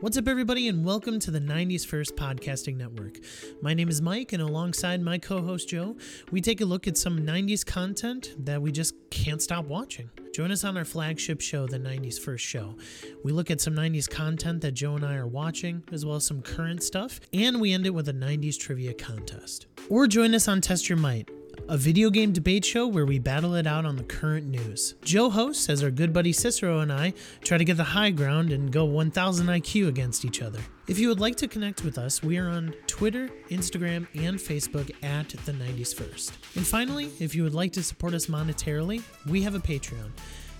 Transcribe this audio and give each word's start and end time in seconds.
What's 0.00 0.18
up, 0.18 0.28
everybody, 0.28 0.68
and 0.68 0.84
welcome 0.84 1.18
to 1.20 1.30
the 1.30 1.40
90s 1.40 1.86
First 1.86 2.16
Podcasting 2.16 2.76
Network. 2.76 3.18
My 3.62 3.72
name 3.72 3.88
is 3.88 4.02
Mike, 4.02 4.34
and 4.34 4.42
alongside 4.42 5.00
my 5.00 5.16
co 5.16 5.40
host 5.40 5.70
Joe, 5.70 5.96
we 6.30 6.42
take 6.42 6.60
a 6.60 6.66
look 6.66 6.86
at 6.86 6.98
some 6.98 7.20
90s 7.20 7.64
content 7.64 8.34
that 8.38 8.60
we 8.60 8.72
just 8.72 8.94
can't 9.10 9.40
stop 9.40 9.64
watching. 9.64 10.10
Join 10.34 10.50
us 10.50 10.64
on 10.64 10.76
our 10.76 10.84
flagship 10.84 11.40
show, 11.40 11.66
The 11.66 11.78
90s 11.78 12.20
First 12.20 12.44
Show. 12.44 12.76
We 13.24 13.32
look 13.32 13.50
at 13.50 13.62
some 13.62 13.74
90s 13.74 14.06
content 14.06 14.60
that 14.60 14.72
Joe 14.72 14.96
and 14.96 15.04
I 15.06 15.16
are 15.16 15.26
watching, 15.26 15.82
as 15.90 16.04
well 16.04 16.16
as 16.16 16.26
some 16.26 16.42
current 16.42 16.82
stuff, 16.82 17.18
and 17.32 17.58
we 17.58 17.72
end 17.72 17.86
it 17.86 17.94
with 17.94 18.10
a 18.10 18.12
90s 18.12 18.58
trivia 18.58 18.92
contest. 18.92 19.66
Or 19.88 20.06
join 20.06 20.34
us 20.34 20.46
on 20.46 20.60
Test 20.60 20.90
Your 20.90 20.98
Might, 20.98 21.30
a 21.68 21.76
video 21.76 22.10
game 22.10 22.32
debate 22.32 22.64
show 22.64 22.86
where 22.86 23.06
we 23.06 23.18
battle 23.18 23.54
it 23.54 23.66
out 23.66 23.84
on 23.84 23.96
the 23.96 24.02
current 24.02 24.46
news. 24.46 24.94
Joe 25.02 25.30
hosts 25.30 25.68
as 25.68 25.82
our 25.82 25.90
good 25.90 26.12
buddy 26.12 26.32
Cicero 26.32 26.80
and 26.80 26.92
I 26.92 27.14
try 27.42 27.58
to 27.58 27.64
get 27.64 27.76
the 27.76 27.84
high 27.84 28.10
ground 28.10 28.52
and 28.52 28.72
go 28.72 28.84
1000 28.84 29.46
IQ 29.46 29.88
against 29.88 30.24
each 30.24 30.42
other. 30.42 30.60
If 30.86 30.98
you 30.98 31.08
would 31.08 31.20
like 31.20 31.36
to 31.36 31.48
connect 31.48 31.84
with 31.84 31.98
us, 31.98 32.22
we 32.22 32.38
are 32.38 32.48
on 32.48 32.74
Twitter, 32.86 33.28
Instagram, 33.50 34.06
and 34.14 34.38
Facebook 34.38 34.90
at 35.02 35.28
the 35.30 35.52
90s 35.52 35.94
First. 35.94 36.32
And 36.54 36.66
finally, 36.66 37.10
if 37.18 37.34
you 37.34 37.42
would 37.42 37.54
like 37.54 37.72
to 37.72 37.82
support 37.82 38.14
us 38.14 38.26
monetarily, 38.26 39.02
we 39.26 39.42
have 39.42 39.54
a 39.54 39.60
Patreon. 39.60 40.10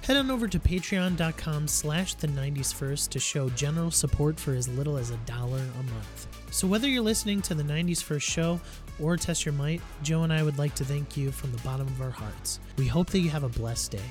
Head 0.06 0.18
on 0.18 0.30
over 0.30 0.46
to 0.46 0.60
patreon.com 0.60 1.66
slash 1.66 2.14
the 2.14 2.28
90s 2.28 2.72
first 2.72 3.10
to 3.10 3.18
show 3.18 3.48
general 3.50 3.90
support 3.90 4.38
for 4.38 4.54
as 4.54 4.68
little 4.68 4.96
as 4.96 5.10
a 5.10 5.16
dollar 5.26 5.58
a 5.58 5.82
month. 5.82 6.28
So 6.52 6.68
whether 6.68 6.88
you're 6.88 7.02
listening 7.02 7.42
to 7.42 7.56
the 7.56 7.64
90s 7.64 8.04
first 8.04 8.24
show 8.24 8.60
or 9.02 9.16
Test 9.16 9.44
Your 9.44 9.52
Might, 9.54 9.80
Joe 10.02 10.22
and 10.22 10.32
I 10.32 10.42
would 10.42 10.58
like 10.58 10.74
to 10.76 10.84
thank 10.84 11.16
you 11.16 11.30
from 11.30 11.52
the 11.52 11.58
bottom 11.58 11.86
of 11.86 12.00
our 12.00 12.10
hearts. 12.10 12.60
We 12.76 12.86
hope 12.86 13.10
that 13.10 13.20
you 13.20 13.30
have 13.30 13.44
a 13.44 13.48
blessed 13.48 13.92
day. 13.92 14.10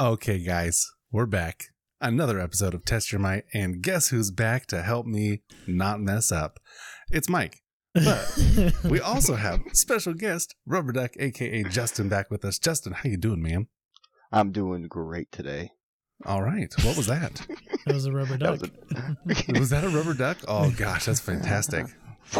Okay, 0.00 0.38
guys, 0.38 0.86
we're 1.10 1.26
back. 1.26 1.64
Another 2.00 2.38
episode 2.38 2.74
of 2.74 2.84
Test 2.84 3.10
Your 3.10 3.20
Might, 3.20 3.44
and 3.54 3.82
guess 3.82 4.08
who's 4.08 4.30
back 4.30 4.66
to 4.66 4.82
help 4.82 5.06
me 5.06 5.42
not 5.66 6.00
mess 6.00 6.30
up? 6.30 6.58
It's 7.10 7.28
Mike. 7.28 7.62
But 7.94 8.38
we 8.84 9.00
also 9.00 9.36
have 9.36 9.62
special 9.72 10.12
guest 10.12 10.54
Rubber 10.66 10.92
Duck, 10.92 11.12
aka 11.18 11.62
Justin, 11.64 12.10
back 12.10 12.30
with 12.30 12.44
us. 12.44 12.58
Justin, 12.58 12.92
how 12.92 13.08
you 13.08 13.16
doing, 13.16 13.42
man? 13.42 13.68
I'm 14.30 14.52
doing 14.52 14.82
great 14.82 15.32
today. 15.32 15.70
All 16.24 16.42
right. 16.42 16.72
What 16.84 16.96
was 16.96 17.06
that? 17.08 17.46
That 17.84 17.94
was 17.94 18.06
a 18.06 18.12
rubber 18.12 18.36
duck. 18.36 18.58
That 18.60 19.16
was 19.24 19.48
a- 19.48 19.60
was 19.60 19.70
that 19.70 19.84
a 19.84 19.88
rubber 19.88 20.14
duck? 20.14 20.38
Oh 20.48 20.70
gosh, 20.76 21.04
that's 21.06 21.20
fantastic. 21.20 21.86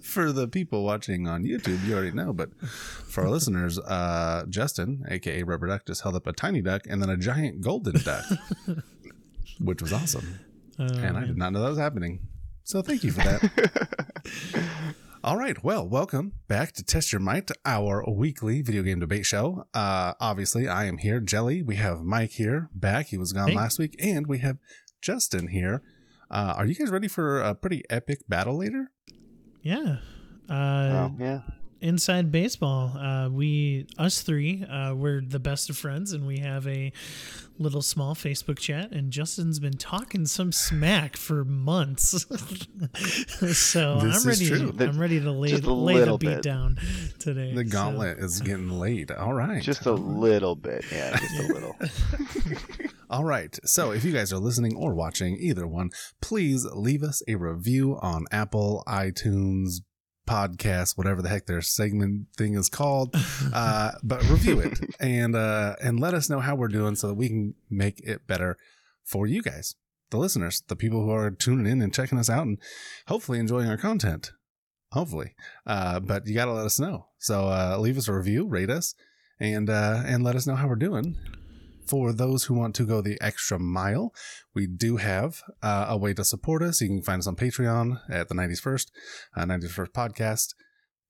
for 0.00 0.32
the 0.32 0.48
people 0.48 0.84
watching 0.84 1.26
on 1.28 1.44
YouTube, 1.44 1.84
you 1.86 1.94
already 1.94 2.12
know, 2.12 2.32
but 2.32 2.48
for 2.66 3.22
our 3.24 3.30
listeners, 3.30 3.78
uh, 3.78 4.44
Justin, 4.48 5.04
aka 5.10 5.42
Rubber 5.42 5.66
Duck, 5.66 5.84
just 5.86 6.02
held 6.02 6.16
up 6.16 6.26
a 6.26 6.32
tiny 6.32 6.62
duck 6.62 6.82
and 6.88 7.02
then 7.02 7.10
a 7.10 7.16
giant 7.18 7.60
golden 7.60 8.00
duck, 8.02 8.24
which 9.60 9.82
was 9.82 9.92
awesome. 9.92 10.38
Oh, 10.78 10.84
and 10.84 11.18
I 11.18 11.24
did 11.24 11.36
not 11.36 11.52
know 11.52 11.62
that 11.62 11.68
was 11.70 11.78
happening. 11.78 12.20
So 12.64 12.80
thank 12.80 13.04
you 13.04 13.12
for 13.12 13.20
that. 13.20 14.94
All 15.24 15.36
right. 15.38 15.62
Well, 15.62 15.86
welcome 15.88 16.32
back 16.48 16.72
to 16.72 16.82
Test 16.84 17.12
Your 17.12 17.20
Might, 17.20 17.48
our 17.64 18.04
weekly 18.10 18.60
video 18.60 18.82
game 18.82 18.98
debate 18.98 19.24
show. 19.24 19.66
Uh, 19.72 20.14
obviously, 20.20 20.66
I 20.66 20.86
am 20.86 20.98
here. 20.98 21.20
Jelly, 21.20 21.62
we 21.62 21.76
have 21.76 22.00
Mike 22.02 22.32
here 22.32 22.68
back. 22.74 23.06
He 23.06 23.16
was 23.18 23.32
gone 23.32 23.50
Hey. 23.50 23.54
last 23.56 23.78
week. 23.78 23.94
And 24.02 24.26
we 24.26 24.38
have 24.38 24.58
Justin 25.00 25.48
here. 25.48 25.82
Uh, 26.28 26.54
are 26.56 26.66
you 26.66 26.74
guys 26.74 26.90
ready 26.90 27.06
for 27.06 27.40
a 27.40 27.54
pretty 27.54 27.84
epic 27.88 28.18
battle 28.28 28.58
later? 28.58 28.90
Yeah. 29.62 29.98
Uh, 30.48 30.90
well, 30.90 31.16
yeah. 31.20 31.40
Inside 31.82 32.30
baseball 32.30 32.96
uh 32.96 33.28
we 33.28 33.86
us 33.98 34.22
three 34.22 34.64
uh 34.64 34.94
we're 34.94 35.20
the 35.20 35.38
best 35.40 35.68
of 35.68 35.76
friends 35.76 36.12
and 36.12 36.26
we 36.26 36.38
have 36.38 36.66
a 36.66 36.92
little 37.58 37.82
small 37.82 38.14
facebook 38.14 38.58
chat 38.58 38.90
and 38.92 39.10
justin's 39.12 39.58
been 39.58 39.76
talking 39.76 40.24
some 40.24 40.50
smack 40.52 41.16
for 41.16 41.44
months 41.44 42.10
so 43.56 44.00
This 44.00 44.22
i'm 44.24 44.28
ready 44.28 44.46
true. 44.48 44.74
i'm 44.80 44.98
ready 44.98 45.20
to 45.20 45.30
lay, 45.30 45.56
lay 45.56 46.04
the 46.04 46.16
beat 46.16 46.26
bit. 46.28 46.42
down 46.42 46.78
today 47.18 47.52
The 47.54 47.64
so- 47.64 47.70
gauntlet 47.72 48.18
is 48.18 48.40
getting 48.40 48.70
laid. 48.70 49.10
All 49.10 49.32
right. 49.34 49.62
Just 49.62 49.86
a 49.86 49.92
little 49.92 50.56
bit. 50.56 50.84
Yeah, 50.90 51.16
just 51.16 51.50
a 51.50 51.52
little. 51.52 51.76
All 53.10 53.24
right. 53.24 53.56
So 53.64 53.90
if 53.92 54.04
you 54.04 54.12
guys 54.12 54.32
are 54.32 54.38
listening 54.38 54.74
or 54.76 54.94
watching 54.94 55.36
either 55.40 55.66
one, 55.66 55.90
please 56.20 56.64
leave 56.72 57.02
us 57.02 57.22
a 57.28 57.34
review 57.36 57.98
on 58.00 58.24
Apple, 58.32 58.82
iTunes, 58.88 59.80
podcast, 60.32 60.96
whatever 60.96 61.20
the 61.20 61.28
heck 61.28 61.46
their 61.46 61.60
segment 61.60 62.26
thing 62.36 62.54
is 62.54 62.68
called. 62.68 63.14
Uh, 63.52 63.92
but 64.02 64.22
review 64.30 64.60
it 64.60 64.78
and 65.00 65.36
uh, 65.36 65.74
and 65.82 66.00
let 66.00 66.14
us 66.14 66.30
know 66.30 66.40
how 66.40 66.54
we're 66.54 66.68
doing 66.68 66.94
so 66.94 67.08
that 67.08 67.14
we 67.14 67.28
can 67.28 67.54
make 67.68 68.00
it 68.00 68.26
better 68.26 68.56
for 69.04 69.26
you 69.26 69.42
guys, 69.42 69.74
the 70.10 70.16
listeners, 70.16 70.62
the 70.68 70.76
people 70.76 71.02
who 71.02 71.10
are 71.10 71.30
tuning 71.30 71.70
in 71.70 71.82
and 71.82 71.92
checking 71.92 72.18
us 72.18 72.30
out 72.30 72.46
and 72.46 72.58
hopefully 73.08 73.38
enjoying 73.38 73.68
our 73.68 73.76
content. 73.76 74.32
Hopefully. 74.92 75.34
Uh, 75.66 76.00
but 76.00 76.26
you 76.26 76.34
gotta 76.34 76.52
let 76.52 76.64
us 76.64 76.78
know. 76.80 77.06
So 77.18 77.48
uh, 77.48 77.76
leave 77.78 77.98
us 77.98 78.08
a 78.08 78.14
review, 78.14 78.46
rate 78.46 78.70
us, 78.70 78.94
and 79.40 79.68
uh, 79.68 80.02
and 80.06 80.22
let 80.22 80.36
us 80.36 80.46
know 80.46 80.56
how 80.56 80.68
we're 80.68 80.76
doing. 80.76 81.16
For 81.92 82.10
those 82.10 82.44
who 82.44 82.54
want 82.54 82.74
to 82.76 82.86
go 82.86 83.02
the 83.02 83.20
extra 83.20 83.58
mile, 83.58 84.14
we 84.54 84.66
do 84.66 84.96
have 84.96 85.42
uh, 85.62 85.84
a 85.90 85.98
way 85.98 86.14
to 86.14 86.24
support 86.24 86.62
us. 86.62 86.80
You 86.80 86.88
can 86.88 87.02
find 87.02 87.18
us 87.18 87.26
on 87.26 87.36
Patreon 87.36 88.00
at 88.08 88.30
the 88.30 88.34
90s 88.34 88.60
First, 88.60 88.90
uh, 89.36 89.44
90s 89.44 89.72
First 89.72 89.92
Podcast. 89.92 90.54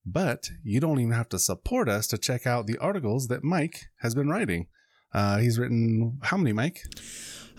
But 0.05 0.49
you 0.61 0.81
don't 0.81 0.99
even 0.99 1.13
have 1.13 1.29
to 1.29 1.39
support 1.39 1.87
us 1.87 2.05
to 2.07 2.17
check 2.17 2.45
out 2.45 2.67
the 2.67 2.77
articles 2.79 3.29
that 3.29 3.45
Mike 3.45 3.85
has 4.01 4.13
been 4.13 4.27
writing. 4.27 4.67
Uh, 5.13 5.37
he's 5.37 5.57
written 5.57 6.19
how 6.21 6.35
many, 6.35 6.51
Mike? 6.51 6.81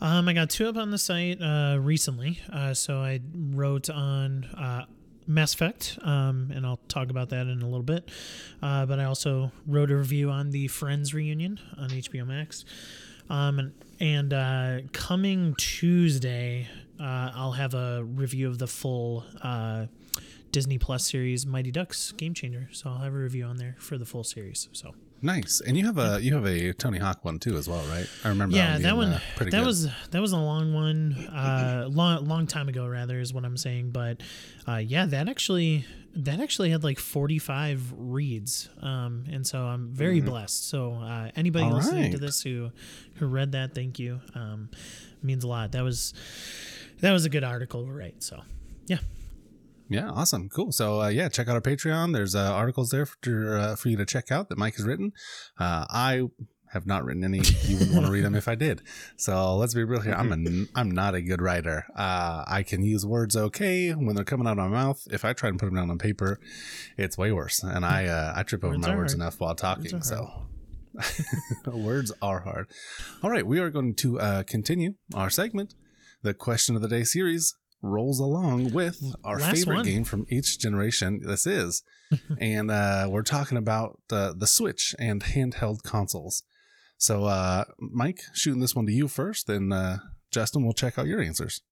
um 0.00 0.28
i 0.28 0.32
got 0.32 0.50
two 0.50 0.66
up 0.66 0.76
on 0.76 0.90
the 0.90 0.98
site 0.98 1.40
uh 1.40 1.78
recently 1.80 2.40
uh 2.52 2.74
so 2.74 2.96
i 2.96 3.20
wrote 3.32 3.88
on 3.88 4.44
uh 4.58 4.84
Mass 5.26 5.54
Effect, 5.54 5.98
um, 6.02 6.52
and 6.54 6.66
I'll 6.66 6.80
talk 6.88 7.08
about 7.08 7.30
that 7.30 7.46
in 7.46 7.62
a 7.62 7.64
little 7.64 7.82
bit. 7.82 8.10
Uh, 8.62 8.84
but 8.84 9.00
I 9.00 9.04
also 9.04 9.52
wrote 9.66 9.90
a 9.90 9.96
review 9.96 10.30
on 10.30 10.50
the 10.50 10.68
Friends 10.68 11.14
reunion 11.14 11.58
on 11.78 11.88
HBO 11.88 12.26
Max. 12.26 12.64
Um, 13.30 13.72
and 14.00 14.32
uh, 14.32 14.80
coming 14.92 15.54
Tuesday, 15.56 16.68
uh, 17.00 17.30
I'll 17.34 17.52
have 17.52 17.74
a 17.74 18.04
review 18.04 18.48
of 18.48 18.58
the 18.58 18.66
full 18.66 19.24
uh, 19.42 19.86
Disney 20.52 20.78
Plus 20.78 21.10
series 21.10 21.46
Mighty 21.46 21.70
Ducks 21.70 22.12
Game 22.12 22.34
Changer. 22.34 22.68
So 22.72 22.90
I'll 22.90 22.98
have 22.98 23.14
a 23.14 23.18
review 23.18 23.44
on 23.44 23.56
there 23.56 23.76
for 23.78 23.98
the 23.98 24.04
full 24.04 24.24
series. 24.24 24.68
So 24.72 24.94
Nice, 25.24 25.62
and 25.66 25.74
you 25.74 25.86
have 25.86 25.96
a 25.96 26.22
you 26.22 26.34
have 26.34 26.44
a 26.44 26.74
Tony 26.74 26.98
Hawk 26.98 27.24
one 27.24 27.38
too 27.38 27.56
as 27.56 27.66
well, 27.66 27.82
right? 27.86 28.06
I 28.24 28.28
remember. 28.28 28.56
yeah, 28.56 28.76
that 28.76 28.82
being, 28.82 28.96
one 28.96 29.08
uh, 29.08 29.20
that 29.38 29.50
good. 29.50 29.64
was 29.64 29.88
that 30.10 30.20
was 30.20 30.32
a 30.32 30.36
long 30.36 30.74
one, 30.74 31.14
uh, 31.28 31.88
long 31.90 32.28
long 32.28 32.46
time 32.46 32.68
ago 32.68 32.86
rather 32.86 33.18
is 33.18 33.32
what 33.32 33.42
I'm 33.46 33.56
saying. 33.56 33.90
But 33.90 34.20
uh, 34.68 34.76
yeah, 34.76 35.06
that 35.06 35.30
actually 35.30 35.86
that 36.16 36.40
actually 36.40 36.70
had 36.70 36.84
like 36.84 36.98
45 36.98 37.94
reads, 37.96 38.68
um, 38.82 39.24
and 39.32 39.46
so 39.46 39.60
I'm 39.60 39.88
very 39.88 40.20
blessed. 40.20 40.68
So 40.68 40.92
uh, 40.92 41.30
anybody 41.34 41.64
Mm-hmm. 41.64 41.72
All 41.72 41.78
listening 41.78 42.12
to 42.12 42.18
this 42.18 42.42
who 42.42 42.70
who 43.14 43.26
read 43.26 43.52
that, 43.52 43.74
thank 43.74 43.98
you. 43.98 44.20
Um, 44.34 44.68
means 45.22 45.42
a 45.42 45.48
lot. 45.48 45.72
That 45.72 45.84
was 45.84 46.12
that 47.00 47.12
was 47.12 47.24
a 47.24 47.30
good 47.30 47.44
article 47.44 47.86
to 47.86 47.90
write. 47.90 48.22
So 48.22 48.42
yeah, 48.88 48.98
Yeah, 49.88 50.10
awesome, 50.10 50.48
cool. 50.48 50.72
So 50.72 51.02
uh, 51.02 51.08
yeah, 51.08 51.28
check 51.28 51.48
out 51.48 51.54
our 51.54 51.60
Patreon. 51.60 52.12
There's 52.12 52.34
uh, 52.34 52.52
articles 52.52 52.90
there 52.90 53.06
for 53.06 53.56
uh, 53.56 53.76
for 53.76 53.88
you 53.90 53.96
to 53.98 54.06
check 54.06 54.30
out 54.30 54.48
that 54.48 54.58
Mike 54.58 54.76
has 54.76 54.86
written. 54.86 55.12
Uh, 55.58 55.84
I 55.90 56.22
have 56.72 56.86
not 56.86 57.04
written 57.04 57.22
any. 57.22 57.40
You 57.62 57.76
wouldn't 57.78 57.92
want 57.94 58.06
to 58.06 58.12
read 58.12 58.24
them 58.24 58.34
if 58.34 58.48
I 58.48 58.54
did. 58.54 58.82
So 59.16 59.56
let's 59.56 59.74
be 59.74 59.84
real 59.84 60.00
here. 60.00 60.14
I'm 60.14 60.32
a 60.32 60.66
I'm 60.74 60.90
not 60.90 61.14
a 61.14 61.20
good 61.22 61.40
writer. 61.42 61.84
Uh, 61.94 62.44
I 62.46 62.62
can 62.62 62.82
use 62.82 63.04
words 63.06 63.36
okay 63.36 63.90
when 63.92 64.16
they're 64.16 64.24
coming 64.24 64.46
out 64.46 64.52
of 64.52 64.58
my 64.58 64.68
mouth. 64.68 65.00
If 65.10 65.24
I 65.24 65.34
try 65.34 65.50
and 65.50 65.58
put 65.58 65.66
them 65.66 65.76
down 65.76 65.90
on 65.90 65.98
paper, 65.98 66.40
it's 66.96 67.16
way 67.18 67.30
worse. 67.30 67.62
And 67.62 67.84
I 67.84 68.06
uh, 68.06 68.32
I 68.34 68.42
trip 68.42 68.64
over 68.64 68.74
Words 68.74 68.86
my 68.86 68.96
words 68.96 69.12
hard. 69.12 69.20
enough 69.20 69.40
while 69.40 69.54
talking. 69.54 70.02
So. 70.02 70.28
words 71.66 72.12
are 72.22 72.40
hard. 72.40 72.68
All 73.22 73.28
right, 73.30 73.44
we 73.44 73.58
are 73.58 73.68
going 73.68 73.94
to 73.96 74.20
uh, 74.20 74.42
continue 74.44 74.94
our 75.12 75.28
segment. 75.28 75.74
The 76.22 76.34
question 76.34 76.76
of 76.76 76.82
the 76.82 76.88
day 76.88 77.02
series 77.02 77.54
rolls 77.84 78.18
along 78.18 78.72
with 78.72 79.14
our 79.22 79.38
Last 79.38 79.56
favorite 79.56 79.76
one. 79.76 79.84
game 79.84 80.04
from 80.04 80.26
each 80.28 80.58
generation. 80.58 81.20
This 81.24 81.46
is, 81.46 81.82
and 82.40 82.70
uh, 82.70 83.06
we're 83.10 83.22
talking 83.22 83.58
about 83.58 84.00
uh, 84.10 84.32
the 84.36 84.46
Switch 84.46 84.94
and 84.98 85.22
handheld 85.22 85.82
consoles. 85.82 86.42
So, 86.96 87.24
uh, 87.24 87.64
Mike, 87.78 88.20
shooting 88.32 88.60
this 88.60 88.74
one 88.74 88.86
to 88.86 88.92
you 88.92 89.08
first, 89.08 89.46
then 89.46 89.72
uh, 89.72 89.98
Justin, 90.30 90.64
we'll 90.64 90.72
check 90.72 90.98
out 90.98 91.06
your 91.06 91.20
answers. 91.20 91.62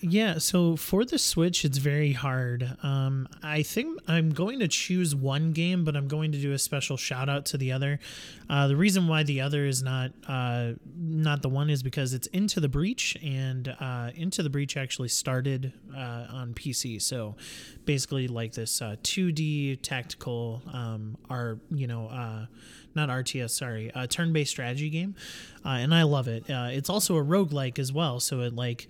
Yeah, 0.00 0.38
so 0.38 0.76
for 0.76 1.04
the 1.04 1.18
Switch, 1.18 1.64
it's 1.64 1.78
very 1.78 2.12
hard. 2.12 2.76
Um, 2.82 3.28
I 3.42 3.62
think 3.62 3.98
I'm 4.06 4.30
going 4.30 4.60
to 4.60 4.68
choose 4.68 5.14
one 5.14 5.52
game, 5.52 5.84
but 5.84 5.96
I'm 5.96 6.08
going 6.08 6.32
to 6.32 6.38
do 6.38 6.52
a 6.52 6.58
special 6.58 6.96
shout 6.96 7.28
out 7.28 7.46
to 7.46 7.58
the 7.58 7.72
other. 7.72 7.98
Uh, 8.48 8.68
the 8.68 8.76
reason 8.76 9.08
why 9.08 9.22
the 9.22 9.40
other 9.40 9.64
is 9.66 9.82
not 9.82 10.12
uh, 10.26 10.72
not 10.96 11.42
the 11.42 11.48
one 11.48 11.70
is 11.70 11.82
because 11.82 12.14
it's 12.14 12.26
Into 12.28 12.60
the 12.60 12.68
Breach, 12.68 13.16
and 13.22 13.74
uh, 13.80 14.10
Into 14.14 14.42
the 14.42 14.50
Breach 14.50 14.76
actually 14.76 15.08
started 15.08 15.72
uh, 15.94 16.26
on 16.30 16.54
PC. 16.54 17.00
So 17.00 17.36
basically, 17.84 18.28
like 18.28 18.52
this 18.52 18.80
uh, 18.80 18.96
2D 19.02 19.80
tactical, 19.82 20.62
um, 20.72 21.16
are 21.28 21.58
you 21.70 21.86
know 21.86 22.08
uh, 22.08 22.46
not 22.98 23.08
RTS, 23.08 23.50
sorry, 23.50 23.90
a 23.94 24.06
turn-based 24.06 24.50
strategy 24.50 24.90
game, 24.90 25.14
uh, 25.64 25.70
and 25.70 25.94
I 25.94 26.02
love 26.02 26.28
it. 26.28 26.50
Uh, 26.50 26.68
it's 26.70 26.90
also 26.90 27.16
a 27.16 27.24
roguelike 27.24 27.78
as 27.78 27.92
well, 27.92 28.20
so 28.20 28.40
it 28.40 28.54
like, 28.54 28.88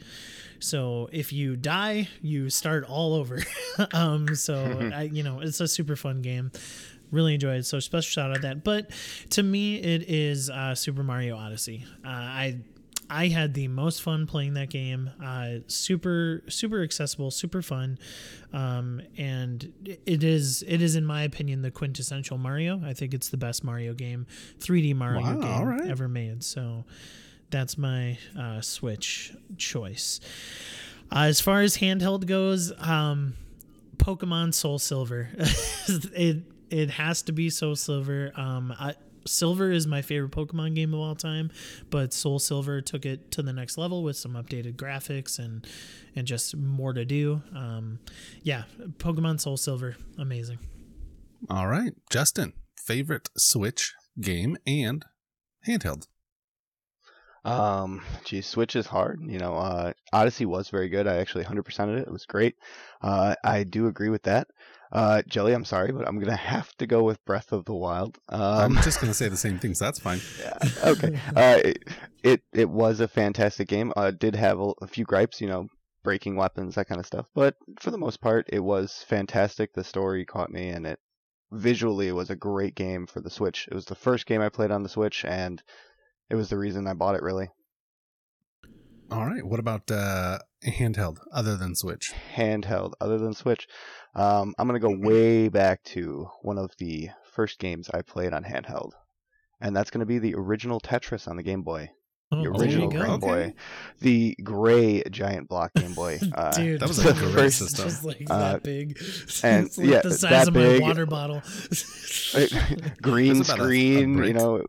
so 0.59 1.09
if 1.13 1.33
you 1.33 1.57
die, 1.57 2.09
you 2.23 2.51
start 2.51 2.85
all 2.85 3.15
over. 3.15 3.43
um, 3.93 4.35
so 4.35 4.91
I, 4.95 5.03
you 5.03 5.23
know, 5.23 5.41
it's 5.41 5.61
a 5.61 5.69
super 5.69 5.97
fun 5.97 6.23
game. 6.23 6.51
Really 7.11 7.35
enjoyed 7.35 7.61
it. 7.61 7.67
So 7.67 7.81
special 7.81 8.11
shout 8.11 8.31
out 8.31 8.37
to 8.37 8.43
that. 8.43 8.65
But 8.65 8.91
to 9.31 9.43
me, 9.43 9.77
it 9.77 10.05
is 10.09 10.51
uh, 10.51 10.75
Super 10.75 11.03
Mario 11.03 11.37
Odyssey. 11.37 11.87
Uh, 12.05 12.09
I 12.09 12.59
I 13.11 13.29
had 13.29 13.55
the 13.55 13.69
most 13.69 14.03
fun 14.03 14.27
playing 14.27 14.55
that 14.55 14.69
game. 14.71 15.11
Uh, 15.23 15.61
super, 15.67 16.43
super 16.49 16.83
accessible, 16.83 17.31
super 17.31 17.63
fun, 17.63 17.99
um, 18.53 19.01
and 19.17 19.73
it 20.05 20.23
is 20.23 20.63
it 20.67 20.83
is 20.83 20.95
in 20.95 21.05
my 21.07 21.23
opinion 21.23 21.63
the 21.63 21.71
quintessential 21.71 22.37
Mario. 22.39 22.81
I 22.85 22.93
think 22.93 23.15
it's 23.15 23.29
the 23.31 23.37
best 23.39 23.65
Mario 23.65 23.95
game, 23.95 24.27
3D 24.61 24.95
Mario 24.95 25.23
Wow, 25.23 25.41
game 25.41 25.69
right. 25.69 25.89
ever 25.91 26.09
made. 26.09 26.45
So 26.45 26.85
that's 27.51 27.79
my 27.79 28.19
uh, 28.39 28.61
Switch 28.61 29.33
choice. 29.57 30.21
Uh, 31.11 31.21
as 31.21 31.41
far 31.41 31.63
as 31.63 31.79
handheld 31.79 32.27
goes, 32.27 32.73
um, 32.79 33.35
Pokemon 33.97 34.53
Soul 34.53 34.79
Silver. 34.79 35.31
it 35.89 36.43
it 36.71 36.91
has 36.91 37.23
to 37.23 37.33
be 37.33 37.49
Soul 37.49 37.75
Silver. 37.77 38.33
Um, 38.37 38.75
I, 38.79 38.95
Silver 39.29 39.71
is 39.71 39.87
my 39.87 40.03
favorite 40.03 40.33
Pokemon 40.33 40.75
game 40.75 40.95
of 40.95 41.01
all 41.01 41.15
time, 41.15 41.51
but 41.91 42.13
Soul 42.13 42.39
Silver 42.39 42.81
took 42.81 43.07
it 43.07 43.31
to 43.33 43.43
the 43.43 43.53
next 43.53 43.79
level 43.79 44.03
with 44.03 44.17
some 44.17 44.33
updated 44.33 44.77
graphics 44.77 45.39
and 45.39 45.67
and 46.17 46.27
just 46.27 46.57
more 46.57 46.93
to 46.93 47.05
do. 47.05 47.43
Um, 47.55 48.01
yeah, 48.43 48.65
Pokemon 48.99 49.41
Soul 49.41 49.57
Silver, 49.57 49.97
amazing. 50.19 50.59
All 51.49 51.69
right, 51.69 51.93
Justin, 52.11 52.53
favorite 52.77 53.29
Switch 53.37 53.95
game 54.21 54.57
and 54.67 55.05
handheld. 55.67 56.07
Um, 57.45 58.03
geez, 58.25 58.47
Switch 58.47 58.77
is 58.77 58.87
hard. 58.87 59.21
You 59.23 59.39
know, 59.39 59.55
uh, 59.55 59.93
Odyssey 60.13 60.45
was 60.45 60.69
very 60.69 60.89
good. 60.89 61.07
I 61.07 61.17
actually 61.17 61.45
100%ed 61.45 61.99
it. 61.99 62.09
It 62.09 62.13
was 62.13 62.27
great. 62.27 62.57
Uh, 63.01 63.35
I 63.45 63.65
do 63.65 63.87
agree 63.87 64.11
with 64.11 64.25
that. 64.25 64.49
Uh, 64.91 65.23
Jelly, 65.29 65.53
I'm 65.53 65.65
sorry, 65.65 65.93
but 65.93 66.07
I'm 66.09 66.19
gonna 66.19 66.37
have 66.55 66.75
to 66.79 66.87
go 66.87 67.03
with 67.03 67.25
Breath 67.25 67.53
of 67.53 67.65
the 67.65 67.75
Wild. 67.75 68.19
I'm 68.29 68.77
Um, 68.77 68.83
just 68.83 69.01
gonna 69.01 69.15
say 69.15 69.29
the 69.29 69.37
same 69.37 69.59
thing, 69.59 69.75
so 69.75 69.85
that's 69.85 69.99
fine. 70.01 70.21
yeah, 70.41 70.59
okay. 70.85 71.21
Uh, 71.37 71.61
it, 71.65 71.85
it 72.23 72.43
it 72.53 72.71
was 72.71 73.01
a 73.01 73.09
fantastic 73.09 73.69
game. 73.69 73.93
Uh, 73.97 74.11
did 74.11 74.35
have 74.37 74.59
a, 74.61 74.73
a 74.83 74.87
few 74.87 75.05
gripes, 75.05 75.41
you 75.41 75.47
know, 75.49 75.67
breaking 76.03 76.37
weapons, 76.37 76.75
that 76.77 76.89
kind 76.89 77.01
of 77.01 77.07
stuff. 77.07 77.27
But 77.35 77.57
for 77.81 77.91
the 77.91 77.99
most 77.99 78.21
part, 78.21 78.47
it 78.51 78.61
was 78.61 79.05
fantastic. 79.09 79.73
The 79.75 79.85
story 79.85 80.25
caught 80.25 80.51
me, 80.51 80.69
and 80.69 80.87
it 80.87 80.99
visually 81.53 82.09
it 82.09 82.13
was 82.15 82.31
a 82.31 82.37
great 82.37 82.75
game 82.75 83.07
for 83.07 83.21
the 83.21 83.31
Switch. 83.31 83.69
It 83.71 83.75
was 83.75 83.85
the 83.87 83.95
first 83.95 84.27
game 84.27 84.41
I 84.41 84.49
played 84.49 84.71
on 84.71 84.83
the 84.83 84.89
Switch, 84.89 85.25
and 85.25 85.63
it 86.31 86.35
was 86.35 86.49
the 86.49 86.59
reason 86.59 86.87
I 86.87 86.95
bought 86.95 87.15
it. 87.15 87.23
Really, 87.23 87.49
All 89.11 89.25
right, 89.27 89.45
what 89.45 89.59
about 89.59 89.91
uh, 89.91 90.39
handheld 90.67 91.19
other 91.33 91.57
than 91.57 91.75
Switch? 91.75 92.13
handheld 92.37 92.93
other 93.01 93.19
than 93.19 93.33
Switch. 93.35 93.67
Um, 94.15 94.55
I'm 94.59 94.67
gonna 94.67 94.79
go 94.81 94.95
way 94.97 95.49
back 95.49 95.83
to 95.85 96.29
one 96.43 96.59
of 96.59 96.73
the 96.79 97.09
first 97.33 97.59
games 97.59 97.89
I 97.93 98.03
played 98.03 98.35
on 98.35 98.45
handheld, 98.45 98.91
and 99.61 99.75
that's 99.75 99.91
gonna 99.91 100.05
be 100.07 100.19
the 100.19 100.35
original 100.35 100.79
Tetris 100.81 101.27
on 101.27 101.37
the 101.37 101.43
Game 101.43 101.63
Boy. 101.63 101.91
Oh, 102.31 102.37
The 102.37 102.43
there 102.43 102.61
original. 102.61 102.89
Game 102.89 103.01
Okay. 103.03 103.19
Boy, 103.27 103.55
the 104.01 104.37
gray 104.45 105.03
giant 105.11 105.49
block 105.49 105.73
Game 105.75 105.95
Boy. 105.95 106.19
Uh, 106.35 106.51
Dude, 106.53 106.81
that 106.81 106.89
was 106.89 106.99
a 106.99 107.13
the 107.15 107.15
great 107.15 107.33
first- 107.35 107.59
system. 107.61 107.89
Just 107.89 108.05
like 108.05 108.27
Uh, 108.29 108.53
that 108.53 108.63
big, 108.63 108.99
and, 109.43 109.67
It's 109.69 109.79
like 109.79 109.87
yeah, 109.87 110.01
the 110.03 110.11
size 110.11 110.31
that 110.31 110.49
of 110.49 110.55
big. 110.55 110.83
my 110.83 110.87
water 110.87 111.07
bottle. 111.07 111.41
green 113.01 113.41
It's 113.41 113.49
about 113.49 113.61
a- 113.61 113.63
a 113.63 113.65
screen, 113.65 114.23
you 114.23 114.35
know, 114.35 114.67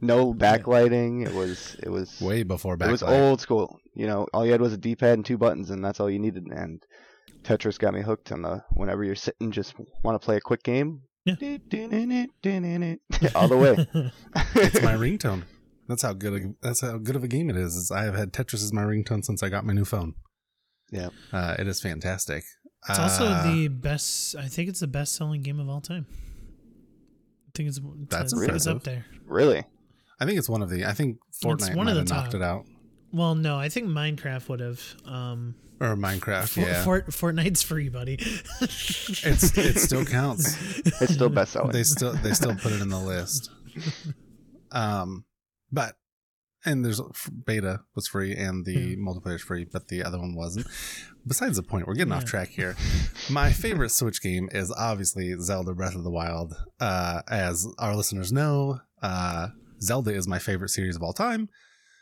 no 0.00 0.32
backlighting. 0.34 1.26
It 1.26 1.34
was 1.34 1.76
it 1.82 1.88
was 1.88 2.20
Way 2.20 2.42
before 2.42 2.76
back. 2.76 2.88
it 2.88 2.92
was 2.92 3.02
old 3.02 3.40
school. 3.40 3.78
You 3.94 4.06
know, 4.06 4.26
all 4.32 4.44
you 4.46 4.52
had 4.52 4.60
was 4.60 4.72
a 4.72 4.76
D-pad 4.78 5.14
and 5.14 5.26
two 5.26 5.38
buttons, 5.38 5.70
and 5.70 5.84
that's 5.84 6.00
all 6.00 6.10
you 6.10 6.18
needed. 6.18 6.46
And 6.46 6.82
Tetris 7.42 7.78
got 7.78 7.94
me 7.94 8.02
hooked 8.02 8.30
on 8.32 8.42
the 8.42 8.62
whenever 8.70 9.04
you're 9.04 9.14
sitting, 9.16 9.50
just 9.50 9.74
want 10.02 10.20
to 10.20 10.24
play 10.24 10.36
a 10.36 10.40
quick 10.40 10.62
game. 10.62 11.02
Yeah. 11.24 11.34
all 13.34 13.48
the 13.48 13.56
way. 13.56 13.86
It's 14.54 14.82
my 14.82 14.94
ringtone. 14.94 15.42
That's 15.88 16.02
how 16.02 16.12
good. 16.12 16.42
A, 16.42 16.54
that's 16.62 16.80
how 16.80 16.98
good 16.98 17.16
of 17.16 17.24
a 17.24 17.28
game 17.28 17.50
it 17.50 17.56
is. 17.56 17.74
is 17.74 17.90
I 17.90 18.04
have 18.04 18.14
had 18.14 18.32
Tetris 18.32 18.62
as 18.62 18.72
my 18.72 18.82
ringtone 18.82 19.24
since 19.24 19.42
I 19.42 19.48
got 19.48 19.64
my 19.64 19.72
new 19.72 19.84
phone. 19.84 20.14
Yeah. 20.90 21.08
uh, 21.32 21.56
it 21.58 21.66
is 21.68 21.80
fantastic. 21.82 22.44
It's 22.88 22.98
also 22.98 23.26
Uh, 23.26 23.52
the 23.52 23.68
best. 23.68 24.36
I 24.36 24.46
think 24.48 24.68
it's 24.68 24.80
the 24.80 24.86
best-selling 24.86 25.42
game 25.42 25.60
of 25.60 25.68
all 25.68 25.80
time. 25.80 26.06
I 27.48 27.50
think 27.54 27.68
it's 27.70 27.80
That's 28.08 28.32
it's, 28.32 28.42
it's 28.42 28.66
up 28.66 28.84
there. 28.84 29.04
really? 29.26 29.64
I 30.20 30.24
think 30.26 30.38
it's 30.38 30.48
one 30.48 30.62
of 30.62 30.70
the. 30.70 30.84
I 30.84 30.92
think 30.92 31.18
Fortnite 31.42 31.74
one 31.74 31.86
might 31.86 31.92
of 31.92 31.98
have 31.98 32.08
the 32.08 32.14
knocked 32.14 32.34
it 32.34 32.42
out, 32.42 32.64
Well, 33.12 33.34
no, 33.34 33.56
I 33.56 33.68
think 33.68 33.88
Minecraft 33.88 34.48
would 34.48 34.60
have. 34.60 34.82
Um, 35.04 35.54
or 35.80 35.94
Minecraft. 35.96 36.48
For, 36.48 36.60
yeah, 36.60 36.84
Fort, 36.84 37.06
Fortnite's 37.08 37.62
free, 37.62 37.88
buddy. 37.88 38.18
it's 38.60 39.56
it 39.56 39.78
still 39.78 40.04
counts. 40.04 40.56
It's 41.00 41.14
still 41.14 41.28
best 41.28 41.52
selling. 41.52 41.70
they 41.72 41.84
still 41.84 42.12
they 42.14 42.32
still 42.32 42.54
put 42.56 42.72
it 42.72 42.80
in 42.80 42.88
the 42.88 42.98
list. 43.00 43.50
Um, 44.70 45.24
but 45.72 45.94
and 46.64 46.84
there's 46.84 47.00
beta 47.46 47.80
was 47.94 48.08
free 48.08 48.34
and 48.34 48.64
the 48.64 48.96
multiplayer's 48.96 49.42
free, 49.42 49.64
but 49.64 49.88
the 49.88 50.02
other 50.02 50.18
one 50.18 50.34
wasn't. 50.34 50.66
Besides 51.26 51.56
the 51.56 51.62
point, 51.62 51.86
we're 51.86 51.94
getting 51.94 52.12
off 52.12 52.24
track 52.24 52.48
here. 52.48 52.76
My 53.30 53.52
favorite 53.64 53.90
Switch 53.90 54.22
game 54.22 54.48
is 54.52 54.72
obviously 54.72 55.34
Zelda 55.40 55.74
Breath 55.74 55.94
of 55.94 56.04
the 56.04 56.10
Wild. 56.10 56.54
Uh, 56.80 57.22
as 57.28 57.66
our 57.78 57.94
listeners 57.94 58.32
know, 58.32 58.80
uh, 59.02 59.48
Zelda 59.80 60.12
is 60.12 60.26
my 60.26 60.38
favorite 60.38 60.70
series 60.70 60.96
of 60.96 61.02
all 61.02 61.12
time. 61.12 61.48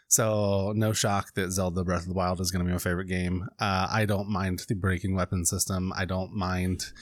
So 0.09 0.73
no 0.77 0.93
shock 0.93 1.35
that 1.35 1.51
Zelda 1.51 1.85
Breath 1.85 2.03
of 2.03 2.09
the 2.09 2.15
Wild 2.15 2.41
is 2.41 2.51
going 2.51 2.65
to 2.65 2.67
be 2.67 2.73
my 2.73 2.79
favorite 2.79 3.09
game. 3.09 3.49
Uh, 3.59 3.89
I 3.91 4.07
don't 4.07 4.29
mind 4.29 4.63
the 4.69 4.75
breaking 4.75 5.17
weapon 5.17 5.45
system. 5.45 5.93
I 5.97 6.05
don't 6.05 6.33
mind 6.33 6.93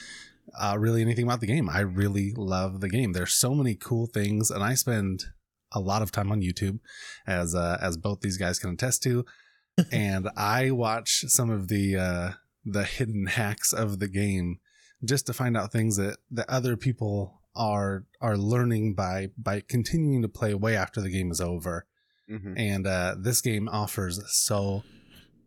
uh, 0.59 0.75
really 0.79 1.01
anything 1.01 1.25
about 1.25 1.39
the 1.39 1.47
game. 1.47 1.69
I 1.69 1.81
really 1.81 2.33
love 2.35 2.81
the 2.81 2.89
game. 2.89 3.13
There's 3.13 3.33
so 3.33 3.53
many 3.53 3.75
cool 3.75 4.07
things, 4.07 4.49
and 4.49 4.63
I 4.63 4.73
spend 4.73 5.25
a 5.71 5.79
lot 5.79 6.01
of 6.01 6.11
time 6.11 6.31
on 6.31 6.41
YouTube, 6.41 6.79
as 7.27 7.53
uh, 7.55 7.77
as 7.81 7.97
both 7.97 8.21
these 8.21 8.37
guys 8.37 8.59
can 8.59 8.71
attest 8.71 9.03
to. 9.03 9.25
and 9.91 10.29
I 10.37 10.71
watch 10.71 11.25
some 11.27 11.49
of 11.49 11.67
the 11.67 11.97
uh, 11.97 12.31
the 12.65 12.83
hidden 12.85 13.25
hacks 13.41 13.73
of 13.73 13.99
the 13.99 14.07
game 14.07 14.59
just 15.03 15.25
to 15.27 15.33
find 15.33 15.55
out 15.57 15.71
things 15.71 15.97
that 15.97 16.17
that 16.31 16.49
other 16.49 16.77
people 16.77 17.41
are 17.55 18.05
are 18.21 18.37
learning 18.37 18.93
by 18.95 19.29
by 19.37 19.61
continuing 19.61 20.21
to 20.21 20.27
play 20.29 20.53
way 20.53 20.75
after 20.75 21.01
the 21.01 21.09
game 21.09 21.31
is 21.31 21.39
over 21.41 21.85
Mhm. 22.29 22.53
and 22.57 22.87
uh, 22.87 23.15
this 23.19 23.39
game 23.39 23.69
offers 23.69 24.19
so 24.35 24.83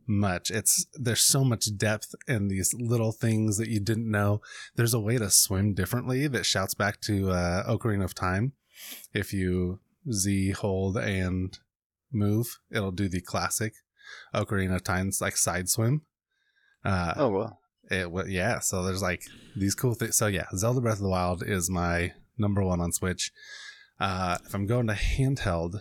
much 0.07 0.51
it's 0.51 0.87
there's 0.95 1.21
so 1.21 1.45
much 1.45 1.77
depth 1.77 2.15
in 2.29 2.47
these 2.49 2.73
little 2.73 3.11
things 3.13 3.59
that 3.59 3.69
you 3.69 3.81
didn't 3.81 4.11
know 4.11 4.41
there's 4.77 4.95
a 4.95 5.01
way 5.01 5.19
to 5.19 5.29
swim 5.29 5.75
differently 5.75 6.29
that 6.29 6.47
shouts 6.47 6.75
back 6.75 7.01
to 7.01 7.31
uh, 7.31 7.67
ocarina 7.69 8.05
of 8.05 8.15
time 8.15 8.53
if 9.13 9.33
you 9.35 9.81
z 10.13 10.51
hold 10.53 10.97
and 10.97 11.59
move 12.13 12.59
it'll 12.71 12.91
do 12.93 13.09
the 13.09 13.21
classic 13.21 13.75
ocarina 14.35 14.77
of 14.77 14.85
time's 14.85 15.21
like 15.21 15.37
side 15.37 15.69
swim 15.69 16.03
uh 16.85 17.13
Oh 17.17 17.29
well. 17.29 17.61
it 17.91 18.11
wa- 18.11 18.25
yeah 18.27 18.59
so 18.61 18.83
there's 18.83 19.03
like 19.03 19.23
these 19.57 19.75
cool 19.75 19.95
things 19.95 20.17
so 20.17 20.27
yeah 20.27 20.47
zelda 20.57 20.81
breath 20.81 20.97
of 20.99 21.03
the 21.03 21.09
wild 21.09 21.43
is 21.47 21.69
my 21.71 22.13
number 22.39 22.63
one 22.65 22.81
on 22.81 22.93
switch 22.93 23.31
uh 24.01 24.39
if 24.47 24.55
i'm 24.55 24.67
going 24.67 24.87
to 24.87 24.95
handheld 24.95 25.81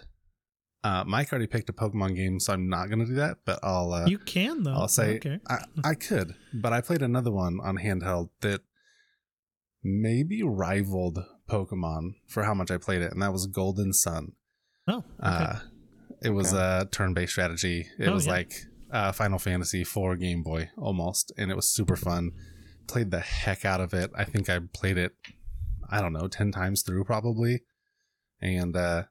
uh 0.83 1.03
mike 1.07 1.31
already 1.31 1.47
picked 1.47 1.69
a 1.69 1.73
pokemon 1.73 2.15
game 2.15 2.39
so 2.39 2.51
i'm 2.53 2.67
not 2.67 2.89
gonna 2.89 3.05
do 3.05 3.13
that 3.15 3.37
but 3.45 3.59
i'll 3.63 3.93
uh 3.93 4.05
you 4.07 4.17
can 4.17 4.63
though. 4.63 4.73
i'll 4.73 4.87
say 4.87 5.15
Okay. 5.17 5.39
I, 5.49 5.59
I 5.83 5.93
could 5.93 6.35
but 6.53 6.73
i 6.73 6.81
played 6.81 7.01
another 7.01 7.31
one 7.31 7.59
on 7.63 7.77
handheld 7.77 8.29
that 8.41 8.61
maybe 9.83 10.43
rivaled 10.43 11.19
pokemon 11.49 12.15
for 12.27 12.43
how 12.43 12.53
much 12.53 12.69
i 12.71 12.77
played 12.77 13.01
it 13.01 13.11
and 13.11 13.21
that 13.21 13.31
was 13.31 13.45
golden 13.47 13.93
sun 13.93 14.33
Oh. 14.89 14.97
Okay. 14.97 15.03
uh, 15.21 15.59
it 16.23 16.29
was 16.29 16.53
Okay. 16.53 16.63
a 16.81 16.85
turn-based 16.85 17.31
strategy. 17.33 17.87
It 17.99 18.07
Oh, 18.07 18.13
was 18.13 18.25
yeah. 18.25 18.31
like 18.31 18.53
uh, 18.89 19.11
Final 19.11 19.37
Fantasy 19.37 19.81
IV 19.81 20.17
Game 20.17 20.43
Boy 20.43 20.69
almost, 20.77 21.33
and 21.37 21.51
it 21.51 21.55
was 21.55 21.67
super 21.69 21.97
fun. 21.97 22.31
Played 22.87 23.11
the 23.11 23.19
heck 23.19 23.65
out 23.65 23.81
of 23.81 23.93
it. 23.93 24.11
I 24.15 24.23
think 24.23 24.49
I 24.49 24.59
played 24.73 24.97
it, 24.97 25.11
I 25.89 25.99
don't 25.99 26.13
know, 26.13 26.29
ten 26.29 26.53
times 26.53 26.83
through 26.83 27.03
probably, 27.03 27.63
and 28.41 28.77
uh, 28.77 29.03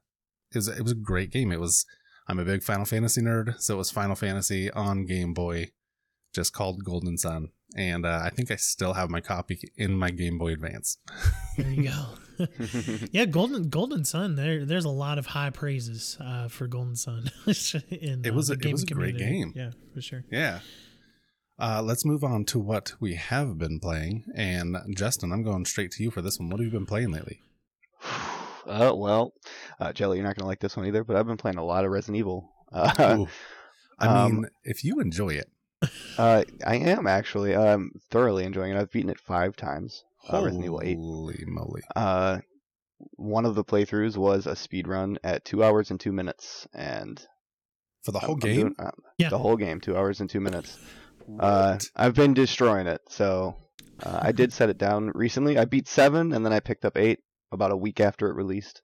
it 0.55 0.57
was 0.57 0.69
it 0.69 0.83
was 0.83 0.93
a 0.93 0.97
great 1.11 1.31
game. 1.31 1.53
It 1.53 1.61
was. 1.61 1.85
I'm 2.27 2.39
a 2.39 2.45
big 2.47 2.63
Final 2.63 2.87
Fantasy 2.87 3.21
nerd, 3.21 3.61
so 3.61 3.75
it 3.75 3.79
was 3.79 3.91
Final 3.91 4.17
Fantasy 4.17 4.71
on 4.71 5.05
Game 5.05 5.35
Boy, 5.35 5.73
just 6.35 6.55
called 6.55 6.85
Golden 6.85 7.19
Sun, 7.19 7.51
and 7.77 8.07
uh, 8.07 8.21
I 8.25 8.31
think 8.31 8.51
I 8.51 8.57
still 8.57 8.95
have 8.95 9.11
my 9.11 9.21
copy 9.21 9.61
in 9.77 9.93
my 9.99 10.09
Game 10.11 10.39
Boy 10.39 10.55
Advance. 10.55 10.97
There 11.59 11.71
you 11.71 11.83
go. 11.91 12.07
yeah, 13.13 13.25
Golden 13.25 13.69
Golden 13.69 14.05
Sun. 14.05 14.37
There, 14.37 14.65
there's 14.65 14.85
a 14.85 14.91
lot 14.91 15.19
of 15.19 15.27
high 15.27 15.51
praises 15.51 16.17
uh, 16.21 16.49
for 16.49 16.67
Golden 16.67 16.97
Sun. 16.97 17.31
in, 17.47 18.23
It 18.25 18.31
uh, 18.31 18.33
was 18.35 18.49
the 18.49 18.55
a- 18.55 18.69
it 18.69 18.73
was 18.73 18.83
a 18.83 18.87
great 18.87 19.19
game. 19.19 19.53
Yeah, 19.55 19.71
for 19.95 20.01
sure. 20.01 20.25
Yeah. 20.31 20.61
Uh, 21.59 21.81
let's 21.83 22.05
move 22.05 22.23
on 22.23 22.45
to 22.45 22.59
what 22.59 22.93
we 23.01 23.15
have 23.15 23.57
been 23.57 23.81
playing. 23.81 24.25
And 24.35 24.77
Justin, 24.95 25.33
I'm 25.33 25.43
going 25.43 25.65
straight 25.65 25.91
to 25.93 26.03
you 26.03 26.11
for 26.11 26.21
this 26.21 26.39
one. 26.39 26.51
What 26.51 26.61
have 26.61 26.67
you 26.67 26.71
been 26.71 26.85
playing 26.85 27.13
lately? 27.13 27.41
uh, 28.67 28.93
well, 28.95 29.33
uh, 29.81 29.93
Jelly, 29.93 30.19
you're 30.19 30.27
not 30.27 30.37
gonna 30.37 30.49
like 30.49 30.61
this 30.61 30.77
one 30.77 30.87
either, 30.87 31.05
but 31.05 31.17
I've 31.17 31.27
been 31.27 31.39
playing 31.39 31.57
a 31.57 31.65
lot 31.65 31.85
of 31.85 31.91
Resident 31.91 32.19
Evil. 32.19 32.53
Uh, 32.73 33.25
I 33.99 34.25
um, 34.25 34.35
mean, 34.35 34.47
if 34.65 34.85
you 34.85 35.01
enjoy 35.01 35.31
it, 35.31 35.49
uh, 36.19 36.45
I 36.67 36.77
am 36.77 37.07
actually 37.07 37.57
I'm 37.57 37.93
thoroughly 38.11 38.45
enjoying 38.45 38.73
it. 38.73 38.79
I've 38.79 38.91
beaten 38.91 39.09
it 39.09 39.19
five 39.21 39.57
times. 39.57 40.05
Uh, 40.33 40.43
Resident 40.43 40.65
Evil 40.65 40.81
8. 40.83 40.97
holy 40.97 41.45
moly. 41.47 41.83
Uh, 41.95 42.39
one 43.17 43.45
of 43.45 43.55
the 43.55 43.65
playthroughs 43.65 44.17
was 44.17 44.47
a 44.47 44.57
speed 44.57 44.89
run 44.89 45.19
at 45.23 45.45
two 45.45 45.63
hours 45.63 45.91
and 45.91 46.01
two 46.01 46.13
minutes, 46.13 46.67
and 46.75 47.23
For 48.05 48.13
the 48.13 48.19
whole 48.21 48.35
I'm 48.35 48.39
game? 48.41 48.57
doing- 48.61 48.75
uh, 48.79 48.91
Yeah. 49.19 49.29
the 49.31 49.39
whole 49.39 49.57
game, 49.57 49.81
two 49.81 49.97
hours 49.97 50.21
and 50.21 50.29
two 50.31 50.41
minutes. 50.41 50.79
Uh, 51.41 51.79
I've 51.95 52.15
been 52.15 52.35
destroying 52.35 52.87
it. 52.87 53.01
So 53.09 53.57
uh, 54.03 54.19
I 54.23 54.33
did 54.33 54.53
set 54.53 54.71
it 54.71 54.79
down 54.79 55.11
recently. 55.15 55.59
I 55.59 55.65
beat 55.65 55.89
seven, 55.89 56.33
and 56.33 56.45
then 56.45 56.53
I 56.53 56.61
picked 56.61 56.85
up 56.85 56.97
eight 56.97 57.21
about 57.53 57.73
a 57.73 57.77
week 57.77 58.01
after 58.01 58.29
it 58.31 58.35
released. 58.37 58.81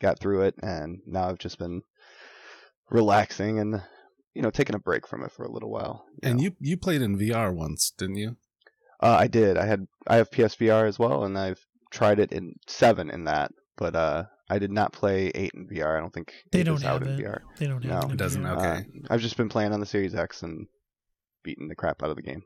Got 0.00 0.18
through 0.20 0.42
it, 0.42 0.54
and 0.62 0.98
now 1.06 1.28
I've 1.28 1.38
just 1.38 1.58
been 1.58 1.80
relaxing 2.90 3.58
and 3.58 3.82
you 4.34 4.42
know 4.42 4.50
taking 4.50 4.76
a 4.76 4.78
break 4.78 5.08
from 5.08 5.22
it 5.24 5.32
for 5.32 5.44
a 5.44 5.50
little 5.50 5.70
while. 5.70 6.04
and 6.22 6.36
know. 6.36 6.44
you 6.44 6.56
you 6.60 6.76
played 6.76 7.00
in 7.02 7.16
VR 7.18 7.54
once, 7.54 7.90
didn't 7.96 8.16
you? 8.16 8.36
Uh, 9.00 9.16
I 9.18 9.26
did. 9.26 9.56
I 9.56 9.66
had 9.66 9.86
I 10.06 10.16
have 10.16 10.30
PSVR 10.30 10.88
as 10.88 10.98
well, 10.98 11.24
and 11.24 11.36
I've 11.38 11.60
tried 11.90 12.18
it 12.18 12.32
in 12.32 12.54
seven 12.66 13.10
in 13.10 13.24
that, 13.24 13.52
but 13.76 13.94
uh, 13.96 14.24
I 14.48 14.58
did 14.58 14.70
not 14.70 14.92
play 14.92 15.30
eight 15.34 15.52
in 15.54 15.66
VR. 15.68 15.96
I 15.96 16.00
don't 16.00 16.12
think 16.12 16.32
They 16.52 16.62
don't 16.62 16.76
is 16.76 16.84
out 16.84 17.02
have 17.02 17.08
in 17.08 17.20
it. 17.20 17.24
VR. 17.24 17.40
They 17.58 17.66
don't 17.66 17.82
have 17.82 17.92
No, 17.92 17.98
it. 18.00 18.04
in 18.06 18.10
it 18.12 18.16
doesn't. 18.16 18.46
Okay. 18.46 18.66
Uh, 18.68 18.82
I've 19.10 19.20
just 19.20 19.36
been 19.36 19.48
playing 19.48 19.72
on 19.72 19.80
the 19.80 19.86
Series 19.86 20.14
X 20.14 20.42
and 20.42 20.66
beating 21.44 21.68
the 21.68 21.74
crap 21.74 22.02
out 22.02 22.10
of 22.10 22.16
the 22.16 22.22
game. 22.22 22.42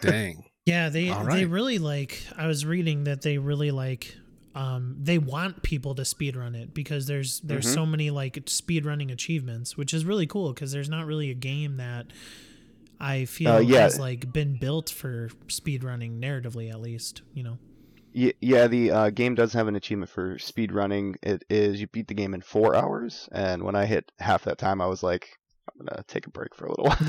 Dang. 0.00 0.44
Yeah, 0.64 0.90
they 0.90 1.08
All 1.08 1.24
they 1.24 1.44
really 1.44 1.78
like. 1.80 2.22
I 2.36 2.46
was 2.46 2.64
reading 2.64 3.02
that 3.04 3.22
they 3.22 3.36
really 3.38 3.72
like. 3.72 4.14
Um, 4.54 4.96
they 5.00 5.18
want 5.18 5.64
people 5.64 5.96
to 5.96 6.02
speedrun 6.02 6.54
it 6.54 6.72
because 6.72 7.08
there's 7.08 7.40
there's 7.40 7.66
Mhm. 7.66 7.74
so 7.74 7.84
many 7.86 8.10
like 8.10 8.34
speedrunning 8.44 9.10
achievements, 9.10 9.76
which 9.76 9.92
is 9.92 10.04
really 10.04 10.24
cool 10.28 10.52
because 10.52 10.70
there's 10.70 10.88
not 10.88 11.04
really 11.04 11.32
a 11.32 11.34
game 11.34 11.78
that 11.78 12.06
I 13.02 13.24
feel 13.26 13.52
Uh, 13.52 13.58
yeah. 13.58 13.80
has 13.80 13.98
like 13.98 14.32
been 14.32 14.56
built 14.58 14.88
for 14.88 15.28
speedrunning 15.48 16.20
narratively 16.20 16.70
at 16.70 16.80
least. 16.80 17.20
You 17.34 17.42
know. 17.42 17.58
Ye- 18.12 18.34
Yeah, 18.40 18.66
the 18.68 18.90
uh, 18.90 19.10
game 19.10 19.34
does 19.34 19.52
have 19.54 19.68
an 19.68 19.76
achievement 19.76 20.10
for 20.10 20.38
speed 20.38 20.72
running. 20.72 21.16
It 21.22 21.44
is 21.50 21.80
you 21.80 21.86
beat 21.88 22.08
the 22.08 22.14
game 22.14 22.32
in 22.34 22.40
four 22.42 22.74
hours, 22.76 23.28
and 23.32 23.62
when 23.64 23.74
I 23.74 23.84
hit 23.86 24.10
half 24.18 24.44
that 24.44 24.58
time, 24.58 24.80
I 24.80 24.86
was 24.86 25.02
like, 25.02 25.28
I'm 25.68 25.84
gonna 25.86 26.04
take 26.08 26.26
a 26.26 26.30
break 26.30 26.54
for 26.54 26.66
a 26.66 26.70
little 26.70 26.86
while. 26.86 26.96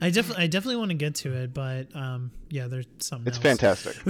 I 0.00 0.10
definitely 0.10 0.44
I 0.44 0.46
definitely 0.46 0.76
want 0.76 0.90
to 0.90 0.96
get 0.96 1.14
to 1.16 1.32
it, 1.34 1.52
but 1.54 1.94
um, 1.94 2.30
yeah, 2.48 2.66
there's 2.68 2.86
something. 2.98 3.26
it's 3.28 3.36
else. 3.38 3.42
fantastic. 3.42 3.96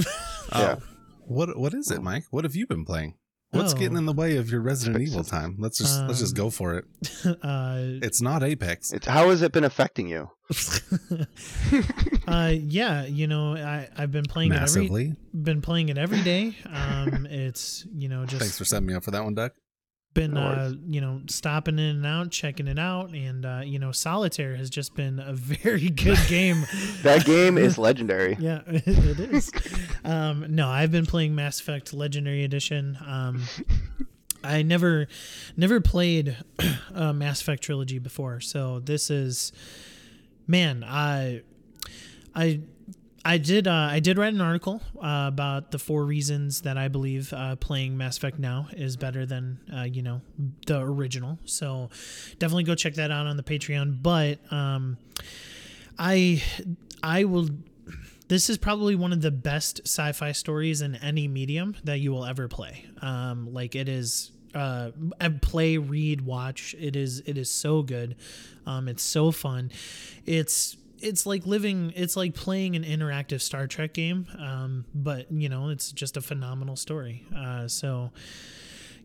Yeah. 0.54 0.76
Oh. 0.78 0.82
What 1.26 1.58
what 1.58 1.74
is 1.74 1.90
it, 1.90 2.00
Mike? 2.02 2.24
What 2.30 2.44
have 2.44 2.54
you 2.54 2.66
been 2.68 2.84
playing? 2.84 3.14
What's 3.56 3.74
Oh. 3.74 3.76
getting 3.76 3.96
in 3.96 4.06
the 4.06 4.12
way 4.12 4.36
of 4.36 4.50
your 4.50 4.60
Resident 4.60 5.00
Evil 5.02 5.24
time? 5.24 5.56
Let's 5.58 5.78
just 5.78 6.00
let's 6.02 6.18
just 6.20 6.36
Um, 6.38 6.44
go 6.44 6.50
for 6.50 6.74
it. 6.74 6.84
uh, 7.42 7.78
It's 8.02 8.20
not 8.20 8.42
Apex. 8.42 8.92
It's 8.92 9.06
how 9.06 9.30
has 9.30 9.42
it 9.42 9.52
been 9.52 9.64
affecting 9.64 10.08
you? 10.08 10.30
uh, 12.28 12.52
yeah, 12.54 13.04
you 13.06 13.26
know, 13.26 13.54
I 13.56 13.88
I've 13.96 14.12
been 14.12 14.24
playing 14.24 14.52
it 14.52 14.56
every 14.56 14.82
Massively. 14.82 15.14
been 15.34 15.60
playing 15.62 15.88
it 15.88 15.98
every 15.98 16.22
day. 16.22 16.56
Um, 16.66 17.26
it's 17.26 17.86
you 17.94 18.08
know 18.08 18.24
just 18.26 18.40
Thanks 18.40 18.58
for 18.58 18.64
setting 18.64 18.86
me 18.86 18.94
up 18.94 19.04
for 19.04 19.10
that 19.12 19.24
one, 19.24 19.34
Duck. 19.34 19.52
Been 20.16 20.34
No 20.34 20.40
uh, 20.40 20.72
you 20.88 21.00
know 21.00 21.20
stopping 21.28 21.78
in 21.78 21.96
and 21.96 22.06
out, 22.06 22.30
checking 22.30 22.66
it 22.66 22.78
out, 22.78 23.10
and 23.10 23.46
uh, 23.46 23.60
you 23.64 23.78
know 23.78 23.92
Solitaire 23.92 24.56
has 24.56 24.68
just 24.68 24.96
been 24.96 25.20
a 25.20 25.32
very 25.34 25.90
good 25.90 26.18
game. 26.26 26.64
That 27.02 27.24
game 27.24 27.56
is 27.58 27.78
legendary. 27.78 28.36
yeah, 28.40 28.62
it 28.66 29.20
is. 29.20 29.52
Um, 30.04 30.46
no, 30.48 30.68
I've 30.68 30.90
been 30.90 31.06
playing 31.06 31.34
Mass 31.34 31.60
Effect 31.60 31.92
Legendary 31.92 32.42
Edition. 32.42 32.98
Um, 33.06 33.42
I 34.42 34.62
never 34.62 35.06
never 35.56 35.80
played 35.80 36.36
a 36.94 37.12
Mass 37.14 37.42
Effect 37.42 37.62
trilogy 37.62 37.98
before, 37.98 38.40
so 38.40 38.80
this 38.80 39.10
is 39.10 39.52
man, 40.48 40.82
I 40.84 41.42
I 42.34 42.60
I 43.26 43.38
did 43.38 43.66
uh, 43.66 43.88
I 43.90 43.98
did 43.98 44.18
write 44.18 44.34
an 44.34 44.40
article 44.40 44.80
uh, 45.02 45.24
about 45.26 45.72
the 45.72 45.80
four 45.80 46.04
reasons 46.04 46.60
that 46.60 46.78
I 46.78 46.86
believe 46.86 47.32
uh, 47.32 47.56
playing 47.56 47.96
Mass 47.96 48.16
Effect 48.16 48.38
now 48.38 48.68
is 48.72 48.96
better 48.96 49.26
than 49.26 49.58
uh, 49.76 49.82
you 49.82 50.00
know 50.00 50.20
the 50.66 50.78
original. 50.80 51.36
So 51.44 51.90
definitely 52.38 52.62
go 52.62 52.76
check 52.76 52.94
that 52.94 53.10
out 53.10 53.26
on 53.26 53.36
the 53.36 53.42
Patreon. 53.42 54.00
But 54.00 54.38
um, 54.52 54.96
I 55.98 56.40
I 57.02 57.24
will. 57.24 57.48
This 58.28 58.48
is 58.48 58.58
probably 58.58 58.94
one 58.94 59.12
of 59.12 59.22
the 59.22 59.32
best 59.32 59.80
sci-fi 59.84 60.30
stories 60.30 60.80
in 60.80 60.94
any 60.96 61.26
medium 61.26 61.76
that 61.82 61.98
you 61.98 62.12
will 62.12 62.24
ever 62.24 62.46
play. 62.46 62.86
Um, 63.02 63.52
like 63.52 63.74
it 63.74 63.88
is 63.88 64.30
uh 64.54 64.90
play 65.42 65.76
read 65.76 66.22
watch 66.22 66.74
it 66.78 66.96
is 66.96 67.20
it 67.26 67.36
is 67.36 67.50
so 67.50 67.82
good 67.82 68.16
um 68.64 68.88
it's 68.88 69.02
so 69.02 69.30
fun 69.30 69.70
it's 70.24 70.78
it's 71.00 71.26
like 71.26 71.46
living 71.46 71.92
it's 71.96 72.16
like 72.16 72.34
playing 72.34 72.76
an 72.76 72.84
interactive 72.84 73.40
star 73.40 73.66
trek 73.66 73.92
game 73.92 74.26
um 74.38 74.84
but 74.94 75.30
you 75.30 75.48
know 75.48 75.68
it's 75.68 75.92
just 75.92 76.16
a 76.16 76.20
phenomenal 76.20 76.76
story. 76.76 77.24
Uh 77.36 77.68
so 77.68 78.10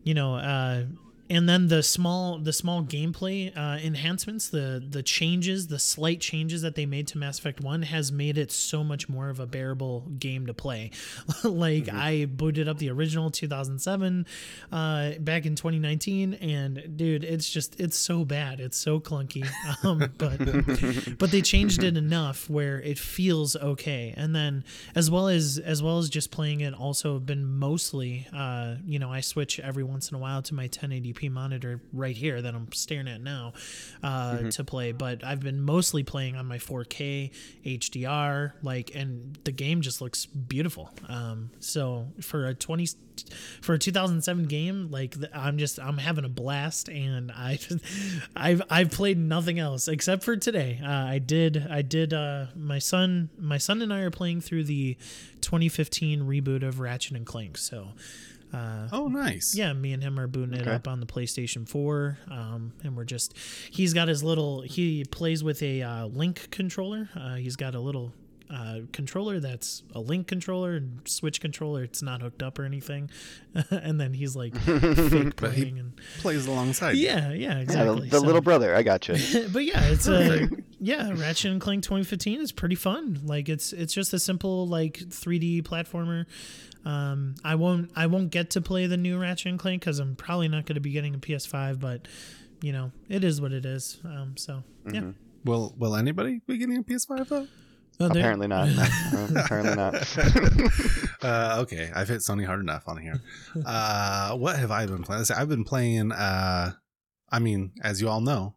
you 0.04 0.14
know 0.14 0.36
uh 0.36 0.84
and 1.32 1.48
then 1.48 1.68
the 1.68 1.82
small 1.82 2.38
the 2.38 2.52
small 2.52 2.82
gameplay 2.82 3.56
uh, 3.56 3.78
enhancements 3.82 4.50
the 4.50 4.84
the 4.86 5.02
changes 5.02 5.68
the 5.68 5.78
slight 5.78 6.20
changes 6.20 6.60
that 6.60 6.74
they 6.74 6.84
made 6.84 7.06
to 7.08 7.16
mass 7.16 7.38
effect 7.38 7.60
1 7.60 7.82
has 7.82 8.12
made 8.12 8.36
it 8.36 8.52
so 8.52 8.84
much 8.84 9.08
more 9.08 9.30
of 9.30 9.40
a 9.40 9.46
bearable 9.46 10.00
game 10.18 10.46
to 10.46 10.54
play. 10.54 10.90
Like 11.44 11.88
i 11.88 12.26
booted 12.26 12.68
up 12.68 12.78
the 12.78 12.90
original 12.90 13.30
2007 13.30 14.26
uh, 14.70 15.12
back 15.20 15.46
in 15.46 15.54
2019 15.56 16.34
and 16.34 16.96
dude 16.96 17.24
it's 17.24 17.50
just 17.50 17.80
it's 17.80 17.96
so 17.96 18.24
bad. 18.24 18.60
It's 18.60 18.76
so 18.76 19.00
clunky. 19.00 19.48
Um, 19.84 20.12
but 20.18 20.38
but 21.18 21.30
they 21.30 21.40
changed 21.40 21.82
it 21.82 21.96
enough 21.96 22.48
where 22.48 22.80
it 22.80 22.98
feels 22.98 23.56
okay. 23.56 24.12
And 24.16 24.34
then 24.36 24.64
as 24.94 25.10
well 25.10 25.28
as 25.28 25.58
as 25.58 25.82
well 25.82 25.98
as 25.98 26.10
just 26.10 26.30
playing 26.30 26.60
it 26.60 26.74
also 26.74 27.18
been 27.18 27.44
mostly 27.46 28.26
uh, 28.32 28.76
you 28.84 28.98
know 28.98 29.10
i 29.10 29.20
switch 29.20 29.58
every 29.60 29.82
once 29.82 30.10
in 30.10 30.16
a 30.16 30.18
while 30.18 30.42
to 30.42 30.54
my 30.54 30.68
1080p 30.68 31.21
monitor 31.28 31.80
right 31.92 32.16
here 32.16 32.40
that 32.42 32.54
i'm 32.54 32.70
staring 32.72 33.08
at 33.08 33.20
now 33.20 33.52
uh, 34.02 34.38
to 34.50 34.64
play 34.64 34.92
but 34.92 35.24
i've 35.24 35.40
been 35.40 35.60
mostly 35.60 36.02
playing 36.02 36.36
on 36.36 36.46
my 36.46 36.58
4k 36.58 37.30
hdr 37.64 38.52
like 38.62 38.94
and 38.94 39.38
the 39.44 39.52
game 39.52 39.80
just 39.80 40.00
looks 40.00 40.26
beautiful. 40.26 40.90
Um, 41.08 41.50
so 41.60 42.08
for 42.20 42.46
a 42.46 42.54
20 42.54 42.86
for 43.60 43.74
a 43.74 43.78
2007 43.78 44.44
game 44.44 44.90
like 44.90 45.14
i'm 45.34 45.58
just 45.58 45.78
i'm 45.78 45.98
having 45.98 46.24
a 46.24 46.28
blast 46.28 46.88
and 46.88 47.30
i 47.36 47.58
i've 48.34 48.62
i've 48.70 48.90
played 48.90 49.18
nothing 49.18 49.58
else 49.58 49.86
except 49.88 50.24
for 50.24 50.36
today. 50.36 50.80
Uh, 50.82 50.88
i 50.90 51.18
did 51.18 51.66
i 51.70 51.82
did 51.82 52.14
uh 52.14 52.46
my 52.56 52.78
son 52.78 53.28
my 53.38 53.58
son 53.58 53.82
and 53.82 53.92
i 53.92 54.00
are 54.00 54.10
playing 54.10 54.40
through 54.40 54.64
the 54.64 54.96
2015 55.42 56.22
reboot 56.22 56.66
of 56.66 56.80
ratchet 56.80 57.16
and 57.16 57.26
clank 57.26 57.58
so 57.58 57.88
uh 58.52 58.88
Oh, 58.92 59.08
nice. 59.08 59.54
yeah, 59.54 59.72
me 59.72 59.92
and 59.92 60.02
him 60.02 60.18
are 60.18 60.26
booting 60.26 60.54
it 60.54 60.68
up 60.68 60.86
on 60.88 61.00
the 61.00 61.06
PlayStation 61.06 61.68
4, 61.68 62.18
um, 62.30 62.72
and 62.84 62.96
we're 62.96 63.04
just. 63.04 63.34
He's 63.70 63.94
got 63.94 64.08
his 64.08 64.22
little. 64.22 64.62
He 64.62 65.04
plays 65.04 65.42
with 65.42 65.62
a 65.62 65.82
uh, 65.82 66.06
Link 66.06 66.48
controller. 66.50 67.08
Uh, 67.16 67.36
he's 67.36 67.56
got 67.56 67.74
a 67.74 67.80
little 67.80 68.12
uh, 68.52 68.80
controller 68.92 69.40
that's 69.40 69.82
a 69.94 70.00
Link 70.00 70.26
controller 70.26 70.74
and 70.74 71.00
Switch 71.08 71.40
controller. 71.40 71.82
It's 71.84 72.02
not 72.02 72.20
hooked 72.20 72.42
up 72.42 72.58
or 72.58 72.64
anything, 72.64 73.08
and 73.70 74.00
then 74.00 74.12
he's 74.14 74.36
like 74.36 74.54
fake 74.56 75.36
But 75.36 75.52
he- 75.52 75.62
playing 75.62 75.78
and 75.78 75.92
Plays 76.20 76.46
alongside. 76.46 76.92
you. 76.92 77.06
yeah, 77.06 77.30
yeah, 77.32 77.34
Yeah, 77.54 77.58
exactly. 77.60 78.00
the, 78.02 78.06
the 78.10 78.20
So- 78.20 78.26
little 78.26 78.42
brother. 78.42 78.74
I 78.74 78.82
got 78.82 79.08
you. 79.08 79.14
but 79.52 79.64
yeah, 79.64 79.82
it's 79.84 80.06
uh, 80.06 80.38
Perfect. 80.50 80.62
yeah, 80.80 81.10
Ratchet 81.14 81.50
and 81.50 81.60
Clank 81.60 81.82
2015 81.84 82.40
is 82.40 82.52
pretty 82.52 82.74
fun. 82.74 83.20
Like 83.24 83.48
it's 83.48 83.72
it's 83.72 83.94
just 83.94 84.12
a 84.12 84.18
simple 84.18 84.66
like 84.68 84.98
3D 84.98 85.62
platformer. 85.62 86.26
Um, 86.84 87.36
I 87.44 87.54
won't 87.54 87.90
I 87.96 88.06
won't 88.06 88.30
get 88.30 88.50
to 88.50 88.60
play 88.60 88.86
the 88.86 88.96
new 88.96 89.18
Ratchet 89.18 89.46
and 89.46 89.58
Clank 89.58 89.80
because 89.82 89.98
I'm 89.98 90.16
probably 90.16 90.48
not 90.48 90.66
going 90.66 90.74
to 90.74 90.80
be 90.80 90.90
getting 90.90 91.14
a 91.14 91.18
PS5, 91.18 91.78
but 91.80 92.08
you 92.60 92.72
know 92.72 92.90
it 93.08 93.24
is 93.24 93.40
what 93.40 93.52
it 93.52 93.64
is. 93.64 93.98
Um, 94.04 94.36
so 94.36 94.62
yeah, 94.92 95.00
Mhm. 95.00 95.14
Will 95.44 95.74
Will 95.78 95.96
anybody 95.96 96.40
be 96.46 96.58
getting 96.58 96.76
a 96.76 96.82
PS5 96.82 97.28
though? 97.28 97.46
Oh, 98.02 98.06
Apparently 98.06 98.46
not. 98.48 98.68
No, 98.68 99.28
apparently 99.40 99.74
not. 99.74 99.94
uh, 101.22 101.56
okay, 101.62 101.90
I've 101.94 102.08
hit 102.08 102.20
Sony 102.20 102.44
hard 102.46 102.60
enough 102.60 102.84
on 102.88 102.98
here. 102.98 103.20
Uh, 103.64 104.36
what 104.36 104.56
have 104.56 104.70
I 104.70 104.86
been 104.86 105.02
playing? 105.02 105.24
I've 105.36 105.48
been 105.48 105.64
playing. 105.64 106.12
Uh, 106.12 106.72
I 107.30 107.38
mean, 107.38 107.72
as 107.82 108.00
you 108.00 108.08
all 108.08 108.20
know, 108.20 108.56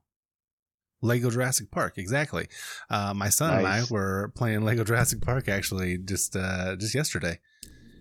Lego 1.01 1.29
Jurassic 1.29 1.71
Park, 1.71 1.97
exactly. 1.97 2.47
Uh, 2.89 3.13
my 3.13 3.29
son 3.29 3.57
and 3.59 3.67
I 3.67 3.83
were 3.89 4.31
playing 4.35 4.63
Lego 4.65 4.83
Jurassic 4.83 5.21
Park 5.21 5.47
actually 5.47 5.97
just 5.97 6.35
uh, 6.35 6.75
just 6.75 6.95
yesterday, 6.95 7.39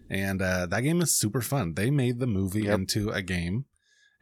and 0.09 0.41
uh, 0.41 0.67
that 0.67 0.81
game 0.81 1.01
is 1.03 1.15
super 1.17 1.41
fun. 1.41 1.75
They 1.75 1.91
made 1.91 2.19
the 2.19 2.27
movie 2.27 2.63
Yep. 2.63 2.75
into 2.79 3.11
a 3.11 3.21
game, 3.23 3.67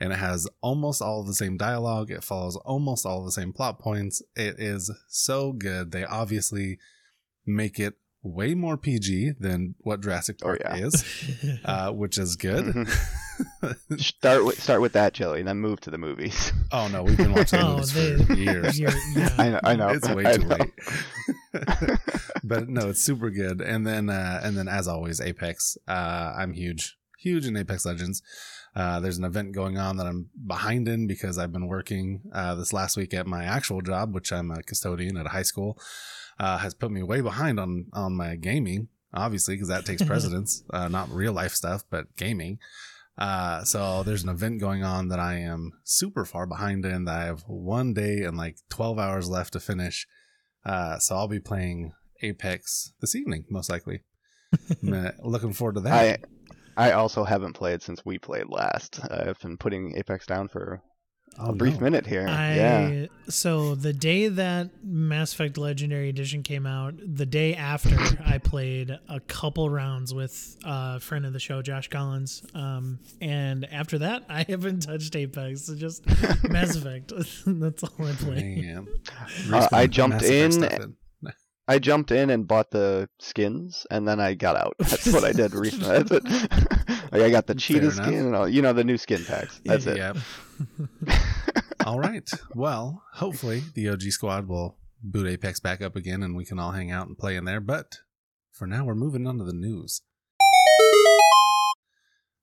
and 0.01 0.13
it 0.13 0.17
has 0.19 0.49
almost 0.61 1.01
all 1.01 1.23
the 1.23 1.35
same 1.35 1.57
dialogue. 1.57 2.11
It 2.11 2.25
follows 2.25 2.57
almost 2.57 3.07
all 3.07 3.25
the 3.25 3.33
same 3.33 3.53
plot 3.53 3.79
points. 3.79 4.21
It 4.35 4.57
is 4.59 4.91
so 5.09 5.53
good. 5.53 5.93
They 5.93 6.05
obviously 6.05 6.79
make 7.47 7.79
it 7.79 7.95
way 8.25 8.55
more 8.55 8.77
PG 8.77 9.33
than 9.41 9.75
what 9.79 10.01
Jurassic 10.01 10.37
Oh, 10.43 10.47
Park 10.47 10.61
yeah. 10.61 10.77
is, 10.77 11.05
uh, 11.65 11.91
which 11.91 12.19
is 12.19 12.37
good. 12.37 12.67
Mhm. 12.67 14.01
start 14.01 14.45
with 14.45 14.63
start 14.63 14.81
with 14.81 14.93
that 14.93 15.13
jelly, 15.13 15.43
then 15.43 15.59
move 15.59 15.81
to 15.81 15.91
the 15.91 15.99
movies. 15.99 16.53
oh 16.71 16.87
no, 16.89 17.03
we've 17.03 17.17
been 17.17 17.33
watching 17.35 17.59
Oh, 17.61 17.73
movies 17.77 17.93
they- 17.95 18.25
for 18.25 18.35
years. 18.35 18.79
Yeah. 18.79 18.95
I 19.39 19.49
know. 19.51 19.61
I 19.65 19.75
know. 19.75 19.89
It's 19.89 20.09
way 20.09 20.25
I 20.27 20.37
too 20.37 20.45
know. 20.47 20.57
late. 20.57 20.71
but 22.45 22.69
no, 22.69 22.89
it's 22.91 23.03
super 23.03 23.31
good. 23.31 23.61
And 23.61 23.87
then 23.87 24.09
uh 24.09 24.41
and 24.43 24.57
then 24.57 24.69
as 24.69 24.89
always, 24.89 25.21
Apex. 25.21 25.77
Uh 25.89 26.35
I'm 26.37 26.53
huge. 26.53 26.97
Huge 27.19 27.47
in 27.47 27.57
Apex 27.57 27.85
Legends. 27.85 28.23
Uh 28.75 29.01
there's 29.01 29.19
an 29.19 29.25
event 29.25 29.53
going 29.53 29.79
on 29.79 29.97
that 29.97 30.07
I'm 30.07 30.31
behind 30.47 30.89
in 30.89 31.07
because 31.07 31.39
I've 31.39 31.53
been 31.53 31.67
working 31.69 32.23
uh 32.33 32.55
this 32.55 32.73
last 32.73 32.97
week 32.97 33.15
at 33.15 33.27
my 33.27 33.45
actual 33.45 33.81
job, 33.81 34.15
which 34.15 34.33
I'm 34.33 34.51
a 34.51 34.63
custodian 34.63 35.17
at 35.17 35.27
a 35.27 35.31
high 35.31 35.43
school. 35.43 35.79
Uh 36.43 36.59
has 36.59 36.75
put 36.75 36.91
me 36.91 37.03
way 37.03 37.21
behind 37.21 37.57
on 37.61 37.87
on 37.93 38.17
my 38.17 38.37
gaming, 38.37 38.89
obviously, 39.15 39.55
because 39.55 39.69
that 39.69 39.87
takes 39.87 40.03
precedence. 40.13 40.51
uh 40.77 40.89
not 40.89 41.09
real 41.11 41.33
life 41.33 41.55
stuff, 41.55 41.85
but 41.91 42.05
gaming. 42.17 42.59
Uh, 43.19 43.63
so 43.63 44.03
there's 44.03 44.23
an 44.23 44.31
event 44.31 44.59
going 44.59 44.83
on 44.83 45.09
that 45.09 45.21
I 45.21 45.35
am 45.53 45.73
super 45.85 46.25
far 46.25 46.47
behind 46.47 46.85
in 46.87 47.05
that 47.05 47.21
I 47.21 47.25
have 47.27 47.43
one 47.47 47.93
day 47.93 48.23
and 48.23 48.39
like 48.39 48.57
12 48.71 48.99
hours 48.99 49.29
left 49.29 49.53
to 49.53 49.61
finish. 49.61 50.07
Uh, 50.65 50.99
so 50.99 51.17
I'll 51.17 51.29
be 51.29 51.39
playing 51.39 51.93
Apex 52.23 52.95
this 53.01 53.15
evening, 53.15 53.45
most 53.51 53.69
likely. 53.69 54.03
Looking 54.83 55.53
forward 55.53 55.75
to 55.75 55.81
that. 55.83 56.21
I 56.77 56.89
I 56.89 56.93
also 56.93 57.25
haven't 57.25 57.53
played 57.53 57.83
since 57.83 58.05
we 58.05 58.19
played 58.19 58.49
last. 58.49 59.01
I've 59.11 59.39
been 59.41 59.59
putting 59.59 59.97
Apex 59.97 60.27
down 60.27 60.49
for 60.49 60.81
Oh, 61.39 61.51
a 61.51 61.53
brief 61.55 61.75
no. 61.75 61.81
minute 61.81 62.07
here. 62.07 62.27
I 62.29 62.55
yeah. 62.55 63.07
so 63.29 63.75
the 63.75 63.93
day 63.93 64.29
that 64.29 64.71
Mass 64.85 65.33
Effect 65.33 65.57
Legendary 65.57 66.09
Edition 66.11 66.43
came 66.43 66.67
out, 66.67 66.95
the 67.03 67.25
day 67.27 67.55
after 67.55 67.97
I 68.25 68.39
played 68.39 68.91
a 69.09 69.19
couple 69.21 69.71
rounds 69.71 70.13
with 70.13 70.57
a 70.65 71.01
friend 71.01 71.25
of 71.25 71.33
the 71.33 71.41
show, 71.41 71.63
Josh 71.63 71.89
Collins. 71.89 72.43
Um, 72.55 72.99
and 73.21 73.65
after 73.73 73.99
that, 73.99 74.25
I 74.29 74.45
haven't 74.49 74.81
touched 74.81 75.17
Apex. 75.17 75.63
So 75.63 75.75
just 75.75 76.05
Mass 76.51 76.77
Effect. 76.77 77.13
That's 77.47 77.83
all 77.83 78.07
I 78.07 78.13
play. 78.13 78.59
Man. 78.61 78.87
Uh, 79.53 79.69
I 79.73 79.87
jumped 79.87 80.23
in- 80.23 80.63
in. 80.65 80.97
I 81.69 81.79
jumped 81.79 82.11
in 82.11 82.29
and 82.29 82.47
bought 82.47 82.73
the 82.73 83.09
skins, 83.21 83.87
and 83.89 84.07
then 84.07 84.19
I 84.19 84.35
got 84.35 84.57
out. 84.57 84.75
That's 84.81 85.11
what 85.13 85.23
I 85.25 85.33
did 85.33 85.55
recently. 85.55 86.03
That's 86.03 86.11
it. 86.11 87.02
Like 87.13 87.23
I 87.23 87.31
got 87.31 87.47
the 87.47 87.55
Fair 87.55 87.61
cheetah 87.61 87.81
enough. 87.91 87.95
skin 87.95 88.27
and 88.27 88.35
all, 88.37 88.49
you 88.49 88.63
know, 88.63 88.73
the 88.73 88.85
new 88.85 88.99
skin 88.99 89.25
packs. 89.25 89.61
That's 89.65 89.87
it. 89.87 89.97
Yep. 89.99 90.17
all 91.87 91.99
right. 92.01 92.29
Well, 92.55 93.03
hopefully 93.15 93.63
the 93.75 93.89
OG 93.91 94.03
squad 94.03 94.49
will 94.49 94.79
boot 95.03 95.27
Apex 95.29 95.61
back 95.61 95.81
up 95.83 95.95
again 95.97 96.23
and 96.23 96.35
we 96.37 96.45
can 96.45 96.59
all 96.59 96.73
hang 96.73 96.91
out 96.91 97.07
and 97.09 97.17
play 97.19 97.37
in 97.37 97.45
there. 97.45 97.61
But 97.61 97.99
for 98.53 98.67
now, 98.67 98.85
we're 98.85 98.95
moving 98.95 99.27
on 99.27 99.39
to 99.39 99.45
the 99.45 99.53
news. 99.53 100.01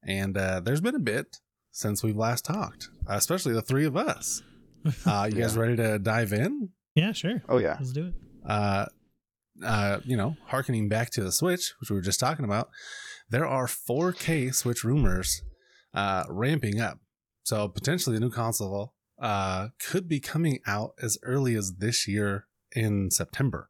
And 0.04 0.38
uh, 0.38 0.62
there's 0.62 0.82
been 0.82 0.96
a 0.96 1.00
bit 1.00 1.38
since 1.72 2.04
we've 2.04 2.16
last 2.16 2.46
talked, 2.46 2.90
uh, 3.10 3.14
especially 3.16 3.54
the 3.54 3.62
three 3.62 3.86
of 3.86 3.96
us. 3.98 4.42
Uh, 5.06 5.28
you 5.30 5.38
guys 5.42 5.58
ready 5.58 5.76
to 5.76 6.00
dive 6.00 6.32
in? 6.32 6.70
Yeah, 6.96 7.12
sure. 7.12 7.44
Oh 7.50 7.58
yeah. 7.58 7.76
Let's 7.78 7.92
do 7.92 8.08
it. 8.08 8.14
uh, 8.50 8.86
uh, 9.62 10.00
you 10.06 10.16
know, 10.16 10.38
harkening 10.46 10.88
back 10.88 11.10
to 11.12 11.22
the 11.22 11.34
Switch, 11.34 11.74
which 11.82 11.90
we 11.90 11.98
were 11.98 12.02
just 12.02 12.18
talking 12.22 12.46
about, 12.46 12.70
there 13.30 13.46
are 13.48 13.68
4K 13.68 14.54
Switch 14.54 14.84
rumors 14.84 15.42
uh, 15.94 16.24
ramping 16.30 16.80
up. 16.80 17.00
So 17.44 17.68
potentially 17.68 18.16
the 18.16 18.20
new 18.22 18.32
console 18.32 18.94
uh, 19.22 19.70
could 19.80 20.08
be 20.08 20.20
coming 20.20 20.60
out 20.68 20.92
as 21.02 21.18
early 21.24 21.56
as 21.56 21.74
this 21.78 22.08
year 22.08 22.48
in 22.74 23.12
September, 23.12 23.70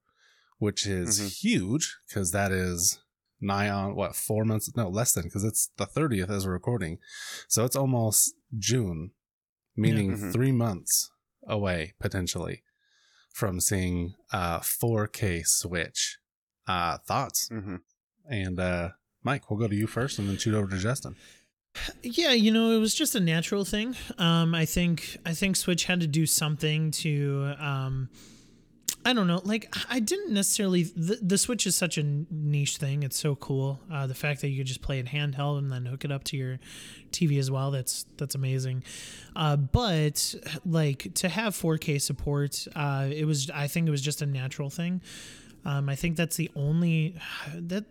which 0.57 0.85
is 0.85 1.19
Mhm. 1.19 1.39
huge 1.41 1.97
because 2.07 2.31
that 2.31 2.51
is 2.51 2.99
nigh 3.41 3.69
on 3.69 3.95
what 3.95 4.15
four 4.15 4.43
months? 4.45 4.69
No, 4.75 4.89
less 4.89 5.13
than 5.13 5.23
because 5.23 5.43
it's 5.43 5.71
the 5.77 5.85
30th 5.87 6.29
as 6.29 6.45
we're 6.45 6.51
recording. 6.53 6.99
So 7.47 7.63
it's 7.65 7.75
almost 7.75 8.33
June, 8.57 9.11
meaning 9.75 10.11
Mhm. 10.11 10.31
three 10.33 10.51
months 10.51 11.09
away 11.47 11.93
potentially 11.99 12.63
from 13.33 13.59
seeing 13.61 14.15
uh 14.31 14.59
4K 14.59 15.41
Switch. 15.43 16.19
Uh 16.67 16.97
thoughts? 16.99 17.47
hmm 17.47 17.77
And 18.29 18.59
uh 18.59 18.89
Mike, 19.29 19.51
we'll 19.51 19.59
go 19.59 19.67
to 19.67 19.75
you 19.75 19.85
first 19.85 20.17
and 20.17 20.27
then 20.27 20.37
shoot 20.37 20.55
over 20.55 20.67
to 20.67 20.77
Justin. 20.79 21.15
Yeah, 22.01 22.31
you 22.31 22.51
know, 22.51 22.71
it 22.71 22.79
was 22.79 22.95
just 22.95 23.13
a 23.13 23.19
natural 23.19 23.63
thing. 23.63 23.95
Um, 24.17 24.55
I 24.55 24.65
think 24.65 25.17
I 25.23 25.35
think 25.35 25.55
Switch 25.55 25.83
had 25.85 25.99
to 25.99 26.07
do 26.07 26.25
something 26.25 26.89
to 27.03 27.53
um, 27.59 28.09
I 29.05 29.13
don't 29.13 29.27
know. 29.27 29.39
Like 29.43 29.71
I 29.87 29.99
didn't 29.99 30.33
necessarily. 30.33 30.81
The, 30.81 31.19
the 31.21 31.37
Switch 31.37 31.67
is 31.67 31.75
such 31.75 31.99
a 31.99 32.03
niche 32.31 32.77
thing. 32.77 33.03
It's 33.03 33.19
so 33.19 33.35
cool. 33.35 33.79
Uh, 33.91 34.07
the 34.07 34.15
fact 34.15 34.41
that 34.41 34.47
you 34.47 34.57
could 34.57 34.65
just 34.65 34.81
play 34.81 34.97
it 34.97 35.05
handheld 35.05 35.59
and 35.59 35.71
then 35.71 35.85
hook 35.85 36.03
it 36.05 36.11
up 36.11 36.23
to 36.23 36.35
your 36.35 36.57
TV 37.11 37.37
as 37.37 37.51
well. 37.51 37.69
That's 37.69 38.07
that's 38.17 38.33
amazing. 38.33 38.83
Uh, 39.35 39.57
but 39.57 40.33
like 40.65 41.13
to 41.13 41.29
have 41.29 41.53
4K 41.53 42.01
support, 42.01 42.67
uh, 42.75 43.07
it 43.11 43.25
was. 43.25 43.51
I 43.51 43.67
think 43.67 43.87
it 43.87 43.91
was 43.91 44.01
just 44.01 44.23
a 44.23 44.25
natural 44.25 44.71
thing. 44.71 45.01
Um, 45.65 45.89
I 45.89 45.95
think 45.95 46.15
that's 46.15 46.37
the 46.37 46.49
only 46.55 47.15
that 47.53 47.85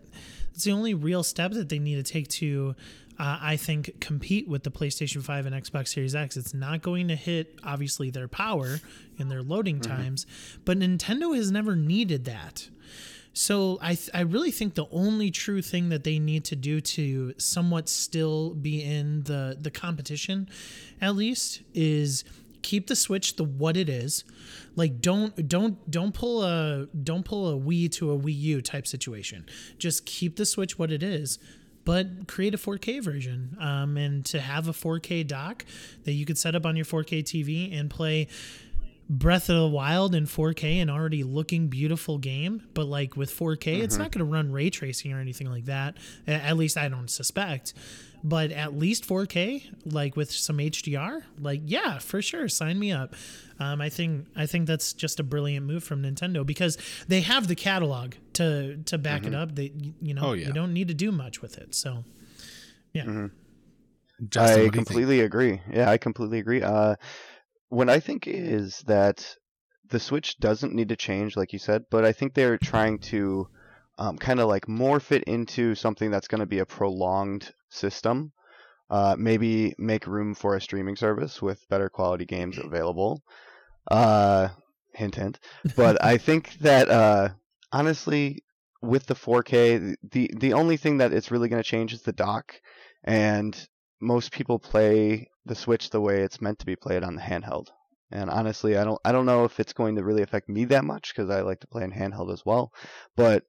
it's 0.58 0.64
the 0.64 0.72
only 0.72 0.94
real 0.94 1.22
step 1.22 1.52
that 1.52 1.68
they 1.68 1.78
need 1.78 2.04
to 2.04 2.12
take 2.12 2.26
to, 2.28 2.74
uh, 3.16 3.38
I 3.40 3.56
think, 3.56 4.00
compete 4.00 4.48
with 4.48 4.64
the 4.64 4.72
PlayStation 4.72 5.22
5 5.22 5.46
and 5.46 5.54
Xbox 5.54 5.88
Series 5.88 6.16
X. 6.16 6.36
It's 6.36 6.52
not 6.52 6.82
going 6.82 7.06
to 7.06 7.14
hit, 7.14 7.60
obviously, 7.62 8.10
their 8.10 8.26
power 8.26 8.80
and 9.20 9.30
their 9.30 9.42
loading 9.42 9.80
times, 9.80 10.26
but 10.64 10.76
Nintendo 10.78 11.36
has 11.36 11.52
never 11.52 11.76
needed 11.76 12.24
that. 12.24 12.68
So 13.32 13.78
I, 13.80 13.94
th- 13.94 14.10
I 14.12 14.22
really 14.22 14.50
think 14.50 14.74
the 14.74 14.88
only 14.90 15.30
true 15.30 15.62
thing 15.62 15.90
that 15.90 16.02
they 16.02 16.18
need 16.18 16.44
to 16.46 16.56
do 16.56 16.80
to 16.80 17.34
somewhat 17.38 17.88
still 17.88 18.54
be 18.54 18.82
in 18.82 19.22
the 19.22 19.56
the 19.60 19.70
competition, 19.70 20.48
at 21.00 21.14
least, 21.14 21.62
is 21.72 22.24
keep 22.62 22.86
the 22.86 22.96
Switch 22.96 23.36
the 23.36 23.44
what 23.44 23.76
it 23.76 23.88
is. 23.88 24.24
Like 24.76 25.00
don't 25.00 25.48
don't 25.48 25.90
don't 25.90 26.14
pull 26.14 26.42
a 26.42 26.86
don't 26.86 27.24
pull 27.24 27.48
a 27.48 27.58
Wii 27.58 27.90
to 27.92 28.12
a 28.12 28.18
Wii 28.18 28.38
U 28.38 28.62
type 28.62 28.86
situation. 28.86 29.46
Just 29.78 30.06
keep 30.06 30.36
the 30.36 30.46
Switch 30.46 30.78
what 30.78 30.90
it 30.90 31.02
is. 31.02 31.38
But 31.84 32.28
create 32.28 32.52
a 32.52 32.58
4K 32.58 33.02
version, 33.02 33.56
um, 33.58 33.96
and 33.96 34.22
to 34.26 34.40
have 34.40 34.68
a 34.68 34.72
4K 34.72 35.26
dock 35.26 35.64
that 36.04 36.12
you 36.12 36.26
could 36.26 36.36
set 36.36 36.54
up 36.54 36.66
on 36.66 36.76
your 36.76 36.84
4K 36.84 37.22
TV 37.22 37.74
and 37.78 37.88
play 37.88 38.28
Breath 39.10 39.48
of 39.48 39.56
the 39.56 39.66
Wild 39.68 40.14
in 40.14 40.26
4K, 40.26 40.82
an 40.82 40.90
already 40.90 41.24
looking 41.24 41.68
beautiful 41.68 42.18
game, 42.18 42.68
but 42.74 42.84
like 42.86 43.16
with 43.16 43.30
4K, 43.30 43.80
it's 43.80 43.96
not 43.96 44.12
going 44.12 44.18
to 44.18 44.30
run 44.30 44.52
ray 44.52 44.68
tracing 44.68 45.14
or 45.14 45.20
anything 45.20 45.50
like 45.50 45.64
that. 45.64 45.96
At 46.26 46.58
least 46.58 46.76
I 46.76 46.88
don't 46.88 47.08
suspect. 47.08 47.72
But 48.24 48.50
at 48.50 48.76
least 48.76 49.06
4K, 49.06 49.62
like 49.92 50.16
with 50.16 50.30
some 50.32 50.58
HDR, 50.58 51.22
like 51.38 51.62
yeah, 51.64 51.98
for 51.98 52.20
sure, 52.20 52.48
sign 52.48 52.78
me 52.78 52.90
up. 52.92 53.14
Um, 53.60 53.80
I 53.80 53.88
think 53.88 54.26
I 54.36 54.46
think 54.46 54.66
that's 54.66 54.92
just 54.92 55.20
a 55.20 55.22
brilliant 55.22 55.66
move 55.66 55.84
from 55.84 56.02
Nintendo 56.02 56.44
because 56.44 56.78
they 57.06 57.20
have 57.20 57.46
the 57.48 57.54
catalog 57.54 58.14
to 58.34 58.76
to 58.86 58.98
back 58.98 59.24
it 59.24 59.34
up. 59.34 59.54
They 59.54 59.72
you 60.02 60.14
know 60.14 60.22
Oh, 60.26 60.32
yeah. 60.32 60.48
you 60.48 60.52
don't 60.52 60.72
need 60.72 60.88
to 60.88 60.94
do 60.94 61.12
much 61.12 61.40
with 61.42 61.58
it. 61.58 61.74
So 61.74 62.04
Justin, 64.28 64.40
I 64.40 64.42
what 64.42 64.56
do 64.56 64.62
think? 64.62 64.74
completely 64.74 65.20
agree. 65.20 65.60
Yeah, 65.72 65.90
I 65.90 65.98
completely 65.98 66.38
agree. 66.40 66.62
Uh, 66.62 66.96
what 67.68 67.88
I 67.88 68.00
think 68.00 68.26
is 68.26 68.82
that 68.86 69.36
the 69.90 70.00
Switch 70.00 70.38
doesn't 70.38 70.74
need 70.74 70.88
to 70.88 70.96
change, 70.96 71.36
like 71.36 71.52
you 71.52 71.58
said, 71.58 71.84
but 71.90 72.04
I 72.04 72.12
think 72.12 72.34
they're 72.34 72.58
trying 72.58 72.98
to 72.98 73.48
um, 73.98 74.16
kind 74.16 74.40
of 74.40 74.48
like 74.48 74.66
morph 74.66 75.12
it 75.12 75.24
into 75.24 75.74
something 75.74 76.10
that's 76.10 76.28
going 76.28 76.40
to 76.40 76.46
be 76.46 76.60
a 76.60 76.66
prolonged 76.66 77.52
system. 77.68 78.32
Uh, 78.90 79.14
maybe 79.18 79.74
make 79.76 80.06
room 80.06 80.34
for 80.34 80.56
a 80.56 80.60
streaming 80.60 80.96
service 80.96 81.42
with 81.42 81.68
better 81.68 81.90
quality 81.90 82.24
games 82.24 82.58
available. 82.62 83.22
Uh, 83.90 84.48
hint, 84.94 85.16
hint. 85.16 85.38
But 85.76 86.02
I 86.02 86.16
think 86.26 86.54
that 86.60 86.88
uh, 86.88 87.30
honestly, 87.72 88.44
with 88.80 89.06
the 89.06 89.14
4K, 89.14 89.96
the 90.10 90.30
the 90.36 90.52
only 90.52 90.76
thing 90.76 90.98
that 90.98 91.12
it's 91.12 91.30
really 91.30 91.48
going 91.48 91.62
to 91.62 91.68
change 91.68 91.92
is 91.92 92.02
the 92.02 92.12
dock, 92.12 92.60
and 93.04 93.68
most 94.00 94.30
people 94.32 94.58
play 94.58 95.28
the 95.44 95.54
Switch 95.54 95.90
the 95.90 96.00
way 96.00 96.22
it's 96.22 96.40
meant 96.40 96.60
to 96.60 96.66
be 96.66 96.76
played 96.76 97.02
on 97.02 97.16
the 97.16 97.22
handheld. 97.22 97.68
And 98.10 98.30
honestly, 98.30 98.78
I 98.78 98.84
don't 98.84 99.00
I 99.04 99.12
don't 99.12 99.26
know 99.26 99.44
if 99.44 99.60
it's 99.60 99.72
going 99.72 99.96
to 99.96 100.04
really 100.04 100.22
affect 100.22 100.48
me 100.48 100.64
that 100.66 100.84
much 100.84 101.12
because 101.14 101.28
I 101.28 101.40
like 101.40 101.60
to 101.60 101.66
play 101.66 101.84
in 101.84 101.92
handheld 101.92 102.32
as 102.32 102.44
well. 102.46 102.72
But 103.16 103.44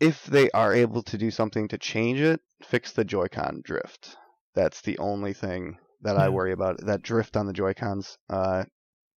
if 0.00 0.24
they 0.24 0.50
are 0.50 0.74
able 0.74 1.02
to 1.04 1.18
do 1.18 1.30
something 1.30 1.68
to 1.68 1.78
change 1.78 2.20
it, 2.20 2.40
fix 2.62 2.92
the 2.92 3.04
Joy-Con 3.04 3.62
drift. 3.64 4.16
That's 4.54 4.80
the 4.82 4.98
only 4.98 5.32
thing 5.32 5.78
that 6.02 6.16
I 6.16 6.28
worry 6.28 6.52
about. 6.52 6.84
That 6.84 7.02
drift 7.02 7.36
on 7.36 7.46
the 7.46 7.52
Joy-Cons. 7.52 8.18
Uh, 8.28 8.64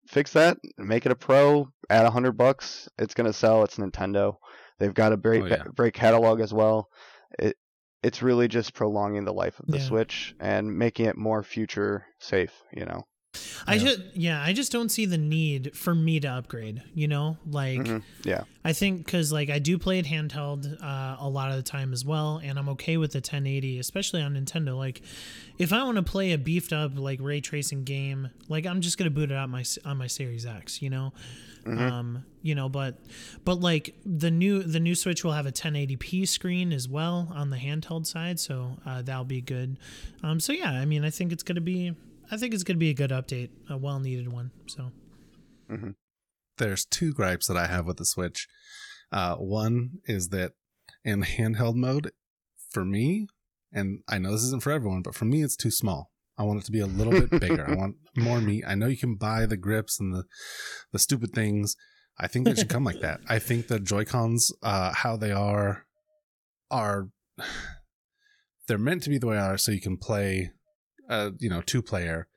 fix 0.08 0.34
that, 0.34 0.58
make 0.78 1.06
it 1.06 1.12
a 1.12 1.16
pro, 1.16 1.68
add 1.90 2.06
a 2.06 2.12
hundred 2.12 2.34
bucks. 2.34 2.90
It's 2.98 3.14
gonna 3.14 3.34
sell. 3.34 3.64
It's 3.64 3.78
Nintendo. 3.78 4.36
They've 4.80 4.94
got 4.94 5.14
a 5.14 5.18
great 5.18 5.44
Oh, 5.44 5.48
yeah. 5.48 5.64
great 5.76 5.94
catalog 5.94 6.40
as 6.42 6.54
well. 6.54 6.88
It 7.38 7.58
it's 8.02 8.22
really 8.22 8.48
just 8.48 8.74
prolonging 8.74 9.26
the 9.26 9.34
life 9.34 9.60
of 9.60 9.68
the 9.68 9.78
Yeah. 9.78 9.84
Switch 9.84 10.34
and 10.40 10.78
making 10.78 11.08
it 11.08 11.18
more 11.18 11.44
future 11.44 12.06
safe. 12.20 12.54
You 12.74 12.86
know. 12.86 13.04
I 13.68 13.76
Yeah. 13.76 13.80
just 13.84 14.00
yeah, 14.16 14.42
I 14.44 14.54
just 14.54 14.72
don't 14.72 14.90
see 14.90 15.06
the 15.06 15.18
need 15.18 15.76
for 15.76 15.94
me 15.94 16.20
to 16.22 16.28
upgrade. 16.28 16.82
You 16.96 17.08
know, 17.08 17.38
like 17.46 17.78
Mhm. 17.80 18.02
Yeah. 18.24 18.44
I 18.66 18.74
think 18.74 19.06
because 19.06 19.32
like 19.32 19.50
I 19.52 19.60
do 19.60 19.78
play 19.78 20.00
it 20.00 20.06
handheld 20.08 20.82
uh, 20.82 21.18
a 21.20 21.30
lot 21.30 21.52
of 21.52 21.58
the 21.58 21.64
time 21.64 21.94
as 21.94 22.04
well, 22.04 22.42
and 22.44 22.58
I'm 22.58 22.70
okay 22.70 22.98
with 22.98 23.12
the 23.12 23.22
1080, 23.22 23.78
especially 23.80 24.22
on 24.24 24.34
Nintendo. 24.34 24.76
Like, 24.76 25.02
if 25.60 25.72
I 25.72 25.84
want 25.84 25.98
to 25.98 26.04
play 26.04 26.32
a 26.32 26.38
beefed 26.38 26.74
up 26.74 26.98
like 26.98 27.20
ray 27.22 27.42
tracing 27.42 27.84
game, 27.84 28.30
like 28.48 28.66
I'm 28.66 28.82
just 28.82 28.98
gonna 28.98 29.12
boot 29.12 29.30
it 29.32 29.36
out 29.36 29.50
my 29.50 29.64
on 29.86 29.98
my 29.98 30.08
Series 30.08 30.46
X. 30.48 30.82
You 30.82 30.90
know, 30.90 31.14
um, 31.68 32.26
you 32.42 32.56
know, 32.56 32.68
but 32.70 32.98
but 33.46 33.60
like 33.60 33.94
the 34.06 34.32
new 34.32 34.64
the 34.64 34.80
new 34.80 34.96
Switch 34.96 35.24
will 35.24 35.34
have 35.34 35.46
a 35.46 35.52
1080p 35.52 36.26
screen 36.28 36.74
as 36.74 36.90
well 36.90 37.32
on 37.36 37.52
the 37.52 37.58
handheld 37.58 38.08
side, 38.08 38.40
so 38.40 38.78
uh, 38.88 39.04
that'll 39.04 39.24
be 39.26 39.42
good. 39.42 39.78
Um, 40.24 40.40
so 40.40 40.52
yeah, 40.52 40.72
I 40.72 40.86
mean, 40.86 41.04
I 41.06 41.12
think 41.12 41.32
it's 41.32 41.44
gonna 41.44 41.62
be 41.62 41.94
I 42.32 42.38
think 42.38 42.54
it's 42.54 42.64
gonna 42.64 42.78
be 42.78 42.90
a 42.90 42.94
good 42.94 43.12
update, 43.12 43.50
a 43.70 43.78
well 43.78 44.00
needed 44.00 44.32
one. 44.32 44.52
So 44.68 44.92
there's 46.58 46.86
two 46.86 47.14
gripes 47.14 47.48
that 47.48 47.58
I 47.58 47.68
have 47.68 47.86
with 47.86 47.98
the 47.98 48.06
Switch. 48.06 48.48
Uh, 49.12 49.36
one 49.36 50.00
is 50.06 50.30
that 50.30 50.52
in 51.04 51.24
handheld 51.24 51.76
mode, 51.76 52.12
for 52.70 52.86
me, 52.86 53.28
and 53.72 54.00
I 54.08 54.20
know 54.20 54.32
this 54.32 54.44
isn't 54.44 54.64
for 54.64 54.72
everyone, 54.72 55.02
but 55.02 55.16
for 55.16 55.26
me, 55.26 55.44
it's 55.44 55.56
too 55.56 55.72
small. 55.72 56.12
I 56.38 56.44
want 56.44 56.62
it 56.62 56.66
to 56.66 56.72
be 56.72 56.80
a 56.80 56.86
little 56.86 57.14
bit 57.14 57.40
bigger. 57.40 57.70
I 57.70 57.76
want 57.78 57.96
more 58.16 58.40
meat. 58.40 58.64
I 58.66 58.76
know 58.76 58.88
you 58.88 58.98
can 58.98 59.16
buy 59.16 59.46
the 59.46 59.58
grips 59.58 60.00
and 60.00 60.14
the 60.14 60.24
the 60.92 61.00
stupid 61.00 61.34
things. 61.34 61.76
I 62.18 62.28
think 62.28 62.46
they 62.46 62.56
should 62.56 62.70
come 62.70 62.84
like 62.84 63.00
that. 63.00 63.22
I 63.30 63.40
think 63.40 63.68
the 63.68 63.80
Joy 63.80 64.04
Cons, 64.04 64.52
uh, 64.62 64.94
how 64.94 65.16
they 65.16 65.32
are, 65.32 65.86
are 66.70 67.08
they're 68.68 68.78
meant 68.78 69.04
to 69.04 69.10
be 69.10 69.18
the 69.18 69.28
way 69.28 69.36
they 69.36 69.42
are, 69.42 69.58
so 69.58 69.72
you 69.72 69.82
can 69.82 69.98
play, 69.98 70.52
uh, 71.10 71.32
you 71.40 71.50
know, 71.50 71.62
two 71.62 71.82
player, 71.82 72.28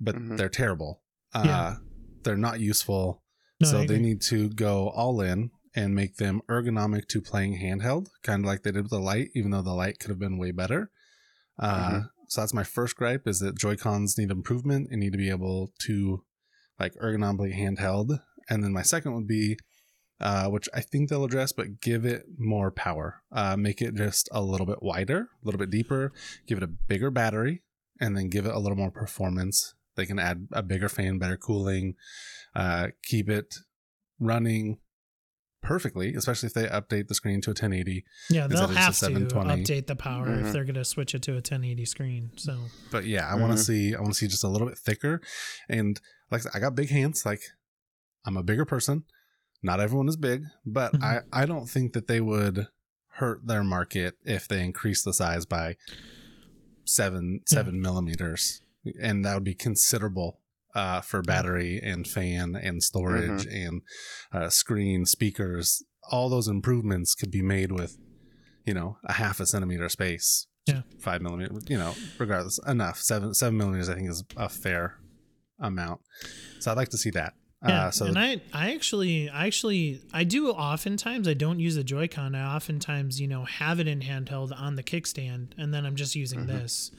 but 0.00 0.14
Mhm. 0.14 0.36
they're 0.36 0.48
terrible. 0.48 1.02
Uh, 1.34 1.42
Yeah. 1.44 1.76
They're 2.24 2.36
not 2.36 2.60
useful 2.60 3.22
No, 3.60 3.68
so 3.68 3.84
they 3.84 3.98
need 3.98 4.20
to 4.22 4.48
go 4.50 4.88
all 4.90 5.20
in 5.20 5.50
and 5.74 5.94
make 5.94 6.16
them 6.16 6.42
ergonomic 6.48 7.06
to 7.08 7.20
playing 7.20 7.58
handheld, 7.58 8.08
kind 8.22 8.44
of 8.44 8.46
like 8.46 8.62
they 8.62 8.70
did 8.72 8.82
with 8.82 8.90
the 8.90 9.00
light, 9.00 9.30
even 9.34 9.50
though 9.52 9.62
the 9.62 9.72
light 9.74 9.98
could 9.98 10.10
have 10.10 10.18
been 10.18 10.36
way 10.38 10.50
better. 10.50 10.90
Uh, 11.58 11.90
Mhm. 11.90 12.10
So 12.28 12.40
that's 12.42 12.52
my 12.54 12.64
first 12.64 12.94
gripe: 12.96 13.26
is 13.26 13.38
that 13.40 13.56
Joy 13.56 13.76
Cons 13.76 14.18
need 14.18 14.30
improvement 14.30 14.88
and 14.90 15.00
need 15.00 15.12
to 15.12 15.18
be 15.18 15.30
able 15.30 15.72
to 15.86 16.24
like 16.78 16.94
ergonomically 16.96 17.54
handheld. 17.54 18.22
And 18.50 18.62
then 18.62 18.72
my 18.72 18.82
second 18.82 19.14
would 19.14 19.26
be, 19.26 19.58
uh, 20.20 20.48
which 20.50 20.68
I 20.74 20.80
think 20.82 21.08
they'll 21.08 21.24
address, 21.24 21.52
but 21.52 21.80
give 21.80 22.04
it 22.04 22.26
more 22.38 22.70
power. 22.70 23.22
Uh, 23.32 23.56
make 23.56 23.80
it 23.80 23.94
just 23.94 24.28
a 24.32 24.42
little 24.42 24.66
bit 24.66 24.82
wider, 24.82 25.20
a 25.42 25.44
little 25.44 25.58
bit 25.58 25.70
deeper. 25.70 26.12
Give 26.46 26.58
it 26.58 26.64
a 26.64 26.66
bigger 26.68 27.10
battery, 27.10 27.62
and 28.00 28.16
then 28.16 28.28
give 28.28 28.46
it 28.46 28.54
a 28.54 28.58
little 28.58 28.76
more 28.76 28.90
performance. 28.90 29.74
They 29.96 30.06
can 30.06 30.18
add 30.18 30.48
a 30.52 30.62
bigger 30.62 30.88
fan, 30.88 31.18
better 31.18 31.36
cooling, 31.36 31.94
uh, 32.54 32.88
keep 33.02 33.28
it 33.28 33.56
running 34.20 34.78
perfectly, 35.60 36.14
especially 36.14 36.46
if 36.46 36.54
they 36.54 36.66
update 36.66 37.08
the 37.08 37.14
screen 37.14 37.40
to 37.42 37.50
a 37.50 37.54
1080. 37.54 38.04
Yeah, 38.30 38.44
is 38.46 38.50
they'll 38.52 38.68
that 38.68 38.76
a 38.76 38.78
have 38.78 38.92
to 38.94 38.98
720. 39.06 39.64
update 39.64 39.86
the 39.86 39.96
power 39.96 40.28
if 40.38 40.46
Mhm. 40.46 40.52
they're 40.52 40.64
going 40.64 40.74
to 40.76 40.84
switch 40.84 41.14
it 41.14 41.22
to 41.22 41.36
a 41.36 41.40
1080 41.42 41.84
screen. 41.84 42.30
So 42.36 42.70
But 42.90 43.06
yeah, 43.06 43.28
I 43.28 43.34
want 43.34 43.52
to 43.52 43.58
see. 43.62 43.94
I 43.94 44.00
want 44.00 44.12
to 44.12 44.18
see 44.18 44.28
just 44.28 44.44
a 44.44 44.48
little 44.48 44.68
bit 44.68 44.78
thicker, 44.78 45.20
and 45.68 46.00
like 46.30 46.42
I 46.42 46.44
said, 46.44 46.52
I 46.54 46.60
got 46.60 46.74
big 46.76 46.90
hands. 46.90 47.26
Like 47.26 47.42
I'm 48.24 48.36
a 48.36 48.42
bigger 48.42 48.64
person. 48.64 49.04
Not 49.62 49.80
everyone 49.80 50.08
is 50.08 50.16
big, 50.16 50.44
but 50.64 50.92
Mhm. 50.92 51.02
I 51.02 51.42
I 51.42 51.44
don't 51.46 51.68
think 51.68 51.92
that 51.94 52.06
they 52.06 52.20
would 52.20 52.68
hurt 53.14 53.46
their 53.48 53.64
market 53.64 54.16
if 54.24 54.46
they 54.46 54.62
increase 54.64 55.02
the 55.02 55.12
size 55.12 55.44
by 55.44 55.76
seven 56.88 57.40
seven 57.46 57.80
millimeters, 57.80 58.60
and 59.00 59.24
that 59.24 59.34
would 59.34 59.44
be 59.44 59.54
considerable. 59.54 60.40
Uh, 60.74 61.00
for 61.00 61.22
battery 61.22 61.80
and 61.82 62.06
fan 62.06 62.54
and 62.54 62.82
storage 62.84 63.46
and 63.46 63.80
uh, 64.32 64.48
screen 64.50 65.04
speakers, 65.06 65.82
all 66.12 66.28
those 66.28 66.46
improvements 66.46 67.14
could 67.16 67.30
be 67.32 67.42
made 67.42 67.72
with, 67.72 67.96
you 68.64 68.74
know, 68.74 68.98
a 69.04 69.14
half 69.14 69.40
a 69.40 69.46
centimeter 69.46 69.88
space 69.88 70.46
Yeah. 70.66 70.82
five 71.00 71.20
millimeter, 71.22 71.54
you 71.66 71.78
know, 71.78 71.94
regardless, 72.18 72.60
enough. 72.66 73.00
Seven 73.00 73.34
seven 73.34 73.56
millimeters, 73.56 73.88
I 73.88 73.94
think, 73.94 74.08
is 74.10 74.22
a 74.36 74.48
fair 74.48 74.98
amount. 75.58 76.02
So 76.60 76.70
I'd 76.70 76.76
like 76.76 76.90
to 76.90 76.98
see 76.98 77.10
that. 77.10 77.32
Yeah, 77.66 77.86
Uh, 77.86 77.90
so 77.90 78.06
and 78.06 78.16
I 78.18 78.40
I 78.52 78.72
actually 78.74 79.28
I 79.28 79.46
actually 79.46 80.00
I 80.12 80.22
do 80.24 80.50
oftentimes 80.50 81.26
I 81.26 81.34
don't 81.34 81.58
use 81.58 81.76
a 81.76 81.82
Joy-Con. 81.82 82.34
I 82.36 82.54
oftentimes 82.54 83.20
you 83.20 83.26
know 83.26 83.44
have 83.44 83.80
it 83.80 83.88
in 83.88 84.00
handheld 84.00 84.52
on 84.58 84.76
the 84.76 84.82
kickstand, 84.84 85.48
and 85.58 85.74
then 85.74 85.84
I'm 85.84 85.96
just 85.96 86.14
using 86.14 86.46
this 86.46 86.92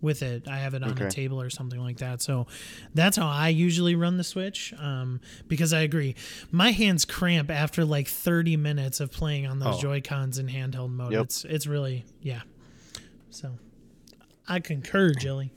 with 0.00 0.22
it. 0.22 0.46
I 0.48 0.56
have 0.58 0.72
it 0.74 0.82
on 0.82 0.96
a 1.02 1.10
table 1.10 1.40
or 1.40 1.50
something 1.50 1.80
like 1.80 1.98
that. 1.98 2.22
So 2.22 2.46
that's 2.94 3.16
how 3.16 3.26
I 3.28 3.48
usually 3.48 3.94
run 3.94 4.16
the 4.18 4.24
Switch. 4.24 4.72
Um, 4.78 5.20
because 5.48 5.72
I 5.74 5.80
agree, 5.80 6.14
my 6.50 6.70
hands 6.70 7.04
cramp 7.04 7.50
after 7.50 7.84
like 7.84 8.06
30 8.08 8.56
minutes 8.58 9.00
of 9.00 9.10
playing 9.10 9.46
on 9.46 9.58
those 9.58 9.76
Oh. 9.76 9.80
Joy-Cons 9.80 10.38
in 10.38 10.48
handheld 10.48 10.90
mode. 10.92 11.12
Yep. 11.12 11.24
It's 11.24 11.44
it's 11.44 11.66
really 11.66 12.06
yeah. 12.22 12.40
So 13.30 13.58
I 14.48 14.60
concur, 14.60 15.12
Jelly. 15.12 15.52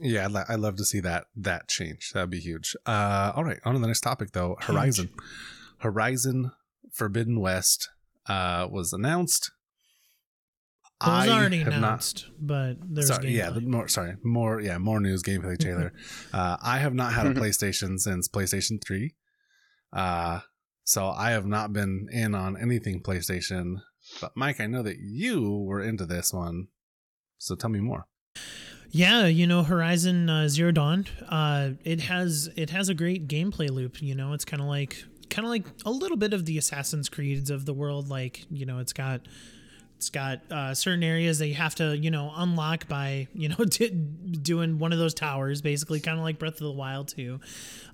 Yeah, 0.00 0.24
I'd, 0.26 0.32
li- 0.32 0.44
I'd 0.48 0.60
love 0.60 0.76
to 0.76 0.84
see 0.84 1.00
that 1.00 1.26
that 1.36 1.68
change. 1.68 2.12
That'd 2.12 2.30
be 2.30 2.40
huge. 2.40 2.74
Uh, 2.86 3.32
all 3.34 3.44
right, 3.44 3.58
on 3.64 3.74
to 3.74 3.80
the 3.80 3.86
next 3.86 4.00
topic 4.02 4.32
though. 4.32 4.56
Horizon, 4.60 5.10
Horizon 5.78 6.52
Forbidden 6.92 7.40
West 7.40 7.88
uh, 8.26 8.66
was 8.70 8.92
announced. 8.92 9.50
It 11.00 11.06
was 11.06 11.28
I 11.28 11.38
already 11.38 11.58
have 11.58 11.68
not- 11.68 11.76
announced, 11.78 12.26
but 12.40 12.74
there's 12.82 13.06
sorry, 13.06 13.30
yeah, 13.30 13.50
gameplay. 13.50 13.54
the 13.54 13.60
more 13.62 13.88
sorry, 13.88 14.16
more 14.24 14.60
yeah, 14.60 14.78
more 14.78 14.98
news 15.00 15.22
gameplay 15.22 15.56
trailer. 15.58 15.92
uh, 16.32 16.56
I 16.60 16.78
have 16.78 16.94
not 16.94 17.12
had 17.12 17.26
a 17.26 17.34
PlayStation 17.40 17.98
since 18.00 18.28
PlayStation 18.28 18.82
Three, 18.84 19.14
uh, 19.92 20.40
so 20.82 21.08
I 21.08 21.30
have 21.30 21.46
not 21.46 21.72
been 21.72 22.08
in 22.10 22.34
on 22.34 22.56
anything 22.60 23.00
PlayStation. 23.02 23.76
But 24.20 24.32
Mike, 24.34 24.58
I 24.60 24.66
know 24.66 24.82
that 24.82 24.96
you 24.98 25.64
were 25.68 25.82
into 25.82 26.04
this 26.06 26.32
one, 26.32 26.68
so 27.36 27.54
tell 27.54 27.70
me 27.70 27.80
more. 27.80 28.06
Yeah, 28.90 29.26
you 29.26 29.46
know 29.46 29.62
Horizon 29.62 30.30
uh, 30.30 30.48
Zero 30.48 30.70
Dawn. 30.72 31.06
Uh, 31.28 31.70
it 31.84 32.00
has 32.02 32.48
it 32.56 32.70
has 32.70 32.88
a 32.88 32.94
great 32.94 33.28
gameplay 33.28 33.70
loop. 33.70 34.00
You 34.02 34.14
know, 34.14 34.32
it's 34.32 34.44
kind 34.44 34.62
of 34.62 34.68
like 34.68 35.04
kind 35.28 35.44
of 35.44 35.50
like 35.50 35.66
a 35.84 35.90
little 35.90 36.16
bit 36.16 36.32
of 36.32 36.46
the 36.46 36.56
Assassin's 36.58 37.08
Creeds 37.08 37.50
of 37.50 37.66
the 37.66 37.74
world. 37.74 38.08
Like 38.08 38.46
you 38.50 38.64
know, 38.64 38.78
it's 38.78 38.94
got 38.94 39.20
it's 39.96 40.08
got 40.08 40.40
uh, 40.50 40.74
certain 40.74 41.02
areas 41.02 41.38
that 41.40 41.48
you 41.48 41.54
have 41.54 41.74
to 41.76 41.96
you 41.98 42.10
know 42.10 42.32
unlock 42.34 42.88
by 42.88 43.28
you 43.34 43.50
know 43.50 43.56
t- 43.70 43.90
doing 43.90 44.78
one 44.78 44.92
of 44.92 44.98
those 44.98 45.12
towers, 45.12 45.60
basically 45.60 46.00
kind 46.00 46.18
of 46.18 46.24
like 46.24 46.38
Breath 46.38 46.54
of 46.54 46.60
the 46.60 46.72
Wild 46.72 47.08
too. 47.08 47.40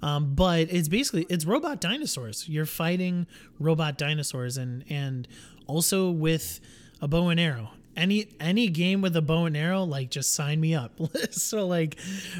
Um, 0.00 0.34
but 0.34 0.68
it's 0.70 0.88
basically 0.88 1.26
it's 1.28 1.44
robot 1.44 1.80
dinosaurs. 1.80 2.48
You're 2.48 2.66
fighting 2.66 3.26
robot 3.58 3.98
dinosaurs 3.98 4.56
and 4.56 4.84
and 4.88 5.26
also 5.66 6.10
with 6.10 6.60
a 7.00 7.08
bow 7.08 7.30
and 7.30 7.40
arrow 7.40 7.70
any 7.96 8.28
any 8.40 8.68
game 8.68 9.00
with 9.00 9.16
a 9.16 9.22
bow 9.22 9.46
and 9.46 9.56
arrow 9.56 9.84
like 9.84 10.10
just 10.10 10.34
sign 10.34 10.60
me 10.60 10.74
up. 10.74 10.98
So 11.30 11.66
like 11.66 11.96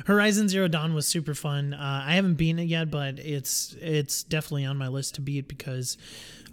horizon 0.06 0.48
zero 0.48 0.68
dawn 0.68 0.94
was 0.94 1.06
super 1.06 1.34
fun. 1.34 1.74
Uh, 1.74 2.04
i 2.06 2.14
haven't 2.14 2.34
beaten 2.34 2.58
it 2.58 2.64
yet 2.64 2.90
but 2.90 3.18
it's 3.18 3.74
it's 3.80 4.22
definitely 4.22 4.64
on 4.64 4.76
my 4.76 4.88
list 4.88 5.16
to 5.16 5.20
beat 5.20 5.48
because 5.48 5.96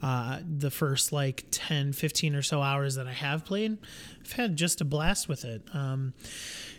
uh, 0.01 0.39
the 0.57 0.71
first 0.71 1.11
like 1.11 1.45
10 1.51 1.93
15 1.93 2.35
or 2.35 2.41
so 2.41 2.61
hours 2.61 2.95
that 2.95 3.07
i 3.07 3.11
have 3.11 3.45
played 3.45 3.77
i've 4.21 4.31
had 4.31 4.55
just 4.55 4.81
a 4.81 4.85
blast 4.85 5.29
with 5.29 5.45
it. 5.45 5.61
Um, 5.73 6.13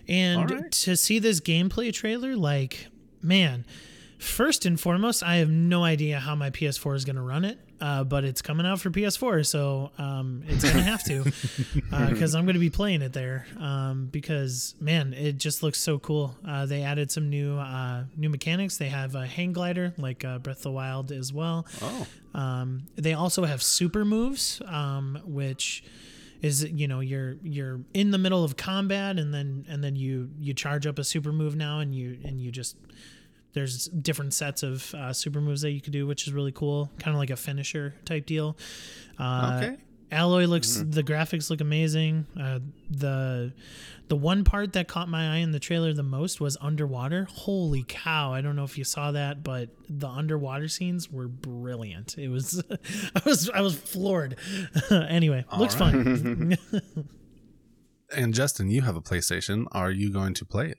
and 0.09 0.51
right. 0.51 0.73
to 0.73 0.97
see 0.97 1.19
this 1.19 1.41
gameplay 1.41 1.93
trailer 1.93 2.35
like 2.37 2.89
man 3.23 3.65
First 4.23 4.65
and 4.67 4.81
foremost, 4.81 5.25
I 5.25 5.37
have 5.37 5.51
no 5.51 5.83
idea 5.83 6.21
how 6.21 6.37
my 6.37 6.49
PS4 6.51 6.95
is 6.95 7.05
going 7.05 7.17
to 7.17 7.23
run 7.23 7.45
it, 7.45 7.59
uh, 7.83 8.05
but 8.05 8.23
it's 8.25 8.41
coming 8.41 8.65
out 8.65 8.81
for 8.81 8.91
PS4, 8.91 9.45
so 9.45 9.91
um, 9.99 10.45
it's 10.47 10.63
to 10.63 10.81
have 10.81 11.03
to 11.05 11.25
because 12.11 12.35
I'm 12.37 12.45
going 12.45 12.55
to 12.55 12.61
be 12.61 12.71
playing 12.71 13.03
it 13.03 13.13
there. 13.13 13.45
Um, 13.59 14.07
because 14.11 14.75
man, 14.81 15.13
it 15.13 15.37
just 15.37 15.63
looks 15.65 15.81
so 15.81 15.99
cool. 15.99 16.37
Uh, 16.47 16.65
they 16.65 16.83
added 16.85 17.11
some 17.11 17.29
new 17.29 17.59
uh, 17.59 18.05
new 18.17 18.29
mechanics. 18.31 18.77
They 18.79 18.89
have 18.89 19.15
a 19.17 19.27
hang 19.27 19.53
glider 19.53 19.93
like 19.99 20.25
uh, 20.25 20.39
Breath 20.39 20.59
of 20.59 20.63
the 20.63 20.71
Wild 20.71 21.11
as 21.11 21.33
well. 21.33 21.67
Oh, 21.83 22.07
Um, 22.35 22.85
they 22.95 23.13
also 23.15 23.45
have 23.45 23.63
super 23.63 24.05
moves, 24.05 24.63
um, 24.67 25.21
which 25.25 25.83
is 26.41 26.65
you 26.65 26.87
know 26.89 27.01
you're 27.01 27.37
you're 27.43 27.81
in 27.95 28.11
the 28.11 28.19
middle 28.19 28.43
of 28.45 28.57
combat 28.57 29.19
and 29.19 29.33
then 29.35 29.65
and 29.69 29.83
then 29.83 29.95
you 29.97 30.31
you 30.41 30.55
charge 30.55 30.87
up 30.87 30.99
a 30.99 31.05
super 31.05 31.33
move 31.33 31.55
now 31.57 31.79
and 31.81 31.95
you 31.95 32.19
and 32.25 32.41
you 32.41 32.51
just 32.51 32.77
there's 33.55 33.89
different 33.89 34.35
sets 34.35 34.63
of 34.63 34.95
uh, 34.95 35.13
super 35.13 35.41
moves 35.41 35.61
that 35.63 35.73
you 35.73 35.81
could 35.81 35.93
do, 35.93 36.07
which 36.07 36.27
is 36.27 36.33
really 36.33 36.53
cool, 36.53 36.91
kind 36.99 37.15
of 37.15 37.19
like 37.21 37.31
a 37.31 37.37
finisher 37.37 37.95
type 38.05 38.27
deal. 38.27 38.57
Uh, 39.19 39.61
Okay. 39.63 39.77
Aloy 40.11 40.47
looks 40.47 40.77
Mhm. 40.77 40.93
the 40.93 41.03
graphics 41.03 41.49
look 41.49 41.63
amazing. 41.63 42.27
Uh, 42.39 42.59
the 42.91 43.55
the 44.09 44.17
one 44.17 44.45
part 44.45 44.75
that 44.75 44.87
caught 44.87 45.09
my 45.09 45.37
eye 45.37 45.39
in 45.39 45.53
the 45.53 45.59
trailer 45.59 45.95
the 45.95 46.03
most 46.03 46.39
was 46.39 46.59
underwater. 46.61 47.27
Holy 47.31 47.83
cow! 47.89 48.31
I 48.31 48.43
don't 48.43 48.55
know 48.55 48.65
if 48.65 48.77
you 48.77 48.85
saw 48.85 49.13
that, 49.13 49.43
but 49.43 49.71
the 49.89 50.09
underwater 50.09 50.69
scenes 50.69 51.11
were 51.11 51.29
brilliant. 51.29 52.19
It 52.19 52.29
was 52.29 52.63
I 53.15 53.23
was 53.25 53.49
I 53.49 53.63
was 53.63 53.75
floored. 53.75 54.37
anyway, 54.91 55.47
All 55.49 55.61
looks 55.61 55.81
right. 55.81 55.93
fun. 55.93 56.59
And 58.15 58.35
Justin, 58.35 58.69
you 58.71 58.83
have 58.83 58.95
a 58.97 59.01
PlayStation. 59.01 59.65
Are 59.73 59.91
you 59.91 60.13
going 60.13 60.35
to 60.35 60.45
play 60.45 60.69
it? 60.69 60.79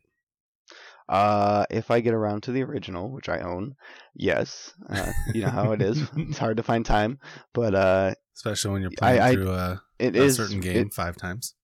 Uh, 1.09 1.65
if 1.69 1.91
I 1.91 1.99
get 1.99 2.13
around 2.13 2.43
to 2.43 2.51
the 2.51 2.63
original, 2.63 3.11
which 3.11 3.29
I 3.29 3.39
own, 3.39 3.75
yes. 4.15 4.73
Uh, 4.89 5.11
you 5.33 5.41
know 5.41 5.49
how 5.49 5.71
it 5.73 5.81
is. 5.81 6.01
it's 6.17 6.37
hard 6.37 6.57
to 6.57 6.63
find 6.63 6.85
time, 6.85 7.19
but 7.53 7.75
uh, 7.75 8.13
Especially 8.35 8.71
when 8.71 8.81
you're 8.81 8.91
playing 8.97 9.21
I- 9.21 9.33
through 9.33 9.51
a, 9.51 9.81
it 9.99 10.15
a 10.15 10.23
is 10.23 10.35
certain 10.37 10.59
it- 10.59 10.61
game 10.61 10.89
five 10.89 11.15
times. 11.17 11.55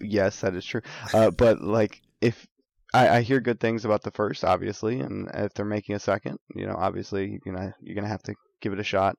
Yes, 0.00 0.40
that 0.40 0.54
is 0.56 0.64
true. 0.64 0.80
Uh, 1.14 1.30
but 1.30 1.60
like, 1.60 2.00
if 2.20 2.46
I, 2.92 3.08
I 3.18 3.20
hear 3.22 3.38
good 3.40 3.60
things 3.60 3.84
about 3.84 4.02
the 4.02 4.10
first, 4.10 4.44
obviously, 4.44 4.98
and 5.00 5.30
if 5.34 5.54
they're 5.54 5.64
making 5.64 5.94
a 5.94 6.00
second, 6.00 6.38
you 6.54 6.66
know, 6.66 6.74
obviously, 6.76 7.28
you're 7.30 7.54
gonna 7.54 7.74
you're 7.80 7.94
gonna 7.94 8.08
have 8.08 8.22
to 8.24 8.34
give 8.60 8.72
it 8.72 8.80
a 8.80 8.84
shot, 8.84 9.16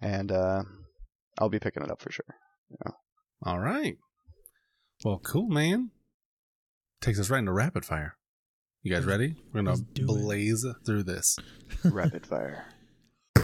and 0.00 0.32
uh, 0.32 0.62
I'll 1.38 1.48
be 1.50 1.60
picking 1.60 1.84
it 1.84 1.90
up 1.90 2.02
for 2.02 2.10
sure. 2.10 2.34
All 3.44 3.60
right. 3.60 3.96
Well, 5.04 5.20
cool, 5.24 5.48
man. 5.48 5.90
Takes 7.00 7.20
us 7.20 7.30
right 7.30 7.38
into 7.40 7.52
rapid 7.52 7.84
fire. 7.84 8.16
You 8.84 8.92
guys 8.92 9.04
ready? 9.04 9.36
We're 9.52 9.62
gonna 9.62 9.76
Let's 9.76 9.82
it. 9.94 10.06
blaze 10.06 10.66
through 10.84 11.04
this. 11.04 11.38
Rapid 11.84 12.26
fire. 12.26 12.64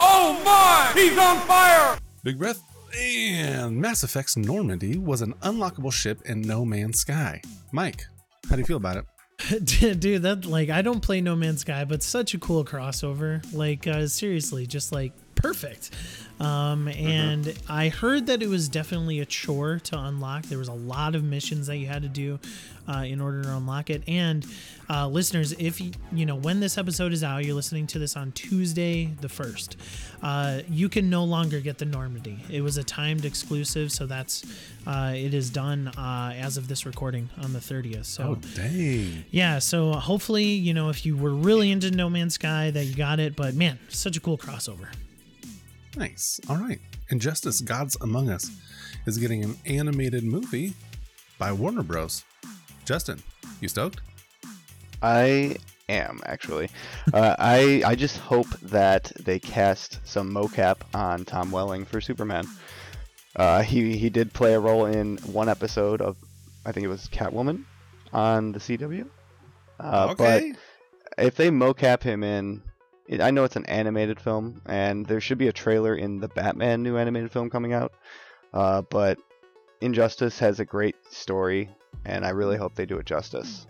Oh 0.00 0.32
my! 0.44 1.00
He's 1.00 1.16
on 1.16 1.38
fire! 1.46 1.96
Big 2.24 2.38
breath. 2.38 2.60
And 2.98 3.76
Mass 3.76 4.02
Effect's 4.02 4.36
Normandy 4.36 4.98
was 4.98 5.22
an 5.22 5.34
unlockable 5.34 5.92
ship 5.92 6.22
in 6.24 6.40
No 6.40 6.64
Man's 6.64 6.98
Sky. 7.00 7.40
Mike, 7.70 8.02
how 8.50 8.56
do 8.56 8.62
you 8.62 8.66
feel 8.66 8.78
about 8.78 8.96
it? 8.96 9.04
dude 9.64 10.22
that 10.22 10.44
like 10.46 10.68
i 10.68 10.82
don't 10.82 11.00
play 11.00 11.20
no 11.20 11.36
man's 11.36 11.60
sky 11.60 11.84
but 11.84 12.02
such 12.02 12.34
a 12.34 12.38
cool 12.38 12.64
crossover 12.64 13.40
like 13.54 13.86
uh 13.86 14.04
seriously 14.08 14.66
just 14.66 14.90
like 14.90 15.12
perfect 15.38 15.90
um 16.40 16.88
and 16.88 17.54
i 17.68 17.88
heard 17.88 18.26
that 18.26 18.42
it 18.42 18.48
was 18.48 18.68
definitely 18.68 19.20
a 19.20 19.24
chore 19.26 19.78
to 19.78 19.98
unlock 19.98 20.42
there 20.44 20.58
was 20.58 20.68
a 20.68 20.72
lot 20.72 21.14
of 21.14 21.22
missions 21.24 21.66
that 21.68 21.76
you 21.78 21.86
had 21.86 22.02
to 22.02 22.08
do 22.08 22.38
uh, 22.88 23.02
in 23.02 23.20
order 23.20 23.42
to 23.42 23.54
unlock 23.54 23.90
it 23.90 24.02
and 24.08 24.46
uh, 24.88 25.06
listeners 25.06 25.52
if 25.58 25.80
you 25.80 25.90
you 26.12 26.24
know 26.24 26.34
when 26.36 26.58
this 26.60 26.78
episode 26.78 27.12
is 27.12 27.22
out 27.22 27.44
you're 27.44 27.54
listening 27.54 27.86
to 27.86 27.98
this 27.98 28.16
on 28.16 28.32
tuesday 28.32 29.04
the 29.20 29.28
1st 29.28 29.76
uh, 30.22 30.60
you 30.68 30.88
can 30.88 31.10
no 31.10 31.22
longer 31.24 31.60
get 31.60 31.78
the 31.78 31.84
normandy 31.84 32.38
it 32.50 32.62
was 32.62 32.76
a 32.78 32.82
timed 32.84 33.24
exclusive 33.24 33.92
so 33.92 34.06
that's 34.06 34.42
uh, 34.86 35.12
it 35.14 35.34
is 35.34 35.50
done 35.50 35.88
uh, 35.98 36.32
as 36.36 36.56
of 36.56 36.66
this 36.68 36.86
recording 36.86 37.28
on 37.42 37.52
the 37.52 37.58
30th 37.58 38.06
so 38.06 38.22
Oh, 38.22 38.34
dang. 38.56 39.24
yeah, 39.30 39.58
so 39.58 39.92
hopefully, 39.92 40.44
you 40.44 40.72
know, 40.74 40.88
if 40.90 41.04
you 41.06 41.16
were 41.16 41.30
really 41.34 41.70
into 41.70 41.90
No 41.90 42.08
Man's 42.10 42.34
Sky, 42.34 42.70
that 42.70 42.84
you 42.84 42.94
got 42.94 43.20
it. 43.20 43.36
But 43.36 43.54
man, 43.54 43.78
such 43.88 44.16
a 44.16 44.20
cool 44.20 44.36
crossover. 44.38 44.88
Nice. 45.96 46.40
All 46.48 46.56
right. 46.56 46.80
Injustice 47.10 47.60
Gods 47.60 47.96
Among 48.00 48.28
Us 48.28 48.50
is 49.06 49.18
getting 49.18 49.42
an 49.42 49.56
animated 49.66 50.24
movie 50.24 50.74
by 51.38 51.52
Warner 51.52 51.82
Bros. 51.82 52.24
Justin, 52.84 53.22
you 53.60 53.68
stoked? 53.68 54.00
I 55.02 55.56
am 55.88 56.20
actually. 56.26 56.70
Uh, 57.12 57.36
I 57.38 57.82
I 57.84 57.94
just 57.94 58.18
hope 58.18 58.48
that 58.60 59.12
they 59.18 59.38
cast 59.38 60.00
some 60.04 60.32
mocap 60.32 60.78
on 60.94 61.24
Tom 61.24 61.50
Welling 61.50 61.84
for 61.84 62.00
Superman. 62.00 62.46
Uh, 63.36 63.62
he 63.62 63.96
he 63.96 64.10
did 64.10 64.32
play 64.32 64.54
a 64.54 64.60
role 64.60 64.86
in 64.86 65.16
one 65.18 65.48
episode 65.48 66.00
of, 66.00 66.16
I 66.66 66.72
think 66.72 66.84
it 66.84 66.88
was 66.88 67.08
Catwoman, 67.08 67.64
on 68.12 68.52
the 68.52 68.58
CW. 68.58 69.06
Uh, 69.80 70.08
okay. 70.10 70.54
But 71.16 71.24
if 71.24 71.36
they 71.36 71.50
mocap 71.50 72.02
him 72.02 72.24
in, 72.24 72.62
I 73.20 73.30
know 73.30 73.44
it's 73.44 73.56
an 73.56 73.66
animated 73.66 74.20
film, 74.20 74.60
and 74.66 75.06
there 75.06 75.20
should 75.20 75.38
be 75.38 75.48
a 75.48 75.52
trailer 75.52 75.94
in 75.94 76.20
the 76.20 76.28
Batman 76.28 76.82
new 76.82 76.96
animated 76.96 77.32
film 77.32 77.48
coming 77.48 77.72
out. 77.72 77.92
Uh, 78.52 78.82
but 78.82 79.18
Injustice 79.80 80.38
has 80.38 80.60
a 80.60 80.64
great 80.64 80.96
story, 81.10 81.70
and 82.04 82.24
I 82.26 82.30
really 82.30 82.56
hope 82.56 82.74
they 82.74 82.86
do 82.86 82.98
it 82.98 83.06
justice. 83.06 83.66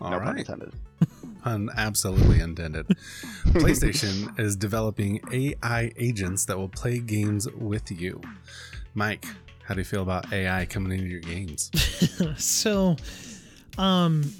All 0.00 0.10
no 0.10 0.20
pun 0.20 0.38
intended. 0.38 0.72
Pun 1.42 1.70
absolutely 1.76 2.40
intended. 2.40 2.86
PlayStation 3.46 4.38
is 4.40 4.56
developing 4.56 5.20
AI 5.32 5.92
agents 5.96 6.44
that 6.46 6.58
will 6.58 6.68
play 6.68 6.98
games 6.98 7.48
with 7.52 7.90
you. 7.92 8.20
Mike, 8.94 9.24
how 9.64 9.74
do 9.74 9.80
you 9.80 9.84
feel 9.84 10.02
about 10.02 10.32
AI 10.32 10.66
coming 10.66 10.92
into 10.92 11.06
your 11.06 11.20
games? 11.20 11.70
so, 12.36 12.96
um, 13.76 14.32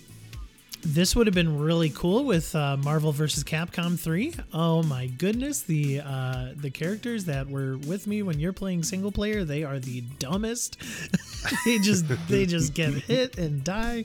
this 0.89 1.15
would 1.15 1.27
have 1.27 1.35
been 1.35 1.59
really 1.59 1.91
cool 1.91 2.25
with 2.25 2.55
uh, 2.55 2.77
Marvel 2.79 3.13
vs. 3.13 3.45
Capcom 3.45 3.99
3. 4.01 4.35
Oh 4.55 4.83
my 4.83 5.07
goodness, 5.07 5.61
the 5.61 6.01
uh, 6.01 6.49
the 6.57 6.71
characters 6.71 7.27
that 7.27 7.49
were 7.49 7.77
with 7.77 8.07
me 8.07 8.23
when 8.23 8.41
you're 8.41 8.55
playing 8.55 8.83
single 8.83 9.13
player, 9.13 9.45
they 9.45 9.65
are 9.65 9.79
the 9.79 10.01
dumbest. 10.19 10.79
they 11.67 11.79
just 11.79 12.07
they 12.29 12.47
just 12.47 12.73
get 12.73 12.95
hit 12.95 13.37
and 13.37 13.63
die. 13.63 14.05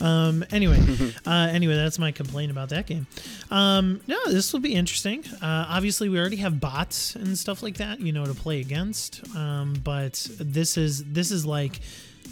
Um, 0.00 0.44
anyway, 0.52 0.80
uh, 1.26 1.48
anyway, 1.50 1.74
that's 1.74 1.98
my 1.98 2.12
complaint 2.12 2.52
about 2.52 2.68
that 2.68 2.86
game. 2.86 3.08
Um, 3.50 4.00
no, 4.06 4.18
this 4.26 4.52
will 4.52 4.60
be 4.60 4.74
interesting. 4.74 5.24
Uh, 5.42 5.66
obviously, 5.68 6.08
we 6.08 6.18
already 6.18 6.36
have 6.36 6.60
bots 6.60 7.16
and 7.16 7.36
stuff 7.36 7.62
like 7.62 7.78
that, 7.78 8.00
you 8.00 8.12
know, 8.12 8.24
to 8.24 8.34
play 8.34 8.60
against. 8.60 9.24
Um, 9.36 9.74
but 9.82 10.28
this 10.38 10.76
is 10.76 11.04
this 11.04 11.32
is 11.32 11.44
like 11.44 11.80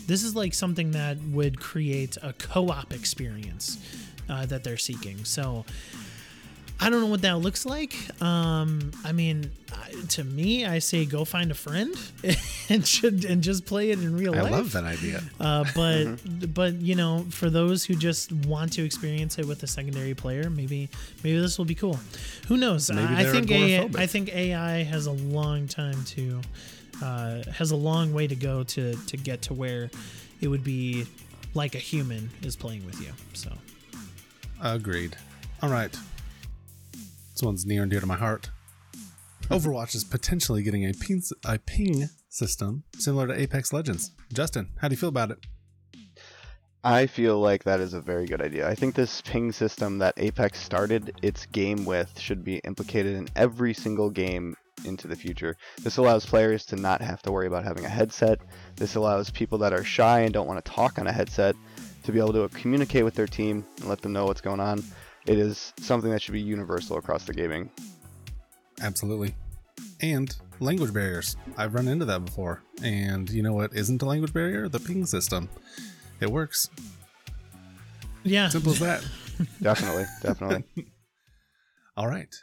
this 0.09 0.25
is 0.25 0.35
like 0.35 0.55
something 0.55 0.91
that 0.93 1.19
would 1.31 1.61
create 1.61 2.17
a 2.23 2.33
co-op 2.33 2.93
experience 2.93 3.79
uh, 4.29 4.47
that 4.47 4.65
they're 4.65 4.79
seeking. 4.79 5.25
So 5.25 5.65
I 6.81 6.91
don't 6.91 7.01
know 7.01 7.09
what 7.09 7.23
that 7.23 7.39
looks 7.39 7.67
like. 7.67 7.95
Um, 8.23 8.93
I 9.05 9.13
mean, 9.13 9.51
to 10.11 10.25
me, 10.25 10.65
I 10.65 10.79
say 10.79 11.05
go 11.05 11.25
find 11.25 11.51
a 11.51 11.55
friend 11.55 11.95
and 12.71 12.87
should 12.87 13.25
and 13.25 13.43
just 13.43 13.67
play 13.67 13.91
it 13.91 13.99
in 13.99 14.17
real 14.17 14.35
I 14.35 14.43
life. 14.43 14.53
I 14.53 14.57
love 14.57 14.73
that 14.73 14.85
idea. 14.85 15.23
Uh, 15.39 15.65
but 15.75 16.55
but 16.55 16.75
you 16.75 16.95
know, 16.95 17.27
for 17.31 17.51
those 17.51 17.85
who 17.85 17.95
just 17.95 18.33
want 18.33 18.73
to 18.75 18.85
experience 18.85 19.39
it 19.39 19.47
with 19.47 19.63
a 19.63 19.67
secondary 19.67 20.15
player, 20.15 20.49
maybe 20.49 20.89
maybe 21.23 21.39
this 21.39 21.59
will 21.59 21.65
be 21.65 21.75
cool. 21.75 21.99
Who 22.47 22.57
knows? 22.57 22.91
Maybe 22.91 23.13
I 23.13 23.25
think 23.25 23.51
AI. 23.51 23.91
I 23.97 24.07
think 24.07 24.35
AI 24.35 24.85
has 24.85 25.07
a 25.07 25.13
long 25.13 25.67
time 25.67 26.03
to 26.07 26.41
uh, 27.03 27.43
has 27.53 27.71
a 27.71 27.77
long 27.77 28.13
way 28.13 28.27
to 28.27 28.35
go 28.35 28.63
to 28.65 28.95
to 28.95 29.17
get 29.17 29.43
to 29.43 29.55
where 29.55 29.91
it 30.41 30.49
would 30.49 30.65
be 30.65 31.07
like 31.55 31.75
a 31.75 31.79
human 31.79 32.31
is 32.43 32.57
playing 32.57 32.85
with 32.87 33.01
you. 33.01 33.13
So 33.35 33.51
Agreed. 34.61 35.17
All 35.63 35.71
right. 35.71 35.97
This 36.93 37.43
one's 37.43 37.65
near 37.65 37.83
and 37.83 37.91
dear 37.91 38.01
to 38.01 38.07
my 38.07 38.17
heart. 38.17 38.51
Overwatch 39.43 39.95
is 39.95 40.05
potentially 40.05 40.63
getting 40.63 40.85
a 40.85 40.93
ping, 40.93 41.23
a 41.45 41.59
ping 41.59 42.09
system 42.29 42.85
similar 42.99 43.29
to 43.29 43.41
Apex 43.41 43.73
Legends. 43.73 44.13
Justin, 44.33 44.71
how 44.81 44.89
do 44.89 44.95
you 44.95 44.99
feel 44.99 45.09
about 45.09 45.31
it? 45.31 45.39
I 46.85 47.07
feel 47.07 47.41
like 47.41 47.65
that 47.65 47.81
is 47.81 47.95
a 47.95 48.01
very 48.01 48.27
good 48.27 48.41
idea. 48.41 48.69
I 48.69 48.75
think 48.75 48.95
this 48.95 49.21
ping 49.23 49.53
system 49.53 49.99
that 49.99 50.15
Apex 50.17 50.61
started 50.61 51.15
its 51.23 51.47
game 51.47 51.85
with 51.85 52.19
should 52.19 52.45
be 52.45 52.59
implicated 52.59 53.15
in 53.17 53.29
every 53.37 53.75
single 53.75 54.11
game 54.11 54.57
into 54.85 55.09
the 55.09 55.17
future. 55.17 55.57
This 55.83 55.97
allows 55.97 56.25
players 56.27 56.65
to 56.67 56.77
not 56.77 57.01
have 57.01 57.23
to 57.23 57.33
worry 57.33 57.47
about 57.47 57.65
having 57.65 57.85
a 57.85 57.89
headset. 57.89 58.41
This 58.77 58.95
allows 58.95 59.31
people 59.31 59.59
that 59.59 59.73
are 59.73 59.85
shy 59.85 60.21
and 60.21 60.33
don't 60.33 60.47
want 60.47 60.65
to 60.65 60.71
talk 60.71 60.99
on 60.99 61.07
a 61.07 61.13
headset 61.13 61.55
to 62.05 62.13
be 62.13 62.19
able 62.19 62.33
to 62.33 62.49
communicate 62.57 63.05
with 63.05 63.15
their 63.15 63.27
team 63.27 63.65
and 63.79 63.89
let 63.89 64.01
them 64.01 64.13
know 64.13 64.25
what's 64.27 64.41
going 64.41 64.61
on. 64.61 64.83
It 65.27 65.39
is 65.39 65.73
something 65.79 66.11
that 66.11 66.23
should 66.23 66.33
be 66.33 66.41
universal 66.41 66.97
across 66.97 67.25
the 67.25 67.35
gaming. 67.35 67.71
Absolutely. 68.81 69.35
And 70.01 70.35
language 70.61 70.93
barriers. 70.93 71.37
I've 71.57 71.75
run 71.75 71.89
into 71.89 72.05
that 72.07 72.25
before. 72.25 72.63
And 72.83 73.29
you 73.31 73.43
know 73.43 73.53
what 73.53 73.73
isn't 73.75 74.01
a 74.03 74.07
language 74.07 74.33
barrier? 74.33 74.69
The 74.69 74.81
ping 74.81 75.05
system. 75.07 75.49
It 76.21 76.31
works. 76.31 76.71
yeah, 78.25 78.49
Simple 78.49 78.73
as 78.73 78.81
that. 78.81 79.05
Definitely, 79.63 80.05
definitely. 80.21 80.65
All 81.97 82.09
right. 82.09 82.35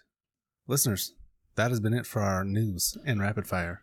Listeners, 0.65 1.13
that 1.55 1.69
has 1.71 1.79
been 1.79 1.93
it 1.93 2.05
for 2.05 2.21
our 2.21 2.43
news 2.43 2.97
and 3.05 3.19
rapid 3.21 3.47
fire. 3.47 3.81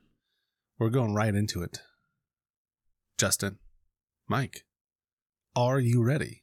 We're 0.78 0.90
going 0.90 1.14
right 1.14 1.34
into 1.34 1.62
it. 1.62 1.80
Justin, 3.18 3.58
Mike, 4.28 4.64
are 5.56 5.78
you 5.80 6.02
ready? 6.02 6.42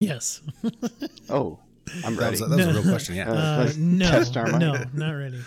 yes. 0.00 0.42
Oh, 1.30 1.58
I'm 2.04 2.16
That 2.16 2.20
ready. 2.22 2.30
was, 2.32 2.40
a- 2.42 2.46
that 2.46 2.56
was 2.56 2.66
a 2.76 2.80
real 2.80 2.82
question, 2.90 3.14
yeah. 3.16 3.30
Uh, 3.30 3.34
Uh, 3.34 3.72
no, 3.78 4.10
test 4.10 4.34
no, 4.36 4.84
not 4.92 5.10
ready. 5.12 5.40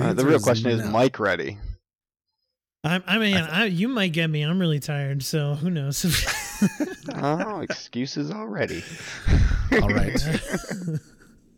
Uh, 0.00 0.12
the 0.12 0.24
real 0.26 0.40
question 0.40 0.70
is, 0.70 0.80
no. 0.84 0.90
Mike 0.90 1.18
ready? 1.20 1.58
I, 2.84 3.02
I 3.06 3.18
mean, 3.18 3.36
I, 3.36 3.64
you 3.66 3.88
might 3.88 4.12
get 4.12 4.28
me. 4.28 4.42
I'm 4.42 4.58
really 4.60 4.78
tired, 4.80 5.22
so 5.22 5.54
who 5.54 5.70
knows? 5.70 6.04
Oh, 7.14 7.60
excuses 7.60 8.30
already. 8.30 8.84
All 9.72 9.88
right. 9.88 10.16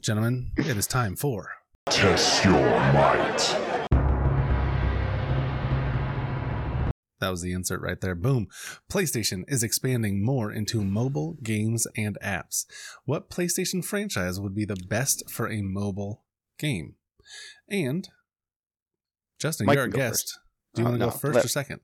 Gentlemen, 0.03 0.51
it 0.57 0.77
is 0.77 0.87
time 0.87 1.17
for 1.17 1.51
Test 1.91 2.45
your 2.45 2.53
might. 2.93 3.57
That 7.21 7.29
was 7.31 7.43
the 7.43 7.53
insert 7.53 7.83
right 7.83 8.01
there. 8.01 8.15
Boom. 8.15 8.47
PlayStation 8.91 9.43
is 9.49 9.63
expanding 9.63 10.25
more 10.25 10.51
into 10.51 10.83
mobile 10.83 11.37
games 11.43 11.87
and 11.97 12.17
apps. 12.25 12.65
What 13.05 13.29
PlayStation 13.29 13.85
franchise 13.85 14.41
would 14.41 14.55
be 14.55 14.65
the 14.65 14.77
best 14.89 15.29
for 15.29 15.51
a 15.51 15.61
mobile 15.63 16.25
game? 16.59 16.95
And 17.69 18.09
Justin, 19.39 19.67
Mike 19.67 19.75
you're 19.75 19.83
our 19.85 19.89
guest. 19.89 20.23
first. 20.33 20.39
Do 20.75 20.83
you 20.83 20.87
Oh, 20.89 20.91
want 20.93 21.01
to 21.01 21.07
no, 21.07 21.11
go 21.13 21.19
first 21.19 21.35
let- 21.37 21.45
or 21.45 21.49
second? 21.49 21.81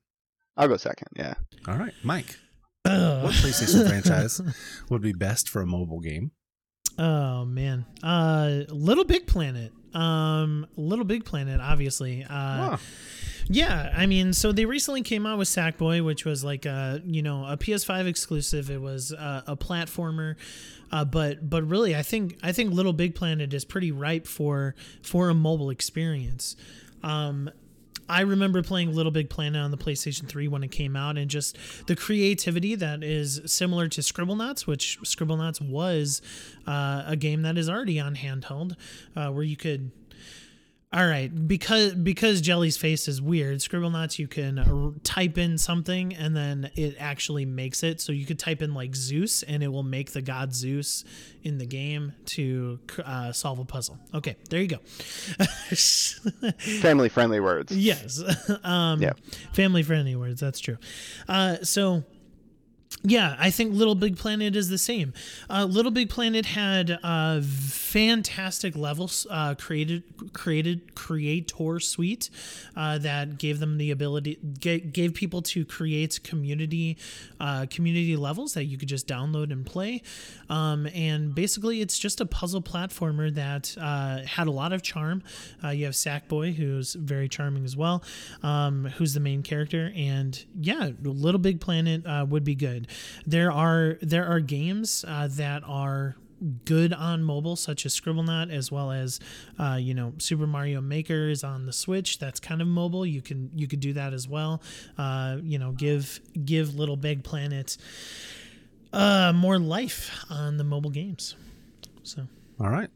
I'll 0.56 0.68
go 0.68 0.76
second. 0.78 1.08
Yeah. 1.16 1.34
All 1.68 1.76
right, 1.76 1.92
Mike. 2.02 2.36
Ugh. 2.84 3.24
What 3.24 3.34
PlayStation 3.34 3.86
franchise 3.88 4.40
would 4.88 5.02
be 5.02 5.12
best 5.12 5.48
for 5.50 5.60
a 5.60 5.66
mobile 5.66 6.00
game? 6.00 6.30
Oh 6.98 7.44
man, 7.44 7.84
uh, 8.02 8.62
Little 8.70 9.04
Big 9.04 9.26
Planet. 9.26 9.70
Um, 9.96 10.66
Little 10.76 11.04
Big 11.04 11.24
Planet, 11.24 11.60
obviously. 11.60 12.22
Uh, 12.24 12.70
Huh. 12.70 12.76
yeah, 13.48 13.92
I 13.96 14.06
mean, 14.06 14.32
so 14.32 14.52
they 14.52 14.64
recently 14.66 15.02
came 15.02 15.24
out 15.26 15.38
with 15.38 15.48
Sackboy, 15.48 16.04
which 16.04 16.24
was 16.24 16.44
like 16.44 16.66
a 16.66 17.00
you 17.04 17.22
know 17.22 17.44
a 17.46 17.56
PS5 17.56 18.06
exclusive. 18.06 18.70
It 18.70 18.80
was 18.80 19.12
uh, 19.12 19.42
a 19.46 19.56
platformer, 19.56 20.34
uh, 20.92 21.04
but 21.04 21.48
but 21.48 21.62
really, 21.68 21.94
I 21.96 22.02
think 22.02 22.38
I 22.42 22.52
think 22.52 22.72
Little 22.72 22.92
Big 22.92 23.14
Planet 23.14 23.54
is 23.54 23.64
pretty 23.64 23.90
ripe 23.92 24.26
for 24.26 24.74
for 25.02 25.28
a 25.28 25.34
mobile 25.34 25.70
experience. 25.70 26.56
Um, 27.02 27.50
I 28.08 28.20
remember 28.20 28.62
playing 28.62 28.94
Little 28.94 29.12
Big 29.12 29.28
Planet 29.28 29.60
on 29.60 29.70
the 29.70 29.76
PlayStation 29.76 30.28
3 30.28 30.48
when 30.48 30.62
it 30.62 30.70
came 30.70 30.96
out, 30.96 31.18
and 31.18 31.30
just 31.30 31.56
the 31.86 31.96
creativity 31.96 32.74
that 32.74 33.02
is 33.02 33.40
similar 33.46 33.88
to 33.88 34.00
Scribblenauts, 34.00 34.66
which 34.66 34.98
Scribblenauts 35.02 35.60
was 35.60 36.22
uh, 36.66 37.02
a 37.06 37.16
game 37.16 37.42
that 37.42 37.58
is 37.58 37.68
already 37.68 37.98
on 37.98 38.16
handheld, 38.16 38.76
uh, 39.14 39.30
where 39.30 39.44
you 39.44 39.56
could. 39.56 39.90
All 40.92 41.06
right, 41.06 41.30
because 41.48 41.94
because 41.94 42.40
Jelly's 42.40 42.76
face 42.76 43.08
is 43.08 43.20
weird. 43.20 43.60
Scribble 43.60 43.90
Scribblenauts, 43.90 44.20
you 44.20 44.28
can 44.28 44.58
r- 44.60 44.92
type 45.02 45.36
in 45.36 45.58
something 45.58 46.14
and 46.14 46.34
then 46.34 46.70
it 46.76 46.94
actually 46.98 47.44
makes 47.44 47.82
it. 47.82 48.00
So 48.00 48.12
you 48.12 48.24
could 48.24 48.38
type 48.38 48.62
in 48.62 48.72
like 48.72 48.94
Zeus, 48.94 49.42
and 49.42 49.64
it 49.64 49.68
will 49.68 49.82
make 49.82 50.12
the 50.12 50.22
god 50.22 50.54
Zeus 50.54 51.04
in 51.42 51.58
the 51.58 51.66
game 51.66 52.12
to 52.26 52.78
uh, 53.04 53.32
solve 53.32 53.58
a 53.58 53.64
puzzle. 53.64 53.98
Okay, 54.14 54.36
there 54.48 54.60
you 54.60 54.68
go. 54.68 54.78
Family 56.80 57.08
friendly 57.08 57.40
words. 57.40 57.76
Yes. 57.76 58.22
um, 58.64 59.02
Yeah. 59.02 59.12
Family 59.52 59.82
friendly 59.82 60.14
words. 60.14 60.40
That's 60.40 60.60
true. 60.60 60.78
Uh, 61.28 61.56
so. 61.62 62.04
Yeah, 63.02 63.36
I 63.38 63.50
think 63.50 63.72
Little 63.72 63.94
Big 63.94 64.16
Planet 64.16 64.56
is 64.56 64.68
the 64.68 64.78
same. 64.78 65.12
Uh, 65.48 65.64
Little 65.64 65.92
Big 65.92 66.10
Planet 66.10 66.44
had 66.44 66.98
uh, 67.04 67.40
fantastic 67.40 68.74
levels 68.74 69.28
uh, 69.30 69.54
created, 69.54 70.02
created 70.32 70.96
creator 70.96 71.78
suite 71.78 72.30
uh, 72.74 72.98
that 72.98 73.38
gave 73.38 73.60
them 73.60 73.78
the 73.78 73.92
ability, 73.92 74.38
ga- 74.60 74.80
gave 74.80 75.14
people 75.14 75.40
to 75.42 75.64
create 75.64 76.20
community, 76.24 76.96
uh, 77.38 77.66
community 77.70 78.16
levels 78.16 78.54
that 78.54 78.64
you 78.64 78.76
could 78.76 78.88
just 78.88 79.06
download 79.06 79.52
and 79.52 79.64
play. 79.64 80.02
Um, 80.50 80.88
and 80.92 81.32
basically, 81.32 81.82
it's 81.82 82.00
just 82.00 82.20
a 82.20 82.26
puzzle 82.26 82.62
platformer 82.62 83.32
that 83.34 83.76
uh, 83.80 84.22
had 84.26 84.48
a 84.48 84.52
lot 84.52 84.72
of 84.72 84.82
charm. 84.82 85.22
You 85.62 85.84
have 85.84 85.94
Sackboy, 85.94 86.54
who's 86.54 86.94
very 86.94 87.28
charming 87.28 87.64
as 87.64 87.76
well, 87.76 88.02
um, 88.42 88.86
who's 88.96 89.14
the 89.14 89.20
main 89.20 89.42
character, 89.42 89.92
and 89.94 90.44
yeah, 90.58 90.90
Little 91.02 91.40
Big 91.40 91.60
Planet 91.60 92.02
would 92.28 92.42
be 92.44 92.54
good. 92.54 92.85
There 93.26 93.52
are 93.52 93.98
there 94.00 94.26
are 94.26 94.40
games 94.40 95.04
uh, 95.06 95.28
that 95.32 95.62
are 95.64 96.16
good 96.64 96.92
on 96.92 97.22
mobile, 97.22 97.56
such 97.56 97.86
as 97.86 97.98
Scribblenauts, 97.98 98.52
as 98.52 98.70
well 98.70 98.92
as 98.92 99.20
uh, 99.58 99.78
you 99.80 99.94
know 99.94 100.12
Super 100.18 100.46
Mario 100.46 100.80
Maker 100.80 101.28
is 101.28 101.44
on 101.44 101.66
the 101.66 101.72
Switch. 101.72 102.18
That's 102.18 102.40
kind 102.40 102.60
of 102.60 102.68
mobile. 102.68 103.06
You 103.06 103.22
can 103.22 103.50
you 103.54 103.66
could 103.66 103.80
do 103.80 103.92
that 103.94 104.12
as 104.12 104.28
well. 104.28 104.62
Uh, 104.98 105.38
you 105.42 105.58
know, 105.58 105.72
give 105.72 106.20
give 106.44 106.74
Little 106.74 106.96
Big 106.96 107.24
Planet 107.24 107.76
uh, 108.92 109.32
more 109.34 109.58
life 109.58 110.24
on 110.30 110.56
the 110.56 110.64
mobile 110.64 110.90
games. 110.90 111.36
So 112.02 112.26
All 112.60 112.70
right. 112.70 112.90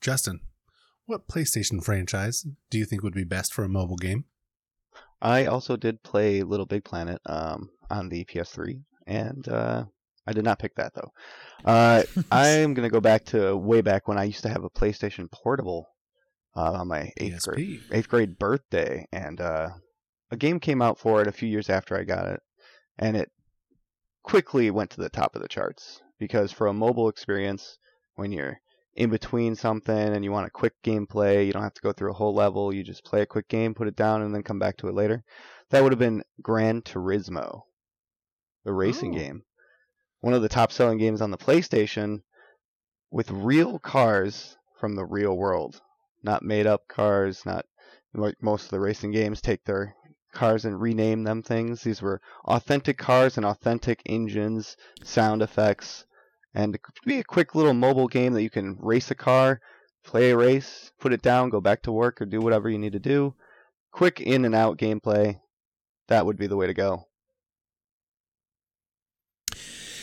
Justin, 0.00 0.40
what 1.06 1.28
PlayStation 1.28 1.84
franchise 1.84 2.46
do 2.70 2.78
you 2.78 2.84
think 2.84 3.02
would 3.02 3.14
be 3.14 3.24
best 3.24 3.52
for 3.52 3.64
a 3.64 3.68
mobile 3.68 3.96
game? 3.96 4.24
I 5.20 5.44
also 5.44 5.76
did 5.76 6.02
play 6.02 6.42
Little 6.42 6.64
Big 6.64 6.84
Planet 6.84 7.20
um, 7.26 7.68
on 7.90 8.08
the 8.08 8.24
PS3, 8.24 8.82
and 9.10 9.48
uh, 9.48 9.84
I 10.26 10.32
did 10.32 10.44
not 10.44 10.60
pick 10.60 10.76
that 10.76 10.94
though. 10.94 11.10
Uh, 11.64 12.04
I'm 12.30 12.74
gonna 12.74 12.88
go 12.88 13.00
back 13.00 13.24
to 13.26 13.56
way 13.56 13.80
back 13.80 14.06
when 14.08 14.18
I 14.18 14.24
used 14.24 14.44
to 14.44 14.48
have 14.48 14.64
a 14.64 14.70
PlayStation 14.70 15.30
Portable 15.30 15.88
uh, 16.56 16.72
on 16.72 16.88
my 16.88 17.12
eighth 17.16 17.42
grade 17.42 17.80
eighth 17.90 18.08
grade 18.08 18.38
birthday, 18.38 19.06
and 19.12 19.40
uh, 19.40 19.70
a 20.30 20.36
game 20.36 20.60
came 20.60 20.80
out 20.80 20.98
for 20.98 21.20
it 21.20 21.26
a 21.26 21.32
few 21.32 21.48
years 21.48 21.68
after 21.68 21.98
I 21.98 22.04
got 22.04 22.26
it, 22.26 22.40
and 22.98 23.16
it 23.16 23.30
quickly 24.22 24.70
went 24.70 24.90
to 24.90 25.00
the 25.00 25.10
top 25.10 25.34
of 25.34 25.42
the 25.42 25.48
charts 25.48 26.00
because 26.18 26.52
for 26.52 26.68
a 26.68 26.72
mobile 26.72 27.08
experience, 27.08 27.78
when 28.14 28.30
you're 28.30 28.60
in 28.94 29.10
between 29.10 29.56
something 29.56 29.96
and 29.96 30.24
you 30.24 30.30
want 30.30 30.46
a 30.46 30.50
quick 30.50 30.74
gameplay, 30.84 31.46
you 31.46 31.52
don't 31.52 31.62
have 31.62 31.74
to 31.74 31.82
go 31.82 31.92
through 31.92 32.10
a 32.10 32.14
whole 32.14 32.34
level. 32.34 32.72
You 32.72 32.84
just 32.84 33.04
play 33.04 33.22
a 33.22 33.26
quick 33.26 33.48
game, 33.48 33.74
put 33.74 33.88
it 33.88 33.96
down, 33.96 34.22
and 34.22 34.32
then 34.32 34.42
come 34.42 34.58
back 34.58 34.76
to 34.78 34.88
it 34.88 34.94
later. 34.94 35.24
That 35.70 35.82
would 35.82 35.92
have 35.92 35.98
been 35.98 36.22
Gran 36.42 36.82
Turismo, 36.82 37.62
the 38.64 38.72
racing 38.72 39.14
Oh. 39.14 39.18
game, 39.18 39.44
one 40.20 40.34
of 40.34 40.42
the 40.42 40.48
top-selling 40.48 40.98
games 40.98 41.20
on 41.20 41.30
the 41.30 41.38
PlayStation, 41.38 42.22
with 43.10 43.30
real 43.30 43.78
cars 43.78 44.56
from 44.78 44.94
the 44.94 45.04
real 45.04 45.36
world, 45.36 45.80
not 46.22 46.42
made-up 46.42 46.86
cars, 46.88 47.44
not 47.44 47.66
like 48.14 48.42
most 48.42 48.64
of 48.64 48.70
the 48.70 48.80
racing 48.80 49.12
games 49.12 49.40
take 49.40 49.64
their 49.64 49.94
cars 50.32 50.64
and 50.64 50.80
rename 50.80 51.24
them 51.24 51.42
things. 51.42 51.82
These 51.82 52.02
were 52.02 52.20
authentic 52.44 52.98
cars 52.98 53.36
and 53.36 53.46
authentic 53.46 54.02
engines, 54.06 54.76
sound 55.02 55.42
effects, 55.42 56.04
and 56.54 56.74
it 56.74 56.82
could 56.82 56.94
be 57.04 57.18
a 57.18 57.24
quick 57.24 57.54
little 57.54 57.74
mobile 57.74 58.08
game 58.08 58.32
that 58.34 58.42
you 58.42 58.50
can 58.50 58.76
race 58.80 59.10
a 59.10 59.14
car, 59.14 59.60
play 60.04 60.30
a 60.30 60.36
race, 60.36 60.92
put 60.98 61.12
it 61.12 61.22
down, 61.22 61.50
go 61.50 61.60
back 61.60 61.82
to 61.82 61.92
work, 61.92 62.20
or 62.20 62.26
do 62.26 62.40
whatever 62.40 62.68
you 62.68 62.78
need 62.78 62.92
to 62.92 62.98
do. 62.98 63.34
Quick 63.92 64.20
in 64.20 64.44
and 64.44 64.54
out 64.54 64.78
gameplay. 64.78 65.40
That 66.08 66.26
would 66.26 66.36
be 66.36 66.46
the 66.46 66.56
way 66.56 66.66
to 66.66 66.74
go. 66.74 67.06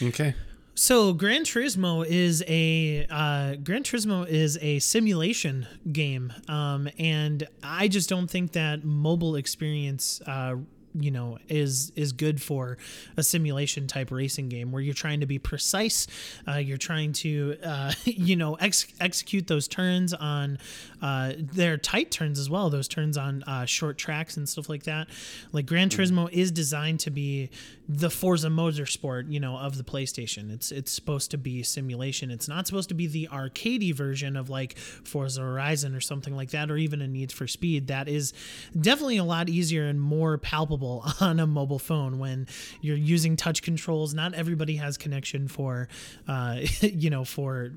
Okay. 0.01 0.35
So 0.79 1.11
Gran 1.11 1.41
Turismo 1.41 2.05
is 2.05 2.43
a 2.47 3.07
uh, 3.09 3.55
Gran 3.55 3.81
Turismo 3.81 4.27
is 4.27 4.59
a 4.61 4.77
simulation 4.77 5.65
game, 5.91 6.31
um, 6.47 6.87
and 6.99 7.47
I 7.63 7.87
just 7.87 8.07
don't 8.09 8.29
think 8.29 8.51
that 8.51 8.83
mobile 8.83 9.37
experience, 9.37 10.21
uh, 10.27 10.57
you 10.93 11.09
know, 11.09 11.39
is 11.49 11.91
is 11.95 12.11
good 12.11 12.39
for 12.39 12.77
a 13.17 13.23
simulation 13.23 13.87
type 13.87 14.11
racing 14.11 14.49
game 14.49 14.71
where 14.71 14.79
you're 14.79 14.93
trying 14.93 15.21
to 15.21 15.25
be 15.25 15.39
precise, 15.39 16.05
uh, 16.47 16.57
you're 16.57 16.77
trying 16.77 17.11
to, 17.13 17.57
uh, 17.65 17.93
you 18.05 18.35
know, 18.35 18.53
ex- 18.53 18.93
execute 18.99 19.47
those 19.47 19.67
turns 19.67 20.13
on, 20.13 20.59
uh, 21.01 21.33
they're 21.39 21.77
tight 21.77 22.11
turns 22.11 22.37
as 22.37 22.51
well, 22.51 22.69
those 22.69 22.87
turns 22.87 23.17
on 23.17 23.41
uh, 23.47 23.65
short 23.65 23.97
tracks 23.97 24.37
and 24.37 24.47
stuff 24.47 24.69
like 24.69 24.83
that. 24.83 25.07
Like 25.51 25.65
Gran 25.65 25.89
Turismo 25.89 26.29
is 26.31 26.51
designed 26.51 26.99
to 26.99 27.09
be 27.09 27.49
the 27.89 28.09
Forza 28.09 28.49
Motorsport, 28.49 29.31
you 29.31 29.39
know, 29.39 29.57
of 29.57 29.77
the 29.77 29.83
PlayStation. 29.83 30.51
It's 30.51 30.71
it's 30.71 30.91
supposed 30.91 31.31
to 31.31 31.37
be 31.37 31.63
simulation. 31.63 32.31
It's 32.31 32.47
not 32.47 32.67
supposed 32.67 32.89
to 32.89 32.95
be 32.95 33.07
the 33.07 33.29
arcadey 33.31 33.93
version 33.93 34.35
of 34.35 34.49
like 34.49 34.77
Forza 34.77 35.41
Horizon 35.41 35.95
or 35.95 36.01
something 36.01 36.35
like 36.35 36.51
that, 36.51 36.69
or 36.69 36.77
even 36.77 37.01
a 37.01 37.07
Need 37.07 37.31
for 37.31 37.47
Speed. 37.47 37.87
That 37.87 38.09
is 38.09 38.33
definitely 38.79 39.17
a 39.17 39.23
lot 39.23 39.47
easier 39.47 39.85
and 39.85 40.01
more 40.01 40.37
palpable 40.37 41.05
on 41.21 41.39
a 41.39 41.47
mobile 41.47 41.79
phone 41.79 42.19
when 42.19 42.47
you're 42.81 42.97
using 42.97 43.37
touch 43.37 43.61
controls. 43.61 44.13
Not 44.13 44.33
everybody 44.33 44.75
has 44.75 44.97
connection 44.97 45.47
for, 45.47 45.87
uh, 46.27 46.59
you 46.81 47.09
know, 47.09 47.23
for 47.23 47.71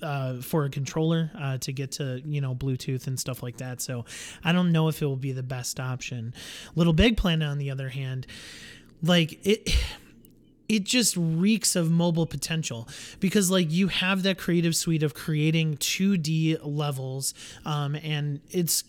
uh, 0.00 0.40
for 0.40 0.64
a 0.64 0.70
controller 0.70 1.30
uh, 1.38 1.58
to 1.58 1.72
get 1.72 1.92
to 1.92 2.22
you 2.24 2.40
know 2.40 2.54
Bluetooth 2.54 3.06
and 3.06 3.18
stuff 3.18 3.42
like 3.42 3.56
that. 3.58 3.80
So 3.80 4.04
I 4.44 4.52
don't 4.52 4.72
know 4.72 4.88
if 4.88 5.02
it 5.02 5.06
will 5.06 5.16
be 5.16 5.32
the 5.32 5.42
best 5.42 5.80
option. 5.80 6.34
Little 6.74 6.92
Big 6.92 7.16
Planet, 7.16 7.48
on 7.48 7.58
the 7.58 7.70
other 7.70 7.88
hand, 7.88 8.26
like 9.02 9.44
it. 9.46 9.68
It 10.68 10.84
just 10.84 11.18
reeks 11.18 11.76
of 11.76 11.90
mobile 11.90 12.24
potential 12.24 12.88
because, 13.20 13.50
like, 13.50 13.70
you 13.70 13.88
have 13.88 14.22
that 14.22 14.38
creative 14.38 14.74
suite 14.74 15.02
of 15.02 15.12
creating 15.12 15.76
2D 15.76 16.60
levels, 16.62 17.34
um, 17.66 17.94
and 17.96 18.40
it's 18.50 18.82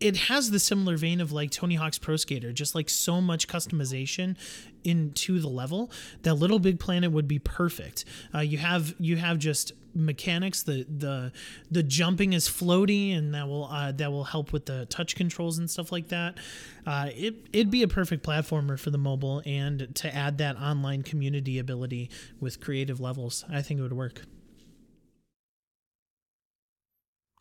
it 0.00 0.16
has 0.16 0.50
the 0.50 0.58
similar 0.58 0.96
vein 0.96 1.20
of 1.20 1.32
like 1.32 1.50
Tony 1.50 1.76
Hawk's 1.76 1.98
Pro 1.98 2.16
Skater, 2.16 2.52
just 2.52 2.74
like 2.74 2.90
so 2.90 3.20
much 3.20 3.48
customization 3.48 4.36
into 4.82 5.38
the 5.38 5.48
level 5.48 5.90
that 6.22 6.34
Little 6.34 6.58
Big 6.58 6.78
Planet 6.78 7.10
would 7.12 7.26
be 7.26 7.38
perfect. 7.38 8.04
Uh, 8.34 8.40
you 8.40 8.58
have 8.58 8.94
you 8.98 9.16
have 9.16 9.38
just 9.38 9.72
mechanics. 9.94 10.62
The 10.62 10.84
the 10.88 11.32
the 11.70 11.82
jumping 11.82 12.32
is 12.32 12.48
floaty, 12.48 13.16
and 13.16 13.34
that 13.34 13.48
will 13.48 13.66
uh, 13.66 13.92
that 13.92 14.10
will 14.10 14.24
help 14.24 14.52
with 14.52 14.66
the 14.66 14.86
touch 14.86 15.16
controls 15.16 15.58
and 15.58 15.70
stuff 15.70 15.92
like 15.92 16.08
that. 16.08 16.38
Uh, 16.86 17.10
it 17.14 17.46
it'd 17.52 17.70
be 17.70 17.82
a 17.82 17.88
perfect 17.88 18.24
platformer 18.24 18.78
for 18.78 18.90
the 18.90 18.98
mobile, 18.98 19.42
and 19.46 19.94
to 19.94 20.14
add 20.14 20.38
that 20.38 20.56
online 20.56 21.02
community 21.02 21.58
ability 21.58 22.10
with 22.40 22.60
creative 22.60 23.00
levels, 23.00 23.44
I 23.50 23.62
think 23.62 23.80
it 23.80 23.82
would 23.82 23.92
work. 23.92 24.22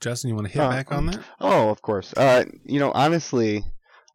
Justin, 0.01 0.29
you 0.29 0.35
want 0.35 0.47
to 0.47 0.53
hit 0.53 0.61
Uh, 0.61 0.69
back 0.69 0.91
on 0.91 1.05
that? 1.05 1.23
Oh, 1.39 1.69
of 1.69 1.81
course. 1.81 2.13
Uh, 2.13 2.43
you 2.65 2.79
know, 2.79 2.91
honestly, 2.93 3.63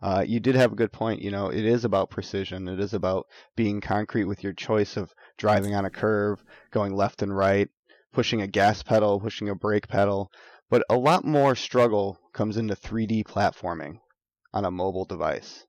Uh, 0.01 0.25
you 0.25 0.39
did 0.39 0.55
have 0.55 0.71
a 0.71 0.77
good 0.77 0.93
point. 0.93 1.21
You 1.21 1.33
know, 1.33 1.49
it 1.49 1.65
is 1.65 1.85
about 1.85 2.09
precision. 2.09 2.69
It 2.69 2.79
is 2.79 2.95
about 2.95 3.27
being 3.57 3.81
concrete 3.81 4.27
with 4.27 4.45
your 4.45 4.53
choice 4.53 4.97
of 4.97 5.13
driving 5.39 5.75
on 5.75 5.85
a 5.85 5.91
curve, 5.91 6.45
going 6.71 6.95
left 6.95 7.21
and 7.21 7.37
right, 7.37 7.69
pushing 8.19 8.43
a 8.43 8.49
gas 8.49 8.83
pedal, 8.83 9.21
pushing 9.21 9.49
a 9.49 9.55
brake 9.55 9.87
pedal. 9.87 10.29
But 10.69 10.83
a 10.91 10.97
lot 10.97 11.25
more 11.25 11.55
struggle 11.55 12.19
comes 12.33 12.57
into 12.57 12.75
3D 12.75 13.23
platforming 13.23 14.01
on 14.53 14.65
a 14.65 14.73
mobile 14.73 15.05
device 15.05 15.65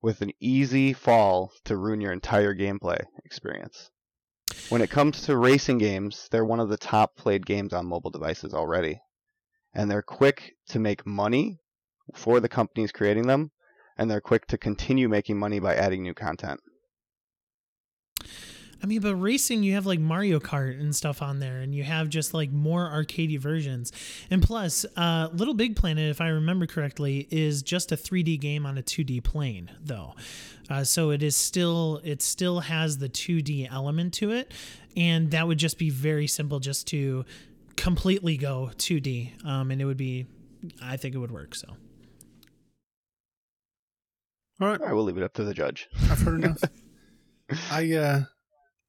with 0.00 0.22
an 0.22 0.32
easy 0.40 0.94
fall 0.94 1.52
to 1.66 1.76
ruin 1.76 2.00
your 2.00 2.14
entire 2.14 2.54
gameplay 2.54 3.04
experience. 3.26 3.90
When 4.70 4.80
it 4.80 4.88
comes 4.88 5.20
to 5.26 5.36
racing 5.36 5.76
games, 5.76 6.28
they're 6.30 6.46
one 6.46 6.60
of 6.60 6.70
the 6.70 6.78
top 6.78 7.14
played 7.14 7.44
games 7.44 7.74
on 7.74 7.84
mobile 7.84 8.10
devices 8.10 8.54
already. 8.54 8.98
And 9.74 9.90
they're 9.90 10.00
quick 10.00 10.54
to 10.70 10.78
make 10.78 11.06
money 11.06 11.58
for 12.14 12.40
the 12.40 12.48
companies 12.48 12.90
creating 12.90 13.26
them, 13.26 13.50
and 13.98 14.10
they're 14.10 14.22
quick 14.22 14.46
to 14.46 14.56
continue 14.56 15.10
making 15.10 15.38
money 15.38 15.60
by 15.60 15.74
adding 15.74 16.02
new 16.02 16.14
content. 16.14 16.58
I 18.82 18.86
mean, 18.86 19.00
but 19.00 19.14
racing, 19.14 19.62
you 19.62 19.74
have 19.74 19.86
like 19.86 20.00
Mario 20.00 20.40
Kart 20.40 20.80
and 20.80 20.94
stuff 20.94 21.22
on 21.22 21.38
there, 21.38 21.58
and 21.58 21.72
you 21.72 21.84
have 21.84 22.08
just 22.08 22.34
like 22.34 22.50
more 22.50 22.90
arcadey 22.90 23.38
versions. 23.38 23.92
And 24.28 24.42
plus, 24.42 24.84
uh, 24.96 25.28
Little 25.32 25.54
Big 25.54 25.76
Planet, 25.76 26.10
if 26.10 26.20
I 26.20 26.28
remember 26.28 26.66
correctly, 26.66 27.28
is 27.30 27.62
just 27.62 27.92
a 27.92 27.96
3D 27.96 28.40
game 28.40 28.66
on 28.66 28.76
a 28.76 28.82
2D 28.82 29.22
plane, 29.22 29.70
though. 29.80 30.14
Uh, 30.68 30.82
so 30.82 31.10
it 31.10 31.22
is 31.22 31.36
still, 31.36 32.00
it 32.02 32.22
still 32.22 32.60
has 32.60 32.98
the 32.98 33.08
2D 33.08 33.70
element 33.70 34.14
to 34.14 34.32
it, 34.32 34.50
and 34.96 35.30
that 35.30 35.46
would 35.46 35.58
just 35.58 35.78
be 35.78 35.90
very 35.90 36.26
simple, 36.26 36.58
just 36.58 36.88
to 36.88 37.24
completely 37.76 38.36
go 38.36 38.70
2D, 38.78 39.44
um, 39.46 39.70
and 39.70 39.80
it 39.80 39.84
would 39.84 39.96
be, 39.96 40.26
I 40.82 40.96
think 40.96 41.14
it 41.14 41.18
would 41.18 41.30
work. 41.32 41.54
So. 41.54 41.68
All 44.60 44.68
right. 44.68 44.82
I 44.82 44.92
will 44.92 45.04
leave 45.04 45.16
it 45.16 45.22
up 45.22 45.34
to 45.34 45.44
the 45.44 45.54
judge. 45.54 45.88
I've 46.10 46.20
heard 46.20 46.44
enough. 46.44 46.62
I 47.70 47.92
uh 47.92 48.22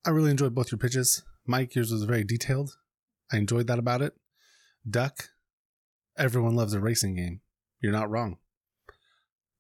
I 0.06 0.10
really 0.10 0.32
enjoyed 0.32 0.54
both 0.54 0.72
your 0.72 0.80
pitches. 0.80 1.24
Mike, 1.46 1.76
yours 1.76 1.92
was 1.92 2.04
very 2.04 2.24
detailed. 2.24 2.78
I 3.32 3.38
enjoyed 3.38 3.68
that 3.68 3.80
about 3.80 4.02
it. 4.02 4.14
Duck, 4.90 5.30
everyone 6.18 6.56
loves 6.56 6.74
a 6.74 6.80
racing 6.80 7.16
game. 7.16 7.42
You're 7.82 7.94
not 7.94 8.10
wrong. 8.10 8.38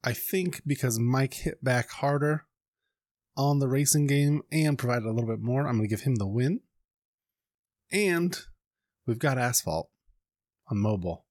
I 0.04 0.12
think 0.14 0.62
because 0.66 1.00
Mike 1.00 1.34
hit 1.34 1.64
back 1.64 1.89
harder 1.91 2.46
on 3.38 3.60
the 3.60 3.70
racing 3.70 4.08
game 4.08 4.41
and 4.52 4.78
provided 4.78 5.06
a 5.06 5.12
little 5.12 5.30
bit 5.30 5.39
more, 5.39 5.62
I'm 5.62 5.78
going 5.78 5.88
to 5.88 5.88
give 5.88 6.02
him 6.02 6.16
the 6.16 6.28
win. 6.28 6.60
And 7.91 8.38
we've 9.08 9.20
got 9.20 9.38
asphalt 9.38 9.89
on 10.70 10.78
mobile. 10.78 11.26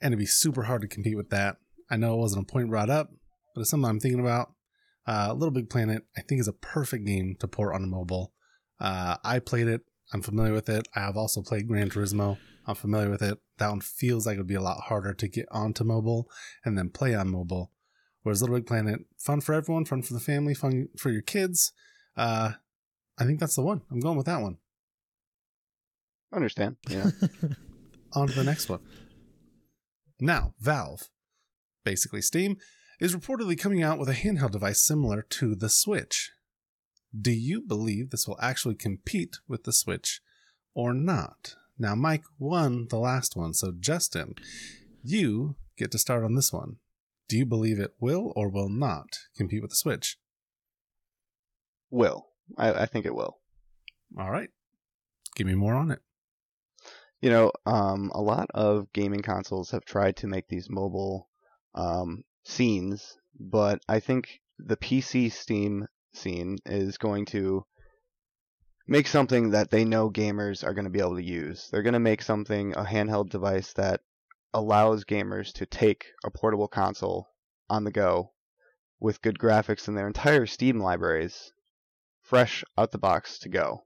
And 0.00 0.12
it'd 0.12 0.18
be 0.18 0.26
super 0.26 0.64
hard 0.64 0.82
to 0.82 0.88
compete 0.88 1.16
with 1.16 1.30
that. 1.30 1.56
I 1.90 1.96
know 1.96 2.14
it 2.14 2.18
wasn't 2.18 2.48
a 2.48 2.52
point 2.52 2.68
brought 2.68 2.90
up, 2.90 3.10
but 3.54 3.62
it's 3.62 3.70
something 3.70 3.88
I'm 3.88 3.98
thinking 3.98 4.20
about. 4.20 4.52
Uh, 5.08 5.32
Little 5.32 5.50
Big 5.50 5.70
Planet, 5.70 6.04
I 6.18 6.20
think, 6.20 6.38
is 6.38 6.48
a 6.48 6.52
perfect 6.52 7.06
game 7.06 7.34
to 7.40 7.48
port 7.48 7.74
on 7.74 7.82
a 7.82 7.86
mobile. 7.86 8.34
Uh, 8.78 9.16
I 9.24 9.38
played 9.38 9.66
it. 9.66 9.80
I'm 10.12 10.20
familiar 10.20 10.52
with 10.52 10.68
it. 10.68 10.86
I 10.94 11.00
have 11.00 11.16
also 11.16 11.40
played 11.40 11.66
Gran 11.66 11.88
Turismo. 11.88 12.36
I'm 12.66 12.74
familiar 12.74 13.08
with 13.08 13.22
it. 13.22 13.38
That 13.56 13.70
one 13.70 13.80
feels 13.80 14.26
like 14.26 14.34
it 14.34 14.40
would 14.40 14.46
be 14.46 14.54
a 14.54 14.60
lot 14.60 14.82
harder 14.82 15.14
to 15.14 15.28
get 15.28 15.46
onto 15.50 15.82
mobile 15.82 16.30
and 16.62 16.76
then 16.76 16.90
play 16.90 17.14
on 17.14 17.30
mobile. 17.30 17.72
Whereas 18.22 18.42
Little 18.42 18.56
Big 18.56 18.66
Planet, 18.66 19.00
fun 19.16 19.40
for 19.40 19.54
everyone, 19.54 19.86
fun 19.86 20.02
for 20.02 20.12
the 20.12 20.20
family, 20.20 20.52
fun 20.52 20.88
for 20.98 21.08
your 21.08 21.22
kids. 21.22 21.72
Uh, 22.14 22.52
I 23.18 23.24
think 23.24 23.40
that's 23.40 23.56
the 23.56 23.62
one. 23.62 23.80
I'm 23.90 24.00
going 24.00 24.18
with 24.18 24.26
that 24.26 24.42
one. 24.42 24.58
Understand? 26.34 26.76
Yeah. 26.86 27.10
on 28.12 28.28
to 28.28 28.34
the 28.34 28.44
next 28.44 28.68
one. 28.68 28.80
Now, 30.20 30.52
Valve, 30.60 31.08
basically 31.84 32.20
Steam, 32.20 32.58
is 33.00 33.14
reportedly 33.14 33.58
coming 33.58 33.82
out 33.82 33.98
with 33.98 34.08
a 34.08 34.14
handheld 34.14 34.52
device 34.52 34.84
similar 34.84 35.22
to 35.22 35.54
the 35.54 35.68
Switch. 35.68 36.32
Do 37.18 37.30
you 37.30 37.60
believe 37.60 38.10
this 38.10 38.26
will 38.26 38.38
actually 38.40 38.74
compete 38.74 39.36
with 39.46 39.64
the 39.64 39.72
Switch 39.72 40.20
or 40.74 40.92
not? 40.92 41.54
Now, 41.78 41.94
Mike 41.94 42.24
won 42.38 42.88
the 42.88 42.98
last 42.98 43.36
one, 43.36 43.54
so 43.54 43.72
Justin, 43.78 44.34
you 45.02 45.56
get 45.76 45.90
to 45.92 45.98
start 45.98 46.24
on 46.24 46.34
this 46.34 46.52
one. 46.52 46.76
Do 47.28 47.36
you 47.36 47.46
believe 47.46 47.78
it 47.78 47.94
will 48.00 48.32
or 48.34 48.48
will 48.48 48.68
not 48.68 49.18
compete 49.36 49.62
with 49.62 49.70
the 49.70 49.76
Switch? 49.76 50.18
will. 51.90 52.28
I, 52.56 52.72
I 52.72 52.86
think 52.86 53.06
it 53.06 53.14
will. 53.14 53.38
All 54.18 54.30
right. 54.30 54.50
Give 55.36 55.46
me 55.46 55.54
more 55.54 55.74
on 55.74 55.90
it. 55.90 56.00
You 57.20 57.30
know, 57.30 57.52
um, 57.66 58.10
a 58.14 58.22
lot 58.22 58.48
of 58.54 58.92
gaming 58.92 59.22
consoles 59.22 59.70
have 59.72 59.84
tried 59.84 60.16
to 60.18 60.26
make 60.26 60.48
these 60.48 60.70
mobile 60.70 61.28
um, 61.74 62.24
scenes, 62.48 63.16
but 63.38 63.80
I 63.88 64.00
think 64.00 64.40
the 64.58 64.76
PC 64.76 65.30
Steam 65.30 65.86
scene 66.14 66.56
is 66.64 66.98
going 66.98 67.26
to 67.26 67.64
make 68.86 69.06
something 69.06 69.50
that 69.50 69.70
they 69.70 69.84
know 69.84 70.10
gamers 70.10 70.64
are 70.64 70.72
going 70.72 70.86
to 70.86 70.90
be 70.90 70.98
able 70.98 71.16
to 71.16 71.22
use. 71.22 71.68
They're 71.70 71.82
going 71.82 71.92
to 71.92 72.00
make 72.00 72.22
something, 72.22 72.72
a 72.72 72.84
handheld 72.84 73.28
device 73.28 73.74
that 73.74 74.00
allows 74.54 75.04
gamers 75.04 75.52
to 75.54 75.66
take 75.66 76.06
a 76.24 76.30
portable 76.30 76.68
console 76.68 77.28
on 77.68 77.84
the 77.84 77.90
go 77.90 78.32
with 78.98 79.22
good 79.22 79.38
graphics 79.38 79.86
and 79.86 79.96
their 79.96 80.06
entire 80.06 80.46
Steam 80.46 80.80
libraries 80.80 81.52
fresh 82.22 82.64
out 82.76 82.92
the 82.92 82.98
box 82.98 83.38
to 83.40 83.48
go. 83.48 83.84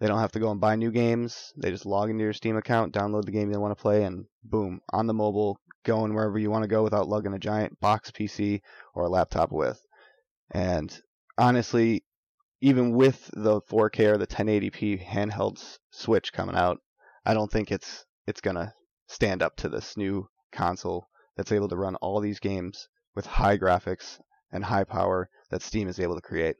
They 0.00 0.08
don't 0.08 0.18
have 0.18 0.32
to 0.32 0.40
go 0.40 0.50
and 0.50 0.60
buy 0.60 0.76
new 0.76 0.90
games. 0.90 1.52
They 1.56 1.70
just 1.70 1.86
log 1.86 2.10
into 2.10 2.24
your 2.24 2.32
Steam 2.32 2.56
account, 2.56 2.92
download 2.92 3.24
the 3.24 3.30
game 3.30 3.50
they 3.50 3.58
want 3.58 3.76
to 3.76 3.80
play, 3.80 4.02
and 4.02 4.26
boom, 4.44 4.80
on 4.92 5.06
the 5.06 5.14
mobile, 5.14 5.58
going 5.86 6.12
wherever 6.12 6.38
you 6.38 6.50
want 6.50 6.64
to 6.64 6.68
go 6.68 6.82
without 6.82 7.08
lugging 7.08 7.32
a 7.32 7.38
giant 7.38 7.80
box 7.80 8.10
PC 8.10 8.60
or 8.94 9.04
a 9.04 9.08
laptop 9.08 9.50
with. 9.50 9.80
And 10.50 10.94
honestly, 11.38 12.04
even 12.60 12.92
with 12.92 13.30
the 13.32 13.62
4K 13.62 14.12
or 14.12 14.18
the 14.18 14.26
1080p 14.26 15.02
handheld 15.02 15.62
Switch 15.90 16.32
coming 16.32 16.56
out, 16.56 16.78
I 17.24 17.32
don't 17.32 17.50
think 17.50 17.72
it's 17.72 18.04
it's 18.26 18.40
gonna 18.40 18.74
stand 19.08 19.42
up 19.42 19.56
to 19.56 19.68
this 19.68 19.96
new 19.96 20.28
console 20.52 21.08
that's 21.36 21.52
able 21.52 21.68
to 21.68 21.76
run 21.76 21.94
all 21.96 22.20
these 22.20 22.40
games 22.40 22.88
with 23.14 23.24
high 23.24 23.56
graphics 23.56 24.18
and 24.52 24.64
high 24.64 24.84
power 24.84 25.30
that 25.50 25.62
Steam 25.62 25.88
is 25.88 26.00
able 26.00 26.16
to 26.16 26.20
create. 26.20 26.56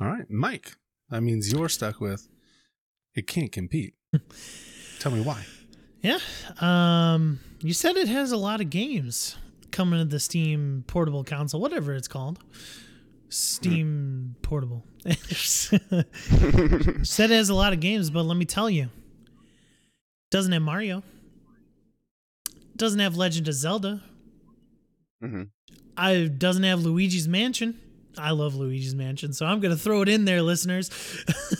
All 0.00 0.08
right, 0.08 0.28
Mike. 0.28 0.72
That 1.10 1.22
means 1.22 1.52
you're 1.52 1.68
stuck 1.68 2.00
with 2.00 2.28
it 3.14 3.26
can't 3.26 3.52
compete. 3.52 3.94
Tell 4.98 5.12
me 5.12 5.20
why. 5.20 5.44
Yeah. 6.04 6.18
Um, 6.60 7.40
you 7.60 7.72
said 7.72 7.96
it 7.96 8.08
has 8.08 8.30
a 8.30 8.36
lot 8.36 8.60
of 8.60 8.68
games 8.68 9.36
coming 9.70 9.98
to 9.98 10.04
the 10.04 10.20
Steam 10.20 10.84
portable 10.86 11.24
console, 11.24 11.62
whatever 11.62 11.94
it's 11.94 12.08
called. 12.08 12.38
Steam 13.30 14.36
portable. 14.42 14.84
said 15.32 16.04
it 16.12 17.30
has 17.30 17.48
a 17.48 17.54
lot 17.54 17.72
of 17.72 17.80
games, 17.80 18.10
but 18.10 18.24
let 18.24 18.36
me 18.36 18.44
tell 18.44 18.68
you, 18.68 18.90
doesn't 20.30 20.52
have 20.52 20.60
Mario. 20.60 21.02
Doesn't 22.76 23.00
have 23.00 23.16
Legend 23.16 23.48
of 23.48 23.54
Zelda. 23.54 24.02
hmm 25.22 25.44
I 25.96 26.24
doesn't 26.26 26.64
have 26.64 26.82
Luigi's 26.82 27.28
Mansion. 27.28 27.80
I 28.18 28.30
love 28.30 28.54
Luigi's 28.54 28.94
Mansion, 28.94 29.32
so 29.32 29.46
I'm 29.46 29.60
gonna 29.60 29.76
throw 29.76 30.02
it 30.02 30.08
in 30.08 30.24
there, 30.24 30.42
listeners. 30.42 30.90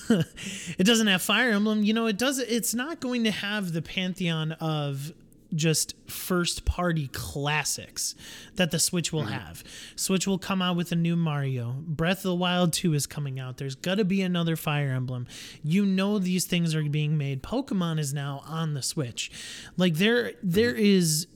it 0.10 0.84
doesn't 0.84 1.06
have 1.06 1.22
Fire 1.22 1.50
Emblem. 1.50 1.84
You 1.84 1.94
know, 1.94 2.06
it 2.06 2.18
does. 2.18 2.38
It's 2.38 2.74
not 2.74 3.00
going 3.00 3.24
to 3.24 3.30
have 3.30 3.72
the 3.72 3.82
pantheon 3.82 4.52
of 4.52 5.12
just 5.54 5.94
first 6.08 6.64
party 6.64 7.08
classics 7.08 8.14
that 8.56 8.70
the 8.70 8.78
Switch 8.78 9.12
will 9.12 9.22
mm-hmm. 9.22 9.32
have. 9.32 9.64
Switch 9.96 10.26
will 10.26 10.38
come 10.38 10.60
out 10.60 10.76
with 10.76 10.92
a 10.92 10.96
new 10.96 11.16
Mario. 11.16 11.76
Breath 11.78 12.18
of 12.18 12.24
the 12.24 12.34
Wild 12.34 12.72
2 12.72 12.94
is 12.94 13.06
coming 13.06 13.38
out. 13.38 13.56
There's 13.56 13.74
got 13.74 13.96
to 13.96 14.04
be 14.04 14.22
another 14.22 14.56
Fire 14.56 14.90
Emblem. 14.90 15.26
You 15.62 15.86
know 15.86 16.18
these 16.18 16.46
things 16.46 16.74
are 16.74 16.82
being 16.82 17.16
made. 17.16 17.42
Pokemon 17.42 17.98
is 17.98 18.12
now 18.12 18.42
on 18.46 18.74
the 18.74 18.82
Switch. 18.82 19.30
Like 19.76 19.94
there 19.94 20.32
there 20.42 20.72
mm-hmm. 20.72 20.84
is 20.84 21.26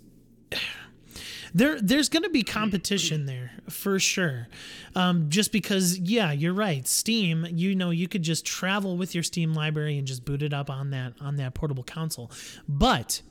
there 1.55 1.81
there's 1.81 2.09
going 2.09 2.23
to 2.23 2.31
be 2.31 2.43
competition 2.43 3.27
there 3.27 3.53
for 3.69 3.99
sure. 3.99 4.49
Um, 4.95 5.31
just 5.31 5.53
because 5.53 5.99
yeah 5.99 6.33
you're 6.33 6.55
right 6.55 6.87
steam 6.87 7.47
you 7.51 7.75
know 7.75 7.91
you 7.91 8.09
could 8.09 8.23
just 8.23 8.45
travel 8.45 8.97
with 8.97 9.15
your 9.15 9.23
steam 9.23 9.55
library 9.55 9.99
and 9.99 10.07
just 10.07 10.25
boot 10.25 10.43
it 10.43 10.53
up 10.53 10.71
on 10.71 10.91
that 10.91 11.15
on 11.21 11.37
that 11.37 11.55
portable 11.55 11.85
console. 11.85 12.31
But 12.69 13.23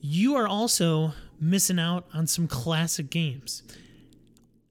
you 0.00 0.36
are 0.36 0.46
also 0.46 1.12
missing 1.40 1.78
out 1.78 2.06
on 2.12 2.26
some 2.26 2.46
classic 2.46 3.10
games 3.10 3.62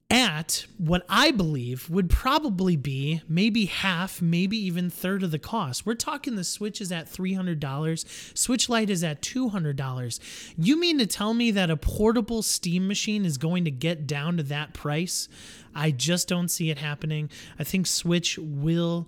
at 0.09 0.65
what 0.77 1.05
I 1.09 1.31
believe 1.31 1.89
would 1.89 2.09
probably 2.09 2.77
be 2.77 3.21
maybe 3.27 3.65
half, 3.65 4.21
maybe 4.21 4.57
even 4.57 4.89
third 4.89 5.21
of 5.21 5.31
the 5.31 5.39
cost. 5.39 5.85
We're 5.85 5.95
talking 5.95 6.35
the 6.35 6.45
Switch 6.45 6.79
is 6.79 6.91
at 6.91 7.11
$300, 7.11 8.37
Switch 8.37 8.69
Lite 8.69 8.89
is 8.89 9.03
at 9.03 9.21
$200. 9.21 10.19
You 10.57 10.79
mean 10.79 10.97
to 10.99 11.05
tell 11.07 11.33
me 11.33 11.51
that 11.51 11.69
a 11.69 11.75
portable 11.77 12.41
Steam 12.41 12.87
machine 12.87 13.25
is 13.25 13.37
going 13.37 13.65
to 13.65 13.71
get 13.71 14.07
down 14.07 14.37
to 14.37 14.43
that 14.43 14.73
price? 14.73 15.27
I 15.75 15.91
just 15.91 16.29
don't 16.29 16.47
see 16.49 16.69
it 16.69 16.77
happening. 16.77 17.29
I 17.59 17.65
think 17.65 17.85
Switch 17.85 18.37
will 18.37 19.07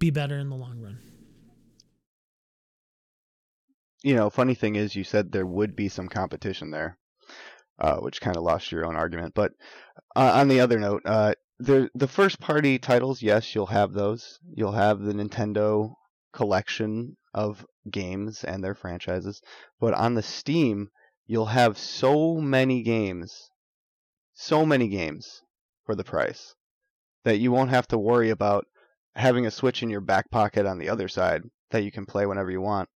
be 0.00 0.10
better 0.10 0.36
in 0.38 0.50
the 0.50 0.56
long 0.56 0.80
run. 0.80 0.98
You 4.02 4.14
know, 4.14 4.28
funny 4.30 4.54
thing 4.54 4.76
is, 4.76 4.96
you 4.96 5.04
said 5.04 5.30
there 5.32 5.46
would 5.46 5.76
be 5.76 5.88
some 5.88 6.08
competition 6.08 6.70
there. 6.70 6.98
uh, 7.78 7.96
which 7.98 8.20
kind 8.20 8.36
of 8.36 8.42
lost 8.42 8.72
your 8.72 8.86
own 8.86 8.96
argument. 8.96 9.34
But 9.34 9.52
uh, 10.16 10.32
on 10.34 10.48
the 10.48 10.60
other 10.60 10.78
note, 10.80 11.02
uh, 11.04 11.34
the 11.58 11.90
the 11.94 12.08
first 12.08 12.40
party 12.40 12.78
titles, 12.78 13.22
yes, 13.22 13.54
you'll 13.54 13.66
have 13.66 13.92
those. 13.92 14.38
You'll 14.54 14.72
have 14.72 15.00
the 15.00 15.12
Nintendo 15.12 15.94
collection 16.32 17.16
of 17.34 17.66
games 17.90 18.42
and 18.42 18.64
their 18.64 18.74
franchises. 18.74 19.42
But 19.78 19.94
on 19.94 20.14
the 20.14 20.22
Steam, 20.22 20.88
you'll 21.26 21.46
have 21.46 21.76
so 21.76 22.36
many 22.36 22.82
games, 22.82 23.50
so 24.34 24.64
many 24.64 24.88
games 24.88 25.42
for 25.84 25.94
the 25.94 26.04
price 26.04 26.54
that 27.24 27.38
you 27.38 27.52
won't 27.52 27.70
have 27.70 27.86
to 27.88 27.98
worry 27.98 28.30
about 28.30 28.66
having 29.14 29.46
a 29.46 29.50
Switch 29.50 29.82
in 29.82 29.90
your 29.90 30.00
back 30.00 30.30
pocket 30.30 30.64
on 30.64 30.78
the 30.78 30.88
other 30.88 31.08
side 31.08 31.42
that 31.70 31.84
you 31.84 31.92
can 31.92 32.06
play 32.06 32.24
whenever 32.26 32.50
you 32.50 32.60
want 32.60 32.88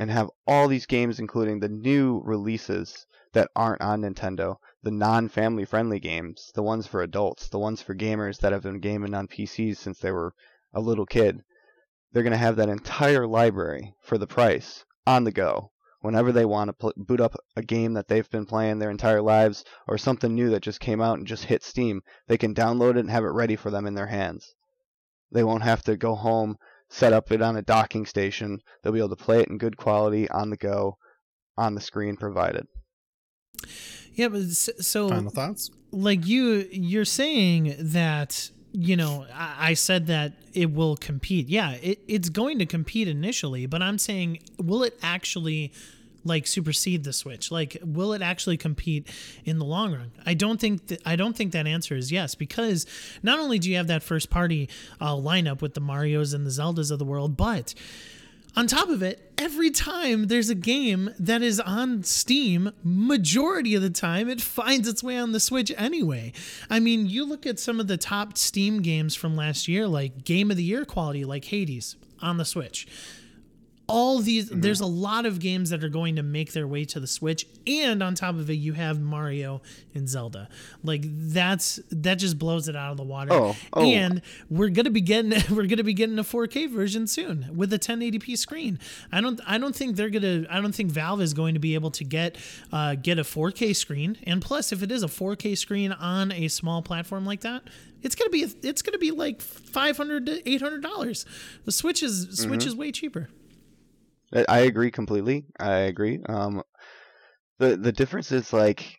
and 0.00 0.10
have 0.10 0.30
all 0.46 0.68
these 0.68 0.86
games 0.86 1.18
including 1.20 1.60
the 1.60 1.68
new 1.68 2.20
releases 2.24 3.06
that 3.32 3.50
aren't 3.54 3.82
on 3.82 4.02
Nintendo, 4.02 4.56
the 4.84 4.90
non-family 4.90 5.64
friendly 5.64 5.98
games, 5.98 6.52
the 6.54 6.62
ones 6.62 6.86
for 6.86 7.02
adults, 7.02 7.48
the 7.48 7.58
ones 7.58 7.80
for 7.80 7.94
gamers 7.94 8.38
that 8.40 8.52
have 8.52 8.62
been 8.62 8.80
gaming 8.80 9.14
on 9.14 9.26
PCs 9.26 9.78
since 9.78 9.98
they 9.98 10.10
were 10.10 10.34
a 10.74 10.80
little 10.80 11.06
kid. 11.06 11.42
They're 12.12 12.22
going 12.22 12.32
to 12.32 12.36
have 12.36 12.56
that 12.56 12.68
entire 12.68 13.26
library 13.26 13.94
for 14.02 14.18
the 14.18 14.26
price 14.26 14.84
on 15.06 15.24
the 15.24 15.32
go 15.32 15.72
whenever 16.00 16.32
they 16.32 16.44
want 16.44 16.68
to 16.68 16.74
pl- 16.74 16.92
boot 16.98 17.18
up 17.18 17.34
a 17.56 17.62
game 17.62 17.94
that 17.94 18.08
they've 18.08 18.28
been 18.28 18.44
playing 18.44 18.78
their 18.78 18.90
entire 18.90 19.22
lives 19.22 19.64
or 19.88 19.96
something 19.96 20.34
new 20.34 20.50
that 20.50 20.60
just 20.60 20.80
came 20.80 21.00
out 21.00 21.16
and 21.16 21.26
just 21.26 21.46
hit 21.46 21.62
Steam. 21.62 22.02
They 22.26 22.36
can 22.36 22.54
download 22.54 22.90
it 22.90 22.98
and 22.98 23.10
have 23.10 23.24
it 23.24 23.28
ready 23.28 23.56
for 23.56 23.70
them 23.70 23.86
in 23.86 23.94
their 23.94 24.08
hands. 24.08 24.54
They 25.32 25.44
won't 25.44 25.62
have 25.62 25.82
to 25.84 25.96
go 25.96 26.14
home, 26.14 26.58
set 26.90 27.14
up 27.14 27.32
it 27.32 27.40
on 27.40 27.56
a 27.56 27.62
docking 27.62 28.04
station. 28.04 28.60
They'll 28.82 28.92
be 28.92 28.98
able 28.98 29.16
to 29.16 29.16
play 29.16 29.40
it 29.40 29.48
in 29.48 29.56
good 29.56 29.78
quality 29.78 30.28
on 30.28 30.50
the 30.50 30.58
go, 30.58 30.98
on 31.56 31.74
the 31.74 31.80
screen 31.80 32.18
provided. 32.18 32.66
Yeah, 34.14 34.28
but 34.28 34.50
so 34.50 35.08
Final 35.08 35.30
thoughts? 35.30 35.70
like 35.90 36.26
you 36.26 36.68
you're 36.70 37.04
saying 37.04 37.74
that 37.78 38.50
you 38.72 38.96
know 38.96 39.26
I, 39.34 39.70
I 39.70 39.74
said 39.74 40.06
that 40.08 40.32
it 40.52 40.72
will 40.72 40.96
compete. 40.96 41.48
Yeah 41.48 41.72
it, 41.72 42.00
it's 42.06 42.28
going 42.28 42.58
to 42.60 42.66
compete 42.66 43.08
initially 43.08 43.66
but 43.66 43.82
i'm 43.82 43.98
saying 43.98 44.38
will 44.58 44.82
it 44.84 44.98
actually 45.02 45.72
like 46.26 46.46
supersede 46.46 47.04
the 47.04 47.12
switch? 47.12 47.50
Like 47.50 47.76
will 47.84 48.14
it 48.14 48.22
actually 48.22 48.56
compete 48.56 49.08
in 49.44 49.58
the 49.58 49.64
long 49.64 49.92
run? 49.92 50.10
I 50.24 50.34
don't 50.34 50.58
think 50.60 50.86
that 50.88 51.02
i 51.06 51.16
don't 51.16 51.36
think 51.36 51.52
that 51.52 51.66
answer 51.66 51.94
is 51.96 52.10
yes 52.10 52.34
because 52.34 52.86
not 53.22 53.38
only 53.38 53.58
do 53.58 53.70
you 53.70 53.76
have 53.76 53.88
that 53.88 54.02
first 54.02 54.30
party 54.30 54.68
uh, 55.00 55.14
lineup 55.14 55.60
with 55.60 55.74
the 55.74 55.80
marios 55.80 56.34
and 56.34 56.46
the 56.46 56.50
zeldas 56.50 56.90
of 56.90 56.98
the 56.98 57.04
world 57.04 57.36
but 57.36 57.74
on 58.56 58.66
top 58.66 58.88
of 58.88 59.02
it, 59.02 59.32
every 59.36 59.70
time 59.70 60.28
there's 60.28 60.48
a 60.48 60.54
game 60.54 61.10
that 61.18 61.42
is 61.42 61.58
on 61.58 62.04
Steam, 62.04 62.70
majority 62.84 63.74
of 63.74 63.82
the 63.82 63.90
time 63.90 64.28
it 64.28 64.40
finds 64.40 64.86
its 64.86 65.02
way 65.02 65.18
on 65.18 65.32
the 65.32 65.40
Switch 65.40 65.72
anyway. 65.76 66.32
I 66.70 66.78
mean, 66.78 67.06
you 67.06 67.24
look 67.24 67.46
at 67.46 67.58
some 67.58 67.80
of 67.80 67.88
the 67.88 67.96
top 67.96 68.38
Steam 68.38 68.80
games 68.80 69.14
from 69.16 69.34
last 69.36 69.66
year, 69.66 69.88
like 69.88 70.24
Game 70.24 70.50
of 70.50 70.56
the 70.56 70.62
Year 70.62 70.84
quality, 70.84 71.24
like 71.24 71.46
Hades 71.46 71.96
on 72.22 72.36
the 72.36 72.44
Switch. 72.44 72.86
All 73.86 74.20
these, 74.20 74.48
there's 74.48 74.80
a 74.80 74.86
lot 74.86 75.26
of 75.26 75.38
games 75.40 75.70
that 75.70 75.84
are 75.84 75.90
going 75.90 76.16
to 76.16 76.22
make 76.22 76.52
their 76.52 76.66
way 76.66 76.84
to 76.86 77.00
the 77.00 77.06
Switch, 77.06 77.46
and 77.66 78.02
on 78.02 78.14
top 78.14 78.36
of 78.36 78.48
it, 78.48 78.54
you 78.54 78.72
have 78.72 79.00
Mario 79.00 79.60
and 79.94 80.08
Zelda. 80.08 80.48
Like 80.82 81.02
that's 81.06 81.80
that 81.90 82.14
just 82.14 82.38
blows 82.38 82.68
it 82.68 82.76
out 82.76 82.92
of 82.92 82.96
the 82.96 83.02
water. 83.04 83.32
Oh, 83.32 83.56
oh. 83.72 83.84
and 83.84 84.22
we're 84.48 84.70
gonna 84.70 84.90
be 84.90 85.00
getting 85.00 85.32
we're 85.54 85.66
gonna 85.66 85.84
be 85.84 85.94
getting 85.94 86.18
a 86.18 86.24
4K 86.24 86.70
version 86.70 87.06
soon 87.06 87.50
with 87.54 87.72
a 87.72 87.78
1080p 87.78 88.36
screen. 88.38 88.78
I 89.12 89.20
don't 89.20 89.40
I 89.46 89.58
don't 89.58 89.74
think 89.74 89.96
they're 89.96 90.10
gonna 90.10 90.44
I 90.50 90.60
don't 90.60 90.74
think 90.74 90.90
Valve 90.90 91.20
is 91.20 91.34
going 91.34 91.54
to 91.54 91.60
be 91.60 91.74
able 91.74 91.90
to 91.92 92.04
get 92.04 92.36
uh, 92.72 92.94
get 92.94 93.18
a 93.18 93.22
4K 93.22 93.76
screen. 93.76 94.18
And 94.24 94.40
plus, 94.42 94.72
if 94.72 94.82
it 94.82 94.90
is 94.90 95.02
a 95.02 95.08
4K 95.08 95.56
screen 95.56 95.92
on 95.92 96.32
a 96.32 96.48
small 96.48 96.82
platform 96.82 97.24
like 97.24 97.40
that, 97.42 97.64
it's 98.02 98.14
gonna 98.14 98.30
be 98.30 98.46
it's 98.62 98.82
gonna 98.82 98.98
be 98.98 99.10
like 99.10 99.40
500 99.40 100.26
to 100.26 100.48
800 100.50 100.82
dollars. 100.82 101.24
The 101.64 101.72
Switch 101.72 102.02
is 102.02 102.38
Switch 102.38 102.66
is 102.66 102.74
way 102.74 102.92
cheaper. 102.92 103.28
I- 104.34 104.58
agree 104.60 104.90
completely. 104.90 105.46
I 105.58 105.72
agree. 105.90 106.20
Um, 106.28 106.62
the 107.58 107.76
the 107.76 107.92
difference 107.92 108.32
is 108.32 108.52
like 108.52 108.98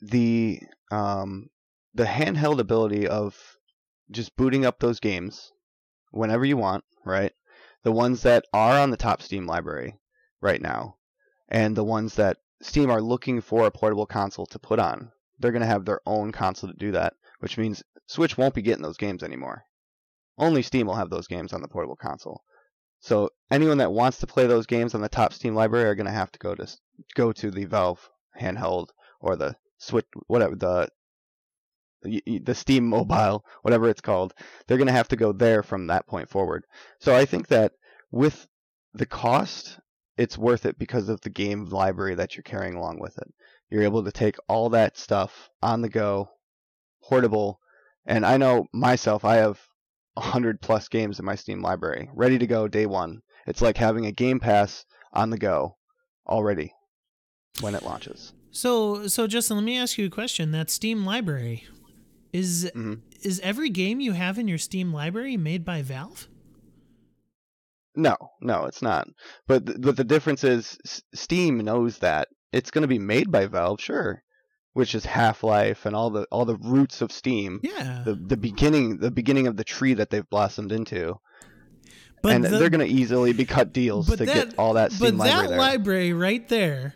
the 0.00 0.60
um 0.90 1.48
the 1.94 2.04
handheld 2.04 2.58
ability 2.60 3.08
of 3.08 3.36
just 4.10 4.36
booting 4.36 4.64
up 4.66 4.78
those 4.78 5.00
games 5.00 5.52
whenever 6.10 6.44
you 6.44 6.56
want, 6.56 6.84
right? 7.04 7.32
The 7.84 7.92
ones 7.92 8.22
that 8.22 8.44
are 8.52 8.78
on 8.80 8.90
the 8.90 8.96
top 8.96 9.22
Steam 9.22 9.46
library 9.46 9.98
right 10.40 10.60
now, 10.60 10.98
and 11.48 11.76
the 11.76 11.84
ones 11.84 12.14
that 12.16 12.38
Steam 12.62 12.90
are 12.90 13.02
looking 13.02 13.40
for 13.40 13.66
a 13.66 13.70
portable 13.70 14.06
console 14.06 14.46
to 14.46 14.58
put 14.58 14.78
on. 14.78 15.12
They're 15.38 15.52
gonna 15.52 15.66
have 15.66 15.84
their 15.84 16.00
own 16.06 16.32
console 16.32 16.70
to 16.70 16.76
do 16.76 16.92
that, 16.92 17.14
which 17.40 17.58
means 17.58 17.82
Switch 18.06 18.36
won't 18.38 18.54
be 18.54 18.62
getting 18.62 18.82
those 18.82 18.96
games 18.96 19.22
anymore. 19.22 19.64
Only 20.38 20.62
Steam 20.62 20.86
will 20.86 20.94
have 20.96 21.10
those 21.10 21.28
games 21.28 21.52
on 21.52 21.62
the 21.62 21.68
portable 21.68 21.96
console. 21.96 22.42
So 23.06 23.30
anyone 23.52 23.78
that 23.78 23.92
wants 23.92 24.18
to 24.18 24.26
play 24.26 24.48
those 24.48 24.66
games 24.66 24.92
on 24.92 25.00
the 25.00 25.08
top 25.08 25.32
Steam 25.32 25.54
library 25.54 25.88
are 25.88 25.94
going 25.94 26.08
to 26.08 26.12
have 26.12 26.32
to 26.32 26.40
go 26.40 26.56
to 26.56 26.66
go 27.14 27.30
to 27.34 27.52
the 27.52 27.64
Valve 27.64 28.10
handheld 28.36 28.88
or 29.20 29.36
the 29.36 29.54
Switch, 29.78 30.06
whatever 30.26 30.56
the 30.56 30.88
the 32.02 32.54
Steam 32.54 32.84
mobile, 32.88 33.44
whatever 33.62 33.88
it's 33.88 34.00
called. 34.00 34.34
They're 34.66 34.76
going 34.76 34.88
to 34.88 34.92
have 34.92 35.06
to 35.08 35.16
go 35.16 35.30
there 35.30 35.62
from 35.62 35.86
that 35.86 36.08
point 36.08 36.28
forward. 36.28 36.64
So 36.98 37.14
I 37.14 37.26
think 37.26 37.46
that 37.46 37.74
with 38.10 38.48
the 38.92 39.06
cost, 39.06 39.78
it's 40.16 40.36
worth 40.36 40.66
it 40.66 40.76
because 40.76 41.08
of 41.08 41.20
the 41.20 41.30
game 41.30 41.66
library 41.66 42.16
that 42.16 42.34
you're 42.34 42.42
carrying 42.42 42.74
along 42.74 42.98
with 42.98 43.16
it. 43.18 43.32
You're 43.70 43.84
able 43.84 44.02
to 44.02 44.10
take 44.10 44.36
all 44.48 44.70
that 44.70 44.98
stuff 44.98 45.48
on 45.62 45.80
the 45.80 45.88
go, 45.88 46.28
portable, 47.04 47.60
and 48.04 48.26
I 48.26 48.36
know 48.36 48.66
myself, 48.72 49.24
I 49.24 49.36
have 49.36 49.60
100 50.16 50.60
plus 50.60 50.88
games 50.88 51.18
in 51.18 51.24
my 51.24 51.34
Steam 51.34 51.62
library, 51.62 52.08
ready 52.14 52.38
to 52.38 52.46
go 52.46 52.68
day 52.68 52.86
one. 52.86 53.20
It's 53.46 53.62
like 53.62 53.76
having 53.76 54.06
a 54.06 54.12
Game 54.12 54.40
Pass 54.40 54.84
on 55.12 55.30
the 55.30 55.38
go 55.38 55.76
already 56.26 56.72
when 57.60 57.74
it 57.74 57.82
launches. 57.82 58.32
So 58.50 59.06
so 59.08 59.26
Justin, 59.26 59.56
let 59.58 59.64
me 59.64 59.78
ask 59.78 59.98
you 59.98 60.06
a 60.06 60.10
question. 60.10 60.50
That 60.52 60.70
Steam 60.70 61.04
library 61.04 61.66
is 62.32 62.70
Mhm. 62.74 63.02
is 63.22 63.40
every 63.40 63.70
game 63.70 64.00
you 64.00 64.12
have 64.12 64.38
in 64.38 64.48
your 64.48 64.58
Steam 64.58 64.92
library 64.92 65.36
made 65.36 65.64
by 65.64 65.82
Valve? 65.82 66.28
No, 67.94 68.16
no, 68.40 68.64
it's 68.64 68.82
not. 68.82 69.08
But 69.46 69.66
th- 69.66 69.78
but 69.80 69.96
the 69.96 70.04
difference 70.04 70.44
is 70.44 70.76
S- 70.84 71.02
Steam 71.14 71.58
knows 71.58 71.98
that 71.98 72.28
it's 72.52 72.70
going 72.70 72.82
to 72.82 72.88
be 72.88 72.98
made 72.98 73.30
by 73.30 73.46
Valve, 73.46 73.80
sure, 73.80 74.22
which 74.76 74.94
is 74.94 75.06
Half-Life 75.06 75.86
and 75.86 75.96
all 75.96 76.10
the 76.10 76.24
all 76.30 76.44
the 76.44 76.56
roots 76.56 77.00
of 77.00 77.10
Steam. 77.10 77.60
Yeah. 77.62 78.02
The 78.04 78.14
the 78.14 78.36
beginning 78.36 78.98
the 78.98 79.10
beginning 79.10 79.46
of 79.46 79.56
the 79.56 79.64
tree 79.64 79.94
that 79.94 80.10
they've 80.10 80.28
blossomed 80.28 80.70
into. 80.70 81.18
but 82.22 82.34
and 82.34 82.44
the- 82.44 82.50
they're 82.58 82.70
going 82.70 82.86
to 82.86 82.94
easily 82.94 83.32
be 83.32 83.44
cut 83.46 83.72
deals 83.72 84.06
to 84.08 84.16
that, 84.16 84.26
get 84.26 84.54
all 84.58 84.74
that 84.74 84.92
Steam 84.92 85.16
but 85.16 85.26
library 85.26 85.42
that 85.42 85.48
there. 85.48 85.58
library 85.58 86.12
right 86.12 86.48
there 86.48 86.94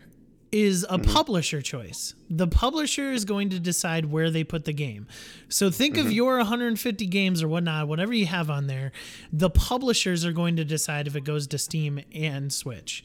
is 0.51 0.85
Mm-hmm. 0.85 1.09
a 1.09 1.13
publisher 1.13 1.61
choice. 1.61 2.13
The 2.29 2.47
publisher 2.47 3.11
is 3.11 3.23
going 3.25 3.49
to 3.51 3.59
decide 3.59 4.05
where 4.11 4.29
they 4.29 4.43
put 4.43 4.65
the 4.65 4.73
game. 4.73 5.07
So 5.49 5.71
think 5.71 5.95
Mm-hmm. 5.95 6.07
of 6.07 6.11
your 6.13 6.37
150 6.37 7.05
games 7.07 7.41
or 7.41 7.47
whatnot, 7.47 7.87
whatever 7.87 8.13
you 8.13 8.25
have 8.25 8.49
on 8.49 8.67
there. 8.67 8.91
The 9.31 9.49
publishers 9.49 10.25
are 10.25 10.33
going 10.33 10.57
to 10.57 10.65
decide 10.65 11.07
if 11.07 11.15
it 11.15 11.23
goes 11.23 11.47
to 11.47 11.57
Steam 11.57 12.01
and 12.13 12.51
Switch. 12.53 13.03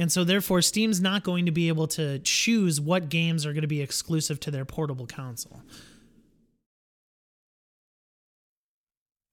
And 0.00 0.10
so 0.10 0.24
therefore 0.24 0.62
Steam's 0.62 0.98
not 0.98 1.22
going 1.22 1.44
to 1.44 1.52
be 1.52 1.68
able 1.68 1.86
to 1.88 2.20
choose 2.20 2.80
what 2.80 3.10
games 3.10 3.44
are 3.44 3.52
going 3.52 3.60
to 3.60 3.68
be 3.68 3.82
exclusive 3.82 4.40
to 4.40 4.50
their 4.50 4.64
portable 4.64 5.06
console. 5.06 5.60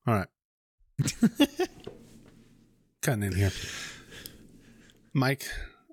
All 0.06 0.14
right. 0.14 0.28
Cutting 3.02 3.22
in 3.22 3.34
here. 3.34 3.50
Mike, 5.14 5.46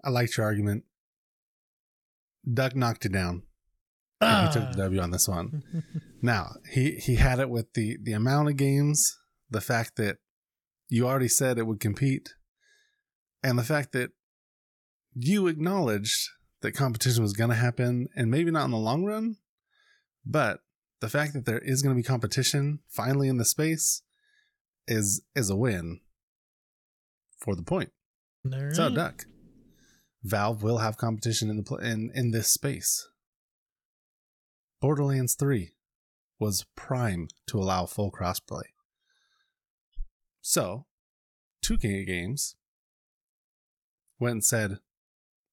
I 0.03 0.09
liked 0.09 0.36
your 0.36 0.45
argument. 0.45 0.84
Doug 2.53 2.76
knocked 2.76 3.05
it 3.05 3.13
down. 3.13 3.43
he 4.19 4.28
ah. 4.28 4.51
took 4.51 4.71
the 4.73 4.78
W 4.78 4.99
on 4.99 5.11
this 5.11 5.28
one. 5.28 5.63
now, 6.21 6.49
he, 6.69 6.95
he 6.97 7.15
had 7.15 7.39
it 7.39 7.49
with 7.49 7.71
the, 7.76 7.97
the 8.03 8.11
amount 8.11 8.49
of 8.49 8.57
games, 8.57 9.01
the 9.49 9.61
fact 9.61 9.95
that 9.95 10.17
you 10.89 11.07
already 11.07 11.30
said 11.30 11.57
it 11.57 11.65
would 11.65 11.80
compete, 11.80 12.34
and 13.41 13.57
the 13.57 13.63
fact 13.63 13.93
that 13.93 14.11
you 15.16 15.47
acknowledged 15.47 16.30
that 16.61 16.74
competition 16.74 17.24
was 17.24 17.34
going 17.34 17.49
to 17.49 17.55
happen, 17.55 18.07
and 18.16 18.30
maybe 18.30 18.51
not 18.51 18.66
in 18.66 18.72
the 18.72 18.78
long 18.78 19.05
run, 19.05 19.38
but 20.26 20.59
the 20.99 21.09
fact 21.09 21.34
that 21.34 21.45
there 21.45 21.59
is 21.59 21.82
going 21.82 21.95
to 21.95 21.99
be 21.99 22.05
competition 22.05 22.80
finally 22.89 23.28
in 23.28 23.38
the 23.38 23.45
space 23.45 24.01
is 24.88 25.22
is 25.36 25.49
a 25.49 25.55
win 25.55 26.01
for 27.39 27.55
the 27.55 27.63
point. 27.63 27.91
All 28.51 28.72
So. 28.74 28.89
Duck, 28.89 29.26
Valve 30.24 30.63
will 30.63 30.80
have 30.80 30.97
competition 30.97 31.49
in 31.49 31.57
the 31.57 31.63
pl- 31.63 31.78
in 31.78 32.11
in 32.13 32.32
this 32.32 32.49
space. 32.49 33.07
Borderlands 34.82 35.36
Three 35.36 35.74
was 36.39 36.66
prime 36.76 37.28
to 37.47 37.59
allow 37.59 37.86
full 37.86 38.11
crossplay. 38.11 38.63
So, 40.41 40.86
2K 41.63 42.05
Games 42.05 42.55
went 44.20 44.34
and 44.34 44.45
said, 44.45 44.80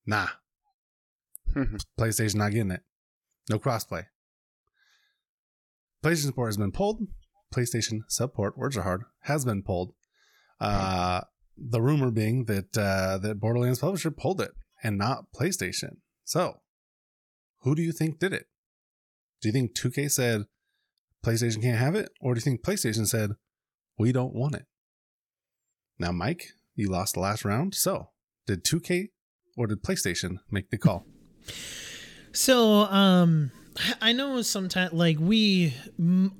"Nah, 0.06 0.28
PlayStation 1.98 2.36
not 2.36 2.52
getting 2.52 2.70
it. 2.70 2.82
No 3.50 3.58
crossplay. 3.58 4.06
PlayStation 6.04 6.26
support 6.26 6.48
has 6.48 6.56
been 6.56 6.72
pulled. 6.72 7.00
PlayStation 7.54 8.00
support, 8.08 8.56
words 8.56 8.76
are 8.76 8.82
hard, 8.82 9.02
has 9.22 9.44
been 9.44 9.62
pulled. 9.62 9.94
Uh, 10.60 11.22
the 11.56 11.82
rumor 11.82 12.10
being 12.10 12.46
that 12.46 12.76
uh, 12.76 13.18
that 13.18 13.40
Borderlands 13.40 13.80
publisher 13.80 14.10
pulled 14.10 14.40
it 14.40 14.52
and 14.82 14.98
not 14.98 15.26
PlayStation. 15.34 15.98
So, 16.24 16.60
who 17.60 17.74
do 17.74 17.82
you 17.82 17.92
think 17.92 18.18
did 18.18 18.32
it? 18.32 18.46
Do 19.40 19.48
you 19.48 19.52
think 19.52 19.74
2K 19.74 20.10
said 20.10 20.44
PlayStation 21.24 21.62
can't 21.62 21.78
have 21.78 21.94
it, 21.94 22.10
or 22.20 22.34
do 22.34 22.38
you 22.38 22.42
think 22.42 22.62
PlayStation 22.62 23.06
said 23.06 23.32
we 23.98 24.12
don't 24.12 24.34
want 24.34 24.54
it? 24.54 24.66
Now, 25.98 26.12
Mike, 26.12 26.46
you 26.74 26.88
lost 26.88 27.14
the 27.14 27.20
last 27.20 27.44
round. 27.44 27.74
So, 27.74 28.10
did 28.46 28.64
2K 28.64 29.08
or 29.56 29.66
did 29.66 29.82
PlayStation 29.82 30.38
make 30.50 30.70
the 30.70 30.78
call? 30.78 31.06
So, 32.32 32.82
um, 32.84 33.50
I 34.00 34.12
know 34.12 34.42
sometimes, 34.42 34.92
like 34.92 35.18
we, 35.18 35.74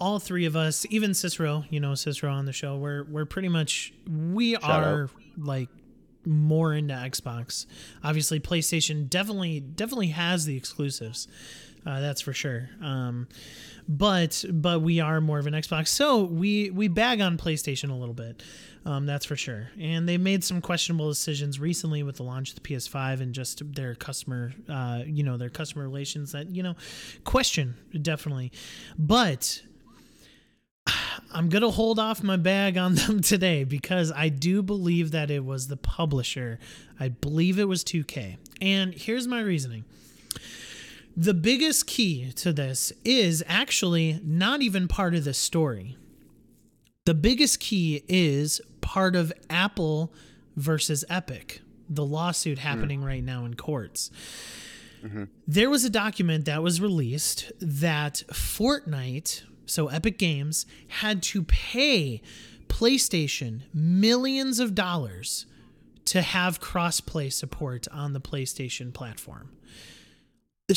all 0.01 0.19
three 0.19 0.47
of 0.47 0.57
us, 0.57 0.87
even 0.91 1.15
Cicero, 1.15 1.65
you 1.71 1.81
know, 1.81 1.95
Cicero 1.95 2.33
on 2.33 2.47
the 2.47 2.53
show, 2.53 2.77
we're 2.77 3.05
we're 3.05 3.25
pretty 3.25 3.49
much 3.49 3.93
we 4.09 4.57
are 4.57 5.09
like 5.39 5.69
more 6.25 6.75
into 6.75 6.95
Xbox. 6.95 7.67
Obviously, 8.05 8.39
PlayStation 8.39 9.09
definitely 9.09 9.61
definitely 9.61 10.09
has 10.09 10.45
the 10.45 10.57
exclusives. 10.57 11.27
Uh, 11.85 12.01
that's 12.01 12.21
for 12.21 12.33
sure. 12.33 12.71
Um, 12.81 13.29
but 13.89 14.45
but 14.51 14.81
we 14.83 15.01
are 15.01 15.21
more 15.21 15.39
of 15.39 15.47
an 15.47 15.55
Xbox, 15.55 15.89
so 15.89 16.23
we 16.25 16.71
we 16.71 16.89
bag 16.89 17.21
on 17.21 17.37
PlayStation 17.37 17.91
a 17.91 17.95
little 17.95 18.15
bit. 18.15 18.43
Um, 18.85 19.07
that's 19.07 19.25
for 19.25 19.37
sure. 19.37 19.71
And 19.79 20.09
they 20.09 20.19
made 20.19 20.43
some 20.43 20.61
questionable 20.61 21.09
decisions 21.09 21.61
recently 21.61 22.03
with 22.03 22.17
the 22.17 22.25
launch 22.25 22.51
of 22.51 22.57
the 22.57 22.61
PS5 22.63 23.21
and 23.21 23.33
just 23.33 23.63
their 23.75 23.95
customer, 23.95 24.53
uh, 24.69 25.03
you 25.07 25.23
know, 25.23 25.37
their 25.37 25.51
customer 25.51 25.85
relations 25.85 26.33
that 26.33 26.51
you 26.51 26.63
know, 26.63 26.75
question 27.25 27.77
definitely. 28.01 28.51
But 28.99 29.63
I'm 31.33 31.49
to 31.49 31.71
hold 31.71 31.99
off 31.99 32.23
my 32.23 32.37
bag 32.37 32.77
on 32.77 32.95
them 32.95 33.21
today 33.23 33.65
because 33.65 34.13
I 34.13 34.29
do 34.29 34.63
believe 34.63 35.13
that 35.13 35.31
it 35.31 35.45
was 35.45 35.69
the 35.69 35.77
publisher. 35.77 36.59
I 36.99 37.09
believe 37.09 37.59
it 37.59 37.69
was 37.69 37.85
2K. 37.85 38.37
And 38.61 38.95
here's 38.95 39.27
my 39.29 39.41
reasoning. 39.41 39.85
The 41.17 41.35
biggest 41.35 41.87
key 41.87 42.33
to 42.37 42.53
this 42.53 42.93
is 43.05 43.45
actually 43.47 44.21
not 44.25 44.63
even 44.63 44.89
part 44.89 45.15
of 45.15 45.25
the 45.25 45.35
story. 45.35 45.97
The 47.05 47.15
biggest 47.15 47.61
key 47.61 48.03
is 48.09 48.61
part 48.81 49.15
of 49.15 49.33
Apple 49.51 50.13
versus 50.57 51.05
Epic, 51.11 51.61
the 51.89 52.05
lawsuit 52.05 52.59
hmm. 52.59 52.67
happening 52.67 53.03
right 53.03 53.23
now 53.25 53.45
in 53.45 53.55
courts. 53.55 54.11
Mm-hmm. 55.05 55.25
There 55.47 55.69
was 55.69 55.85
a 55.85 55.91
document 55.91 56.45
that 56.45 56.63
was 56.63 56.81
released 56.81 57.51
that 57.61 58.23
Fortnite, 58.33 59.43
so 59.67 59.89
Epic 59.89 60.17
Games, 60.19 60.65
had 60.89 61.23
to 61.25 61.43
pay 61.43 62.23
PlayStation 62.69 63.63
millions 63.75 64.61
of 64.61 64.75
dollars 64.75 65.47
to 66.05 66.23
have 66.23 66.61
crossplay 66.61 67.33
support 67.33 67.89
on 67.93 68.13
the 68.13 68.21
PlayStation 68.21 68.93
platform. 68.93 69.51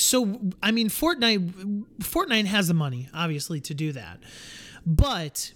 So 0.02 0.40
I 0.62 0.72
mean 0.72 0.90
Fortnite 0.90 1.86
Fortnite 2.00 2.46
has 2.46 2.68
the 2.68 2.74
money 2.74 3.10
obviously 3.14 3.60
to 3.62 3.74
do 3.74 3.92
that. 3.92 4.20
But 4.86 5.54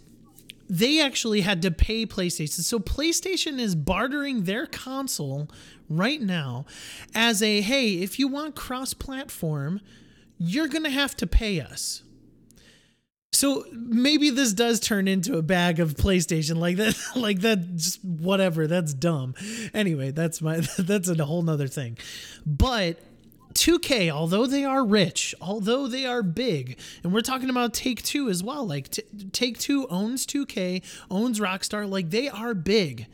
they 0.69 1.01
actually 1.01 1.41
had 1.41 1.63
to 1.63 1.71
pay 1.71 2.05
PlayStation. 2.05 2.61
So 2.61 2.79
PlayStation 2.79 3.59
is 3.59 3.75
bartering 3.75 4.43
their 4.43 4.67
console 4.67 5.49
right 5.89 6.21
now 6.21 6.65
as 7.15 7.41
a 7.41 7.61
hey, 7.61 7.95
if 7.95 8.19
you 8.19 8.27
want 8.27 8.55
cross 8.55 8.93
platform, 8.93 9.81
you're 10.37 10.67
going 10.67 10.83
to 10.83 10.89
have 10.89 11.15
to 11.17 11.27
pay 11.27 11.59
us. 11.59 12.03
So 13.31 13.65
maybe 13.71 14.31
this 14.31 14.53
does 14.53 14.79
turn 14.79 15.07
into 15.07 15.37
a 15.37 15.41
bag 15.41 15.79
of 15.79 15.95
PlayStation 15.95 16.57
like 16.57 16.77
that 16.77 16.97
like 17.15 17.41
that 17.41 17.75
just 17.75 18.03
whatever, 18.03 18.67
that's 18.67 18.93
dumb. 18.93 19.33
Anyway, 19.73 20.11
that's 20.11 20.41
my 20.41 20.57
that's 20.77 21.09
a 21.09 21.25
whole 21.25 21.41
nother 21.41 21.67
thing. 21.67 21.97
But 22.45 22.99
2K, 23.59 24.09
although 24.09 24.45
they 24.47 24.63
are 24.63 24.85
rich, 24.85 25.35
although 25.41 25.85
they 25.85 26.05
are 26.05 26.23
big, 26.23 26.79
and 27.03 27.13
we're 27.13 27.19
talking 27.19 27.49
about 27.49 27.73
Take 27.73 28.01
Two 28.01 28.29
as 28.29 28.41
well. 28.41 28.65
Like 28.65 28.89
t- 28.89 29.03
Take 29.33 29.59
Two 29.59 29.85
owns 29.89 30.25
2K, 30.25 30.81
owns 31.11 31.41
Rockstar. 31.41 31.87
Like 31.87 32.09
they 32.09 32.29
are 32.29 32.53
big. 32.53 33.07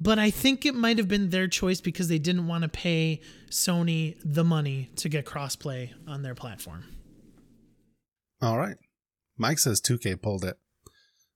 But 0.00 0.18
I 0.18 0.30
think 0.30 0.64
it 0.64 0.74
might 0.74 0.96
have 0.96 1.08
been 1.08 1.28
their 1.28 1.46
choice 1.46 1.82
because 1.82 2.08
they 2.08 2.18
didn't 2.18 2.46
want 2.46 2.62
to 2.62 2.68
pay 2.68 3.20
Sony 3.50 4.16
the 4.24 4.44
money 4.44 4.90
to 4.96 5.10
get 5.10 5.26
crossplay 5.26 5.90
on 6.08 6.22
their 6.22 6.34
platform. 6.34 6.84
All 8.40 8.58
right. 8.58 8.76
Mike 9.36 9.58
says 9.58 9.80
2K 9.80 10.20
pulled 10.22 10.44
it. 10.44 10.56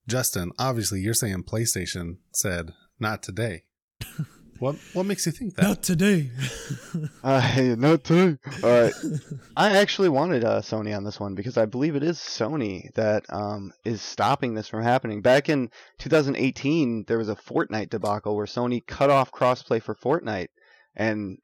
Justin, 0.09 0.51
obviously 0.59 1.01
you're 1.01 1.15
saying 1.15 1.43
PlayStation 1.45 2.17
said 2.33 2.73
not 2.99 3.23
today. 3.23 3.65
what 4.59 4.77
what 4.93 5.07
makes 5.07 5.27
you 5.27 5.33
think 5.33 5.55
that? 5.57 5.63
Not 5.63 5.83
today. 5.83 6.31
Uh, 7.23 7.41
hey, 7.41 7.75
no 7.75 7.97
too. 7.97 8.39
All 8.63 8.71
right. 8.71 8.93
I 9.57 9.77
actually 9.77 10.09
wanted 10.09 10.45
uh, 10.45 10.63
Sony 10.63 10.97
on 10.97 11.05
this 11.05 11.21
one 11.21 11.35
because 11.35 11.59
I 11.59 11.67
believe 11.67 11.95
it 11.95 12.03
is 12.03 12.19
Sony 12.19 12.93
that 12.95 13.25
um, 13.29 13.73
is 13.85 14.01
stopping 14.01 14.55
this 14.55 14.69
from 14.69 14.83
happening. 14.83 15.21
Back 15.21 15.49
in 15.49 15.71
2018, 15.99 17.05
there 17.07 17.19
was 17.19 17.29
a 17.29 17.37
Fortnite 17.37 17.91
debacle 17.91 18.35
where 18.35 18.47
Sony 18.47 18.85
cut 18.87 19.11
off 19.11 19.33
crossplay 19.33 19.83
for 19.83 19.95
Fortnite, 19.95 20.49
and 20.97 21.39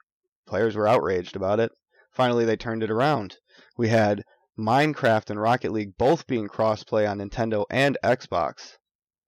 players 0.47 0.75
were 0.75 0.89
outraged 0.89 1.37
about 1.37 1.61
it. 1.61 1.73
Finally, 2.13 2.45
they 2.47 2.57
turned 2.57 2.83
it 2.83 2.91
around. 2.91 3.37
We 3.77 3.89
had 3.89 4.25
Minecraft 4.59 5.31
and 5.31 5.41
Rocket 5.41 5.73
League 5.73 5.97
both 5.99 6.27
being 6.27 6.49
crossplay 6.49 7.09
on 7.09 7.19
Nintendo 7.19 7.65
and 7.69 7.99
Xbox, 8.03 8.79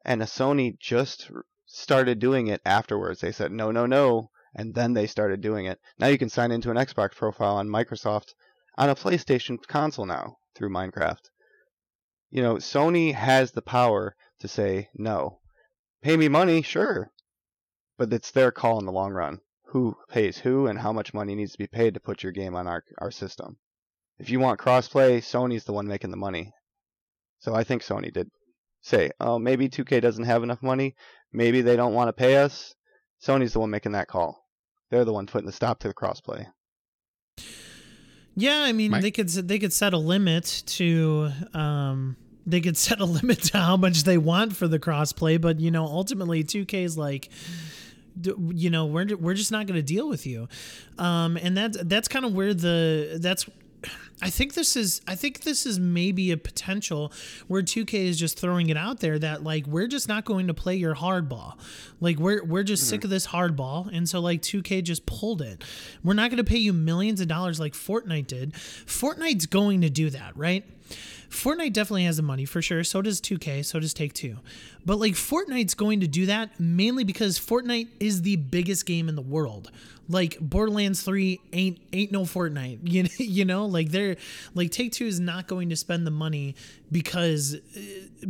and 0.05 0.23
a 0.23 0.27
Sony 0.27 0.79
just 0.79 1.31
started 1.77 2.19
doing 2.19 2.47
it 2.47 2.63
afterwards. 2.65 3.21
They 3.21 3.33
said 3.33 3.53
no, 3.53 3.71
no, 3.71 3.85
no, 3.85 4.31
and 4.55 4.75
then 4.75 4.95
they 4.95 5.07
started 5.07 5.43
doing 5.43 5.67
it. 5.67 5.79
Now 5.99 6.07
you 6.07 6.17
can 6.17 6.31
sign 6.31 6.51
into 6.51 6.71
an 6.71 6.79
Xbox 6.79 7.15
profile 7.15 7.57
on 7.57 7.69
Microsoft 7.69 8.33
on 8.79 8.89
a 8.89 8.95
PlayStation 8.95 9.59
console 9.67 10.07
now 10.07 10.39
through 10.55 10.71
Minecraft. 10.71 11.31
You 12.31 12.43
know, 12.43 12.55
Sony 12.57 13.13
has 13.13 13.53
the 13.53 13.63
power 13.63 14.17
to 14.41 14.49
say 14.49 14.89
no. 14.95 15.41
Pay 16.03 16.17
me 16.17 16.29
money, 16.29 16.63
sure. 16.63 17.11
But 17.99 18.13
it's 18.13 18.31
their 18.31 18.51
call 18.51 18.79
in 18.79 18.87
the 18.87 18.93
long 18.93 19.13
run. 19.13 19.41
Who 19.67 19.97
pays 20.09 20.39
who 20.39 20.67
and 20.67 20.79
how 20.79 20.93
much 20.93 21.13
money 21.13 21.35
needs 21.35 21.53
to 21.53 21.59
be 21.59 21.67
paid 21.67 21.95
to 21.95 22.01
put 22.01 22.23
your 22.23 22.33
game 22.33 22.55
on 22.55 22.67
our, 22.67 22.85
our 22.99 23.11
system. 23.11 23.59
If 24.19 24.31
you 24.31 24.41
want 24.41 24.61
crossplay, 24.61 25.19
Sony's 25.19 25.65
the 25.65 25.75
one 25.75 25.87
making 25.87 26.11
the 26.11 26.17
money. 26.17 26.53
So 27.39 27.55
I 27.55 27.65
think 27.65 27.83
Sony 27.83 28.13
did 28.13 28.31
say, 28.81 29.11
oh, 29.21 29.39
maybe 29.39 29.69
2K 29.69 30.01
doesn't 30.01 30.25
have 30.25 30.43
enough 30.43 30.63
money. 30.63 30.95
Maybe 31.33 31.61
they 31.61 31.77
don't 31.77 31.95
want 31.95 32.09
to 32.09 32.13
pay 32.13 32.37
us. 32.37 32.75
Sony's 33.25 33.53
the 33.53 33.61
one 33.61 33.71
making 33.71 33.93
that 33.93 34.09
call. 34.09 34.47
They're 34.91 35.05
the 35.05 35.13
one 35.13 35.27
putting 35.27 35.47
the 35.47 35.53
stop 35.53 35.81
to 35.81 35.89
the 35.89 35.95
crossplay. 35.95 36.47
Yeah, 38.35 38.63
I 38.63 38.73
mean 38.73 38.91
Mike? 38.91 39.03
they 39.03 39.11
could 39.11 39.29
they 39.29 39.59
could 39.59 39.73
set 39.73 39.95
a 39.95 39.99
limit 39.99 40.63
to 40.67 41.31
um 41.55 42.17
they 42.45 42.61
could 42.61 42.77
set 42.77 43.01
a 43.01 43.05
limit 43.05 43.43
to 43.45 43.59
how 43.59 43.77
much 43.77 44.05
they 44.05 44.19
want 44.19 44.55
for 44.55 44.69
the 44.69 44.79
crossplay, 44.79 45.41
but 45.41 45.59
you 45.59 45.71
know 45.71 45.85
ultimately 45.85 46.45
2K 46.45 46.85
is 46.85 46.99
like 46.99 47.31
you 48.55 48.71
know 48.71 48.87
we're 48.87 49.17
we're 49.17 49.35
just 49.35 49.53
not 49.53 49.67
going 49.67 49.77
to 49.77 49.83
deal 49.83 50.09
with 50.09 50.27
you. 50.27 50.49
Um 50.99 51.37
and 51.37 51.57
that 51.57 51.89
that's 51.89 52.09
kind 52.09 52.25
of 52.25 52.35
where 52.35 52.55
the 52.55 53.19
that's 53.21 53.47
I 54.23 54.31
think 54.31 54.55
this 54.55 54.77
is 54.77 55.03
I 55.07 55.15
think 55.15 55.43
this 55.43 55.67
is 55.67 55.79
maybe 55.79 56.31
a 56.31 56.39
potential 56.39 57.13
where 57.49 57.63
2K 57.63 57.95
is 57.95 58.19
just 58.19 58.39
throwing 58.39 58.71
it 58.71 58.77
out 58.77 59.01
there 59.01 59.19
that 59.19 59.45
like 59.45 59.67
we're 59.67 59.89
just 59.89 60.09
not 60.09 60.25
going 60.25 60.47
to 60.47 60.55
play 60.55 60.75
your 60.77 60.95
hardball. 60.95 61.59
Like 62.01 62.19
we're 62.19 62.43
we're 62.43 62.63
just 62.63 62.89
sick 62.89 63.05
of 63.05 63.09
mm-hmm. 63.09 63.15
this 63.15 63.27
hardball 63.27 63.91
and 63.93 64.09
so 64.09 64.21
like 64.21 64.41
2K 64.41 64.83
just 64.83 65.05
pulled 65.05 65.43
it. 65.43 65.63
We're 66.03 66.15
not 66.15 66.31
going 66.31 66.39
to 66.39 66.45
pay 66.45 66.57
you 66.57 66.73
millions 66.73 67.21
of 67.21 67.29
dollars 67.29 67.61
like 67.61 67.75
Fortnite 67.75 68.27
did. 68.27 68.55
Fortnite's 68.55 69.47
going 69.47 69.83
to 69.83 69.91
do 69.91 70.09
that, 70.09 70.35
right? 70.35 70.65
Fortnite 71.29 71.73
definitely 71.73 72.05
has 72.05 72.17
the 72.17 72.23
money 72.23 72.45
for 72.45 72.63
sure. 72.63 72.85
So 72.85 73.03
does 73.03 73.21
2K. 73.21 73.65
So 73.65 73.81
does 73.81 73.93
Take 73.93 74.15
Two. 74.15 74.39
But 74.85 74.99
like 74.99 75.15
Fortnite's 75.15 75.75
going 75.75 76.01
to 76.01 76.07
do 76.07 76.27
that 76.27 76.59
mainly 76.61 77.05
because 77.05 77.39
Fortnite 77.39 77.89
is 78.01 78.23
the 78.23 78.37
biggest 78.37 78.87
game 78.87 79.09
in 79.09 79.17
the 79.17 79.23
world. 79.23 79.71
Like 80.09 80.39
Borderlands 80.41 81.03
3 81.03 81.41
ain't 81.53 81.79
ain't 81.93 82.13
no 82.13 82.23
Fortnite. 82.23 82.81
You 82.97 83.03
know, 83.03 83.09
you 83.19 83.45
know, 83.45 83.67
like 83.67 83.91
they're 83.91 84.17
like 84.55 84.71
Take 84.71 84.93
Two 84.93 85.07
is 85.07 85.21
not 85.21 85.47
going 85.47 85.69
to 85.71 85.77
spend 85.77 86.07
the 86.07 86.11
money 86.11 86.55
because 86.91 87.57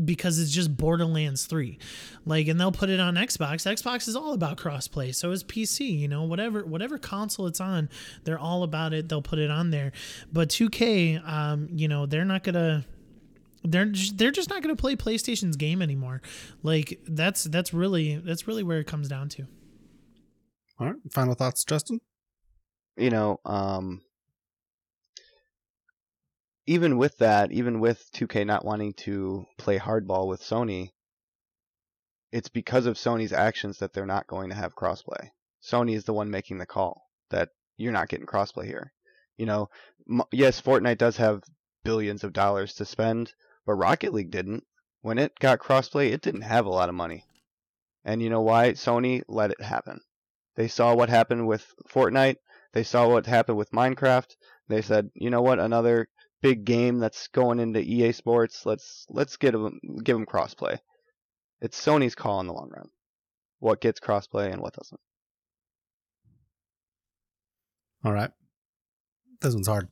because 0.05 0.39
it's 0.39 0.51
just 0.51 0.77
Borderlands 0.77 1.47
3. 1.47 1.79
Like 2.25 2.49
and 2.49 2.59
they'll 2.61 2.73
put 2.73 2.91
it 2.91 2.99
on 3.01 3.15
Xbox. 3.15 3.71
Xbox 3.71 4.09
is 4.09 4.17
all 4.17 4.33
about 4.33 4.57
crossplay. 4.57 5.15
So 5.15 5.31
is 5.31 5.45
PC, 5.45 5.99
you 5.99 6.09
know, 6.09 6.25
whatever 6.25 6.65
whatever 6.65 6.99
console 6.99 7.47
it's 7.47 7.61
on, 7.61 7.89
they're 8.25 8.39
all 8.39 8.63
about 8.63 8.93
it. 8.93 9.09
They'll 9.09 9.23
put 9.23 9.39
it 9.39 9.51
on 9.51 9.71
there. 9.71 9.93
But 10.33 10.49
2K 10.49 11.27
um, 11.29 11.69
you 11.73 11.89
know, 11.89 12.07
they're 12.07 12.25
not 12.25 12.43
going 12.43 12.55
to 12.55 12.85
they're 13.67 13.87
just, 13.87 14.19
they're 14.19 14.31
just 14.31 14.49
not 14.49 14.63
going 14.63 14.75
to 14.75 14.81
play 14.81 14.97
PlayStation's 14.97 15.57
game 15.57 15.83
anymore. 15.83 16.23
Like 16.63 17.01
that's 17.07 17.45
that's 17.45 17.75
really 17.75 18.17
that's 18.17 18.47
really 18.47 18.63
where 18.63 18.79
it 18.79 18.87
comes 18.87 19.09
down 19.09 19.29
to. 19.31 19.47
All 20.79 20.89
right. 20.89 20.97
Final 21.11 21.35
thoughts, 21.35 21.65
Justin? 21.65 22.01
You 22.97 23.11
know, 23.11 23.41
um, 23.45 24.03
even 26.67 26.99
with 26.99 27.19
that, 27.19 27.53
even 27.53 27.81
with 27.81 28.11
2K 28.13 28.45
not 28.47 28.65
wanting 28.65 28.95
to 28.95 29.47
play 29.59 29.79
hardball 29.79 30.27
with 30.27 30.43
Sony, 30.43 30.93
it's 32.33 32.49
because 32.49 32.87
of 32.87 32.97
Sony's 32.97 33.33
actions 33.33 33.79
that 33.79 33.93
they're 33.93 34.07
not 34.07 34.27
going 34.27 34.51
to 34.51 34.57
have 34.57 34.75
crossplay. 34.75 35.31
Sony 35.63 35.95
is 35.95 36.05
the 36.05 36.13
one 36.13 36.31
making 36.31 36.59
the 36.59 36.67
call 36.67 37.03
that 37.31 37.51
you're 37.77 37.93
not 37.93 38.09
getting 38.09 38.27
crossplay 38.27 38.67
here. 38.67 38.93
You 39.37 39.47
know, 39.47 39.69
m- 40.11 40.23
yes, 40.33 40.61
Fortnite 40.61 40.99
does 40.99 41.17
have 41.19 41.43
billions 41.85 42.25
of 42.25 42.33
dollars 42.33 42.75
to 42.75 42.85
spend, 42.85 43.33
but 43.65 43.75
Rocket 43.75 44.13
League 44.13 44.31
didn't. 44.31 44.65
When 45.03 45.19
it 45.19 45.39
got 45.39 45.61
crossplay, 45.61 46.11
it 46.11 46.23
didn't 46.23 46.43
have 46.43 46.67
a 46.67 46.71
lot 46.71 46.89
of 46.89 46.95
money. 46.95 47.25
And 48.05 48.23
you 48.23 48.31
know 48.31 48.41
why? 48.41 48.73
Sony 48.73 49.23
let 49.29 49.51
it 49.51 49.61
happen. 49.61 50.01
They 50.57 50.69
saw 50.69 50.95
what 50.95 51.09
happened 51.09 51.47
with 51.47 51.67
Fortnite. 51.89 52.37
They 52.73 52.83
saw 52.83 53.09
what 53.09 53.27
happened 53.27 53.59
with 53.59 53.71
Minecraft. 53.71 54.35
They 54.69 54.83
said, 54.83 55.11
you 55.15 55.31
know 55.31 55.43
what? 55.43 55.61
Another 55.61 56.09
big 56.43 56.65
game 56.65 56.99
that's 56.99 57.29
going 57.29 57.61
into 57.61 57.81
EA 57.81 58.13
Sports. 58.13 58.65
Let's 58.65 59.07
let's 59.09 59.37
get 59.37 59.53
them 59.53 59.81
give 60.03 60.17
them 60.17 60.27
crossplay. 60.27 60.79
It's 61.61 61.83
Sony's 61.83 62.15
call 62.15 62.41
in 62.41 62.47
the 62.47 62.53
long 62.53 62.71
run. 62.75 62.89
What 63.59 63.81
gets 63.81 64.01
crossplay 64.01 64.53
and 64.53 64.61
what 64.61 64.75
doesn't. 64.75 65.01
All 68.05 68.13
right. 68.13 68.31
This 69.41 69.55
one's 69.55 69.69
hard. 69.69 69.89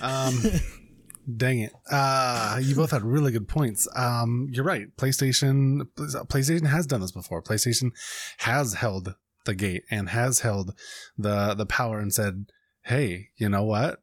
Um, 0.00 0.42
dang 1.36 1.60
it. 1.60 1.72
Uh, 1.90 2.60
you 2.62 2.74
both 2.74 2.90
had 2.90 3.02
really 3.02 3.32
good 3.32 3.48
points. 3.48 3.88
Um, 3.96 4.48
you're 4.50 4.64
right. 4.64 4.86
PlayStation, 4.96 5.82
PlayStation 5.96 6.66
has 6.66 6.86
done 6.86 7.00
this 7.00 7.12
before. 7.12 7.42
PlayStation 7.42 7.90
has 8.38 8.74
held 8.74 9.14
the 9.44 9.54
gate 9.54 9.84
and 9.90 10.10
has 10.10 10.40
held 10.40 10.74
the 11.16 11.54
the 11.54 11.66
power 11.66 11.98
and 11.98 12.12
said, 12.12 12.46
"Hey, 12.84 13.28
you 13.36 13.48
know 13.48 13.64
what? 13.64 14.00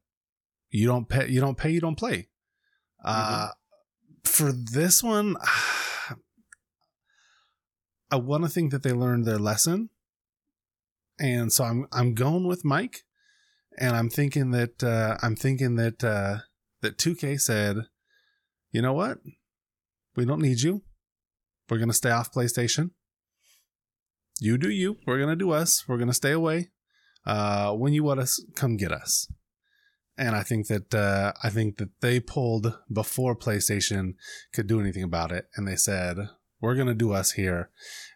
You 0.69 0.87
don't 0.87 1.07
pay. 1.07 1.27
You 1.27 1.39
don't 1.39 1.57
pay. 1.57 1.71
You 1.71 1.81
don't 1.81 1.97
play." 1.97 2.29
Uh, 3.03 3.49
for 4.23 4.51
this 4.51 5.03
one, 5.03 5.35
I 8.11 8.15
want 8.15 8.43
to 8.43 8.49
think 8.49 8.71
that 8.71 8.83
they 8.83 8.93
learned 8.93 9.25
their 9.25 9.39
lesson, 9.39 9.89
and 11.19 11.51
so 11.51 11.63
I'm 11.63 11.87
I'm 11.91 12.13
going 12.13 12.47
with 12.47 12.65
Mike 12.65 13.03
and 13.77 13.95
I'm 13.95 14.09
thinking 14.09 14.51
that 14.51 14.83
uh, 14.83 15.17
I'm 15.21 15.35
thinking 15.35 15.75
that 15.75 16.03
uh, 16.03 16.37
that 16.81 16.97
2K 16.97 17.39
said, 17.39 17.77
you 18.71 18.81
know 18.81 18.93
what, 18.93 19.19
we 20.15 20.25
don't 20.25 20.41
need 20.41 20.61
you. 20.61 20.83
We're 21.69 21.77
gonna 21.77 21.93
stay 21.93 22.11
off 22.11 22.33
PlayStation. 22.33 22.91
You 24.39 24.57
do 24.57 24.69
you. 24.69 24.97
We're 25.05 25.19
gonna 25.19 25.35
do 25.35 25.51
us. 25.51 25.87
We're 25.87 25.97
gonna 25.97 26.13
stay 26.13 26.31
away. 26.31 26.69
Uh, 27.25 27.73
when 27.73 27.93
you 27.93 28.03
want 28.03 28.19
us, 28.19 28.43
come 28.55 28.77
get 28.77 28.91
us. 28.91 29.27
And 30.17 30.35
I 30.35 30.43
think 30.43 30.67
that 30.67 30.93
uh, 30.93 31.33
I 31.43 31.49
think 31.49 31.77
that 31.77 31.89
they 32.01 32.19
pulled 32.19 32.77
before 32.91 33.35
PlayStation 33.35 34.13
could 34.53 34.67
do 34.67 34.79
anything 34.79 35.03
about 35.03 35.31
it, 35.31 35.47
and 35.55 35.67
they 35.67 35.75
said, 35.75 36.17
"We're 36.61 36.75
gonna 36.75 36.93
do 36.93 37.13
us 37.13 37.31
here." 37.31 37.69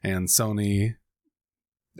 And 0.04 0.28
Sony, 0.28 0.96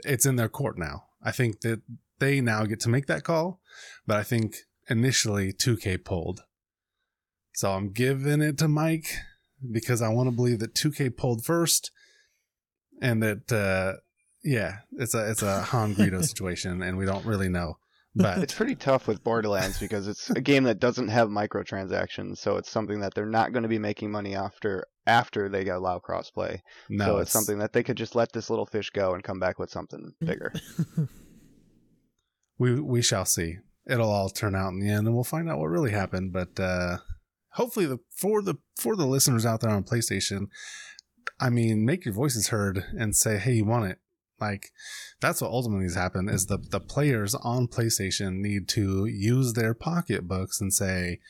it's 0.04 0.26
in 0.26 0.36
their 0.36 0.48
court 0.48 0.78
now. 0.78 1.04
I 1.22 1.30
think 1.30 1.60
that 1.60 1.82
they 2.18 2.40
now 2.40 2.64
get 2.64 2.80
to 2.80 2.88
make 2.88 3.06
that 3.06 3.24
call, 3.24 3.60
but 4.06 4.16
I 4.16 4.22
think 4.22 4.56
initially 4.88 5.52
2K 5.52 5.98
pulled. 5.98 6.42
So 7.54 7.72
I'm 7.72 7.92
giving 7.92 8.40
it 8.40 8.58
to 8.58 8.68
Mike 8.68 9.18
because 9.70 10.02
I 10.02 10.08
want 10.08 10.28
to 10.28 10.34
believe 10.34 10.58
that 10.60 10.74
2K 10.74 11.16
pulled 11.16 11.44
first 11.44 11.90
and 13.00 13.22
that 13.22 13.52
uh 13.52 14.00
yeah, 14.44 14.78
it's 14.92 15.14
a 15.14 15.30
it's 15.30 15.42
a 15.42 15.62
Han 15.62 15.94
Greedo 15.94 16.22
situation 16.24 16.82
and 16.82 16.96
we 16.96 17.06
don't 17.06 17.24
really 17.24 17.48
know. 17.48 17.76
But 18.14 18.38
It's 18.38 18.54
pretty 18.54 18.74
tough 18.74 19.08
with 19.08 19.24
Borderlands 19.24 19.78
because 19.78 20.06
it's 20.06 20.28
a 20.28 20.40
game 20.40 20.64
that 20.64 20.78
doesn't 20.78 21.08
have 21.08 21.28
microtransactions, 21.28 22.38
so 22.38 22.58
it's 22.58 22.70
something 22.70 23.00
that 23.00 23.14
they're 23.14 23.24
not 23.24 23.52
going 23.52 23.62
to 23.62 23.70
be 23.70 23.78
making 23.78 24.10
money 24.10 24.34
after 24.34 24.86
after 25.06 25.48
they 25.48 25.66
allow 25.68 25.98
crossplay. 25.98 26.60
no, 26.90 27.06
so 27.06 27.18
it's, 27.18 27.30
something 27.30 27.58
that 27.58 27.72
they 27.72 27.82
could 27.82 27.96
just 27.96 28.14
let 28.14 28.32
this 28.32 28.50
little 28.50 28.66
fish 28.66 28.90
go 28.90 29.14
and 29.14 29.24
come 29.24 29.40
back 29.40 29.58
with 29.58 29.70
something 29.70 30.12
bigger. 30.20 30.52
we 32.58 32.78
we 32.80 33.00
shall 33.00 33.24
see. 33.24 33.56
It'll 33.86 34.10
all 34.10 34.28
turn 34.28 34.54
out 34.54 34.72
in 34.72 34.80
the 34.80 34.90
end, 34.90 35.06
and 35.06 35.14
we'll 35.14 35.24
find 35.24 35.48
out 35.48 35.58
what 35.58 35.70
really 35.70 35.92
happened. 35.92 36.34
But 36.34 36.60
uh, 36.60 36.98
hopefully, 37.52 37.86
the 37.86 37.98
for 38.14 38.42
the 38.42 38.56
for 38.76 38.94
the 38.94 39.06
listeners 39.06 39.46
out 39.46 39.62
there 39.62 39.70
on 39.70 39.84
PlayStation, 39.84 40.48
I 41.40 41.48
mean, 41.48 41.86
make 41.86 42.04
your 42.04 42.14
voices 42.14 42.48
heard 42.48 42.84
and 42.96 43.16
say, 43.16 43.38
"Hey, 43.38 43.54
you 43.54 43.64
want 43.64 43.90
it." 43.90 43.98
Like 44.42 44.64
that's 45.20 45.40
what 45.40 45.50
ultimately 45.50 45.84
needs 45.84 45.94
to 45.94 46.00
happen. 46.00 46.28
Is 46.28 46.46
the 46.46 46.58
the 46.58 46.80
players 46.80 47.34
on 47.36 47.68
PlayStation 47.68 48.40
need 48.40 48.68
to 48.70 49.06
use 49.06 49.52
their 49.52 49.74
pocketbooks 49.74 50.60
and 50.60 50.72
say, 50.72 51.20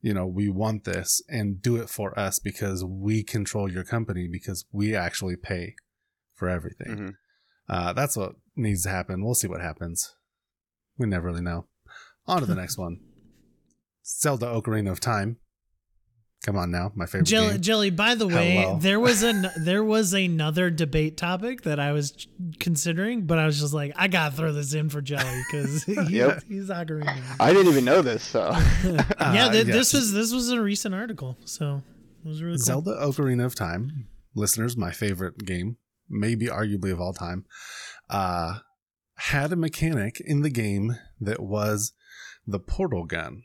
you 0.00 0.14
know, 0.14 0.26
we 0.26 0.48
want 0.48 0.84
this 0.84 1.22
and 1.28 1.60
do 1.60 1.76
it 1.76 1.88
for 1.90 2.18
us 2.18 2.38
because 2.38 2.82
we 2.84 3.22
control 3.22 3.70
your 3.70 3.84
company 3.84 4.26
because 4.30 4.64
we 4.72 4.96
actually 4.96 5.36
pay 5.36 5.74
for 6.34 6.48
everything. 6.48 6.96
Mhm. 6.96 7.14
Uh, 7.68 7.92
that's 7.92 8.16
what 8.16 8.36
needs 8.54 8.82
to 8.84 8.90
happen. 8.90 9.22
We'll 9.24 9.34
see 9.42 9.48
what 9.48 9.60
happens. 9.60 10.14
We 10.98 11.06
never 11.06 11.26
really 11.26 11.42
know. 11.42 11.66
On 12.26 12.40
to 12.40 12.46
the 12.46 12.54
next 12.62 12.78
one. 12.78 13.00
Zelda 14.04 14.46
Ocarina 14.46 14.90
of 14.92 15.00
Time. 15.00 15.38
Come 16.46 16.56
on 16.56 16.70
now, 16.70 16.92
my 16.94 17.06
favorite 17.06 17.26
Jelly, 17.26 17.50
game. 17.54 17.60
Jelly. 17.60 17.90
By 17.90 18.14
the 18.14 18.28
way, 18.28 18.58
Hello. 18.58 18.78
there 18.80 19.00
was 19.00 19.24
an 19.24 19.48
there 19.58 19.82
was 19.82 20.12
another 20.14 20.70
debate 20.70 21.16
topic 21.16 21.62
that 21.62 21.80
I 21.80 21.90
was 21.90 22.28
considering, 22.60 23.26
but 23.26 23.36
I 23.40 23.46
was 23.46 23.58
just 23.58 23.74
like, 23.74 23.92
I 23.96 24.06
gotta 24.06 24.34
throw 24.36 24.52
this 24.52 24.72
in 24.72 24.88
for 24.88 25.00
Jelly 25.02 25.42
because 25.50 25.82
he, 25.84 25.94
Yep. 25.94 26.44
he's 26.48 26.68
Ocarina. 26.70 27.20
I 27.40 27.52
didn't 27.52 27.72
even 27.72 27.84
know 27.84 28.00
this, 28.00 28.22
so 28.22 28.50
yeah, 28.84 29.02
Uh, 29.18 29.50
yes. 29.52 29.66
this 29.66 29.92
was 29.92 30.12
this 30.12 30.32
was 30.32 30.50
a 30.50 30.60
recent 30.60 30.94
article, 30.94 31.36
so 31.44 31.82
it 32.24 32.28
was 32.28 32.40
really 32.42 32.58
cool. 32.58 32.64
Zelda 32.64 32.92
Ocarina 33.02 33.44
of 33.44 33.56
Time, 33.56 34.06
listeners, 34.36 34.76
my 34.76 34.92
favorite 34.92 35.38
game, 35.44 35.78
maybe 36.08 36.46
arguably 36.46 36.92
of 36.92 37.00
all 37.00 37.12
time, 37.12 37.44
uh, 38.08 38.60
had 39.16 39.52
a 39.52 39.56
mechanic 39.56 40.20
in 40.24 40.42
the 40.42 40.50
game 40.50 40.94
that 41.20 41.40
was 41.40 41.92
the 42.46 42.60
portal 42.60 43.04
gun. 43.04 43.42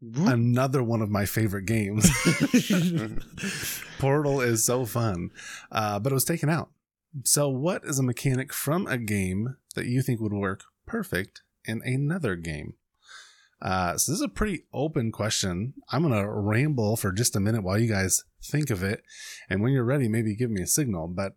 Another 0.00 0.82
one 0.82 1.02
of 1.02 1.10
my 1.10 1.26
favorite 1.26 1.66
games. 1.66 2.08
Portal 3.98 4.40
is 4.40 4.64
so 4.64 4.86
fun, 4.86 5.30
uh, 5.72 5.98
but 5.98 6.12
it 6.12 6.14
was 6.14 6.24
taken 6.24 6.48
out. 6.48 6.70
So, 7.24 7.48
what 7.48 7.84
is 7.84 7.98
a 7.98 8.04
mechanic 8.04 8.52
from 8.52 8.86
a 8.86 8.96
game 8.98 9.56
that 9.74 9.86
you 9.86 10.02
think 10.02 10.20
would 10.20 10.32
work 10.32 10.64
perfect 10.86 11.42
in 11.64 11.82
another 11.84 12.36
game? 12.36 12.74
Uh, 13.60 13.96
so, 13.96 14.12
this 14.12 14.20
is 14.20 14.24
a 14.24 14.28
pretty 14.28 14.64
open 14.72 15.10
question. 15.10 15.74
I'm 15.90 16.02
going 16.02 16.14
to 16.14 16.30
ramble 16.30 16.96
for 16.96 17.10
just 17.10 17.34
a 17.34 17.40
minute 17.40 17.64
while 17.64 17.78
you 17.78 17.88
guys 17.88 18.22
think 18.42 18.70
of 18.70 18.84
it. 18.84 19.02
And 19.50 19.62
when 19.62 19.72
you're 19.72 19.84
ready, 19.84 20.08
maybe 20.08 20.36
give 20.36 20.50
me 20.50 20.62
a 20.62 20.66
signal. 20.66 21.08
But 21.08 21.34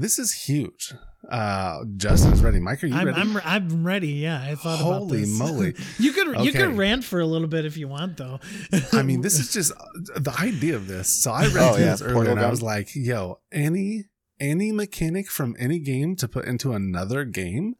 this 0.00 0.18
is 0.18 0.32
huge. 0.32 0.92
Uh, 1.30 1.84
Justin's 1.96 2.42
ready. 2.42 2.58
Mike, 2.58 2.82
are 2.82 2.86
you 2.86 2.94
I'm, 2.94 3.06
ready? 3.06 3.20
I'm 3.20 3.36
I'm 3.44 3.86
ready. 3.86 4.08
Yeah, 4.08 4.42
I 4.42 4.54
thought 4.54 4.80
about 4.80 5.08
this. 5.08 5.38
Holy 5.38 5.52
moly. 5.52 5.74
you 5.98 6.12
could 6.12 6.40
you 6.44 6.52
could 6.52 6.76
rant 6.76 7.04
for 7.04 7.20
a 7.20 7.26
little 7.26 7.46
bit 7.48 7.64
if 7.66 7.76
you 7.76 7.88
want, 7.88 8.16
though. 8.16 8.40
I 8.92 9.02
mean, 9.02 9.20
this 9.20 9.38
is 9.38 9.52
just 9.52 9.72
the 9.96 10.34
idea 10.40 10.76
of 10.76 10.86
this. 10.88 11.08
So 11.22 11.30
I 11.30 11.42
read 11.44 11.56
Oh, 11.56 11.74
through 11.74 11.84
yeah, 11.84 11.90
this 11.92 12.02
earlier 12.02 12.30
and 12.30 12.40
I 12.40 12.50
was 12.50 12.62
like, 12.62 12.88
yo, 12.94 13.40
any 13.52 14.04
any 14.40 14.72
mechanic 14.72 15.28
from 15.30 15.54
any 15.58 15.78
game 15.78 16.16
to 16.16 16.26
put 16.26 16.46
into 16.46 16.72
another 16.72 17.24
game. 17.24 17.74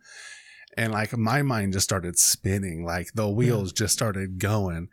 And 0.76 0.92
like 0.92 1.16
my 1.16 1.42
mind 1.42 1.72
just 1.72 1.84
started 1.84 2.18
spinning, 2.18 2.84
like 2.84 3.08
the 3.14 3.28
wheels 3.28 3.72
just 3.72 3.94
started 3.94 4.38
going. 4.38 4.88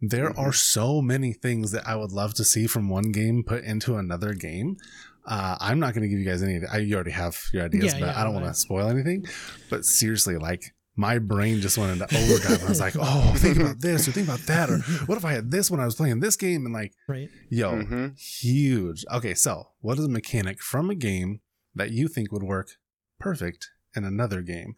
There 0.00 0.30
Mhm. 0.30 0.38
are 0.38 0.52
so 0.54 1.02
many 1.02 1.34
things 1.34 1.72
that 1.72 1.86
I 1.86 1.94
would 1.94 2.10
love 2.10 2.32
to 2.34 2.44
see 2.44 2.66
from 2.66 2.88
one 2.88 3.12
game 3.12 3.44
put 3.46 3.62
into 3.64 3.96
another 3.96 4.32
game. 4.32 4.76
Uh, 5.26 5.56
I'm 5.60 5.78
not 5.80 5.94
going 5.94 6.02
to 6.02 6.08
give 6.08 6.18
you 6.18 6.24
guys 6.24 6.42
any. 6.42 6.60
I, 6.70 6.78
you 6.78 6.94
already 6.94 7.10
have 7.12 7.38
your 7.52 7.64
ideas, 7.64 7.92
Yeah, 7.94 8.00
but 8.00 8.06
yeah, 8.06 8.20
I 8.20 8.24
don't 8.24 8.34
want 8.34 8.46
to 8.46 8.54
spoil 8.54 8.88
anything. 8.88 9.26
But 9.68 9.84
seriously, 9.84 10.36
like 10.36 10.62
my 10.96 11.18
brain 11.18 11.60
just 11.60 11.78
went 11.78 11.92
into 11.92 12.04
overdrive. 12.16 12.64
I 12.64 12.68
was 12.68 12.80
like, 12.80 12.94
oh, 12.98 13.32
think 13.36 13.56
about 13.58 13.80
this 13.80 14.08
or 14.08 14.12
think 14.12 14.26
about 14.28 14.40
that. 14.46 14.68
Or 14.70 14.78
what 15.06 15.16
if 15.18 15.24
I 15.24 15.32
had 15.32 15.50
this 15.50 15.70
when 15.70 15.80
I 15.80 15.84
was 15.84 15.94
playing 15.94 16.20
this 16.20 16.36
game? 16.36 16.64
And 16.64 16.74
like, 16.74 16.92
right. 17.08 17.28
yo, 17.48 17.72
Mhm. 17.72 18.18
huge. 18.18 19.04
Okay, 19.12 19.34
so 19.34 19.68
what 19.80 19.98
is 19.98 20.04
a 20.04 20.08
mechanic 20.10 20.60
from 20.62 20.90
a 20.90 20.94
game 20.94 21.40
that 21.74 21.90
you 21.90 22.08
think 22.08 22.32
would 22.32 22.42
work 22.42 22.70
perfect 23.18 23.70
in 23.94 24.04
another 24.04 24.42
game? 24.42 24.74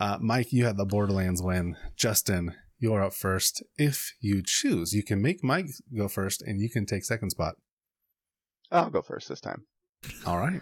Uh, 0.00 0.18
Mike, 0.20 0.52
you 0.52 0.64
had 0.66 0.76
the 0.76 0.84
Borderlands 0.84 1.42
win. 1.42 1.76
Justin, 1.96 2.54
you're 2.78 3.02
up 3.02 3.12
first. 3.12 3.62
If 3.76 4.12
you 4.20 4.42
choose, 4.44 4.92
you 4.94 5.02
can 5.02 5.20
make 5.20 5.42
Mike 5.42 5.66
go 5.96 6.06
first 6.08 6.42
and 6.42 6.60
you 6.60 6.70
can 6.70 6.86
take 6.86 7.04
second 7.04 7.30
spot. 7.30 7.56
I'll 8.70 8.90
go 8.90 9.02
first 9.02 9.28
this 9.28 9.40
time. 9.40 9.64
All 10.26 10.38
right. 10.38 10.60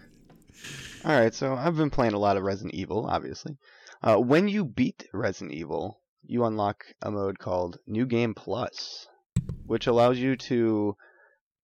All 1.05 1.19
right, 1.19 1.35
so 1.35 1.55
I've 1.55 1.77
been 1.77 1.91
playing 1.91 2.15
a 2.15 2.19
lot 2.19 2.37
of 2.37 2.43
Resident 2.43 2.75
Evil, 2.75 3.07
obviously. 3.07 3.57
Uh, 4.03 4.17
when 4.17 4.49
you 4.49 4.65
beat 4.65 5.07
Resident 5.13 5.53
Evil, 5.53 6.01
you 6.25 6.45
unlock 6.45 6.85
a 7.03 7.11
mode 7.11 7.39
called 7.39 7.79
New 7.87 8.07
Game 8.07 8.35
Plus, 8.35 9.07
which 9.67 9.87
allows 9.87 10.19
you 10.19 10.37
to, 10.37 10.97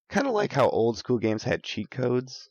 kind 0.10 0.28
of 0.28 0.34
like 0.34 0.54
how 0.54 0.70
old 0.70 0.98
school 0.98 1.18
games 1.18 1.44
had 1.44 1.64
cheat 1.64 1.90
codes, 1.90 2.50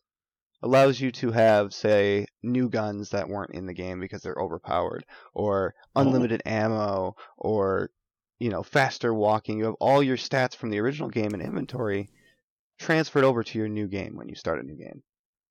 allows 0.62 1.01
you 1.01 1.12
to 1.12 1.30
have, 1.30 1.72
say, 1.72 2.26
new 2.43 2.68
guns 2.68 3.11
that 3.11 3.28
weren't 3.28 3.55
in 3.55 3.66
the 3.66 3.74
game 3.74 4.01
because 4.01 4.22
they're 4.22 4.34
overpowered, 4.40 5.05
or 5.34 5.74
unlimited 5.95 6.43
ammo, 6.45 7.14
or 7.36 7.90
you 8.38 8.51
know, 8.51 8.64
faster 8.64 9.14
walking. 9.14 9.59
You 9.59 9.66
have 9.66 9.74
all 9.78 10.03
your 10.03 10.16
stats 10.16 10.57
from 10.57 10.70
the 10.70 10.80
original 10.80 11.09
game 11.09 11.32
and 11.32 11.40
inventory 11.40 12.11
transferred 12.82 13.24
over 13.24 13.42
to 13.42 13.58
your 13.58 13.68
new 13.68 13.86
game 13.86 14.16
when 14.16 14.28
you 14.28 14.34
start 14.34 14.58
a 14.58 14.66
new 14.66 14.76
game. 14.76 15.02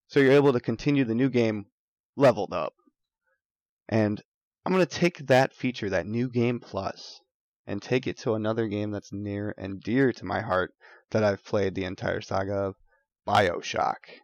So 0.07 0.19
you're 0.19 0.33
able 0.33 0.53
to 0.53 0.59
continue 0.59 1.05
the 1.05 1.15
new 1.15 1.29
game 1.29 1.65
leveled 2.17 2.53
up. 2.53 2.73
And 3.87 4.21
I'm 4.65 4.73
going 4.73 4.85
to 4.85 4.99
take 4.99 5.17
that 5.27 5.53
feature, 5.53 5.89
that 5.89 6.05
new 6.05 6.29
game 6.29 6.59
plus, 6.59 7.21
and 7.65 7.81
take 7.81 8.05
it 8.05 8.17
to 8.19 8.33
another 8.33 8.67
game 8.67 8.91
that's 8.91 9.13
near 9.13 9.55
and 9.57 9.81
dear 9.81 10.11
to 10.13 10.25
my 10.25 10.41
heart 10.41 10.73
that 11.11 11.23
I've 11.23 11.43
played 11.43 11.73
the 11.73 11.85
entire 11.85 12.21
saga 12.21 12.53
of 12.53 12.75
Bioshock. 13.25 14.19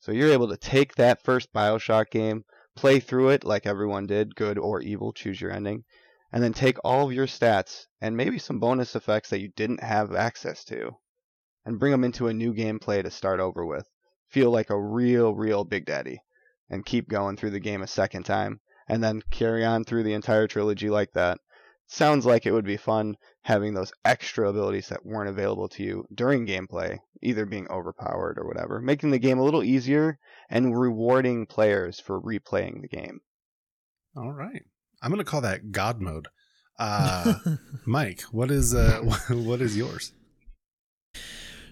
So 0.00 0.12
you're 0.12 0.32
able 0.32 0.48
to 0.48 0.56
take 0.56 0.94
that 0.94 1.22
first 1.22 1.52
Bioshock 1.52 2.10
game, 2.10 2.44
play 2.76 3.00
through 3.00 3.30
it 3.30 3.44
like 3.44 3.66
everyone 3.66 4.06
did, 4.06 4.36
good 4.36 4.58
or 4.58 4.80
evil, 4.80 5.12
choose 5.12 5.40
your 5.40 5.50
ending, 5.50 5.84
and 6.32 6.42
then 6.42 6.52
take 6.52 6.78
all 6.84 7.06
of 7.06 7.12
your 7.12 7.26
stats 7.26 7.86
and 8.00 8.16
maybe 8.16 8.38
some 8.38 8.60
bonus 8.60 8.94
effects 8.94 9.30
that 9.30 9.40
you 9.40 9.48
didn't 9.56 9.82
have 9.82 10.14
access 10.14 10.64
to 10.64 10.96
and 11.64 11.78
bring 11.78 11.92
them 11.92 12.04
into 12.04 12.28
a 12.28 12.34
new 12.34 12.52
gameplay 12.52 13.02
to 13.02 13.10
start 13.10 13.40
over 13.40 13.64
with. 13.64 13.86
Feel 14.28 14.50
like 14.50 14.70
a 14.70 14.80
real, 14.80 15.34
real 15.34 15.64
Big 15.64 15.86
Daddy 15.86 16.20
and 16.70 16.86
keep 16.86 17.08
going 17.08 17.36
through 17.36 17.50
the 17.50 17.60
game 17.60 17.82
a 17.82 17.86
second 17.86 18.24
time 18.24 18.60
and 18.88 19.02
then 19.02 19.22
carry 19.30 19.64
on 19.64 19.84
through 19.84 20.02
the 20.02 20.12
entire 20.12 20.46
trilogy 20.46 20.90
like 20.90 21.12
that. 21.12 21.38
Sounds 21.86 22.24
like 22.24 22.46
it 22.46 22.52
would 22.52 22.64
be 22.64 22.76
fun 22.76 23.16
having 23.42 23.74
those 23.74 23.92
extra 24.04 24.48
abilities 24.48 24.88
that 24.88 25.04
weren't 25.04 25.28
available 25.28 25.68
to 25.68 25.82
you 25.82 26.06
during 26.12 26.46
gameplay, 26.46 26.98
either 27.22 27.44
being 27.44 27.68
overpowered 27.68 28.38
or 28.38 28.46
whatever, 28.46 28.80
making 28.80 29.10
the 29.10 29.18
game 29.18 29.38
a 29.38 29.44
little 29.44 29.62
easier 29.62 30.18
and 30.48 30.78
rewarding 30.78 31.46
players 31.46 32.00
for 32.00 32.20
replaying 32.20 32.80
the 32.80 32.88
game. 32.88 33.20
All 34.16 34.32
right. 34.32 34.62
I'm 35.02 35.10
going 35.10 35.18
to 35.18 35.30
call 35.30 35.42
that 35.42 35.72
God 35.72 36.00
mode. 36.00 36.28
Uh, 36.78 37.34
Mike, 37.86 38.22
what 38.32 38.50
is 38.50 38.74
uh, 38.74 39.00
what 39.28 39.60
is 39.60 39.76
yours? 39.76 40.12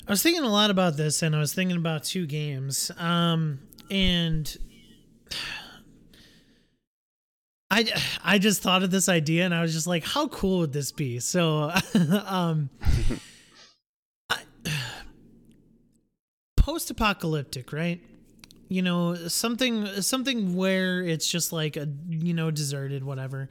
I 0.06 0.10
was 0.10 0.22
thinking 0.22 0.42
a 0.42 0.48
lot 0.48 0.70
about 0.70 0.96
this, 0.96 1.22
and 1.22 1.34
I 1.34 1.38
was 1.38 1.54
thinking 1.54 1.76
about 1.76 2.02
two 2.02 2.26
games. 2.26 2.90
Um, 2.98 3.60
and 3.90 4.56
I 7.70 7.86
I 8.24 8.38
just 8.38 8.62
thought 8.62 8.82
of 8.82 8.90
this 8.90 9.08
idea, 9.08 9.44
and 9.44 9.54
I 9.54 9.62
was 9.62 9.72
just 9.72 9.86
like, 9.86 10.04
how 10.04 10.26
cool 10.28 10.58
would 10.60 10.72
this 10.72 10.90
be? 10.90 11.20
So, 11.20 11.72
um, 12.26 12.68
post-apocalyptic, 16.56 17.72
right? 17.72 18.00
You 18.68 18.82
know, 18.82 19.14
something 19.28 19.86
something 20.02 20.56
where 20.56 21.00
it's 21.02 21.28
just 21.28 21.52
like 21.52 21.76
a 21.76 21.88
you 22.08 22.34
know 22.34 22.50
deserted, 22.50 23.04
whatever 23.04 23.48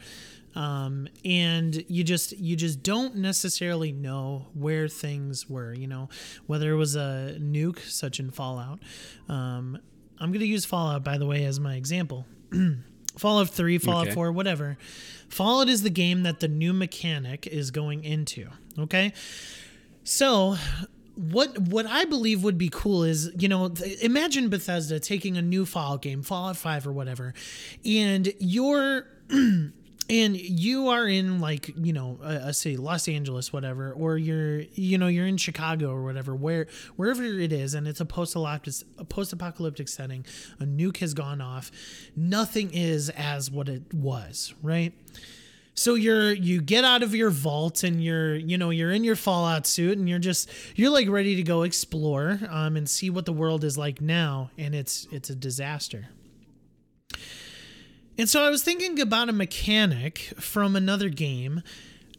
um, 0.56 1.08
and 1.24 1.84
you 1.88 2.04
just 2.04 2.34
you 2.34 2.56
just 2.56 2.84
don't 2.84 3.16
necessarily 3.16 3.92
know 3.92 4.48
where 4.54 4.88
things 4.88 5.50
were 5.50 5.74
you 5.74 5.88
know 5.88 6.10
whether 6.48 6.72
it 6.72 6.78
was 6.78 6.96
a 6.96 7.38
nuke 7.40 7.80
such 7.80 8.20
in 8.20 8.32
fallout. 8.32 8.80
Um, 9.30 9.80
i'm 10.20 10.32
going 10.32 10.42
to 10.42 10.46
use 10.46 10.66
fallout 10.66 11.04
by 11.04 11.18
the 11.18 11.26
way 11.26 11.46
as 11.46 11.60
my 11.60 11.76
example. 11.76 12.26
Fallout 13.18 13.50
3 13.50 13.78
fallout 13.78 14.08
okay. 14.08 14.16
4 14.16 14.32
whatever. 14.32 14.78
Fallout 15.28 15.68
is 15.68 15.84
the 15.84 15.90
game 15.90 16.24
that 16.24 16.40
the 16.40 16.48
new 16.48 16.72
mechanic 16.72 17.46
is 17.46 17.70
going 17.70 18.06
into 18.06 18.48
okay? 18.80 19.12
So 20.06 20.56
what 21.16 21.58
what 21.60 21.86
I 21.86 22.06
believe 22.06 22.44
would 22.44 22.58
be 22.58 22.70
cool 22.70 23.04
is 23.04 23.32
you 23.38 23.48
know 23.48 23.74
imagine 24.02 24.50
Bethesda 24.50 25.00
taking 25.00 25.38
a 25.38 25.42
new 25.42 25.66
Fallout 25.66 26.02
game, 26.02 26.24
Fallout 26.24 26.58
Five 26.58 26.88
or 26.88 26.92
whatever, 26.92 27.34
and 27.86 28.34
you're 28.40 29.08
and 30.12 30.36
you 30.38 30.90
are 30.90 31.08
in 31.08 31.40
like 31.40 31.74
you 31.78 31.94
know 31.94 32.20
a, 32.22 32.50
a 32.50 32.54
city 32.54 32.78
los 32.78 33.08
angeles 33.08 33.52
whatever 33.52 33.94
or 33.94 34.18
you're 34.18 34.60
you 34.74 34.98
know 34.98 35.08
you're 35.08 35.26
in 35.26 35.38
chicago 35.38 35.92
or 35.92 36.04
whatever 36.04 36.36
where 36.36 36.68
wherever 36.98 37.24
it 37.24 37.54
is 37.54 37.74
and 37.74 37.88
it's 37.88 38.02
a 38.02 38.06
post-apocalyptic 38.06 38.88
a 39.00 39.06
post-apocalyptic 39.06 39.88
setting 39.88 40.26
a 40.60 40.66
nuke 40.66 40.98
has 40.98 41.14
gone 41.14 41.42
off 41.42 41.72
nothing 42.16 42.70
is 42.74 43.10
as 43.12 43.50
what 43.50 43.70
it 43.70 43.94
was 43.94 44.54
right? 44.62 44.94
So 45.74 45.96
you're 45.96 46.34
you 46.34 46.62
get 46.62 46.84
out 46.84 47.02
of 47.02 47.16
your 47.16 47.30
vault 47.30 47.84
and 47.84 48.04
you're 48.04 48.36
you 48.36 48.58
know 48.58 48.70
you're 48.72 48.92
in 48.92 49.04
your 49.04 49.16
fallout 49.16 49.66
suit 49.66 49.98
and 49.98 50.08
you're 50.08 50.20
just 50.20 50.50
you're 50.76 50.92
like 50.92 51.10
ready 51.10 51.36
to 51.38 51.44
go 51.44 51.64
explore 51.64 52.40
um, 52.50 52.76
and 52.76 52.90
see 52.90 53.10
what 53.10 53.26
the 53.26 53.34
world 53.34 53.64
is 53.64 53.78
like 53.78 54.02
now 54.02 54.52
and 54.58 54.76
it's 54.76 55.08
it's 55.12 55.30
a 55.30 55.36
disaster 55.36 56.10
and 58.18 58.30
so 58.30 58.44
I 58.44 58.50
was 58.50 58.64
thinking 58.64 59.00
about 59.00 59.30
a 59.30 59.34
mechanic 59.34 60.34
from 60.38 60.76
another 60.76 61.10
game 61.10 61.64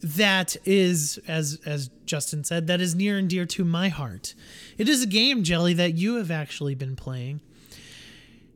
that 0.03 0.57
is 0.64 1.18
as 1.28 1.61
as 1.64 1.88
Justin 2.07 2.43
said 2.45 2.66
that 2.66 2.80
is 2.80 2.95
near 2.95 3.18
and 3.18 3.28
dear 3.28 3.47
to 3.47 3.64
my 3.64 3.88
heart. 3.88 4.34
It 4.76 4.88
is 4.88 5.03
a 5.03 5.07
game 5.07 5.45
jelly 5.45 5.74
that 5.74 5.95
you 5.95 6.16
have 6.16 6.30
actually 6.30 6.74
been 6.74 6.97
playing. 6.97 7.40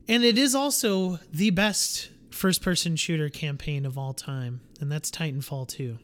And 0.09 0.25
it 0.25 0.39
is 0.39 0.55
also 0.55 1.19
the 1.33 1.51
best 1.51 2.11
first 2.31 2.63
person 2.63 2.97
shooter 2.97 3.29
campaign 3.29 3.87
of 3.87 3.97
all 3.97 4.13
time, 4.13 4.61
and 4.81 4.91
that's 4.91 5.11
Titanfall 5.11 5.69
2. 5.69 5.99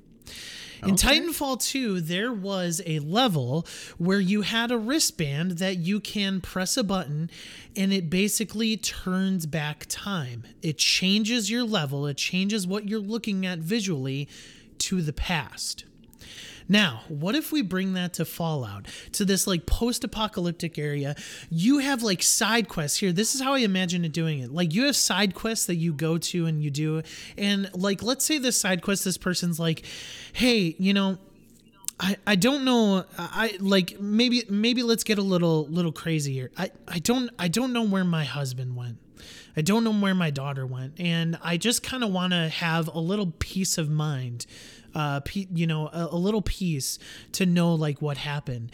In 0.82 0.94
okay. 0.94 1.20
Titanfall 1.20 1.62
2, 1.62 2.00
there 2.00 2.32
was 2.32 2.82
a 2.84 2.98
level 2.98 3.66
where 3.98 4.18
you 4.18 4.42
had 4.42 4.72
a 4.72 4.78
wristband 4.78 5.52
that 5.52 5.78
you 5.78 6.00
can 6.00 6.40
press 6.40 6.76
a 6.76 6.82
button 6.82 7.30
and 7.76 7.92
it 7.92 8.10
basically 8.10 8.76
turns 8.76 9.46
back 9.46 9.86
time. 9.88 10.42
It 10.60 10.78
changes 10.78 11.50
your 11.50 11.62
level, 11.62 12.06
it 12.06 12.16
changes 12.16 12.66
what 12.66 12.88
you're 12.88 12.98
looking 12.98 13.46
at 13.46 13.60
visually 13.60 14.28
to 14.78 15.02
the 15.02 15.12
past. 15.12 15.84
Now, 16.68 17.02
what 17.08 17.34
if 17.34 17.52
we 17.52 17.62
bring 17.62 17.94
that 17.94 18.14
to 18.14 18.24
Fallout, 18.24 18.86
to 19.12 19.24
this 19.24 19.46
like 19.46 19.66
post 19.66 20.04
apocalyptic 20.04 20.78
area? 20.78 21.14
You 21.50 21.78
have 21.78 22.02
like 22.02 22.22
side 22.22 22.68
quests 22.68 22.98
here. 22.98 23.12
This 23.12 23.34
is 23.34 23.40
how 23.40 23.54
I 23.54 23.58
imagine 23.58 24.04
it 24.04 24.12
doing 24.12 24.40
it. 24.40 24.52
Like 24.52 24.74
you 24.74 24.84
have 24.86 24.96
side 24.96 25.34
quests 25.34 25.66
that 25.66 25.76
you 25.76 25.92
go 25.92 26.18
to 26.18 26.46
and 26.46 26.62
you 26.62 26.70
do. 26.70 27.02
And 27.36 27.70
like, 27.74 28.02
let's 28.02 28.24
say 28.24 28.38
this 28.38 28.60
side 28.60 28.82
quest, 28.82 29.04
this 29.04 29.18
person's 29.18 29.58
like, 29.58 29.84
hey, 30.32 30.74
you 30.78 30.94
know, 30.94 31.18
I, 32.00 32.16
I 32.26 32.36
don't 32.36 32.64
know 32.64 33.04
I 33.16 33.56
like 33.60 34.00
maybe 34.00 34.44
maybe 34.48 34.82
let's 34.82 35.04
get 35.04 35.18
a 35.18 35.22
little 35.22 35.66
little 35.68 35.92
crazy 35.92 36.32
here. 36.32 36.50
I, 36.56 36.70
I 36.88 36.98
don't 36.98 37.30
I 37.38 37.46
don't 37.48 37.72
know 37.72 37.84
where 37.84 38.04
my 38.04 38.24
husband 38.24 38.74
went. 38.74 38.98
I 39.56 39.60
don't 39.60 39.84
know 39.84 39.92
where 39.92 40.14
my 40.14 40.30
daughter 40.30 40.66
went 40.66 40.98
and 40.98 41.38
I 41.42 41.56
just 41.58 41.82
kind 41.82 42.02
of 42.02 42.10
want 42.10 42.32
to 42.32 42.48
have 42.48 42.88
a 42.88 42.98
little 42.98 43.32
peace 43.38 43.78
of 43.78 43.88
mind 43.88 44.46
uh, 44.94 45.20
you 45.32 45.66
know, 45.66 45.88
a, 45.88 46.08
a 46.12 46.16
little 46.16 46.42
piece 46.42 46.98
to 47.32 47.46
know 47.46 47.74
like 47.74 48.02
what 48.02 48.18
happened 48.18 48.72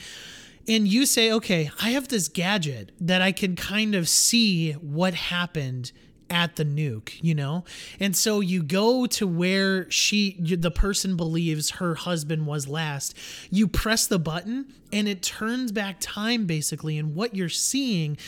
and 0.69 0.87
you 0.87 1.07
say, 1.07 1.33
okay, 1.33 1.71
I 1.81 1.91
have 1.91 2.09
this 2.09 2.29
gadget 2.29 2.93
that 3.01 3.23
I 3.23 3.33
can 3.33 3.57
kind 3.57 3.95
of 3.95 4.07
see 4.07 4.73
what 4.73 5.15
happened 5.15 5.93
at 6.31 6.57
the 6.57 6.65
nuke, 6.65 7.19
you 7.23 7.35
know? 7.35 7.65
And 7.99 8.15
so 8.15 8.41
you 8.41 8.63
go 8.63 9.07
to 9.07 9.27
where 9.27 9.91
she, 9.91 10.37
the 10.39 10.71
person 10.71 11.17
believes 11.17 11.71
her 11.71 11.95
husband 11.95 12.47
was 12.47 12.69
last. 12.69 13.17
You 13.51 13.67
press 13.67 14.07
the 14.07 14.19
button 14.19 14.75
and 14.93 15.09
it 15.09 15.23
turns 15.23 15.73
back 15.73 15.97
time 16.01 16.45
basically. 16.45 16.99
And 16.99 17.15
what 17.15 17.35
you're 17.35 17.49
seeing 17.49 18.19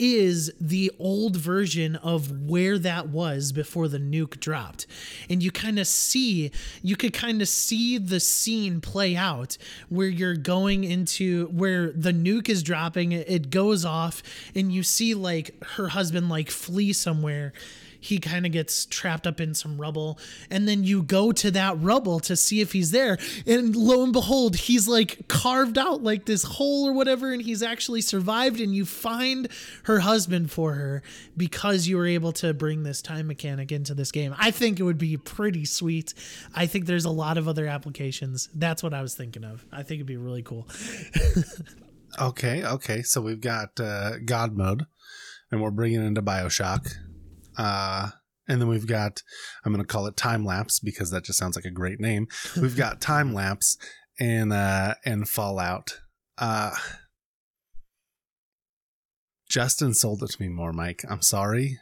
is 0.00 0.50
the 0.58 0.90
old 0.98 1.36
version 1.36 1.94
of 1.96 2.48
where 2.48 2.78
that 2.78 3.10
was 3.10 3.52
before 3.52 3.86
the 3.86 3.98
nuke 3.98 4.40
dropped. 4.40 4.86
And 5.28 5.42
you 5.42 5.50
kind 5.50 5.78
of 5.78 5.86
see, 5.86 6.50
you 6.82 6.96
could 6.96 7.12
kind 7.12 7.42
of 7.42 7.48
see 7.48 7.98
the 7.98 8.18
scene 8.18 8.80
play 8.80 9.14
out 9.14 9.58
where 9.90 10.08
you're 10.08 10.36
going 10.36 10.84
into 10.84 11.48
where 11.48 11.92
the 11.92 12.12
nuke 12.12 12.48
is 12.48 12.62
dropping, 12.62 13.12
it 13.12 13.50
goes 13.50 13.84
off, 13.84 14.22
and 14.54 14.72
you 14.72 14.82
see 14.82 15.12
like 15.12 15.62
her 15.62 15.88
husband 15.88 16.30
like 16.30 16.50
flee 16.50 16.94
somewhere 16.94 17.52
he 18.00 18.18
kind 18.18 18.46
of 18.46 18.52
gets 18.52 18.86
trapped 18.86 19.26
up 19.26 19.40
in 19.40 19.54
some 19.54 19.80
rubble. 19.80 20.18
And 20.50 20.66
then 20.66 20.84
you 20.84 21.02
go 21.02 21.32
to 21.32 21.50
that 21.52 21.80
rubble 21.80 22.20
to 22.20 22.36
see 22.36 22.60
if 22.60 22.72
he's 22.72 22.90
there. 22.90 23.18
And 23.46 23.76
lo 23.76 24.02
and 24.02 24.12
behold, 24.12 24.56
he's 24.56 24.88
like 24.88 25.28
carved 25.28 25.78
out 25.78 26.02
like 26.02 26.24
this 26.24 26.42
hole 26.42 26.88
or 26.88 26.92
whatever. 26.92 27.32
And 27.32 27.42
he's 27.42 27.62
actually 27.62 28.00
survived. 28.00 28.60
And 28.60 28.74
you 28.74 28.84
find 28.84 29.48
her 29.84 30.00
husband 30.00 30.50
for 30.50 30.72
her 30.72 31.02
because 31.36 31.86
you 31.86 31.96
were 31.96 32.06
able 32.06 32.32
to 32.32 32.54
bring 32.54 32.82
this 32.82 33.02
time 33.02 33.26
mechanic 33.26 33.70
into 33.70 33.94
this 33.94 34.10
game. 34.10 34.34
I 34.38 34.50
think 34.50 34.80
it 34.80 34.82
would 34.82 34.98
be 34.98 35.16
pretty 35.16 35.64
sweet. 35.64 36.14
I 36.54 36.66
think 36.66 36.86
there's 36.86 37.04
a 37.04 37.10
lot 37.10 37.38
of 37.38 37.48
other 37.48 37.66
applications. 37.66 38.48
That's 38.54 38.82
what 38.82 38.94
I 38.94 39.02
was 39.02 39.14
thinking 39.14 39.44
of. 39.44 39.64
I 39.70 39.82
think 39.82 39.98
it'd 39.98 40.06
be 40.06 40.16
really 40.16 40.42
cool. 40.42 40.66
okay. 42.20 42.64
Okay. 42.64 43.02
So 43.02 43.20
we've 43.20 43.40
got 43.40 43.78
uh, 43.78 44.18
God 44.24 44.56
mode 44.56 44.86
and 45.50 45.60
we're 45.60 45.70
bringing 45.70 46.04
into 46.04 46.22
Bioshock. 46.22 46.94
Uh, 47.60 48.10
and 48.48 48.60
then 48.60 48.68
we've 48.68 48.86
got, 48.86 49.22
I'm 49.64 49.72
going 49.72 49.84
to 49.84 49.92
call 49.92 50.06
it 50.06 50.16
time 50.16 50.44
lapse 50.46 50.80
because 50.80 51.10
that 51.10 51.24
just 51.24 51.38
sounds 51.38 51.56
like 51.56 51.66
a 51.66 51.70
great 51.70 52.00
name. 52.00 52.26
We've 52.60 52.76
got 52.76 53.00
time 53.12 53.34
lapse 53.34 53.76
and 54.18 54.50
uh, 54.52 54.94
and 55.04 55.28
Fallout. 55.28 56.00
Uh, 56.38 56.70
Justin 59.48 59.94
sold 59.94 60.22
it 60.22 60.30
to 60.30 60.42
me 60.42 60.48
more, 60.48 60.72
Mike. 60.72 61.02
I'm 61.08 61.22
sorry, 61.22 61.78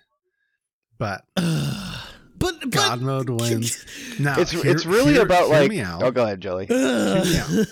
but 0.99 1.22
but 1.37 1.95
but 2.39 2.70
God 2.70 3.01
mode 3.01 3.31
wins. 3.31 3.85
Now 4.18 4.41
it's 4.41 4.51
hear- 4.51 4.66
it's 4.66 4.85
really 4.85 5.12
hear- 5.12 5.22
about 5.22 5.47
hear 5.49 5.61
like. 5.61 5.70
me 5.70 5.81
out. 5.81 6.03
Oh, 6.03 6.11
go 6.11 6.24
ahead, 6.24 6.41
Jelly. 6.41 6.66
Ugh. 6.68 7.24
Yeah. 7.26 7.64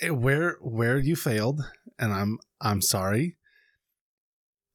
Eh, 0.00 0.08
where 0.10 0.56
where 0.60 0.98
you 0.98 1.14
failed, 1.14 1.60
and 2.00 2.12
I'm 2.12 2.38
I'm 2.60 2.82
sorry. 2.82 3.36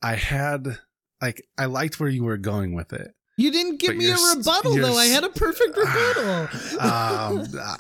I 0.02 0.16
had 0.16 0.80
like 1.22 1.46
I 1.58 1.66
liked 1.66 2.00
where 2.00 2.10
you 2.10 2.24
were 2.24 2.38
going 2.38 2.74
with 2.74 2.94
it. 2.94 3.12
you 3.38 3.52
didn't 3.52 3.80
give 3.80 3.96
me 3.96 4.10
a 4.10 4.16
rebuttal 4.36 4.76
though. 4.76 4.98
I 4.98 5.06
had 5.06 5.24
a 5.24 5.30
perfect 5.30 5.78
rebuttal. 5.78 6.80
um, 6.80 7.48
uh, 7.60 7.78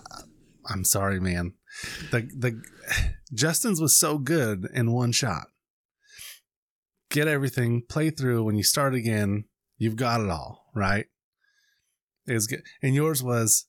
I'm 0.68 0.84
sorry, 0.84 1.20
man. 1.20 1.54
The 2.12 2.22
the 2.38 2.62
Justin's 3.34 3.82
was 3.82 3.98
so 3.98 4.18
good 4.18 4.68
in 4.74 4.92
one 4.92 5.12
shot. 5.12 5.48
Get 7.10 7.28
everything, 7.28 7.84
play 7.88 8.10
through. 8.10 8.44
When 8.44 8.56
you 8.56 8.64
start 8.64 8.94
again, 8.94 9.46
you've 9.78 9.96
got 9.96 10.22
it 10.22 10.30
all 10.30 10.66
right. 10.76 11.08
Is 12.28 12.48
good, 12.48 12.62
and 12.82 12.94
yours 12.94 13.24
was 13.24 13.66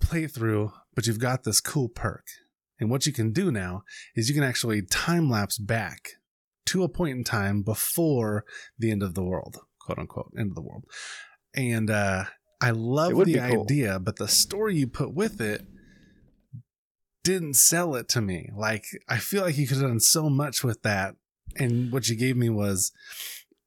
play 0.00 0.26
through, 0.26 0.72
but 0.94 1.06
you've 1.06 1.20
got 1.20 1.44
this 1.44 1.60
cool 1.60 1.88
perk. 1.88 2.24
And 2.80 2.90
what 2.90 3.06
you 3.06 3.12
can 3.12 3.32
do 3.32 3.52
now 3.52 3.82
is 4.16 4.28
you 4.28 4.34
can 4.34 4.42
actually 4.42 4.82
time 4.82 5.30
lapse 5.30 5.58
back 5.58 6.08
to 6.66 6.82
a 6.82 6.88
point 6.88 7.16
in 7.16 7.24
time 7.24 7.62
before 7.62 8.44
the 8.78 8.90
end 8.90 9.02
of 9.02 9.14
the 9.14 9.24
world, 9.24 9.58
quote 9.80 9.98
unquote, 9.98 10.32
end 10.38 10.50
of 10.50 10.54
the 10.54 10.62
world. 10.62 10.84
And 11.54 11.90
uh, 11.90 12.24
I 12.60 12.70
love 12.70 13.24
the 13.24 13.34
cool. 13.34 13.62
idea, 13.62 13.98
but 13.98 14.16
the 14.16 14.28
story 14.28 14.76
you 14.76 14.86
put 14.86 15.12
with 15.12 15.40
it 15.40 15.66
didn't 17.24 17.54
sell 17.54 17.94
it 17.94 18.08
to 18.10 18.20
me. 18.20 18.50
Like 18.56 18.84
I 19.08 19.18
feel 19.18 19.42
like 19.42 19.56
you 19.56 19.66
could 19.66 19.78
have 19.78 19.88
done 19.88 20.00
so 20.00 20.28
much 20.28 20.64
with 20.64 20.82
that, 20.82 21.16
and 21.56 21.92
what 21.92 22.08
you 22.08 22.16
gave 22.16 22.36
me 22.36 22.48
was 22.48 22.92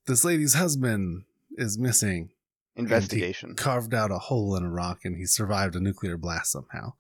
this 0.07 0.23
lady's 0.23 0.53
husband 0.53 1.23
is 1.57 1.77
missing. 1.77 2.29
Investigation. 2.77 3.55
Carved 3.55 3.93
out 3.93 4.11
a 4.11 4.17
hole 4.17 4.55
in 4.55 4.63
a 4.63 4.69
rock, 4.69 4.99
and 5.05 5.15
he 5.15 5.25
survived 5.25 5.75
a 5.75 5.79
nuclear 5.79 6.17
blast 6.17 6.51
somehow, 6.51 6.93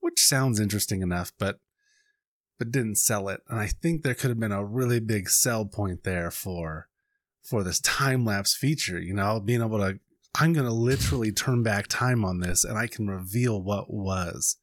which 0.00 0.20
sounds 0.20 0.58
interesting 0.58 1.02
enough, 1.02 1.32
but 1.38 1.60
but 2.62 2.70
didn't 2.70 2.94
sell 2.94 3.28
it. 3.28 3.40
And 3.48 3.58
I 3.58 3.66
think 3.66 4.02
there 4.02 4.14
could 4.14 4.30
have 4.30 4.38
been 4.38 4.52
a 4.52 4.64
really 4.64 5.00
big 5.00 5.28
sell 5.28 5.64
point 5.64 6.04
there 6.04 6.30
for 6.30 6.86
for 7.42 7.64
this 7.64 7.80
time 7.80 8.24
lapse 8.24 8.54
feature. 8.54 9.00
You 9.00 9.14
know, 9.14 9.40
being 9.40 9.60
able 9.60 9.78
to 9.78 9.98
I'm 10.38 10.52
going 10.52 10.66
to 10.66 10.72
literally 10.72 11.32
turn 11.32 11.64
back 11.64 11.88
time 11.88 12.24
on 12.24 12.38
this, 12.38 12.62
and 12.62 12.78
I 12.78 12.86
can 12.86 13.08
reveal 13.08 13.60
what 13.60 13.92
was. 13.92 14.56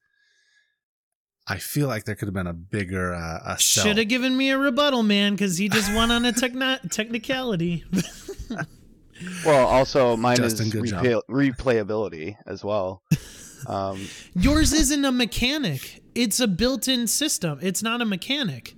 I 1.45 1.57
feel 1.57 1.87
like 1.87 2.05
there 2.05 2.15
could 2.15 2.27
have 2.27 2.33
been 2.33 2.47
a 2.47 2.53
bigger 2.53 3.13
uh, 3.13 3.39
a 3.45 3.59
sell. 3.59 3.83
Should 3.83 3.97
have 3.97 4.07
given 4.07 4.37
me 4.37 4.49
a 4.51 4.57
rebuttal, 4.57 5.03
man, 5.03 5.33
because 5.33 5.57
he 5.57 5.67
just 5.67 5.93
won 5.93 6.09
on 6.09 6.23
a 6.23 6.31
techni- 6.31 6.79
technicality. 6.91 7.83
Well, 9.45 9.67
also 9.67 10.15
mine 10.15 10.37
Justin, 10.37 10.67
is 10.67 10.73
replay- 10.73 11.21
replayability 11.29 12.37
as 12.45 12.63
well. 12.63 13.03
Um, 13.67 14.07
Yours 14.33 14.71
isn't 14.71 15.03
a 15.03 15.11
mechanic. 15.11 16.01
It's 16.21 16.39
a 16.39 16.47
built-in 16.47 17.07
system. 17.07 17.59
It's 17.61 17.81
not 17.81 18.01
a 18.01 18.05
mechanic. 18.05 18.75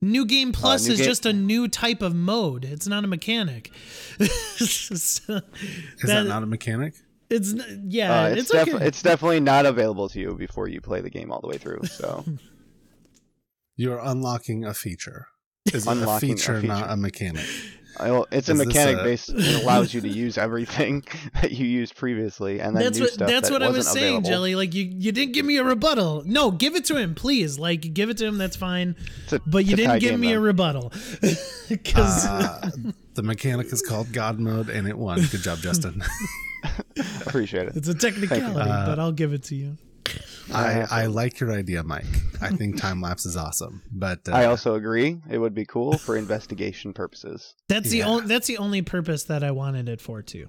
New 0.00 0.24
Game 0.26 0.52
Plus 0.52 0.84
Uh, 0.84 0.88
New 0.88 0.92
is 0.92 0.98
Game- 1.00 1.08
just 1.08 1.26
a 1.26 1.32
new 1.32 1.66
type 1.68 2.02
of 2.02 2.14
mode. 2.14 2.64
It's 2.64 2.86
not 2.86 3.02
a 3.04 3.06
mechanic. 3.06 3.70
So, 4.18 4.94
Is 4.94 5.20
that, 6.04 6.26
not 6.26 6.42
a 6.42 6.46
mechanic? 6.46 6.94
It's 7.30 7.52
n- 7.54 7.86
yeah. 7.88 8.24
uh, 8.24 8.28
it's 8.28 8.40
it's, 8.42 8.50
def- 8.52 8.74
okay. 8.74 8.86
it's 8.86 9.02
definitely 9.02 9.40
not 9.40 9.66
available 9.66 10.08
to 10.10 10.20
you 10.20 10.34
before 10.36 10.68
you 10.68 10.80
play 10.80 11.00
the 11.00 11.10
game 11.10 11.32
all 11.32 11.40
the 11.40 11.48
way 11.48 11.58
through. 11.58 11.80
So 11.84 12.24
You're 13.76 13.98
unlocking 13.98 14.64
a 14.64 14.74
feature. 14.74 15.26
Is 15.72 15.86
it 15.86 15.88
a 15.88 15.92
Unlocking 15.92 16.32
a 16.32 16.36
feature, 16.36 16.62
not 16.62 16.90
a 16.90 16.96
mechanic? 16.96 17.46
I- 17.98 18.10
well, 18.10 18.26
it's 18.32 18.48
a 18.48 18.52
Is 18.52 18.58
mechanic 18.66 18.98
a- 19.00 19.04
based. 19.04 19.28
It 19.30 19.62
allows 19.62 19.94
you 19.94 20.00
to 20.00 20.08
use 20.08 20.36
everything 20.36 21.04
that 21.42 21.52
you 21.52 21.66
used 21.66 21.94
previously, 21.96 22.60
and 22.60 22.76
then 22.76 22.82
that's 22.84 22.98
new 22.98 23.04
what 23.04 23.12
stuff 23.12 23.28
that's 23.28 23.48
that 23.48 23.52
what 23.52 23.62
I 23.62 23.68
was 23.70 23.86
saying, 23.90 24.18
available. 24.18 24.30
Jelly. 24.30 24.54
Like 24.56 24.74
you, 24.74 24.84
you 24.84 25.12
didn't 25.12 25.32
give 25.32 25.46
me 25.46 25.56
a 25.58 25.64
rebuttal. 25.64 26.22
No, 26.26 26.50
give 26.50 26.74
it 26.74 26.84
to 26.86 26.96
him, 26.96 27.14
please. 27.14 27.58
Like 27.58 27.94
give 27.94 28.10
it 28.10 28.18
to 28.18 28.26
him. 28.26 28.38
That's 28.38 28.56
fine. 28.56 28.96
A- 29.32 29.40
But 29.46 29.64
you 29.66 29.74
it's 29.74 29.82
a 29.82 29.86
tie 29.86 29.98
didn't 29.98 30.00
give 30.00 30.10
game, 30.12 30.20
me 30.20 30.32
a 30.32 30.40
rebuttal 30.40 30.92
because 31.68 32.26
Uh, 32.26 32.70
the 33.14 33.22
mechanic 33.22 33.72
is 33.72 33.80
called 33.82 34.12
God 34.12 34.38
mode, 34.38 34.68
and 34.68 34.88
it 34.88 34.98
won. 34.98 35.20
Good 35.30 35.42
job, 35.42 35.58
Justin. 35.58 36.02
I 36.64 36.70
appreciate 37.26 37.68
it. 37.68 37.76
it's 37.76 37.88
a 37.88 37.94
technicality. 37.94 38.58
Uh, 38.70 38.86
but 38.86 38.98
I'll 38.98 39.12
give 39.12 39.32
it 39.32 39.44
to 39.44 39.54
you. 39.54 39.76
I, 40.52 40.86
I 40.90 41.06
like 41.06 41.40
your 41.40 41.52
idea, 41.52 41.82
Mike. 41.82 42.04
I 42.40 42.50
think 42.50 42.76
time 42.80 43.00
lapse 43.00 43.26
is 43.26 43.36
awesome, 43.36 43.82
but 43.90 44.20
uh, 44.28 44.32
I 44.32 44.46
also 44.46 44.74
agree. 44.74 45.20
It 45.30 45.38
would 45.38 45.54
be 45.54 45.64
cool 45.64 45.96
for 45.98 46.16
investigation 46.16 46.92
purposes. 46.92 47.54
That's 47.68 47.90
the 47.90 47.98
yeah. 47.98 48.08
only 48.08 48.26
that's 48.26 48.46
the 48.46 48.58
only 48.58 48.82
purpose 48.82 49.24
that 49.24 49.42
I 49.42 49.50
wanted 49.50 49.88
it 49.88 50.00
for 50.00 50.22
too. 50.22 50.48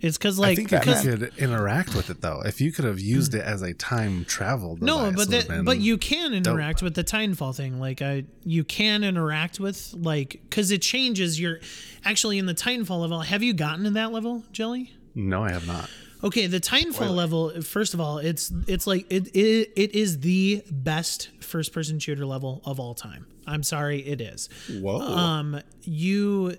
It's 0.00 0.16
because 0.16 0.38
like 0.38 0.46
I 0.46 0.48
like 0.48 0.56
think 0.56 0.72
if 0.72 0.80
because 0.80 1.04
you 1.04 1.16
could 1.16 1.32
interact 1.36 1.94
with 1.94 2.08
it 2.08 2.22
though, 2.22 2.40
if 2.44 2.60
you 2.60 2.72
could 2.72 2.86
have 2.86 2.98
used 2.98 3.34
it 3.34 3.42
as 3.42 3.60
a 3.60 3.74
time 3.74 4.24
travel 4.24 4.76
device, 4.76 4.86
no, 4.86 5.12
but 5.14 5.30
that 5.30 5.62
but 5.64 5.78
you 5.78 5.98
can 5.98 6.32
interact 6.32 6.82
with 6.82 6.94
the 6.94 7.04
Titanfall 7.04 7.54
thing. 7.54 7.78
Like 7.78 8.00
I, 8.00 8.24
you 8.42 8.64
can 8.64 9.04
interact 9.04 9.60
with 9.60 9.92
like 9.94 10.40
because 10.48 10.70
it 10.70 10.80
changes 10.80 11.38
your. 11.38 11.60
Actually, 12.02 12.38
in 12.38 12.46
the 12.46 12.54
Titanfall 12.54 12.98
level, 12.98 13.20
have 13.20 13.42
you 13.42 13.52
gotten 13.52 13.84
to 13.84 13.90
that 13.90 14.10
level, 14.10 14.42
Jelly? 14.52 14.94
no, 15.14 15.44
I 15.44 15.52
have 15.52 15.66
not. 15.66 15.90
Okay, 16.22 16.46
the 16.46 16.60
Titanfall 16.60 17.14
level. 17.14 17.62
First 17.62 17.94
of 17.94 18.00
all, 18.00 18.18
it's 18.18 18.52
it's 18.66 18.86
like 18.86 19.06
it, 19.10 19.34
it 19.34 19.72
it 19.76 19.94
is 19.94 20.20
the 20.20 20.62
best 20.70 21.30
first 21.40 21.72
person 21.72 21.98
shooter 21.98 22.26
level 22.26 22.60
of 22.64 22.78
all 22.78 22.94
time. 22.94 23.26
I'm 23.46 23.62
sorry, 23.62 24.00
it 24.00 24.20
is. 24.20 24.48
Whoa! 24.70 25.00
um 25.00 25.60
you 25.82 26.56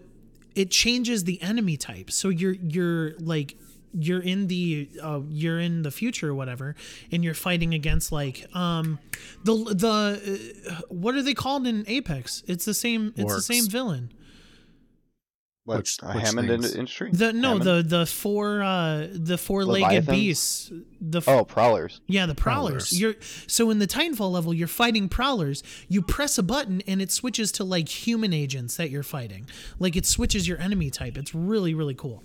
it 0.56 0.70
changes 0.72 1.24
the 1.24 1.42
enemy 1.42 1.78
type 1.78 2.12
so 2.12 2.28
you're 2.28 2.52
you're 2.54 3.14
like 3.20 3.56
you're 3.94 4.20
in 4.22 4.48
the 4.48 4.90
uh, 5.02 5.22
you're 5.30 5.60
in 5.60 5.82
the 5.84 5.92
future 5.92 6.30
or 6.30 6.36
whatever 6.36 6.76
and 7.12 7.24
you're 7.24 7.34
fighting 7.34 7.74
against 7.74 8.12
like 8.12 8.46
um 8.54 9.00
the 9.46 9.54
the 9.54 10.66
uh, 10.70 10.82
what 10.90 11.16
are 11.16 11.22
they 11.22 11.34
called 11.34 11.66
in 11.66 11.86
apex 11.88 12.44
it's 12.48 12.66
the 12.66 12.74
same 12.74 13.14
it's 13.16 13.34
the 13.36 13.42
same 13.42 13.66
villain 13.70 14.12
What, 15.72 15.78
Which- 15.80 15.98
uh, 16.04 16.12
which 16.14 16.24
Hammond 16.26 16.50
in- 16.50 16.62
things? 16.62 16.76
industry? 16.76 17.10
the 17.12 17.34
no 17.34 17.58
Hammond? 17.58 17.66
the 17.90 17.98
the 18.00 18.06
four 18.06 18.62
uh 18.62 19.08
the 19.12 19.38
four-legged 19.38 20.06
beasts 20.08 20.72
the 21.00 21.18
f- 21.20 21.28
oh 21.28 21.44
prowlers. 21.46 22.02
Yeah, 22.08 22.26
the 22.26 22.36
prowlers. 22.36 22.90
Prowlers. 22.90 23.00
You're 23.00 23.16
so 23.48 23.70
in 23.72 23.80
the 23.80 23.88
Titanfall 23.88 24.32
level, 24.32 24.54
you're 24.54 24.68
fighting 24.68 25.10
prowlers. 25.10 25.64
You 25.88 26.02
press 26.02 26.38
a 26.38 26.44
button 26.44 26.82
and 26.88 27.02
it 27.02 27.12
switches 27.12 27.52
to 27.54 27.64
like 27.64 27.90
human 27.90 28.34
agents 28.34 28.78
that 28.78 28.90
you're 28.90 29.02
fighting. 29.04 29.48
Like 29.80 29.96
it 29.96 30.06
switches 30.06 30.48
your 30.48 30.60
enemy 30.60 30.90
type. 30.90 31.18
It's 31.18 31.34
really 31.34 31.74
really 31.74 31.96
cool. 31.96 32.24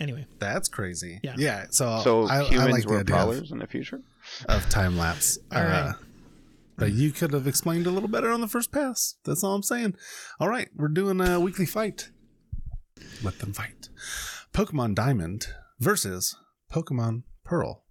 Anyway, 0.00 0.26
That's 0.38 0.68
crazy. 0.68 1.20
Yeah. 1.22 1.34
Yeah. 1.38 1.66
So, 1.70 2.00
So 2.02 2.22
I, 2.28 2.40
I 2.40 2.44
humans 2.44 2.72
like 2.72 2.86
were 2.86 3.00
idea 3.00 3.00
of- 3.00 3.06
prowlers 3.06 3.52
in 3.52 3.58
the 3.58 3.66
future. 3.66 4.00
of 4.48 4.68
time 4.70 4.96
lapse. 4.98 5.38
All 5.52 5.62
right. 5.62 5.94
But 6.76 6.92
you 6.92 7.12
could 7.12 7.32
have 7.32 7.46
explained 7.46 7.86
a 7.86 7.90
little 7.90 8.08
better 8.08 8.30
on 8.32 8.40
the 8.40 8.48
first 8.48 8.72
pass. 8.72 9.14
That's 9.24 9.44
all 9.44 9.54
I'm 9.54 9.62
saying. 9.62 9.94
All 10.40 10.48
right, 10.48 10.68
we're 10.74 10.88
doing 10.88 11.20
a 11.20 11.38
weekly 11.38 11.66
fight. 11.66 12.10
Let 13.22 13.38
them 13.38 13.52
fight. 13.52 13.88
Pokemon 14.52 14.94
Diamond 14.94 15.46
versus 15.78 16.36
Pokemon 16.70 17.22
Pearl. 17.44 17.84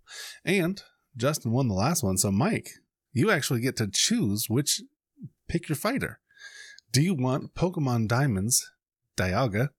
And 0.46 0.82
Justin 1.16 1.52
won 1.52 1.68
the 1.68 1.74
last 1.74 2.04
one. 2.04 2.18
So, 2.18 2.32
Mike, 2.32 2.70
you 3.12 3.32
actually 3.32 3.62
get 3.62 3.78
to 3.78 3.88
choose 3.88 4.50
which 4.50 4.82
pick 5.48 5.70
your 5.70 5.76
fighter. 5.76 6.20
Do 6.92 7.02
you 7.02 7.14
want 7.14 7.56
Pokemon 7.56 8.08
Diamonds, 8.08 8.72
Dialga, 9.18 9.70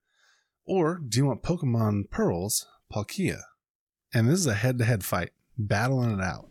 or 0.64 1.00
do 1.06 1.18
you 1.18 1.26
want 1.26 1.42
Pokemon 1.42 2.10
Pearls, 2.10 2.66
Palkia? 2.92 3.40
And 4.12 4.28
this 4.28 4.40
is 4.40 4.46
a 4.46 4.54
head 4.54 4.78
to 4.78 4.84
head 4.84 5.04
fight, 5.04 5.30
battling 5.58 6.18
it 6.18 6.22
out. 6.22 6.48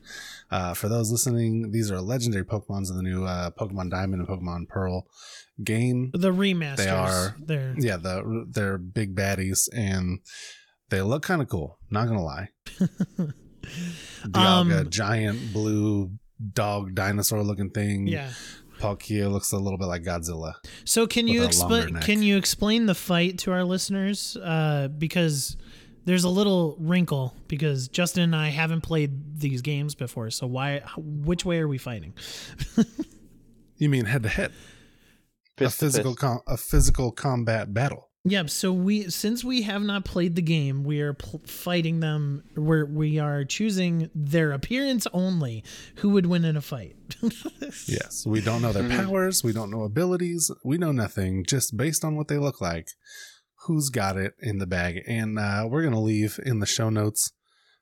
Uh, 0.52 0.74
for 0.74 0.88
those 0.88 1.12
listening, 1.12 1.72
these 1.72 1.90
are 1.92 2.00
legendary 2.02 2.46
Pokemons 2.46 2.90
in 2.90 2.98
the 2.98 3.04
new 3.04 3.26
uh, 3.26 3.50
Pokemon 3.52 3.90
Diamond 3.90 4.22
and 4.22 4.28
Pokemon 4.28 4.68
Pearl 4.68 5.08
game. 5.64 6.12
the 6.14 6.32
remasters. 6.32 6.78
They 6.78 6.90
are- 6.90 7.36
They're 7.40 7.76
Yeah, 7.78 7.98
the 7.98 8.46
they're 8.50 8.78
big 8.78 9.16
baddies 9.16 9.68
and 9.74 10.20
they 10.90 11.02
look 11.02 11.24
kind 11.24 11.42
of 11.42 11.48
cool. 11.50 11.80
Not 11.90 12.08
gonna 12.08 12.24
lie. 12.24 12.50
Dialga, 14.28 14.82
Um, 14.82 14.90
giant 14.90 15.54
blue 15.54 16.12
dog 16.54 16.96
dinosaur 16.96 17.44
looking 17.44 17.70
thing. 17.70 18.08
yeah. 18.08 18.32
Palkia 18.80 19.32
looks 19.32 19.52
a 19.54 19.58
little 19.58 19.78
bit 19.78 19.86
like 19.86 20.04
Godzilla. 20.04 20.54
So 20.84 21.08
can 21.08 21.28
you 21.28 21.42
With 21.42 21.56
a 21.56 21.60
longer 21.60 21.78
explain? 21.88 22.02
Can 22.02 22.22
you 22.24 22.36
explain 22.38 22.86
the 22.86 22.96
fight 22.96 23.38
to 23.40 23.52
our 23.54 23.64
listeners? 23.64 24.36
Uh, 24.36 24.90
because 24.90 25.56
there's 26.06 26.24
a 26.24 26.30
little 26.30 26.76
wrinkle 26.80 27.36
because 27.48 27.88
Justin 27.88 28.24
and 28.24 28.36
I 28.36 28.50
haven't 28.50 28.82
played 28.82 29.40
these 29.40 29.62
games 29.62 29.96
before. 29.96 30.30
So 30.32 30.48
why? 30.48 30.82
Which 30.98 31.46
way 31.46 31.60
are 31.60 31.68
we 31.68 31.78
fighting? 31.78 32.14
You 33.78 33.90
mean 33.90 34.06
head 34.06 34.24
to 34.24 34.30
head? 34.30 34.52
A 35.60 35.70
physical 35.70 36.16
com- 36.16 36.42
a 36.48 36.58
physical 36.58 37.12
combat 37.12 37.74
battle. 37.74 38.10
Yep. 38.26 38.50
So 38.50 38.72
we, 38.72 39.10
since 39.10 39.44
we 39.44 39.64
have 39.64 39.82
not 39.82 40.06
played 40.06 40.36
the 40.36 40.42
game, 40.42 40.84
we 40.86 41.02
are 41.02 41.14
pl- 41.14 41.42
fighting 41.46 42.00
them. 42.00 42.44
Where 42.56 42.86
we 42.86 43.20
are 43.20 43.44
choosing 43.44 44.10
their 44.16 44.54
appearance 44.54 45.06
only. 45.12 45.64
Who 45.98 46.12
would 46.12 46.28
win 46.28 46.46
in 46.46 46.56
a 46.56 46.62
fight? 46.62 46.96
Yes, 47.88 48.24
we 48.26 48.40
don't 48.40 48.62
know 48.62 48.72
their 48.72 48.84
Mhm. 48.84 49.04
powers, 49.06 49.44
we 49.44 49.52
don't 49.52 49.72
know 49.72 49.82
abilities, 49.84 50.50
we 50.64 50.78
know 50.78 50.92
nothing. 50.92 51.44
Just 51.46 51.76
based 51.76 52.06
on 52.06 52.16
what 52.16 52.28
they 52.28 52.38
look 52.38 52.62
like, 52.62 52.88
who's 53.66 53.90
got 53.90 54.18
it 54.18 54.34
in 54.42 54.58
the 54.60 54.68
bag. 54.68 55.02
And 55.08 55.38
uh, 55.40 55.68
we're 55.70 55.84
gonna 55.84 56.02
leave 56.02 56.40
in 56.46 56.60
the 56.60 56.66
show 56.66 56.90
notes 56.90 57.32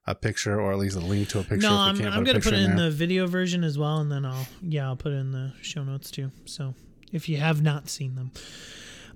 a 0.07 0.15
picture 0.15 0.59
or 0.59 0.71
at 0.71 0.79
least 0.79 0.95
a 0.95 0.99
link 0.99 1.29
to 1.29 1.39
a 1.39 1.43
picture. 1.43 1.57
no, 1.69 1.89
if 1.89 2.01
I'm, 2.01 2.07
I'm 2.07 2.23
gonna 2.23 2.39
put 2.39 2.53
it 2.53 2.59
in 2.63 2.75
there. 2.75 2.85
the 2.89 2.91
video 2.91 3.27
version 3.27 3.63
as 3.63 3.77
well, 3.77 3.97
and 3.99 4.11
then 4.11 4.25
I'll 4.25 4.47
yeah 4.61 4.85
I'll 4.87 4.95
put 4.95 5.11
it 5.11 5.17
in 5.17 5.31
the 5.31 5.53
show 5.61 5.83
notes 5.83 6.09
too. 6.11 6.31
So 6.45 6.73
if 7.11 7.27
you 7.29 7.37
have 7.37 7.61
not 7.61 7.89
seen 7.89 8.15
them, 8.15 8.31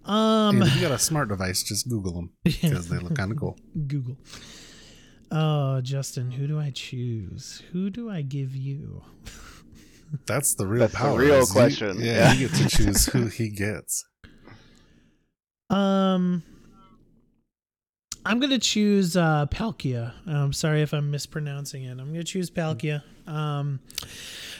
um, 0.05 0.61
And 0.61 0.67
if 0.67 0.75
you 0.75 0.81
got 0.87 0.91
a 0.91 0.99
smart 0.99 1.29
device, 1.29 1.63
just 1.63 1.89
Google 1.89 2.13
them 2.13 2.29
because 2.43 2.87
they 2.89 2.97
look 2.99 3.15
kind 3.15 3.31
of 3.31 3.37
cool. 3.39 3.57
Google. 3.87 4.17
Oh, 5.31 5.81
Justin, 5.81 6.29
who 6.31 6.45
do 6.47 6.59
I 6.59 6.69
choose? 6.69 7.63
Who 7.71 7.89
do 7.89 8.09
I 8.11 8.21
give 8.21 8.55
you? 8.55 9.01
That's 10.27 10.53
the 10.53 10.67
real 10.67 10.81
That's 10.81 10.93
the 10.93 10.97
power. 10.99 11.17
real 11.19 11.35
is 11.39 11.49
you- 11.49 11.53
question. 11.53 11.97
yeah, 11.99 12.13
Yeah. 12.13 12.33
you 12.33 12.47
get 12.47 12.57
to 12.57 12.69
choose 12.69 13.07
who 13.07 13.25
he 13.25 13.49
gets. 13.49 14.05
Um, 15.71 16.43
I'm 18.27 18.39
gonna 18.39 18.57
choose 18.57 19.15
uh, 19.15 19.45
Palkia. 19.45 20.13
I'm 20.25 20.51
sorry 20.51 20.81
if 20.81 20.93
I'm 20.93 21.11
mispronouncing 21.11 21.83
it. 21.83 21.91
I'm 21.91 22.11
gonna 22.11 22.23
choose 22.23 22.49
Palkia. 22.49 23.03
Um, 23.27 23.79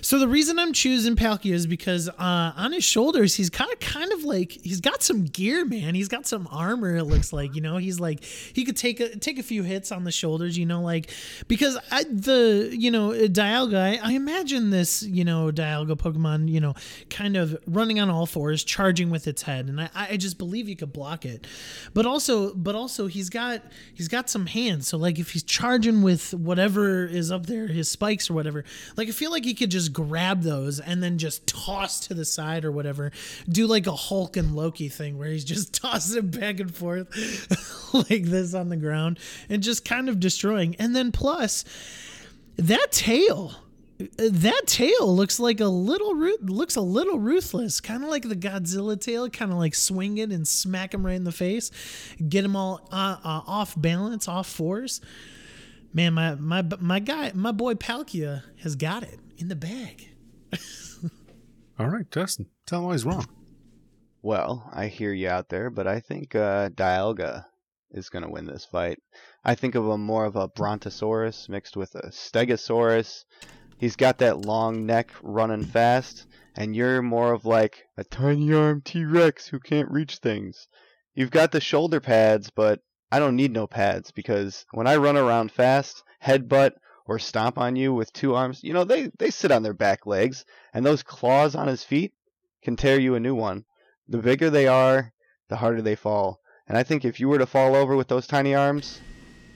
so 0.06 0.20
the 0.20 0.28
reason 0.28 0.60
I'm 0.60 0.72
choosing 0.72 1.16
Palkia 1.16 1.54
is 1.54 1.66
because 1.66 2.10
uh, 2.10 2.54
on 2.56 2.74
his 2.74 2.84
shoulders 2.84 3.34
he's 3.34 3.50
kind 3.50 3.74
of 3.74 3.80
kind 3.80 4.12
of 4.12 4.24
like 4.24 4.52
he's 4.52 4.80
got 4.80 5.02
some 5.02 5.26
gear, 5.26 5.66
man. 5.66 5.96
He's 5.96 6.08
got 6.08 6.28
some 6.28 6.48
armor. 6.52 6.98
It 6.98 7.06
looks 7.06 7.34
like 7.34 7.56
you 7.56 7.62
know 7.62 7.78
he's 7.78 8.00
like 8.00 8.24
he 8.24 8.64
could 8.66 8.78
take 8.78 9.00
a 9.00 9.16
take 9.18 9.40
a 9.40 9.44
few 9.44 9.64
hits 9.64 9.92
on 9.92 10.04
the 10.04 10.12
shoulders. 10.12 10.60
You 10.60 10.68
know, 10.68 10.84
like 10.84 11.10
because 11.48 11.76
I, 11.90 12.04
the 12.04 12.70
you 12.72 12.92
know 12.92 13.14
Dialga. 13.14 13.80
I, 13.80 14.00
I 14.04 14.12
imagine 14.12 14.70
this 14.70 15.02
you 15.02 15.26
know 15.26 15.50
Dialga 15.52 15.96
Pokemon 15.98 16.50
you 16.50 16.60
know 16.60 16.76
kind 17.10 17.36
of 17.36 17.58
running 17.66 18.00
on 18.00 18.12
all 18.12 18.28
fours, 18.28 18.64
charging 18.64 19.10
with 19.10 19.28
its 19.28 19.42
head, 19.42 19.66
and 19.70 19.82
I, 19.82 19.90
I 19.96 20.18
just 20.18 20.38
believe 20.38 20.68
he 20.68 20.76
could 20.76 20.94
block 20.94 21.26
it. 21.26 21.48
But 21.96 22.06
also, 22.06 22.54
but 22.54 22.76
also 22.76 23.08
he's 23.08 23.32
got 23.32 23.64
he's 23.96 24.08
got 24.08 24.30
some 24.30 24.46
hands. 24.46 24.88
So 24.88 25.00
like 25.00 25.18
if 25.18 25.32
he's 25.32 25.42
charging 25.42 26.04
with 26.04 26.32
whatever 26.36 27.08
is 27.08 27.32
up 27.32 27.48
there, 27.48 27.66
his 27.66 27.90
spikes 27.90 28.30
or 28.30 28.36
whatever, 28.36 28.55
like 28.96 29.08
I 29.08 29.12
feel 29.12 29.32
like 29.32 29.44
he 29.44 29.54
could 29.54 29.72
just 29.72 29.92
grab 29.92 30.44
those 30.44 30.80
and 30.80 31.02
then 31.04 31.18
just 31.18 31.48
toss 31.48 32.00
to 32.08 32.14
the 32.14 32.26
side 32.26 32.64
or 32.64 32.72
whatever. 32.72 33.12
Do 33.50 33.68
like 33.68 33.88
a 33.88 33.96
Hulk 33.96 34.38
and 34.38 34.56
Loki 34.56 34.90
thing 34.90 35.18
where 35.18 35.30
he's 35.30 35.46
just 35.46 35.74
tossing 35.82 36.28
back 36.28 36.60
and 36.60 36.74
forth 36.74 37.94
like 38.10 38.24
this 38.24 38.54
on 38.54 38.70
the 38.70 38.78
ground 38.78 39.20
and 39.50 39.64
just 39.64 39.86
kind 39.86 40.10
of 40.10 40.20
destroying. 40.20 40.76
And 40.78 40.96
then 40.96 41.12
plus 41.12 41.66
that 42.58 42.92
tail 42.92 43.56
that 43.98 44.62
tail 44.66 45.16
looks 45.16 45.40
like 45.40 45.62
a 45.62 45.68
little 45.68 46.16
looks 46.42 46.76
a 46.76 46.82
little 46.82 47.18
ruthless 47.18 47.80
kind 47.80 48.04
of 48.04 48.10
like 48.10 48.24
the 48.24 48.36
godzilla 48.36 49.00
tail 49.00 49.30
kind 49.30 49.52
of 49.54 49.58
like 49.58 49.74
swing 49.74 50.18
it 50.18 50.32
and 50.32 50.46
smack 50.46 50.94
him 50.94 51.06
right 51.06 51.16
in 51.16 51.24
the 51.24 51.32
face 51.32 51.72
get 52.28 52.44
him 52.44 52.56
all 52.58 52.86
uh, 52.92 53.16
uh, 53.24 53.42
off 53.48 53.74
balance 53.80 54.28
off 54.28 54.48
force 54.48 55.00
man 55.96 56.14
my 56.14 56.36
my 56.36 56.64
my 56.80 57.00
guy 57.00 57.32
my 57.34 57.52
boy 57.52 57.74
palkia 57.74 58.44
has 58.62 58.76
got 58.76 59.02
it 59.02 59.20
in 59.38 59.48
the 59.48 59.56
bag 59.56 60.10
All 61.78 61.90
right, 61.90 62.10
Justin, 62.10 62.48
tell 62.66 62.80
him 62.80 62.86
why 62.86 62.94
he's 62.94 63.04
wrong. 63.04 63.28
Well, 64.22 64.70
I 64.74 64.88
hear 64.88 65.12
you 65.12 65.28
out 65.28 65.50
there, 65.50 65.70
but 65.70 65.88
I 65.88 66.00
think 66.00 66.34
uh, 66.34 66.70
Dialga 66.70 67.46
is 67.92 68.10
going 68.10 68.24
to 68.24 68.30
win 68.30 68.46
this 68.46 68.64
fight. 68.64 69.00
I 69.44 69.56
think 69.56 69.76
of 69.76 69.86
him 69.86 70.02
more 70.02 70.24
of 70.24 70.38
a 70.38 70.48
Brontosaurus 70.48 71.50
mixed 71.50 71.76
with 71.76 71.94
a 71.96 72.12
Stegosaurus. 72.12 73.26
He's 73.78 73.98
got 73.98 74.20
that 74.20 74.46
long 74.46 74.86
neck 74.86 75.12
running 75.22 75.66
fast, 75.66 76.28
and 76.56 76.74
you're 76.74 77.02
more 77.02 77.34
of 77.34 77.46
like 77.46 77.84
a 77.98 78.06
tiny 78.06 78.54
arm 78.54 78.82
T 78.82 79.04
Rex 79.04 79.48
who 79.48 79.60
can't 79.60 79.92
reach 79.92 80.18
things. 80.18 80.70
You've 81.14 81.32
got 81.32 81.52
the 81.52 81.60
shoulder 81.60 82.00
pads, 82.00 82.50
but 82.50 82.80
I 83.12 83.20
don't 83.20 83.36
need 83.36 83.52
no 83.52 83.68
pads 83.68 84.12
because 84.12 84.66
when 84.72 84.88
I 84.88 84.98
run 84.98 85.18
around 85.18 85.52
fast, 85.52 86.04
headbutt, 86.24 86.74
or 87.06 87.20
stomp 87.20 87.58
on 87.58 87.76
you 87.76 87.94
with 87.94 88.12
two 88.14 88.34
arms, 88.34 88.64
you 88.64 88.74
know, 88.74 88.84
they, 88.84 89.12
they 89.20 89.30
sit 89.30 89.52
on 89.52 89.64
their 89.64 89.74
back 89.74 90.08
legs, 90.08 90.44
and 90.74 90.86
those 90.86 91.04
claws 91.04 91.56
on 91.56 91.68
his 91.68 91.84
feet 91.84 92.14
can 92.64 92.76
tear 92.76 93.00
you 93.00 93.16
a 93.16 93.20
new 93.20 93.36
one. 93.36 93.64
The 94.08 94.18
bigger 94.18 94.50
they 94.50 94.68
are, 94.68 95.14
the 95.50 95.56
harder 95.56 95.82
they 95.82 95.96
fall. 95.96 96.42
And 96.68 96.78
I 96.78 96.84
think 96.84 97.06
if 97.06 97.20
you 97.20 97.28
were 97.28 97.38
to 97.38 97.46
fall 97.46 97.76
over 97.76 97.96
with 97.96 98.08
those 98.08 98.26
tiny 98.26 98.56
arms, 98.56 99.00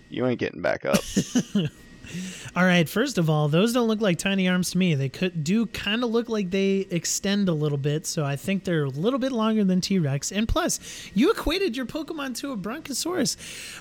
you 0.09 0.27
ain't 0.27 0.39
getting 0.39 0.61
back 0.61 0.85
up. 0.85 0.99
All 2.55 2.65
right, 2.65 2.87
first 2.87 3.17
of 3.17 3.29
all, 3.29 3.47
those 3.47 3.73
don't 3.73 3.87
look 3.87 4.01
like 4.01 4.17
tiny 4.17 4.47
arms 4.47 4.71
to 4.71 4.77
me. 4.77 4.95
They 4.95 5.09
could 5.09 5.43
do 5.43 5.65
kind 5.67 6.03
of 6.03 6.09
look 6.09 6.29
like 6.29 6.49
they 6.49 6.87
extend 6.89 7.49
a 7.49 7.53
little 7.53 7.77
bit, 7.77 8.05
so 8.05 8.25
I 8.25 8.35
think 8.35 8.63
they're 8.63 8.85
a 8.85 8.89
little 8.89 9.19
bit 9.19 9.31
longer 9.31 9.63
than 9.63 9.81
T-Rex. 9.81 10.31
And 10.31 10.47
plus, 10.47 10.79
you 11.13 11.31
equated 11.31 11.77
your 11.77 11.85
Pokemon 11.85 12.35
to 12.37 12.51
a 12.51 12.57
Bronchosaurus. 12.57 13.37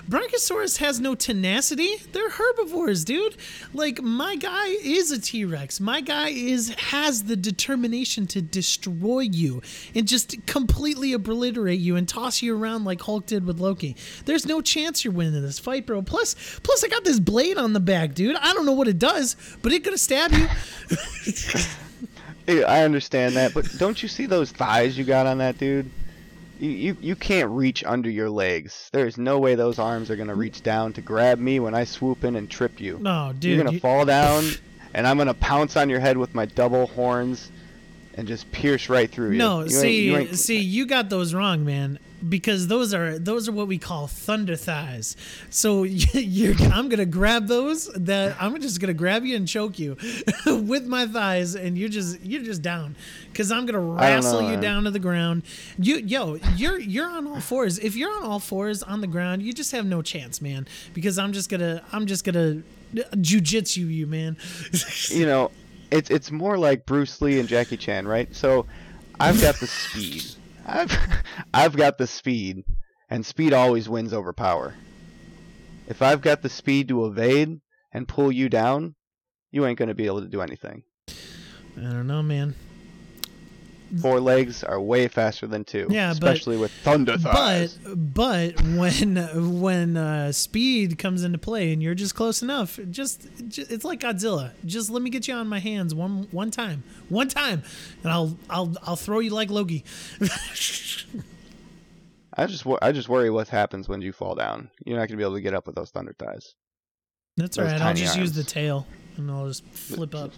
Bronchosaurus 0.07 0.77
has 0.77 0.99
no 0.99 1.15
tenacity. 1.15 1.97
They're 2.11 2.29
herbivores, 2.29 3.03
dude. 3.03 3.35
Like 3.73 4.01
my 4.01 4.35
guy 4.35 4.67
is 4.67 5.11
a 5.11 5.19
T-Rex. 5.19 5.79
My 5.79 6.01
guy 6.01 6.29
is 6.29 6.69
has 6.69 7.23
the 7.23 7.35
determination 7.35 8.27
to 8.27 8.41
destroy 8.41 9.21
you 9.21 9.61
and 9.95 10.07
just 10.07 10.45
completely 10.45 11.13
obliterate 11.13 11.79
you 11.79 11.95
and 11.95 12.07
toss 12.07 12.41
you 12.41 12.55
around 12.55 12.85
like 12.85 13.01
Hulk 13.01 13.25
did 13.25 13.45
with 13.45 13.59
Loki. 13.59 13.95
There's 14.25 14.45
no 14.45 14.61
chance 14.61 15.03
you're 15.03 15.13
winning 15.13 15.41
this 15.41 15.59
fight, 15.59 15.85
bro. 15.85 16.01
Plus, 16.01 16.35
plus 16.63 16.83
I 16.83 16.87
got 16.87 17.03
this 17.03 17.19
blade 17.19 17.57
on 17.57 17.73
the 17.73 17.79
back, 17.79 18.13
dude. 18.19 18.35
I 18.35 18.53
don't 18.53 18.65
know 18.65 18.73
what 18.73 18.89
it 18.89 18.99
does, 18.99 19.37
but 19.61 19.71
it 19.71 19.81
gonna 19.83 19.97
stab 19.97 20.33
you. 20.33 20.45
Hey, 22.45 22.63
I 22.63 22.83
understand 22.83 23.35
that, 23.35 23.53
but 23.53 23.65
don't 23.77 24.01
you 24.01 24.09
see 24.09 24.25
those 24.25 24.51
thighs 24.51 24.97
you 24.97 25.03
got 25.05 25.25
on 25.27 25.37
that 25.37 25.57
dude? 25.57 25.89
You, 26.59 26.69
you 26.69 26.97
you 26.99 27.15
can't 27.15 27.49
reach 27.51 27.83
under 27.85 28.09
your 28.09 28.29
legs. 28.29 28.89
There's 28.91 29.17
no 29.17 29.39
way 29.39 29.55
those 29.55 29.79
arms 29.79 30.09
are 30.11 30.15
gonna 30.17 30.35
reach 30.35 30.61
down 30.63 30.91
to 30.93 31.01
grab 31.01 31.39
me 31.39 31.59
when 31.61 31.73
I 31.73 31.85
swoop 31.85 32.23
in 32.25 32.35
and 32.35 32.49
trip 32.49 32.81
you. 32.81 32.97
No, 32.99 33.31
dude. 33.37 33.51
You're 33.55 33.63
gonna 33.63 33.75
you- 33.75 33.79
fall 33.79 34.03
down, 34.03 34.45
and 34.93 35.07
I'm 35.07 35.17
gonna 35.17 35.33
pounce 35.33 35.77
on 35.77 35.89
your 35.89 35.99
head 36.01 36.17
with 36.17 36.35
my 36.35 36.45
double 36.45 36.87
horns, 36.87 37.51
and 38.15 38.27
just 38.27 38.51
pierce 38.51 38.89
right 38.89 39.09
through 39.09 39.31
you. 39.31 39.37
No, 39.37 39.61
You 39.61 39.69
see, 39.69 40.05
you 40.11 40.33
see, 40.35 40.59
you 40.59 40.85
got 40.85 41.09
those 41.09 41.33
wrong, 41.33 41.63
man. 41.63 41.99
Because 42.27 42.67
those 42.67 42.93
are 42.93 43.17
those 43.17 43.47
are 43.47 43.51
what 43.51 43.67
we 43.67 43.77
call 43.77 44.07
thunder 44.07 44.55
thighs. 44.55 45.15
So 45.49 45.83
you're, 45.83 46.55
I'm 46.73 46.89
gonna 46.89 47.05
grab 47.05 47.47
those. 47.47 47.87
That 47.95 48.35
I'm 48.39 48.59
just 48.61 48.79
gonna 48.81 48.93
grab 48.93 49.23
you 49.23 49.35
and 49.35 49.47
choke 49.47 49.79
you 49.79 49.97
with 50.45 50.85
my 50.85 51.05
thighs, 51.05 51.55
and 51.55 51.77
you're 51.77 51.89
just 51.89 52.19
you're 52.21 52.43
just 52.43 52.61
down. 52.61 52.95
Because 53.31 53.51
I'm 53.51 53.65
gonna 53.65 53.79
wrestle 53.79 54.41
know, 54.41 54.47
you 54.47 54.53
man. 54.53 54.61
down 54.61 54.83
to 54.83 54.91
the 54.91 54.99
ground. 54.99 55.43
You, 55.77 55.97
yo, 55.97 56.39
you're 56.55 56.79
you're 56.79 57.09
on 57.09 57.27
all 57.27 57.39
fours. 57.39 57.79
If 57.79 57.95
you're 57.95 58.11
on 58.11 58.23
all 58.23 58.39
fours 58.39 58.83
on 58.83 59.01
the 59.01 59.07
ground, 59.07 59.41
you 59.41 59.53
just 59.53 59.71
have 59.71 59.85
no 59.85 60.01
chance, 60.01 60.41
man. 60.41 60.67
Because 60.93 61.17
I'm 61.17 61.33
just 61.33 61.49
gonna 61.49 61.83
I'm 61.91 62.05
just 62.05 62.25
gonna 62.25 62.63
jujitsu 62.93 63.89
you, 63.89 64.07
man. 64.07 64.37
you 65.09 65.25
know, 65.25 65.51
it's 65.91 66.09
it's 66.09 66.31
more 66.31 66.57
like 66.57 66.85
Bruce 66.85 67.21
Lee 67.21 67.39
and 67.39 67.47
Jackie 67.47 67.77
Chan, 67.77 68.07
right? 68.07 68.33
So 68.35 68.65
I've 69.19 69.41
got 69.41 69.55
the 69.55 69.67
speed. 69.67 70.23
I've 70.69 70.97
I've 71.53 71.75
got 71.75 71.97
the 71.97 72.07
speed, 72.07 72.63
and 73.09 73.25
speed 73.25 73.53
always 73.53 73.89
wins 73.89 74.13
over 74.13 74.33
power. 74.33 74.75
If 75.87 76.01
I've 76.01 76.21
got 76.21 76.41
the 76.41 76.49
speed 76.49 76.89
to 76.89 77.05
evade 77.05 77.59
and 77.91 78.07
pull 78.07 78.31
you 78.31 78.49
down, 78.49 78.95
you 79.51 79.65
ain't 79.65 79.79
gonna 79.79 79.95
be 79.95 80.05
able 80.05 80.21
to 80.21 80.27
do 80.27 80.41
anything. 80.41 80.83
I 81.77 81.81
don't 81.81 82.07
know, 82.07 82.21
man. 82.21 82.55
Four 84.01 84.19
legs 84.19 84.63
are 84.63 84.79
way 84.79 85.07
faster 85.07 85.47
than 85.47 85.63
two, 85.65 85.87
Yeah, 85.89 86.09
but- 86.09 86.13
especially 86.13 86.57
with 86.57 86.71
thunder 86.71 87.17
thighs. 87.17 87.79
But 87.83 88.55
but 88.55 88.61
when 88.61 89.15
when 89.61 89.97
uh, 89.97 90.31
speed 90.31 90.97
comes 90.99 91.23
into 91.23 91.37
play 91.37 91.73
and 91.73 91.81
you're 91.81 91.95
just 91.95 92.13
close 92.15 92.41
enough, 92.41 92.79
just, 92.91 93.27
just 93.47 93.71
it's 93.71 93.83
like 93.83 94.01
Godzilla. 94.01 94.51
Just 94.65 94.89
let 94.89 95.01
me 95.01 95.09
get 95.09 95.27
you 95.27 95.33
on 95.33 95.47
my 95.47 95.59
hands 95.59 95.95
one 95.95 96.27
one 96.31 96.51
time, 96.51 96.83
one 97.09 97.27
time, 97.29 97.63
and 98.03 98.11
I'll 98.11 98.37
I'll 98.49 98.75
I'll 98.83 98.95
throw 98.95 99.19
you 99.19 99.31
like 99.31 99.49
Loki. 99.49 99.83
I 102.33 102.45
just 102.45 102.65
I 102.81 102.91
just 102.91 103.09
worry 103.09 103.29
what 103.29 103.47
happens 103.49 103.89
when 103.89 104.01
you 104.01 104.13
fall 104.13 104.35
down. 104.35 104.69
You're 104.85 104.97
not 104.97 105.07
gonna 105.07 105.17
be 105.17 105.23
able 105.23 105.35
to 105.35 105.41
get 105.41 105.53
up 105.53 105.65
with 105.65 105.75
those 105.75 105.89
thunder 105.89 106.15
thighs. 106.17 106.53
That's 107.37 107.57
Those 107.57 107.65
all 107.65 107.71
right. 107.71 107.81
I'll 107.81 107.93
just 107.93 108.17
use 108.17 108.33
the 108.33 108.43
tail 108.43 108.85
and 109.17 109.29
I'll 109.31 109.47
just 109.47 109.65
flip 109.65 110.13
up. 110.13 110.31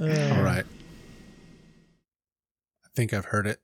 Uh, 0.00 0.04
All 0.04 0.42
right. 0.42 0.64
I 2.84 2.88
think 2.96 3.12
I've 3.14 3.26
heard 3.26 3.46
it. 3.46 3.60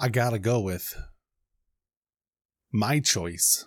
I 0.00 0.08
gotta 0.08 0.38
go 0.38 0.60
with 0.60 0.96
my 2.72 2.98
choice. 3.00 3.66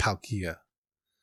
Palkia. 0.00 0.56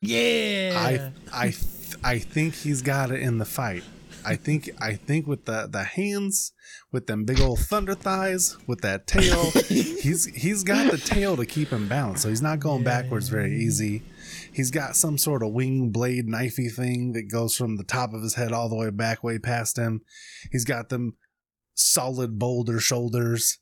Yeah. 0.00 0.72
I 0.76 1.46
I 1.46 1.50
th- 1.50 1.96
I 2.04 2.18
think 2.18 2.54
he's 2.54 2.82
got 2.82 3.10
it 3.10 3.20
in 3.20 3.38
the 3.38 3.44
fight. 3.44 3.82
I 4.26 4.34
think 4.34 4.70
I 4.80 4.94
think 4.94 5.28
with 5.28 5.44
the 5.44 5.68
the 5.70 5.84
hands, 5.84 6.52
with 6.90 7.06
them 7.06 7.24
big 7.24 7.40
old 7.40 7.60
thunder 7.60 7.94
thighs, 7.94 8.56
with 8.66 8.80
that 8.80 9.06
tail, 9.06 9.50
he's 9.68 10.24
he's 10.26 10.64
got 10.64 10.90
the 10.90 10.98
tail 10.98 11.36
to 11.36 11.46
keep 11.46 11.68
him 11.68 11.88
balanced. 11.88 12.24
So 12.24 12.28
he's 12.28 12.42
not 12.42 12.58
going 12.58 12.82
Yeah, 12.82 13.02
backwards 13.02 13.28
very 13.28 13.56
easy. 13.56 14.02
He's 14.52 14.72
got 14.72 14.96
some 14.96 15.16
sort 15.16 15.44
of 15.44 15.52
wing 15.52 15.90
blade 15.90 16.26
knifey 16.26 16.74
thing 16.74 17.12
that 17.12 17.30
goes 17.30 17.54
from 17.54 17.76
the 17.76 17.84
top 17.84 18.12
of 18.12 18.22
his 18.22 18.34
head 18.34 18.52
all 18.52 18.68
the 18.68 18.74
way 18.74 18.90
back, 18.90 19.22
way 19.22 19.38
past 19.38 19.78
him. 19.78 20.02
He's 20.50 20.64
got 20.64 20.88
them 20.88 21.14
solid 21.74 22.38
boulder 22.38 22.80
shoulders. 22.80 23.58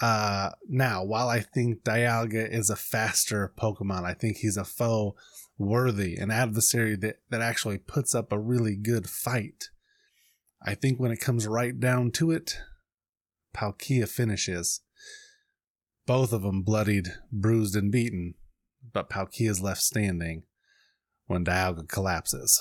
Uh, 0.00 0.50
now, 0.68 1.04
while 1.04 1.28
I 1.28 1.40
think 1.40 1.82
Dialga 1.82 2.50
is 2.50 2.70
a 2.70 2.76
faster 2.76 3.52
Pokemon, 3.58 4.04
I 4.04 4.14
think 4.14 4.38
he's 4.38 4.56
a 4.56 4.64
foe 4.64 5.14
worthy, 5.58 6.16
an 6.16 6.30
adversary 6.30 6.96
that, 6.96 7.16
that 7.30 7.40
actually 7.40 7.78
puts 7.78 8.14
up 8.14 8.30
a 8.30 8.38
really 8.38 8.76
good 8.76 9.08
fight. 9.08 9.70
I 10.66 10.74
think 10.74 10.98
when 10.98 11.12
it 11.12 11.20
comes 11.20 11.46
right 11.46 11.78
down 11.78 12.10
to 12.12 12.30
it, 12.32 12.58
Palkia 13.56 14.08
finishes. 14.08 14.80
Both 16.06 16.32
of 16.32 16.42
them 16.42 16.62
bloodied, 16.62 17.08
bruised, 17.32 17.76
and 17.76 17.90
beaten, 17.92 18.34
but 18.92 19.08
Palkia 19.08 19.48
is 19.50 19.60
left 19.60 19.80
standing 19.82 20.42
when 21.26 21.44
Dialga 21.44 21.88
collapses. 21.88 22.60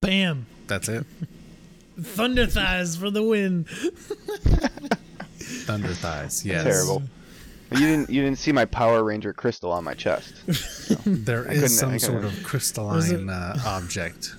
Bam! 0.00 0.46
That's 0.66 0.88
it. 0.88 1.04
Thunder 2.00 2.46
thighs 2.46 2.96
for 2.96 3.10
the 3.10 3.22
win. 3.24 3.64
Thunder 5.38 5.88
thighs. 5.94 6.44
Yes. 6.46 6.62
Terrible. 6.64 7.02
You 7.72 7.78
didn't 7.80 8.08
you 8.10 8.22
didn't 8.22 8.38
see 8.38 8.52
my 8.52 8.64
Power 8.64 9.02
Ranger 9.04 9.32
crystal 9.32 9.72
on 9.72 9.82
my 9.84 9.94
chest. 9.94 10.32
There 11.04 11.42
couldn't- 11.42 11.64
is 11.64 11.76
some 11.78 11.98
sort 11.98 12.24
of 12.24 12.42
crystalline 12.44 13.28
uh, 13.28 13.58
object, 13.66 14.36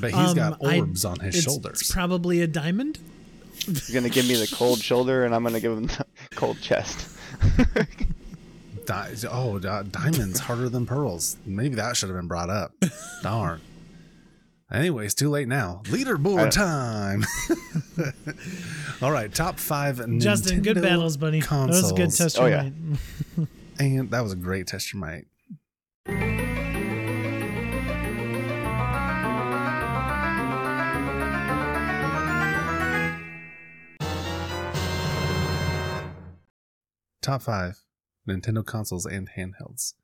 but 0.00 0.10
he's 0.10 0.30
Um, 0.30 0.34
got 0.36 0.64
I- 0.64 0.78
orbs 0.80 1.04
on 1.04 1.20
his 1.20 1.36
it's, 1.36 1.44
shoulders. 1.44 1.80
It's 1.82 1.92
probably 1.92 2.40
a 2.42 2.46
diamond. 2.46 2.98
You're 3.66 4.00
gonna 4.00 4.08
give 4.12 4.26
me 4.26 4.34
the 4.34 4.50
cold 4.54 4.78
shoulder, 4.82 5.24
and 5.24 5.34
I'm 5.34 5.42
gonna 5.42 5.60
give 5.60 5.72
him 5.72 5.86
the 5.86 6.04
cold 6.34 6.60
chest. 6.60 7.08
Di- 8.86 9.14
oh, 9.30 9.58
di- 9.58 9.82
diamonds 9.90 10.40
harder 10.40 10.68
than 10.68 10.84
pearls. 10.86 11.36
Maybe 11.46 11.76
that 11.76 11.96
should 11.96 12.08
have 12.08 12.18
been 12.18 12.26
brought 12.26 12.50
up. 12.50 12.72
Darn. 13.22 13.60
Anyways, 14.72 15.14
too 15.14 15.28
late 15.30 15.46
now. 15.48 15.82
Leaderboard 15.84 16.46
I- 16.46 16.50
time. 16.50 17.24
All 19.02 19.12
right, 19.12 19.32
top 19.32 19.58
five. 19.58 20.00
Justin, 20.18 20.62
good 20.62 20.80
battles, 20.80 21.16
buddy. 21.16 21.40
That 21.40 21.68
was 21.68 21.90
a 21.92 21.94
good 21.94 22.10
test. 22.12 22.38
Oh, 22.38 22.46
yeah. 22.46 22.70
And 23.78 24.10
that 24.10 24.22
was 24.22 24.32
a 24.32 24.36
great 24.36 24.66
test 24.66 24.92
your 24.92 25.00
might. 25.00 25.26
Top 37.22 37.42
five 37.42 37.80
Nintendo 38.28 38.64
consoles 38.64 39.06
and 39.06 39.28
handhelds. 39.36 39.94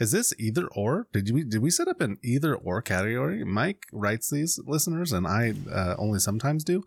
Is 0.00 0.12
this 0.12 0.32
either 0.38 0.66
or? 0.68 1.06
Did 1.12 1.30
we 1.32 1.44
did 1.44 1.62
we 1.62 1.70
set 1.70 1.88
up 1.88 2.00
an 2.00 2.18
either 2.22 2.54
or 2.54 2.82
category? 2.82 3.44
Mike 3.44 3.84
writes 3.92 4.30
these 4.30 4.58
listeners, 4.66 5.12
and 5.12 5.26
I 5.26 5.54
uh, 5.70 5.94
only 5.98 6.18
sometimes 6.18 6.64
do. 6.64 6.82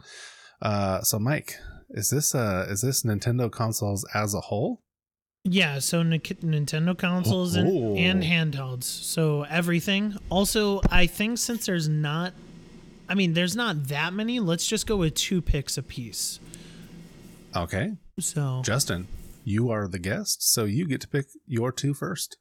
Uh, 0.61 1.01
so 1.01 1.19
Mike, 1.19 1.55
is 1.91 2.09
this 2.09 2.33
uh 2.35 2.65
is 2.69 2.81
this 2.81 3.03
Nintendo 3.03 3.51
consoles 3.51 4.05
as 4.13 4.33
a 4.33 4.41
whole? 4.41 4.81
Yeah, 5.47 5.77
so 5.77 6.01
Nic- 6.01 6.41
Nintendo 6.41 6.97
consoles 6.97 7.55
and, 7.55 7.69
Oh. 7.69 7.95
and 7.95 8.23
handhelds. 8.23 8.83
So 8.85 9.43
everything. 9.43 10.15
Also, 10.29 10.81
I 10.89 11.05
think 11.05 11.37
since 11.37 11.67
there's 11.67 11.87
not, 11.87 12.33
I 13.07 13.13
mean, 13.13 13.33
there's 13.33 13.55
not 13.55 13.89
that 13.89 14.11
many, 14.13 14.39
let's 14.39 14.65
just 14.65 14.87
go 14.87 14.97
with 14.97 15.13
two 15.13 15.43
picks 15.43 15.77
a 15.77 15.83
piece. 15.83 16.39
Okay, 17.55 17.93
So, 18.19 18.63
Justin, 18.65 19.07
you 19.45 19.69
are 19.69 19.87
the 19.87 19.99
guest, 19.99 20.43
so 20.51 20.65
you 20.65 20.87
get 20.87 21.01
to 21.01 21.07
pick 21.07 21.27
your 21.45 21.71
two 21.71 21.93
first. 21.93 22.37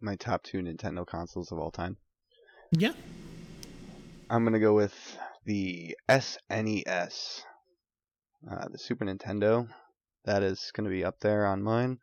my 0.00 0.14
top 0.14 0.42
two 0.42 0.58
Nintendo 0.58 1.06
consoles 1.06 1.50
of 1.50 1.58
all 1.58 1.70
time. 1.70 1.96
yeah. 2.70 2.92
I'm 4.28 4.44
gonna 4.44 4.58
go 4.60 4.74
with 4.74 4.94
the 5.44 5.96
SNES, 6.08 7.42
uh, 8.50 8.68
the 8.68 8.78
Super 8.78 9.04
Nintendo. 9.04 9.68
That 10.24 10.42
is 10.42 10.70
gonna 10.74 10.90
be 10.90 11.04
up 11.04 11.20
there 11.20 11.46
on 11.46 11.62
mine. 11.62 11.98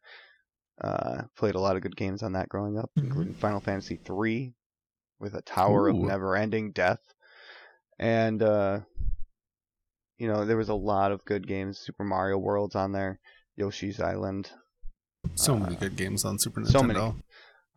Uh, 0.81 1.23
played 1.37 1.55
a 1.55 1.59
lot 1.59 1.75
of 1.75 1.81
good 1.83 1.95
games 1.97 2.23
on 2.23 2.31
that 2.33 2.49
growing 2.49 2.77
up, 2.77 2.89
Mhm. 2.97 3.03
including 3.03 3.33
Final 3.35 3.59
Fantasy 3.59 3.99
III, 4.09 4.55
with 5.19 5.35
a 5.35 5.41
Tower 5.41 5.87
of 5.89 5.95
Never-Ending 5.97 6.71
Death, 6.71 7.13
and 7.99 8.41
uh, 8.41 8.79
you 10.17 10.27
know 10.27 10.45
there 10.45 10.57
was 10.57 10.69
a 10.69 10.73
lot 10.73 11.11
of 11.11 11.25
good 11.25 11.45
games. 11.47 11.77
Super 11.79 12.03
Mario 12.05 12.37
World's 12.37 12.75
on 12.75 12.91
there, 12.93 13.19
Yoshi's 13.55 13.99
Island, 13.99 14.51
So 15.35 15.55
Uh, 15.55 15.59
many 15.59 15.75
good 15.75 15.95
games 15.95 16.25
on 16.25 16.37
Super 16.39 16.61
Nintendo. 16.61 16.71
so 16.71 16.83
many. 16.83 17.15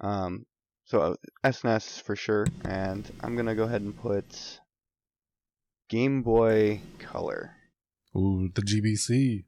Um, 0.01 0.47
so 0.85 1.01
uh, 1.01 1.15
SNES 1.45 2.01
for 2.03 2.17
sure, 2.17 2.47
and 2.65 3.11
I'm 3.23 3.37
gonna 3.37 3.55
go 3.55 3.65
ahead 3.65 3.83
and 3.83 3.97
put 3.97 4.61
Game 5.89 6.23
Boy 6.23 6.81
Color. 6.99 7.53
Ooh, 8.17 8.49
the 8.55 8.63
GBC. 8.63 9.45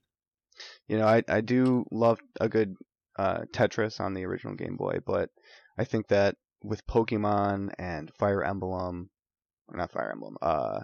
You 0.89 0.99
know, 0.99 1.07
I 1.07 1.23
I 1.29 1.41
do 1.41 1.85
love 1.91 2.19
a 2.41 2.49
good 2.49 2.75
uh, 3.19 3.43
Tetris 3.53 4.01
on 4.01 4.15
the 4.15 4.25
original 4.25 4.55
Game 4.55 4.77
Boy, 4.77 4.99
but 5.05 5.31
I 5.79 5.85
think 5.85 6.09
that 6.09 6.37
with 6.63 6.87
Pokemon 6.87 7.71
and 7.79 8.11
Fire 8.19 8.43
Emblem, 8.45 9.11
or 9.69 9.77
not 9.77 9.93
Fire 9.93 10.11
Emblem, 10.11 10.37
uh, 10.43 10.81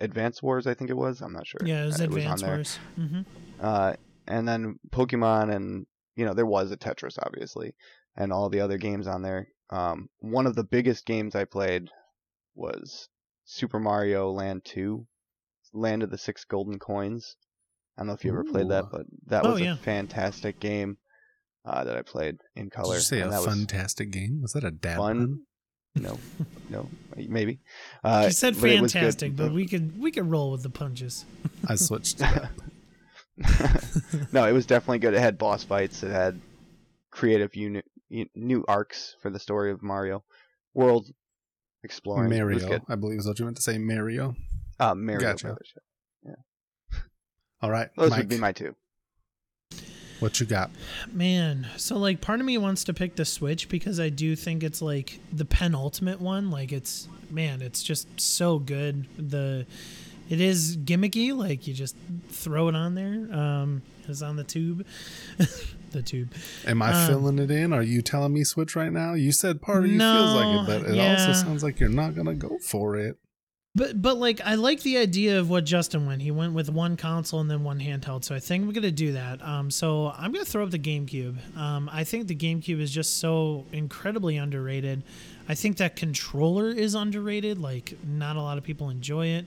Advance 0.00 0.42
Wars, 0.42 0.66
I 0.66 0.74
think 0.74 0.90
it 0.90 0.96
was. 0.96 1.20
I'm 1.20 1.32
not 1.32 1.46
sure. 1.46 1.60
Yeah, 1.64 1.82
it 1.82 1.86
was 1.86 2.00
uh, 2.00 2.04
Advance 2.04 2.42
on 2.42 2.46
there. 2.48 2.56
Wars. 2.56 2.78
hmm 2.96 3.20
Uh, 3.60 3.94
and 4.28 4.46
then 4.46 4.78
Pokemon 4.90 5.52
and 5.54 5.86
you 6.16 6.24
know 6.24 6.34
there 6.34 6.46
was 6.46 6.70
a 6.70 6.76
Tetris 6.76 7.18
obviously, 7.20 7.74
and 8.16 8.32
all 8.32 8.48
the 8.48 8.60
other 8.60 8.78
games 8.78 9.06
on 9.06 9.22
there. 9.22 9.48
Um, 9.70 10.08
one 10.20 10.46
of 10.46 10.54
the 10.54 10.64
biggest 10.64 11.04
games 11.06 11.34
I 11.34 11.44
played 11.44 11.88
was 12.54 13.08
Super 13.44 13.78
Mario 13.78 14.30
Land 14.30 14.62
2, 14.64 15.06
Land 15.74 16.02
of 16.02 16.10
the 16.10 16.18
Six 16.18 16.44
Golden 16.44 16.78
Coins. 16.78 17.36
I 17.96 18.00
don't 18.02 18.06
know 18.08 18.12
if 18.14 18.24
you 18.24 18.30
ever 18.30 18.44
played 18.44 18.68
that, 18.70 18.86
but 18.92 19.02
that 19.26 19.44
Oh, 19.44 19.52
was 19.52 19.60
yeah. 19.60 19.74
a 19.74 19.76
fantastic 19.76 20.58
game 20.60 20.96
uh, 21.64 21.84
that 21.84 21.96
I 21.96 22.02
played 22.02 22.36
in 22.56 22.70
color. 22.70 22.94
Did 22.94 23.00
you 23.00 23.00
say 23.02 23.20
and 23.20 23.28
a 23.28 23.32
that 23.32 23.40
was 23.40 23.48
fantastic 23.54 24.10
game? 24.10 24.40
Was 24.40 24.52
that 24.52 24.64
a 24.64 24.70
dab 24.70 24.98
fun. 24.98 25.40
No, 25.96 26.16
no, 26.70 26.88
maybe. 27.16 27.58
Uh, 28.04 28.28
She 28.28 28.34
said 28.34 28.54
but 28.60 28.70
it 28.70 28.80
was 28.80 28.92
good. 28.92 29.00
fantastic, 29.00 29.36
but 29.36 29.52
we 29.52 29.66
could 29.66 29.98
we 30.00 30.10
could 30.12 30.30
roll 30.30 30.52
with 30.52 30.62
the 30.62 30.70
punches. 30.70 31.24
I 31.68 31.74
switched. 31.74 32.22
it 33.38 33.60
up. 34.24 34.32
no, 34.32 34.46
it 34.46 34.52
was 34.52 34.66
definitely 34.66 34.98
good. 34.98 35.14
It 35.14 35.20
had 35.20 35.38
boss 35.38 35.64
fights. 35.64 36.02
It 36.02 36.10
had 36.10 36.40
creative 37.10 37.54
uni- 37.54 37.82
new 38.34 38.64
arcs 38.68 39.16
for 39.22 39.30
the 39.30 39.38
story 39.38 39.70
of 39.70 39.82
Mario, 39.82 40.24
world 40.74 41.08
exploring. 41.84 42.32
It 42.32 42.44
was 42.44 42.62
Mario, 42.62 42.68
good. 42.78 42.82
I 42.88 42.94
believe 42.96 43.18
is 43.18 43.26
what 43.26 43.38
you 43.38 43.44
meant 43.44 43.56
to 43.56 43.62
say. 43.62 43.78
Mario. 43.78 44.34
Uh, 44.80 44.94
Mario 44.94 45.20
Gotcha. 45.20 45.46
Brothers. 45.48 45.72
All 47.60 47.70
right, 47.72 47.88
Those 47.96 48.10
Mike, 48.10 48.18
would 48.20 48.28
be 48.28 48.38
my 48.38 48.52
two. 48.52 48.76
what 50.20 50.38
you 50.38 50.46
got? 50.46 50.70
Man, 51.12 51.66
so 51.76 51.96
like 51.98 52.20
part 52.20 52.38
of 52.38 52.46
me 52.46 52.56
wants 52.56 52.84
to 52.84 52.94
pick 52.94 53.16
the 53.16 53.24
Switch 53.24 53.68
because 53.68 53.98
I 53.98 54.10
do 54.10 54.36
think 54.36 54.62
it's 54.62 54.80
like 54.80 55.18
the 55.32 55.44
penultimate 55.44 56.20
one. 56.20 56.52
Like 56.52 56.70
it's 56.70 57.08
man, 57.30 57.60
it's 57.60 57.82
just 57.82 58.20
so 58.20 58.60
good. 58.60 59.06
The 59.18 59.66
it 60.28 60.40
is 60.40 60.76
gimmicky, 60.76 61.36
like 61.36 61.66
you 61.66 61.74
just 61.74 61.96
throw 62.30 62.68
it 62.68 62.74
on 62.74 62.94
there. 62.94 63.28
Um 63.32 63.82
it's 64.08 64.22
on 64.22 64.36
the 64.36 64.44
tube. 64.44 64.86
the 65.90 66.02
tube. 66.02 66.32
Am 66.66 66.80
I 66.80 66.92
Um, 66.92 67.08
filling 67.08 67.38
it 67.38 67.50
in? 67.50 67.72
Are 67.72 67.82
you 67.82 68.00
telling 68.02 68.32
me 68.32 68.42
switch 68.44 68.74
right 68.74 68.92
now? 68.92 69.14
You 69.14 69.32
said 69.32 69.60
part 69.60 69.84
of 69.84 69.90
you 69.90 69.98
feels 69.98 70.34
like 70.34 70.60
it, 70.60 70.66
but 70.66 70.90
it 70.90 70.96
yeah. 70.96 71.12
also 71.12 71.32
sounds 71.32 71.62
like 71.62 71.78
you're 71.80 71.88
not 71.88 72.14
gonna 72.14 72.34
go 72.34 72.58
for 72.58 72.96
it. 72.96 73.18
But 73.74 74.00
but 74.02 74.16
like 74.16 74.40
I 74.44 74.54
like 74.56 74.82
the 74.82 74.96
idea 74.96 75.38
of 75.38 75.50
what 75.50 75.64
Justin 75.64 76.06
went. 76.06 76.22
He 76.22 76.30
went 76.30 76.54
with 76.54 76.68
one 76.70 76.96
console 76.96 77.40
and 77.40 77.50
then 77.50 77.62
one 77.64 77.78
handheld. 77.78 78.24
So 78.24 78.34
I 78.34 78.40
think 78.40 78.66
we're 78.66 78.72
gonna 78.72 78.90
do 78.90 79.12
that. 79.12 79.40
Um, 79.46 79.70
so 79.70 80.08
I'm 80.16 80.32
gonna 80.32 80.44
throw 80.44 80.64
up 80.64 80.70
the 80.70 80.78
GameCube. 80.78 81.56
Um, 81.56 81.88
I 81.92 82.02
think 82.02 82.26
the 82.26 82.34
GameCube 82.34 82.80
is 82.80 82.90
just 82.90 83.18
so 83.18 83.66
incredibly 83.72 84.36
underrated. 84.36 85.04
I 85.48 85.54
think 85.54 85.76
that 85.76 85.96
controller 85.96 86.70
is 86.70 86.94
underrated. 86.94 87.58
Like 87.58 87.96
not 88.04 88.36
a 88.36 88.42
lot 88.42 88.58
of 88.58 88.64
people 88.64 88.90
enjoy 88.90 89.26
it. 89.28 89.46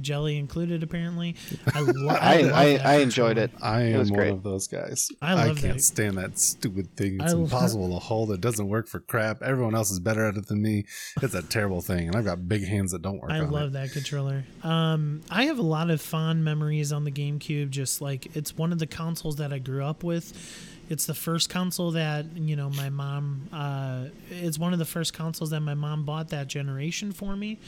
Jelly 0.00 0.38
included, 0.38 0.82
apparently. 0.82 1.36
I, 1.74 1.80
lo- 1.80 2.08
I, 2.10 2.16
I, 2.16 2.50
I, 2.50 2.80
I 2.84 2.94
enjoyed 2.98 3.36
it. 3.38 3.50
I 3.62 3.82
It 3.82 3.92
am 3.92 3.98
was 3.98 4.10
one 4.10 4.18
great. 4.20 4.32
of 4.32 4.42
those 4.42 4.66
guys. 4.66 5.10
I 5.20 5.34
love 5.34 5.58
can't 5.58 5.74
that. 5.76 5.82
stand 5.82 6.16
that 6.18 6.38
stupid 6.38 6.96
thing. 6.96 7.20
I 7.20 7.24
It's 7.24 7.34
lo- 7.34 7.42
impossible 7.42 7.90
to 7.90 7.98
hold. 7.98 8.30
It 8.32 8.40
doesn't 8.40 8.68
work 8.68 8.88
for 8.88 9.00
crap. 9.00 9.42
Everyone 9.42 9.74
else 9.74 9.90
is 9.90 10.00
better 10.00 10.26
at 10.26 10.36
it 10.36 10.46
than 10.46 10.62
me. 10.62 10.84
It's 11.20 11.34
a 11.34 11.42
terrible 11.42 11.80
thing, 11.82 12.08
and 12.08 12.16
I've 12.16 12.24
got 12.24 12.48
big 12.48 12.66
hands 12.66 12.92
that 12.92 13.02
don't 13.02 13.20
work. 13.20 13.30
I 13.30 13.40
on 13.40 13.50
love 13.50 13.68
it. 13.68 13.72
that 13.74 13.92
controller. 13.92 14.44
Um, 14.62 15.20
I 15.30 15.44
have 15.44 15.58
a 15.58 15.62
lot 15.62 15.90
of 15.90 16.00
fond 16.00 16.44
memories 16.44 16.92
on 16.92 17.04
the 17.04 17.10
GameCube. 17.12 17.70
Just 17.70 18.00
like 18.00 18.34
it's 18.36 18.56
one 18.56 18.72
of 18.72 18.78
the 18.78 18.86
consoles 18.86 19.36
that 19.36 19.52
I 19.52 19.58
grew 19.58 19.84
up 19.84 20.02
with. 20.02 20.66
It's 20.88 21.06
the 21.06 21.14
first 21.14 21.50
console 21.50 21.92
that 21.92 22.36
you 22.36 22.56
know 22.56 22.68
my 22.70 22.88
mom. 22.90 23.48
Uh, 23.52 24.06
it's 24.30 24.58
one 24.58 24.72
of 24.72 24.78
the 24.78 24.84
first 24.84 25.12
consoles 25.12 25.50
that 25.50 25.60
my 25.60 25.74
mom 25.74 26.04
bought 26.04 26.30
that 26.30 26.48
generation 26.48 27.12
for 27.12 27.36
me. 27.36 27.58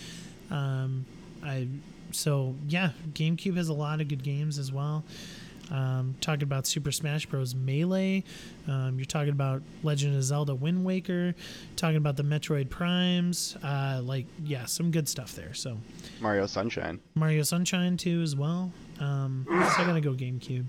Um, 0.51 1.07
I 1.45 1.69
so 2.13 2.55
yeah, 2.69 2.91
GameCube 3.13 3.57
has 3.57 3.69
a 3.69 3.73
lot 3.75 4.01
of 4.01 4.09
good 4.09 4.23
games 4.23 4.59
as 4.59 4.73
well. 4.73 5.05
Um, 5.71 6.17
talking 6.21 6.43
about 6.43 6.67
Super 6.67 6.93
Smash 6.93 7.25
Bros. 7.27 7.55
Melee. 7.55 8.25
Um, 8.69 8.99
you're 8.99 9.07
talking 9.07 9.31
about 9.31 9.63
Legend 9.83 10.15
of 10.17 10.23
Zelda 10.23 10.55
Wind 10.55 10.85
Waker. 10.85 11.35
Talking 11.77 11.97
about 11.97 12.17
the 12.17 12.25
Metroid 12.25 12.69
Primes. 12.69 13.57
Uh, 13.63 14.03
like, 14.05 14.27
yeah, 14.45 14.67
some 14.67 14.91
good 14.91 15.09
stuff 15.09 15.35
there. 15.35 15.55
So 15.55 15.79
Mario 16.21 16.47
Sunshine. 16.47 17.01
Mario 17.15 17.43
Sunshine 17.43 17.97
too 17.97 18.21
as 18.21 18.37
well. 18.37 18.71
Um, 19.01 19.47
so 19.49 19.55
I 19.83 19.85
gotta 19.87 20.03
go 20.03 20.13
GameCube. 20.13 20.67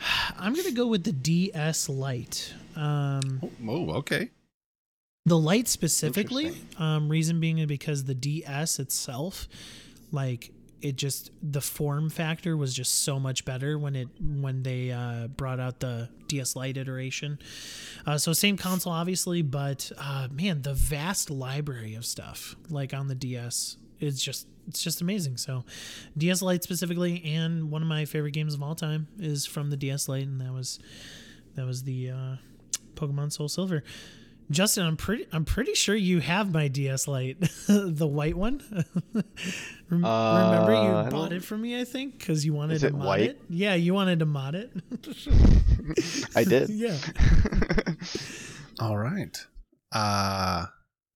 I'm 0.38 0.54
gonna 0.54 0.70
go 0.72 0.86
with 0.86 1.02
the 1.04 1.12
DS 1.12 1.88
Lite. 1.88 2.54
Um, 2.76 3.40
Oh, 3.66 3.90
okay. 3.96 4.30
The 5.24 5.38
light 5.38 5.68
specifically 5.68 6.52
um 6.78 7.08
reason 7.08 7.38
being 7.38 7.64
because 7.66 8.04
the 8.04 8.14
ds 8.14 8.78
itself 8.78 9.48
like 10.10 10.52
it 10.82 10.96
just 10.96 11.30
the 11.42 11.60
form 11.60 12.10
factor 12.10 12.56
was 12.56 12.74
just 12.74 13.04
so 13.04 13.18
much 13.18 13.44
better 13.44 13.78
when 13.78 13.94
it 13.94 14.08
when 14.20 14.62
they 14.64 14.90
uh, 14.90 15.28
brought 15.28 15.60
out 15.60 15.80
the 15.80 16.08
ds 16.26 16.56
lite 16.56 16.76
iteration. 16.76 17.38
Uh, 18.04 18.18
so 18.18 18.32
same 18.32 18.56
console 18.56 18.92
obviously 18.92 19.42
but 19.42 19.90
uh, 19.96 20.28
man 20.30 20.62
the 20.62 20.74
vast 20.74 21.30
library 21.30 21.94
of 21.94 22.04
stuff 22.04 22.56
like 22.68 22.92
on 22.92 23.06
the 23.08 23.14
ds 23.14 23.78
is 24.00 24.20
just 24.20 24.48
it's 24.68 24.82
just 24.82 25.00
amazing. 25.00 25.36
So 25.36 25.64
ds 26.18 26.42
lite 26.42 26.64
specifically 26.64 27.22
and 27.24 27.70
one 27.70 27.82
of 27.82 27.88
my 27.88 28.04
favorite 28.04 28.32
games 28.32 28.54
of 28.54 28.62
all 28.62 28.74
time 28.74 29.06
is 29.18 29.46
from 29.46 29.70
the 29.70 29.76
ds 29.76 30.08
lite 30.08 30.24
and 30.24 30.40
that 30.40 30.52
was 30.52 30.80
that 31.54 31.64
was 31.64 31.84
the 31.84 32.10
uh, 32.10 32.36
pokemon 32.94 33.32
soul 33.32 33.48
silver 33.48 33.84
Justin, 34.52 34.86
I'm 34.86 34.96
pretty 34.96 35.26
I'm 35.32 35.44
pretty 35.44 35.74
sure 35.74 35.94
you 35.96 36.20
have 36.20 36.52
my 36.52 36.68
DS 36.68 37.08
Lite, 37.08 37.40
the 37.68 38.06
white 38.06 38.36
one. 38.36 38.62
Rem- 39.14 39.24
Remember 39.90 40.72
Uh, 40.74 41.04
you 41.04 41.10
bought 41.10 41.32
it 41.32 41.42
for 41.44 41.56
me, 41.58 41.80
I 41.80 41.84
think, 41.84 42.18
because 42.18 42.44
you 42.46 42.54
wanted 42.54 42.80
to 42.80 42.86
it 42.88 42.92
mod 42.94 43.06
white? 43.06 43.20
it. 43.30 43.40
Yeah, 43.50 43.74
you 43.74 43.92
wanted 43.94 44.20
to 44.20 44.26
mod 44.26 44.54
it. 44.54 44.70
I 46.36 46.44
did. 46.44 46.70
yeah. 46.70 46.96
All 48.78 48.96
right. 48.98 49.36
Uh 49.92 50.66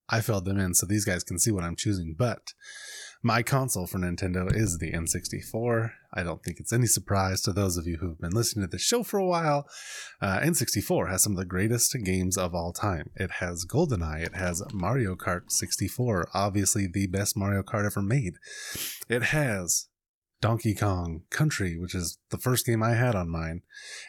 I 0.08 0.20
filled 0.20 0.44
them 0.44 0.58
in 0.58 0.74
so 0.74 0.86
these 0.86 1.04
guys 1.04 1.24
can 1.24 1.38
see 1.38 1.50
what 1.50 1.64
I'm 1.64 1.74
choosing, 1.76 2.14
but 2.16 2.52
my 3.27 3.43
console 3.43 3.89
for 3.89 3.98
Nintendo 3.98 4.55
is 4.55 4.78
the 4.78 4.93
N64. 4.93 5.90
I 6.15 6.23
don't 6.23 6.44
think 6.44 6.61
it's 6.61 6.73
any 6.73 6.86
surprise 6.86 7.40
to 7.40 7.53
those 7.53 7.77
of 7.77 7.85
you 7.85 7.97
who've 7.97 8.20
been 8.20 8.31
listening 8.31 8.65
to 8.65 8.70
the 8.70 8.78
show 8.78 9.03
for 9.03 9.19
a 9.19 9.27
while. 9.27 9.66
Uh, 10.23 10.39
N64 10.39 11.11
has 11.11 11.24
some 11.24 11.32
of 11.32 11.39
the 11.39 11.44
greatest 11.44 11.93
games 12.05 12.39
of 12.39 12.55
all 12.55 12.73
time. 12.73 13.11
It 13.16 13.32
has 13.32 13.66
GoldenEye, 13.66 14.27
it 14.27 14.36
has 14.36 14.62
Mario 14.73 15.16
Kart 15.16 15.51
64, 15.51 16.28
obviously 16.35 16.86
the 16.86 17.09
best 17.09 17.36
Mario 17.36 17.65
Kart 17.65 17.85
ever 17.85 18.01
made. 18.01 18.35
It 19.09 19.24
has 19.24 19.89
Donkey 20.40 20.77
Kong 20.77 21.23
Country, 21.28 21.77
which 21.77 21.97
is 21.97 22.19
the 22.31 22.39
first 22.39 22.65
game 22.65 22.81
I 22.81 22.94
had 22.94 23.16
on 23.16 23.28
mine. 23.28 23.62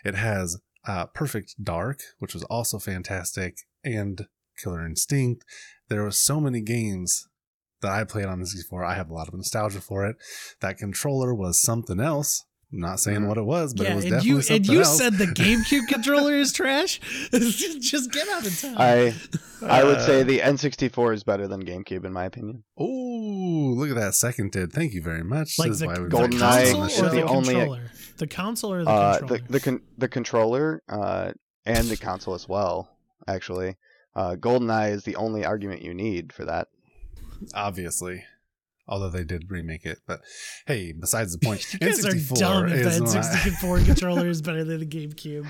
It 0.05 0.13
has 0.13 0.61
uh, 0.85 1.07
Perfect 1.07 1.55
Dark, 1.63 2.01
which 2.19 2.35
was 2.35 2.43
also 2.43 2.77
fantastic, 2.77 3.57
and 3.83 4.27
Killer 4.61 4.85
Instinct. 4.85 5.43
There 5.89 6.03
were 6.03 6.11
so 6.11 6.39
many 6.39 6.61
games 6.61 7.26
that 7.81 7.91
I 7.91 8.03
played 8.03 8.25
on 8.25 8.39
the 8.39 8.45
64. 8.47 8.83
I 8.83 8.95
have 8.95 9.09
a 9.09 9.13
lot 9.13 9.27
of 9.27 9.33
nostalgia 9.33 9.81
for 9.81 10.05
it. 10.05 10.15
That 10.61 10.77
controller 10.77 11.33
was 11.33 11.61
something 11.61 11.99
else. 11.99 12.43
I'm 12.73 12.79
not 12.81 12.99
saying 12.99 13.21
Mhm. 13.21 13.27
what 13.29 13.37
it 13.37 13.45
was, 13.45 13.73
but 13.73 13.83
yeah, 13.85 13.93
it 13.93 13.95
was 13.95 14.03
and 14.03 14.11
definitely 14.15 14.29
you 14.29 14.41
something 14.41 14.55
and 14.57 14.67
you 14.67 14.79
else. 14.81 14.97
said 14.97 15.13
the 15.13 15.25
GameCube 15.43 15.87
controller 15.87 16.33
is 16.35 16.51
trash. 16.51 16.99
Just 17.31 18.11
get 18.11 18.27
out 18.27 18.45
of 18.45 18.59
town. 18.59 18.75
I 18.77 19.15
I 19.61 19.83
would 19.85 20.01
say 20.01 20.19
Uh, 20.21 20.23
the 20.25 20.39
N64 20.41 21.13
is 21.13 21.23
better 21.23 21.47
than 21.47 21.63
GameCube 21.65 22.03
in 22.03 22.11
my 22.11 22.25
opinion. 22.25 22.65
Oh, 22.77 23.73
look 23.77 23.89
at 23.89 23.95
that 23.95 24.15
seconded. 24.15 24.73
Thank 24.73 24.93
you 24.93 25.01
very 25.01 25.23
much. 25.23 25.57
like 25.57 25.69
This 25.69 25.75
is 25.75 25.79
the, 25.79 25.87
why 25.87 25.93
we've 25.99 26.09
the 26.09 26.17
got 26.17 26.29
GoldenEye 26.29 26.39
Justin 26.39 26.75
on 26.75 26.89
console 26.89 26.89
the 26.89 27.03
or 27.03 27.05
is 27.07 27.11
the 27.11 27.15
the 27.15 27.23
only- 27.23 27.53
controller. 27.53 27.91
The 28.17 28.27
console 28.27 28.73
or 28.73 28.83
the 28.83 28.89
Uh, 28.89 29.17
controller. 29.19 29.41
the 29.47 29.51
the 29.53 29.59
con- 29.61 29.81
the 29.97 30.07
controller 30.09 30.83
uh, 30.89 31.31
and 31.65 31.87
the 31.87 31.97
console 31.97 32.33
as 32.33 32.49
well. 32.49 32.97
Actually, 33.29 33.77
uh, 34.15 34.35
GoldenEye 34.35 34.91
is 34.91 35.03
the 35.03 35.15
only 35.15 35.45
argument 35.45 35.83
you 35.83 35.93
need 35.93 36.33
for 36.33 36.43
that. 36.43 36.67
Obviously. 37.53 38.23
Although 38.89 39.09
they 39.09 39.25
did 39.25 39.51
remake 39.51 39.85
it, 39.85 39.99
but 40.07 40.21
hey, 40.65 40.93
besides 40.97 41.33
the 41.37 41.45
point, 41.45 41.61
you 41.73 41.79
guys 41.79 42.05
are 42.05 42.09
N64 42.11 42.39
dumb 42.39 42.67
if 42.69 42.85
is 42.87 42.99
the 42.99 43.05
N64 43.05 43.85
controller 43.85 44.27
is 44.29 44.41
better 44.41 44.63
than 44.63 44.79
the 44.79 44.85
GameCube. 44.85 45.45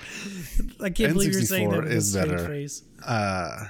I 0.83 0.89
can't 0.89 1.13
believe 1.13 1.33
you're 1.33 1.43
saying 1.43 1.69
that 1.69 1.81
N64 1.81 1.83
with 1.83 1.91
a 1.91 1.95
is 1.95 2.09
straight 2.11 2.29
better. 2.29 2.47
face. 2.47 2.83
uh, 3.05 3.65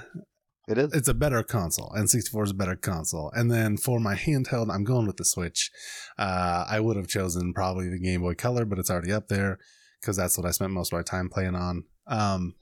It 0.68 0.78
is. 0.78 0.94
it's 0.94 1.08
a 1.08 1.12
better 1.14 1.42
console. 1.42 1.92
N64 1.98 2.44
is 2.44 2.50
a 2.52 2.54
better 2.54 2.76
console. 2.76 3.30
And 3.34 3.50
then 3.50 3.76
for 3.76 4.00
my 4.00 4.14
handheld, 4.14 4.72
I'm 4.72 4.84
going 4.84 5.06
with 5.06 5.18
the 5.18 5.26
Switch. 5.26 5.70
Uh, 6.18 6.64
I 6.66 6.80
would 6.80 6.96
have 6.96 7.08
chosen 7.08 7.52
probably 7.52 7.90
the 7.90 7.98
Game 8.00 8.22
Boy 8.22 8.32
Color, 8.36 8.64
but 8.64 8.78
it's 8.78 8.90
already 8.90 9.12
up 9.12 9.28
there 9.28 9.58
because 10.00 10.16
that's 10.16 10.38
what 10.38 10.46
I 10.46 10.50
spent 10.52 10.72
most 10.72 10.94
of 10.94 10.98
my 10.98 11.02
time 11.02 11.28
playing 11.28 11.54
on. 11.54 11.84
Um, 12.06 12.54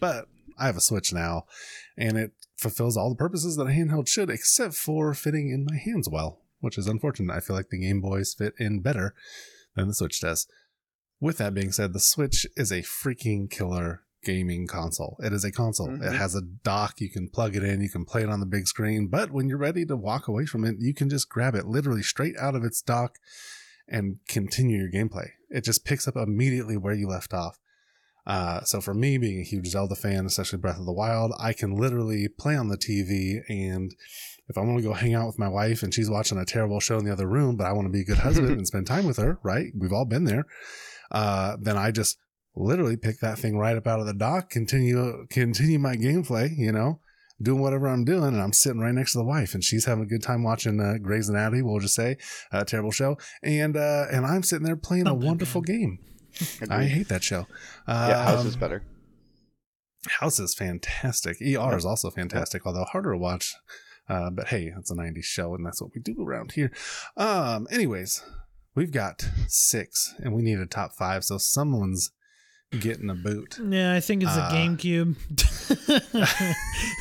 but 0.00 0.26
I 0.58 0.66
have 0.66 0.76
a 0.76 0.80
Switch 0.80 1.12
now, 1.12 1.44
and 1.96 2.16
it 2.16 2.32
fulfills 2.56 2.96
all 2.96 3.08
the 3.10 3.16
purposes 3.16 3.56
that 3.56 3.64
a 3.66 3.70
handheld 3.70 4.08
should, 4.08 4.30
except 4.30 4.74
for 4.74 5.14
fitting 5.14 5.50
in 5.50 5.64
my 5.68 5.76
hands 5.76 6.08
well, 6.08 6.40
which 6.60 6.78
is 6.78 6.86
unfortunate. 6.86 7.32
I 7.34 7.40
feel 7.40 7.56
like 7.56 7.70
the 7.70 7.80
Game 7.80 8.00
Boys 8.00 8.34
fit 8.34 8.54
in 8.58 8.80
better 8.80 9.14
than 9.74 9.88
the 9.88 9.94
Switch 9.94 10.20
does. 10.20 10.46
With 11.20 11.38
that 11.38 11.54
being 11.54 11.72
said, 11.72 11.92
the 11.92 12.00
Switch 12.00 12.46
is 12.56 12.70
a 12.72 12.82
freaking 12.82 13.50
killer 13.50 14.02
gaming 14.24 14.68
console. 14.68 15.16
It 15.20 15.32
is 15.32 15.44
a 15.44 15.50
console. 15.50 15.90
It 15.94 16.00
Mhm. 16.00 16.16
has 16.16 16.34
a 16.36 16.42
dock. 16.42 17.00
You 17.00 17.10
can 17.10 17.28
plug 17.28 17.56
it 17.56 17.64
in. 17.64 17.80
You 17.80 17.90
can 17.90 18.04
play 18.04 18.22
it 18.22 18.28
on 18.28 18.38
the 18.38 18.46
big 18.46 18.68
screen. 18.68 19.08
But 19.08 19.32
when 19.32 19.48
you're 19.48 19.58
ready 19.58 19.84
to 19.86 19.96
walk 19.96 20.28
away 20.28 20.46
from 20.46 20.64
it, 20.64 20.76
you 20.78 20.94
can 20.94 21.08
just 21.10 21.28
grab 21.28 21.56
it 21.56 21.66
literally 21.66 22.02
straight 22.04 22.36
out 22.38 22.54
of 22.54 22.64
its 22.64 22.80
dock 22.82 23.18
and 23.88 24.18
continue 24.28 24.78
your 24.78 24.90
gameplay. 24.92 25.30
It 25.50 25.64
just 25.64 25.84
picks 25.84 26.06
up 26.06 26.16
immediately 26.16 26.76
where 26.76 26.94
you 26.94 27.08
left 27.08 27.34
off. 27.34 27.58
Uh, 28.26 28.62
so 28.62 28.80
for 28.80 28.94
me, 28.94 29.18
being 29.18 29.40
a 29.40 29.44
huge 29.44 29.68
Zelda 29.68 29.96
fan, 29.96 30.26
especially 30.26 30.58
Breath 30.58 30.78
of 30.78 30.86
the 30.86 30.92
Wild, 30.92 31.32
I 31.38 31.52
can 31.52 31.74
literally 31.74 32.28
play 32.28 32.56
on 32.56 32.68
the 32.68 32.78
TV 32.78 33.40
and 33.48 33.94
if 34.48 34.58
I 34.58 34.60
want 34.60 34.78
to 34.78 34.82
go 34.82 34.92
hang 34.92 35.14
out 35.14 35.26
with 35.26 35.38
my 35.38 35.48
wife 35.48 35.82
and 35.82 35.94
she's 35.94 36.10
watching 36.10 36.38
a 36.38 36.44
terrible 36.44 36.80
show 36.80 36.98
in 36.98 37.04
the 37.04 37.12
other 37.12 37.26
room, 37.26 37.56
but 37.56 37.66
I 37.66 37.72
want 37.72 37.86
to 37.86 37.92
be 37.92 38.02
a 38.02 38.04
good 38.04 38.18
husband 38.18 38.50
and 38.58 38.66
spend 38.66 38.86
time 38.86 39.06
with 39.06 39.16
her, 39.16 39.38
right? 39.42 39.68
We've 39.76 39.92
all 39.92 40.04
been 40.04 40.24
there. 40.24 40.46
Uh, 41.10 41.56
then 41.60 41.76
I 41.76 41.90
just 41.90 42.18
literally 42.54 42.96
pick 42.96 43.20
that 43.20 43.38
thing 43.38 43.56
right 43.56 43.76
up 43.76 43.86
out 43.86 44.00
of 44.00 44.06
the 44.06 44.14
dock, 44.14 44.50
continue, 44.50 45.26
continue 45.30 45.78
my 45.78 45.96
gameplay, 45.96 46.50
you 46.56 46.72
know, 46.72 47.00
doing 47.40 47.60
whatever 47.60 47.86
I'm 47.86 48.04
doing. 48.04 48.34
And 48.34 48.42
I'm 48.42 48.52
sitting 48.52 48.80
right 48.80 48.94
next 48.94 49.12
to 49.12 49.18
the 49.18 49.24
wife 49.24 49.54
and 49.54 49.64
she's 49.64 49.86
having 49.86 50.04
a 50.04 50.08
good 50.08 50.22
time 50.22 50.42
watching, 50.42 50.80
uh, 50.80 50.98
Grey's 51.00 51.28
Anatomy, 51.28 51.62
we'll 51.62 51.80
just 51.80 51.94
say, 51.94 52.18
a 52.52 52.64
terrible 52.64 52.92
show. 52.92 53.16
And, 53.42 53.76
uh, 53.76 54.06
and 54.10 54.26
I'm 54.26 54.42
sitting 54.42 54.66
there 54.66 54.76
playing 54.76 55.06
a 55.06 55.14
wonderful 55.14 55.62
bad. 55.62 55.72
game. 55.72 55.98
I 56.70 56.84
hate 56.84 57.08
that 57.08 57.22
show. 57.22 57.46
yeah, 57.88 58.24
House 58.24 58.44
is 58.44 58.54
Um, 58.54 58.60
better. 58.60 58.82
House 60.08 60.38
is 60.40 60.54
fantastic. 60.54 61.36
ER 61.40 61.44
Yep. 61.46 61.74
is 61.74 61.84
also 61.84 62.10
fantastic, 62.10 62.66
although 62.66 62.84
harder 62.84 63.12
to 63.12 63.18
watch. 63.18 63.54
Uh, 64.08 64.30
but 64.30 64.48
hey, 64.48 64.72
it's 64.76 64.90
a 64.90 64.94
90s 64.94 65.22
show, 65.24 65.54
and 65.54 65.64
that's 65.64 65.80
what 65.80 65.92
we 65.94 66.00
do 66.00 66.16
around 66.26 66.52
here. 66.52 66.72
Um, 67.16 67.68
anyways, 67.70 68.22
we've 68.74 68.90
got 68.90 69.24
six, 69.46 70.14
and 70.18 70.34
we 70.34 70.42
need 70.42 70.58
a 70.58 70.66
top 70.66 70.92
five, 70.98 71.22
so 71.24 71.38
someone's 71.38 72.10
getting 72.80 73.10
a 73.10 73.14
boot. 73.14 73.58
Yeah, 73.64 73.94
I 73.94 74.00
think 74.00 74.22
it's 74.24 74.32
Uh, 74.32 74.48
a 74.50 74.54
GameCube. 74.54 75.16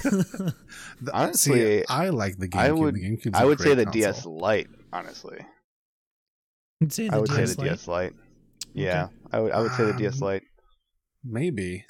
The- 0.04 1.12
Honestly, 1.14 1.80
see, 1.80 1.84
I 1.90 2.10
like 2.10 2.38
the 2.38 2.48
GameCube. 2.48 2.60
I 2.60 2.72
would- 2.72 2.96
the 2.96 3.02
GameCube's 3.02 3.40
I 3.40 3.44
a 3.44 3.48
would 3.48 3.60
say 3.60 3.74
the 3.74 3.86
great 3.86 3.94
DS. 3.94 4.26
Lite. 4.26 4.68
Honestly, 4.94 5.40
I'd 6.82 6.94
say 6.94 7.08
the 7.10 7.16
I 7.16 7.20
would 7.20 7.30
say 7.30 7.46
the 7.46 7.56
Lite. 7.62 7.70
DS 7.70 7.88
Lite. 7.88 8.14
Yeah, 8.74 9.08
I 9.32 9.40
would. 9.40 9.52
I 9.52 9.62
would 9.62 9.72
say 9.74 9.86
the 9.86 9.94
DS 9.94 10.22
Um, 10.22 10.28
Lite. 10.28 10.44
Maybe. 11.24 11.86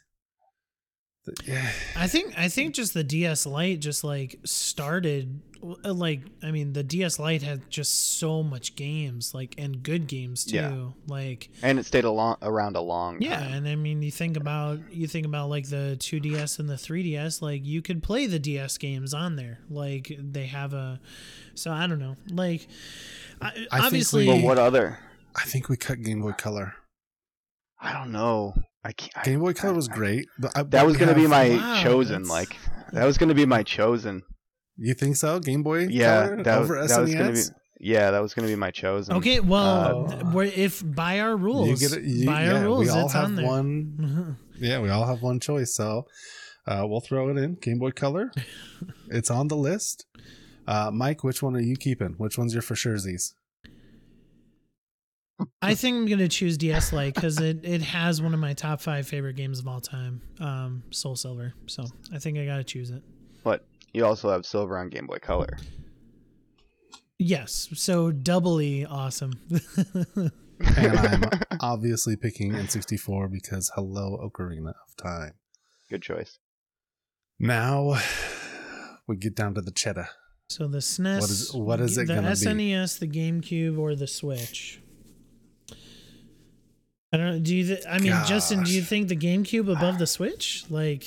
The- 1.26 1.36
yeah. 1.46 1.70
I 1.96 2.08
think 2.08 2.34
I 2.38 2.48
think 2.50 2.74
just 2.74 2.94
the 2.94 3.04
DS 3.04 3.46
Lite 3.46 3.80
just 3.80 4.04
like 4.04 4.40
started 4.44 5.40
uh, 5.86 5.94
like 5.94 6.22
I 6.42 6.50
mean 6.50 6.74
the 6.74 6.82
DS 6.82 7.20
Lite 7.20 7.44
had 7.44 7.70
just 7.70 8.18
so 8.18 8.42
much 8.42 8.76
games 8.76 9.32
like 9.36 9.54
and 9.60 9.84
good 9.84 10.08
games 10.08 10.44
too. 10.46 10.56
Yeah. 10.56 10.88
Like 11.06 11.50
And 11.62 11.78
it 11.78 11.86
stayed 11.86 12.06
a 12.06 12.12
long, 12.12 12.38
around 12.42 12.76
a 12.76 12.82
long 12.82 13.22
yeah, 13.22 13.40
time. 13.40 13.54
and 13.54 13.68
I 13.68 13.76
mean 13.76 14.02
you 14.02 14.10
think 14.10 14.36
about 14.36 14.80
you 14.92 15.06
think 15.06 15.28
about 15.28 15.50
like 15.52 15.70
the 15.70 15.96
2DS 16.00 16.58
and 16.58 16.68
the 16.68 16.74
3DS 16.74 17.40
like 17.40 17.64
you 17.64 17.84
could 17.84 18.02
play 18.02 18.26
the 18.26 18.40
DS 18.40 18.80
games 18.80 19.14
on 19.14 19.36
there. 19.36 19.60
Like 19.70 20.12
they 20.20 20.48
have 20.48 20.74
a 20.74 21.00
so 21.54 21.72
I 21.72 21.86
don't 21.86 22.00
know. 22.00 22.16
Like 22.32 22.68
I, 23.40 23.52
think 23.52 23.68
obviously 23.72 24.28
we- 24.28 24.34
But 24.42 24.44
what 24.44 24.58
other? 24.58 24.98
I 25.36 25.44
think 25.44 25.70
we 25.70 25.78
cut 25.78 26.02
Game 26.02 26.22
Boy 26.24 26.32
Color. 26.32 26.74
I 27.82 27.94
don't 27.94 28.12
know. 28.12 28.54
I 28.84 28.92
can't. 28.94 29.26
Game 29.26 29.40
Boy 29.40 29.54
Color 29.54 29.74
I- 29.74 29.76
was 29.76 29.90
I- 29.90 29.96
great. 29.96 30.26
But 30.40 30.52
I, 30.56 30.64
That 30.64 30.86
was 30.86 30.98
gonna 30.98 31.16
be 31.16 31.28
my 31.28 31.50
Wow, 31.50 31.82
chosen. 31.84 32.24
that's- 32.24 32.30
Like 32.30 32.58
that 32.94 33.06
was 33.06 33.18
gonna 33.18 33.34
be 33.34 33.46
my 33.46 33.64
chosen. 33.64 34.22
You 34.78 34.94
think 34.94 35.16
so? 35.16 35.40
Game 35.40 35.64
Boy 35.64 35.88
Yeah, 35.88 36.28
Color 36.28 36.44
that, 36.44 36.60
was- 36.60 36.70
over 36.72 36.88
that 36.88 37.02
was 37.02 37.14
gonna 37.16 37.34
be. 37.34 37.40
Yeah, 37.84 38.12
that 38.12 38.20
was 38.22 38.34
gonna 38.36 38.48
be 38.48 38.56
my 38.56 38.70
chosen. 38.72 39.16
Okay, 39.16 39.40
well, 39.40 40.06
Uh, 40.12 40.32
th- 40.44 40.58
if 40.58 40.84
by 40.96 41.20
our 41.20 41.36
rules, 41.36 41.68
You 41.82 41.90
get 41.90 41.98
it. 41.98 42.04
You, 42.04 42.26
by 42.28 42.44
yeah, 42.46 42.54
our 42.60 42.64
rules, 42.66 42.86
we 42.86 42.90
all 42.90 43.06
it's 43.06 43.14
have 43.14 43.24
on 43.26 43.36
there. 43.36 43.46
one. 43.48 44.38
Yeah, 44.60 44.80
we 44.80 44.90
all 44.90 45.08
have 45.08 45.24
one 45.24 45.40
choice. 45.40 45.74
So 45.74 46.06
uh, 46.68 46.84
we'll 46.88 47.00
throw 47.02 47.30
it 47.30 47.38
in. 47.38 47.56
Game 47.56 47.80
Boy 47.80 47.90
Color. 47.92 48.32
it's 49.10 49.32
on 49.32 49.48
the 49.48 49.58
list. 49.58 50.06
Uh, 50.68 50.92
Mike, 50.94 51.24
which 51.24 51.42
one 51.42 51.56
are 51.56 51.60
you 51.62 51.76
keeping? 51.76 52.14
Which 52.20 52.38
one's 52.38 52.54
your 52.54 52.62
for 52.62 52.76
sure 52.76 52.94
surezies? 52.96 53.34
I 55.62 55.74
think 55.76 55.96
I'm 55.98 56.06
gonna 56.08 56.28
choose 56.28 56.58
DS 56.58 56.94
Lite 56.94 57.16
because 57.16 57.40
it, 57.40 57.64
it 57.66 57.82
has 57.82 58.22
one 58.22 58.34
of 58.34 58.40
my 58.40 58.54
top 58.54 58.80
five 58.82 59.08
favorite 59.08 59.36
games 59.36 59.60
of 59.60 59.68
all 59.68 59.82
time, 59.82 60.22
um, 60.40 60.84
Soul 60.92 61.16
Silver. 61.16 61.54
So 61.68 61.86
I 62.14 62.20
think 62.20 62.38
I 62.38 62.46
gotta 62.46 62.64
choose 62.64 62.92
it. 62.92 63.02
But 63.44 63.66
you 63.94 64.06
also 64.06 64.30
have 64.30 64.46
silver 64.46 64.78
on 64.78 64.90
Game 64.90 65.08
Boy 65.08 65.18
Color. 65.20 65.58
Yes, 67.18 67.70
so 67.74 68.12
doubly 68.12 68.86
awesome. 68.86 69.34
and 70.60 70.98
I'm 70.98 71.24
obviously 71.60 72.16
picking 72.16 72.52
N64 72.54 73.32
because 73.32 73.72
hello, 73.76 74.18
Ocarina 74.24 74.70
of 74.70 74.96
Time. 74.98 75.34
Good 75.90 76.02
choice. 76.02 76.38
Now 77.40 77.98
we 79.08 79.18
get 79.18 79.36
down 79.36 79.54
to 79.56 79.62
the 79.62 79.72
cheddar. 79.72 80.08
so 80.50 80.68
the 80.68 80.80
SNES, 80.80 81.20
What 81.22 81.30
is- 81.30 81.54
what 81.54 81.82
is 81.82 81.98
it 81.98 82.08
the 82.08 82.16
gonna 82.16 82.30
be? 82.30 82.36
The 82.36 82.46
SNES, 82.46 83.00
the 83.00 83.08
GameCube, 83.08 83.78
or 83.80 83.96
the 83.96 84.08
Switch? 84.08 84.81
I 87.14 87.18
don't 87.18 87.26
know. 87.32 87.40
Do 87.40 87.56
you? 87.56 87.66
Th- 87.66 87.84
I 87.90 88.00
mean, 88.00 88.14
Justin, 88.26 88.64
do 88.64 88.72
you 88.72 88.82
think 88.82 89.10
the 89.10 89.18
GameCube 89.18 89.70
above 89.72 89.98
the 90.00 90.08
Switch? 90.08 90.64
Like, 90.70 91.06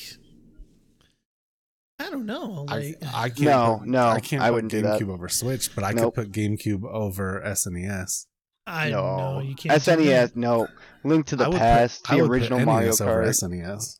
I 1.98 2.10
don't 2.10 2.26
know. 2.26 2.66
I, 2.68 2.76
Like, 2.76 2.96
I 3.14 3.28
can't 3.30 3.40
No, 3.40 3.76
put, 3.80 3.88
no, 3.88 4.06
I 4.08 4.20
can't 4.20 4.42
I 4.42 4.48
put 4.48 4.54
wouldn't 4.54 4.70
do 4.72 4.82
that. 4.82 5.00
GameCube 5.00 5.08
over 5.08 5.28
Switch, 5.28 5.74
but 5.74 5.82
I 5.84 5.92
Nope. 5.92 6.14
could 6.14 6.24
put 6.24 6.32
GameCube 6.32 6.84
over 6.84 7.40
E 7.42 7.48
SNES. 7.48 8.26
I 8.66 8.90
no, 8.90 9.16
know. 9.16 9.40
You 9.40 9.54
can't. 9.54 9.82
do 9.82 9.90
SNES. 9.92 10.36
No, 10.36 10.68
Link 11.04 11.26
to 11.26 11.36
the 11.36 11.46
I 11.46 11.50
Past, 11.58 12.04
put, 12.04 12.12
I 12.12 12.16
the 12.16 12.22
would 12.22 12.28
put 12.28 12.34
original 12.34 12.60
Mario 12.66 12.86
NES 12.88 13.00
over 13.00 13.22
Kart. 13.24 13.28
SNES. 13.28 13.98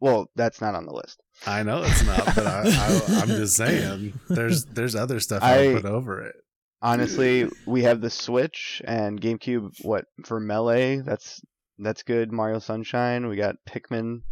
Well, 0.00 0.30
that's 0.34 0.60
not 0.60 0.74
on 0.74 0.86
the 0.86 0.92
list. 0.92 1.20
I 1.46 1.62
know 1.62 1.82
it's 1.82 2.04
not, 2.04 2.24
but 2.34 2.46
I, 2.46 2.62
I, 2.66 3.20
I'm 3.22 3.28
just 3.28 3.56
saying. 3.56 4.18
There's 4.28 4.64
there's 4.66 4.94
other 4.94 5.20
stuff 5.20 5.42
I, 5.42 5.70
I- 5.70 5.74
put 5.74 5.84
over 5.86 6.22
it. 6.22 6.36
Honestly, 6.82 7.48
we 7.66 7.82
have 7.82 8.00
the 8.00 8.10
Switch 8.10 8.80
and 8.86 9.20
GameCube. 9.20 9.70
What 9.82 10.06
for 10.24 10.40
Melee? 10.40 10.98
That's 10.98 11.40
that's 11.78 12.02
good. 12.02 12.32
Mario 12.32 12.58
Sunshine. 12.58 13.26
We 13.28 13.36
got 13.36 13.56
Pikmin. 13.68 14.22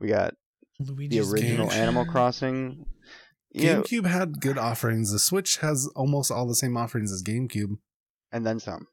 We 0.00 0.08
got 0.08 0.34
the 0.80 1.20
original 1.20 1.66
Mansion. 1.66 1.80
Animal 1.82 2.04
Crossing. 2.06 2.86
Yeah, 3.52 3.76
GameCube 3.82 4.06
had 4.06 4.40
good 4.40 4.58
offerings. 4.58 5.12
The 5.12 5.18
Switch 5.18 5.58
has 5.58 5.88
almost 5.94 6.30
all 6.32 6.46
the 6.48 6.54
same 6.56 6.76
offerings 6.76 7.12
as 7.12 7.22
GameCube. 7.22 7.76
and 8.32 8.44
then 8.46 8.58
some. 8.58 8.86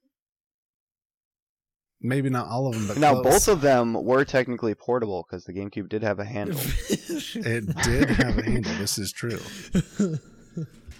Maybe 2.01 2.29
not 2.29 2.47
all 2.47 2.67
of 2.67 2.75
them, 2.75 2.87
but 2.87 2.97
Now, 2.97 3.21
close. 3.21 3.45
both 3.45 3.47
of 3.49 3.61
them 3.61 3.93
were 3.93 4.23
technically 4.23 4.73
portable 4.73 5.25
because 5.27 5.43
the 5.45 5.53
GameCube 5.53 5.89
did 5.89 6.01
have 6.03 6.19
a 6.19 6.23
handle. 6.25 6.59
it 6.89 7.75
did 7.83 8.09
have 8.11 8.37
a 8.37 8.43
handle. 8.43 8.73
This 8.75 8.97
is 8.97 9.11
true. 9.11 9.39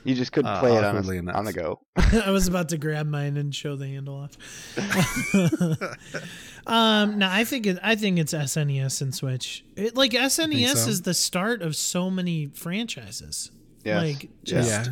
You 0.03 0.15
just 0.15 0.31
couldn't 0.31 0.51
Uh, 0.51 0.59
play 0.59 0.75
it 0.75 0.83
on, 0.83 0.95
a, 0.95 1.31
on 1.33 1.45
the 1.45 1.53
go. 1.53 1.81
I 2.25 2.31
was 2.31 2.47
about 2.47 2.69
to 2.69 2.77
grab 2.77 3.07
mine 3.07 3.37
and 3.37 3.53
show 3.53 3.75
the 3.75 3.87
handle 3.87 4.15
off. 4.15 4.37
um, 6.67 7.19
no, 7.19 7.27
I 7.29 7.43
think 7.43 7.67
it, 7.67 7.77
I 7.83 7.95
think 7.95 8.19
it's 8.19 8.33
SNES 8.33 9.01
and 9.01 9.13
Switch. 9.13 9.63
It, 9.75 9.95
like 9.95 10.11
SNES 10.11 10.75
so? 10.75 10.89
is 10.89 11.01
the 11.01 11.13
start 11.13 11.61
of 11.61 11.75
so 11.75 12.09
many 12.09 12.47
franchises. 12.47 13.51
Yes. 13.83 14.03
Like 14.03 14.29
just 14.43 14.69
yeah, 14.69 14.85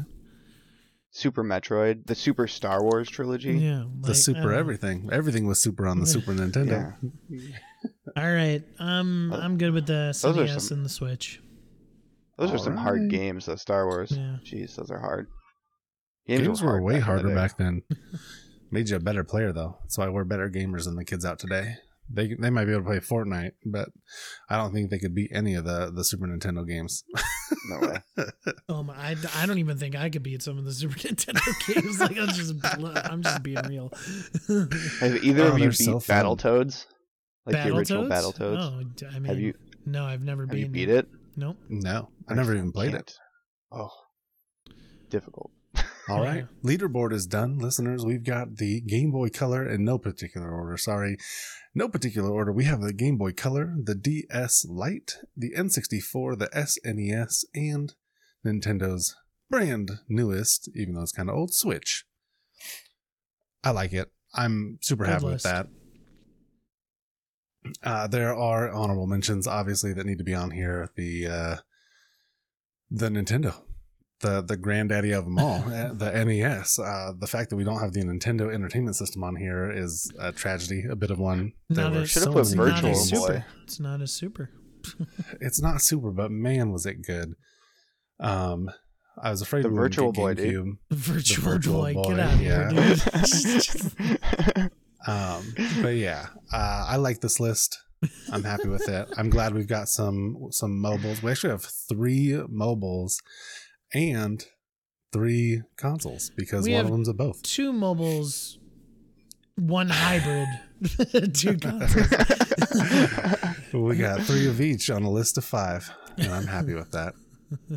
Super 1.12 1.44
Metroid, 1.44 2.06
the 2.06 2.16
Super 2.16 2.48
Star 2.48 2.82
Wars 2.84 3.10
trilogy. 3.10 3.54
yeah, 3.58 3.84
the 4.02 4.08
like, 4.08 4.10
I 4.12 4.14
super 4.14 4.42
don't 4.42 4.54
everything. 4.54 5.10
Everything 5.12 5.48
was 5.48 5.60
super 5.60 5.88
on 5.88 6.00
the 6.00 6.06
Super 6.06 6.32
Nintendo. 6.34 6.96
Yeah. 7.30 7.40
All 8.16 8.32
right, 8.32 8.64
um, 8.80 9.34
I'm 9.34 9.58
good 9.58 9.74
with 9.74 9.86
the 9.88 10.12
SNES 10.14 10.62
some- 10.62 10.78
and 10.78 10.86
the 10.86 10.90
Switch. 10.90 11.42
Those 12.38 12.51
are 12.53 12.57
some 12.57 12.77
hard 12.77 13.09
games, 13.09 13.45
though. 13.47 13.55
Star 13.55 13.88
Wars. 13.88 14.11
Yeah. 14.11 14.38
Jeez, 14.45 14.76
those 14.76 14.91
are 14.91 14.99
hard. 14.99 15.27
Games 16.27 16.61
were 16.61 16.81
way 16.81 16.93
back 16.93 16.95
in 16.95 16.99
the 16.99 17.05
harder 17.05 17.35
back 17.35 17.57
then. 17.57 17.81
Made 18.72 18.89
you 18.89 18.97
a 18.97 18.99
better 18.99 19.23
player 19.23 19.53
though. 19.53 19.77
That's 19.84 19.97
why 19.97 20.09
we're 20.09 20.26
better 20.26 20.49
gamers 20.49 20.84
than 20.84 20.95
the 20.97 21.05
kids 21.05 21.23
out 21.23 21.39
today. 21.39 21.76
They 22.09 22.35
they 22.39 22.49
might 22.49 22.65
be 22.65 22.72
able 22.73 22.84
to 22.84 22.88
play 22.89 22.99
Fortnite, 22.99 23.51
but 23.65 23.89
I 24.49 24.57
don't 24.57 24.73
think 24.73 24.89
they 24.89 24.99
could 24.99 25.15
beat 25.15 25.31
any 25.34 25.55
of 25.55 25.64
the 25.64 25.89
the 25.89 26.03
Super 26.03 26.26
Nintendo 26.27 26.68
games. 26.68 27.03
No 27.69 27.80
way. 27.88 28.01
Um, 28.69 28.89
I, 28.89 29.15
I 29.35 29.45
don't 29.45 29.59
even 29.59 29.77
think 29.77 29.95
I 29.95 30.09
could 30.09 30.23
beat 30.23 30.41
some 30.43 30.57
of 30.57 30.65
the 30.65 30.73
Super 30.73 30.95
Nintendo 30.99 31.73
games. 31.73 31.99
Like 32.01 32.18
I'm 32.18 32.27
just 32.27 32.53
I'm 33.09 33.23
just 33.23 33.41
being 33.43 33.65
real. 33.68 33.91
Have 34.99 35.23
either 35.23 35.43
Oh, 35.43 35.47
of 35.47 35.59
you 35.59 35.65
they're 35.65 35.69
beat 35.69 35.73
so 35.76 35.99
fun. 36.01 36.26
Battletoads? 36.26 36.85
Like 37.45 37.64
the 37.64 37.73
original 37.76 38.05
Battletoads? 38.05 38.38
Battletoads? 38.38 38.57
Oh, 38.80 38.84
d- 38.84 39.05
I 39.07 39.14
mean, 39.19 39.26
have 39.26 39.39
you 39.39 39.53
no, 39.85 40.03
I've 40.05 40.23
never 40.23 40.41
have 40.43 40.49
beaten 40.51 40.73
you 40.76 40.85
beat 40.88 40.89
it? 40.89 41.07
Nope. 41.38 41.57
no, 41.69 42.09
I 42.27 42.34
never 42.34 42.53
even 42.55 42.72
played 42.72 42.95
it. 42.95 43.14
Can't. 43.14 43.14
Oh, 43.72 43.91
difficult. 45.09 45.51
All 46.09 46.22
right. 46.22 46.45
Yeah. 46.64 46.77
Leaderboard 46.77 47.14
is 47.14 47.27
done. 47.27 47.59
Listeners, 47.59 48.03
we've 48.05 48.23
got 48.23 48.57
the 48.57 48.81
Game 48.81 49.11
Boy 49.11 49.30
Color 49.30 49.68
in 49.68 49.85
no 49.85 49.97
particular 49.97 50.49
order. 50.49 50.77
Sorry. 50.77 51.18
No 51.76 51.88
particular 51.88 52.31
order. 52.31 52.51
We 52.51 52.64
have 52.64 52.81
the 52.81 52.93
Game 52.93 53.18
Boy 53.18 53.34
Color, 53.34 53.76
the 53.84 53.93
DS 53.93 54.65
Lite, 54.68 55.18
the 55.35 55.53
N64, 55.55 56.39
the 56.39 56.47
SNES, 56.47 57.45
and 57.53 57.93
Nintendo's 58.45 59.15
brand 59.49 59.99
newest, 60.09 60.69
even 60.76 60.95
though 60.95 61.03
it's 61.03 61.11
kind 61.11 61.30
of 61.30 61.35
old, 61.35 61.53
Switch. 61.53 62.05
I 63.64 63.72
like 63.72 63.93
it. 63.93 64.09
I'm 64.34 64.80
super 64.81 65.05
Good 65.05 65.14
happy 65.14 65.26
with 65.26 65.43
that. 65.43 65.68
Uh, 67.84 68.07
there 68.07 68.35
are 68.35 68.69
honorable 68.72 69.07
mentions, 69.07 69.48
obviously, 69.48 69.94
that 69.94 70.06
need 70.06 70.18
to 70.18 70.23
be 70.23 70.34
on 70.35 70.52
here. 70.52 70.89
The 70.95 71.27
uh, 71.27 71.56
the 72.91 73.10
Nintendo, 73.10 73.53
the 74.22 74.41
the 74.41 74.57
granddaddy 74.57 75.11
of 75.11 75.26
them 75.26 75.38
all, 75.39 75.64
uh, 75.68 75.94
the 75.94 76.11
NES. 76.26 76.80
Uh, 76.80 77.14
the 77.18 77.27
fact 77.27 77.49
that 77.49 77.56
we 77.56 77.64
don't 77.64 77.80
have 77.80 77.94
the 77.94 78.02
Nintendo 78.03 78.53
Entertainment 78.53 78.95
System 78.95 79.23
on 79.23 79.35
here 79.35 79.69
is 79.72 80.11
a 80.19 80.31
tragedy, 80.31 80.84
a 80.89 80.95
bit 80.95 81.11
of 81.11 81.19
one. 81.19 81.53
There 81.69 81.85
Not 81.85 81.94
were 81.94 82.02
as, 82.02 82.10
Should've 82.11 82.23
so 82.26 82.34
put 82.34 82.39
it's 82.41 82.53
not 82.53 82.64
Virtual. 82.81 82.91
Boy. 82.91 82.98
super. 82.98 83.45
It's 83.64 83.80
not 83.80 84.02
as 84.02 84.11
super. 84.14 84.49
It's 85.41 85.61
not 85.61 85.81
super, 85.81 86.11
but 86.11 86.31
man, 86.31 86.72
was 86.72 86.85
it 86.85 87.02
good. 87.02 87.35
Um, 88.22 88.72
I 89.22 89.31
was 89.31 89.41
afraid 89.41 89.65
The 89.65 89.69
we 89.69 89.73
wouldn't 89.76 89.95
Virtual 89.95 90.11
get 90.14 90.22
Boy, 90.22 90.34
dude. 90.35 90.65
GameCube. 90.65 90.77
Virtual, 90.91 91.44
Virtual 91.44 91.81
Boy, 91.81 91.94
Boy, 91.94 92.03
get 92.10 92.19
out 92.19 92.34
of 92.35 92.41
yeah. 92.41 92.72
here, 92.72 92.95
dude. 94.56 94.72
Um, 95.08 95.54
but 95.82 95.96
yeah, 95.96 96.28
uh, 96.52 96.86
I 96.88 96.98
like 96.98 97.22
this 97.22 97.40
list. 97.40 97.80
I'm 98.32 98.44
happy 98.44 98.68
with 98.68 98.88
it. 98.90 99.08
I'm 99.18 99.30
glad 99.30 99.56
we've 99.56 99.68
got 99.68 99.90
some 99.90 100.48
some 100.52 100.80
mobiles. 100.80 101.24
We 101.24 101.32
actually 101.32 101.52
have 101.52 101.64
three 101.64 102.40
mobiles 102.48 103.20
and 103.94 104.46
three 105.12 105.64
consoles 105.78 106.32
because 106.36 106.66
We 106.66 106.74
one 106.74 106.86
of 106.86 106.92
them's 106.92 107.08
a 107.08 107.14
both. 107.14 107.42
Two 107.42 107.74
mobiles, 107.74 108.60
one 109.56 109.90
hybrid, 109.90 110.48
two 111.34 111.58
consoles. 111.58 112.08
we 113.74 113.98
got 113.98 114.22
three 114.22 114.48
of 114.48 114.62
each 114.62 114.92
on 114.92 115.04
a 115.04 115.10
list 115.10 115.38
of 115.38 115.46
five, 115.46 115.90
and 116.18 116.32
I'm 116.32 116.48
happy 116.48 116.76
with 116.76 116.92
that. 116.92 117.14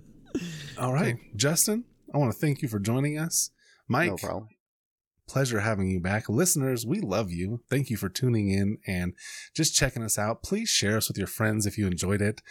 All 0.79 0.93
right, 0.93 1.17
Justin, 1.37 1.85
I 2.13 2.19
want 2.19 2.33
to 2.33 2.39
thank 2.39 2.61
you 2.61 2.69
for 2.69 2.79
joining 2.79 3.19
us. 3.19 3.51
Mike, 3.89 4.11
no 4.11 4.17
problem. 4.17 4.49
Pleasure 5.31 5.61
having 5.61 5.89
you 5.89 6.01
back. 6.01 6.29
Listeners, 6.29 6.85
we 6.85 6.99
love 6.99 7.31
you. 7.31 7.61
Thank 7.71 7.89
you 7.89 7.97
for 7.97 8.09
tuning 8.09 8.51
in 8.51 8.79
and 8.85 9.15
just 9.55 9.77
checking 9.77 10.03
us 10.03 10.19
out. 10.19 10.43
Please 10.43 10.69
share 10.69 10.97
us 10.97 11.07
with 11.07 11.17
your 11.17 11.29
friends 11.29 11.67
if 11.67 11.79
you 11.79 11.87
enjoyed 11.87 12.21
it. 12.21 12.43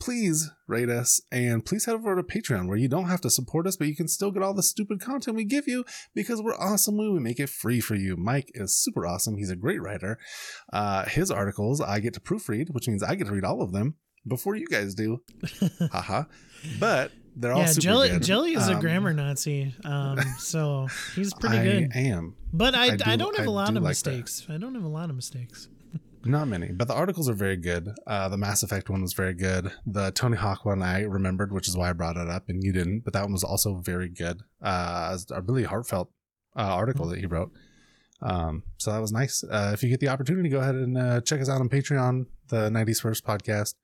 Please 0.00 0.48
rate 0.68 0.88
us 0.88 1.20
and 1.32 1.66
please 1.66 1.86
head 1.86 1.96
over 1.96 2.14
to 2.14 2.22
Patreon 2.22 2.68
where 2.68 2.76
you 2.76 2.86
don't 2.86 3.08
have 3.08 3.20
to 3.22 3.30
support 3.30 3.66
us, 3.66 3.76
but 3.76 3.88
you 3.88 3.96
can 3.96 4.06
still 4.06 4.30
get 4.30 4.44
all 4.44 4.54
the 4.54 4.62
stupid 4.62 5.00
content 5.00 5.36
we 5.36 5.44
give 5.44 5.66
you 5.66 5.84
because 6.14 6.40
we're 6.40 6.54
awesome. 6.54 6.96
We 6.96 7.18
make 7.18 7.40
it 7.40 7.50
free 7.50 7.80
for 7.80 7.96
you. 7.96 8.16
Mike 8.16 8.52
is 8.54 8.76
super 8.76 9.04
awesome. 9.04 9.36
He's 9.36 9.50
a 9.50 9.56
great 9.56 9.82
writer. 9.82 10.16
Uh, 10.72 11.06
his 11.06 11.32
articles 11.32 11.80
I 11.80 11.98
get 11.98 12.14
to 12.14 12.20
proofread, 12.20 12.70
which 12.70 12.86
means 12.86 13.02
I 13.02 13.16
get 13.16 13.26
to 13.26 13.32
read 13.32 13.44
all 13.44 13.62
of 13.62 13.72
them 13.72 13.96
before 14.28 14.54
you 14.54 14.68
guys 14.68 14.94
do. 14.94 15.22
Haha. 15.90 16.24
But 16.78 17.10
they're 17.38 17.52
all 17.52 17.60
yeah, 17.60 17.66
super 17.66 17.80
Jelly 17.80 18.08
good. 18.10 18.22
Jelly 18.22 18.52
is 18.54 18.68
a 18.68 18.74
Um, 18.74 18.80
grammar 18.80 19.12
Nazi, 19.12 19.74
um, 19.84 20.18
so 20.38 20.88
he's 21.14 21.32
pretty 21.34 21.58
I 21.58 21.64
good. 21.64 21.92
I 21.94 21.98
am. 22.00 22.34
But 22.52 22.74
I, 22.74 22.78
I 22.78 22.84
I, 22.92 22.96
do- 22.96 23.16
don't 23.24 23.36
have 23.36 23.46
a 23.46 23.50
I 23.50 23.52
lot 23.52 23.68
of 23.76 23.82
like 23.82 23.96
that. 23.98 24.10
mistakes. 24.10 24.46
I 24.48 24.58
don't 24.58 24.74
have 24.74 24.84
a 24.84 24.88
lot 24.88 25.10
of 25.10 25.16
mistakes. 25.16 25.68
Not 26.24 26.48
many, 26.48 26.72
but 26.72 26.88
the 26.88 26.94
articles 26.94 27.28
are 27.28 27.34
very 27.34 27.56
good. 27.56 27.88
Uh, 28.06 28.28
the 28.28 28.36
Mass 28.36 28.62
Effect 28.62 28.90
one 28.90 29.00
was 29.02 29.12
very 29.14 29.34
good. 29.34 29.70
The 29.86 30.10
Tony 30.10 30.36
Hawk 30.36 30.64
one 30.64 30.82
I 30.82 31.02
remembered, 31.02 31.52
which 31.52 31.68
is 31.68 31.76
why 31.76 31.90
I 31.90 31.92
brought 31.92 32.16
it 32.16 32.28
up, 32.28 32.48
and 32.48 32.62
you 32.62 32.72
didn't. 32.72 33.00
But 33.04 33.12
that 33.14 33.22
one 33.22 33.32
was 33.32 33.44
also 33.44 33.76
very 33.76 34.08
good. 34.08 34.42
Uh, 34.62 35.16
a 35.30 35.40
really 35.42 35.62
heartfelt 35.64 36.10
uh, 36.56 36.60
article 36.62 37.06
that 37.08 37.18
he 37.20 37.26
wrote. 37.26 37.52
Um, 38.20 38.64
so 38.78 38.90
that 38.92 39.00
was 39.00 39.12
nice. 39.12 39.44
Uh, 39.44 39.70
if 39.72 39.82
you 39.84 39.88
get 39.88 40.00
the 40.00 40.08
opportunity, 40.08 40.48
go 40.48 40.58
ahead 40.58 40.74
and 40.74 40.98
uh, 40.98 41.20
check 41.20 41.40
us 41.40 41.48
out 41.48 41.60
on 41.60 41.68
Patreon, 41.68 42.26
the 42.48 42.68
'90s 42.68 43.00
First 43.00 43.24
podcast, 43.24 43.74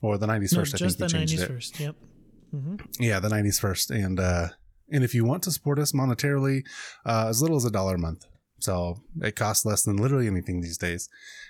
or 0.00 0.16
the 0.16 0.26
'90s 0.26 0.52
No, 0.54 0.60
First. 0.60 0.74
I 0.74 0.78
just 0.78 0.98
think 0.98 1.10
the 1.10 1.18
'90s 1.18 1.40
it. 1.42 1.46
first. 1.46 1.78
Yep. 1.78 1.94
Hmm 2.50 2.76
Yeah, 2.98 3.20
the 3.20 3.28
'90s 3.28 3.60
First, 3.60 3.90
and 3.90 4.18
uh, 4.20 4.48
and 4.90 5.04
if 5.04 5.14
you 5.14 5.24
want 5.24 5.42
to 5.44 5.50
support 5.50 5.78
us 5.78 5.92
monetarily, 5.92 6.62
uh, 7.04 7.26
as 7.28 7.40
little 7.42 7.56
as 7.56 7.64
a 7.64 7.70
dollar 7.70 7.94
a 7.96 7.98
month. 7.98 8.24
So 8.58 9.02
it 9.20 9.36
costs 9.36 9.66
less 9.66 9.82
than 9.82 9.96
literally 9.96 10.26
anything 10.26 10.60
these 10.60 10.78
days, 10.78 11.08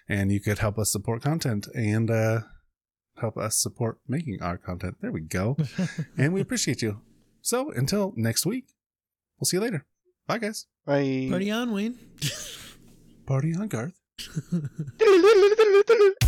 and 0.09 0.33
you 0.33 0.41
could 0.41 0.59
help 0.59 0.77
us 0.79 0.91
support 0.91 1.23
content 1.23 1.69
and 1.75 2.11
uh, 2.11 2.41
help 3.21 3.37
us 3.37 3.57
support 3.57 3.99
making 4.09 4.39
our 4.43 4.59
content. 4.59 4.97
There 5.01 5.13
we 5.13 5.21
go, 5.21 5.57
and 6.19 6.33
we 6.33 6.41
appreciate 6.41 6.83
you. 6.83 7.01
So 7.43 7.71
until 7.71 8.13
next 8.17 8.45
week, 8.45 8.65
we'll 9.39 9.47
see 9.47 9.57
you 9.57 9.63
later. 9.63 9.87
Bye, 10.27 10.39
guys. 10.39 10.67
Bye. 10.85 11.29
Party 11.31 11.51
on, 11.51 11.73
Wayne. 11.73 11.97
Party 13.25 13.55
on, 13.55 13.69
Garth. 13.69 14.01
Bye. 14.99 16.13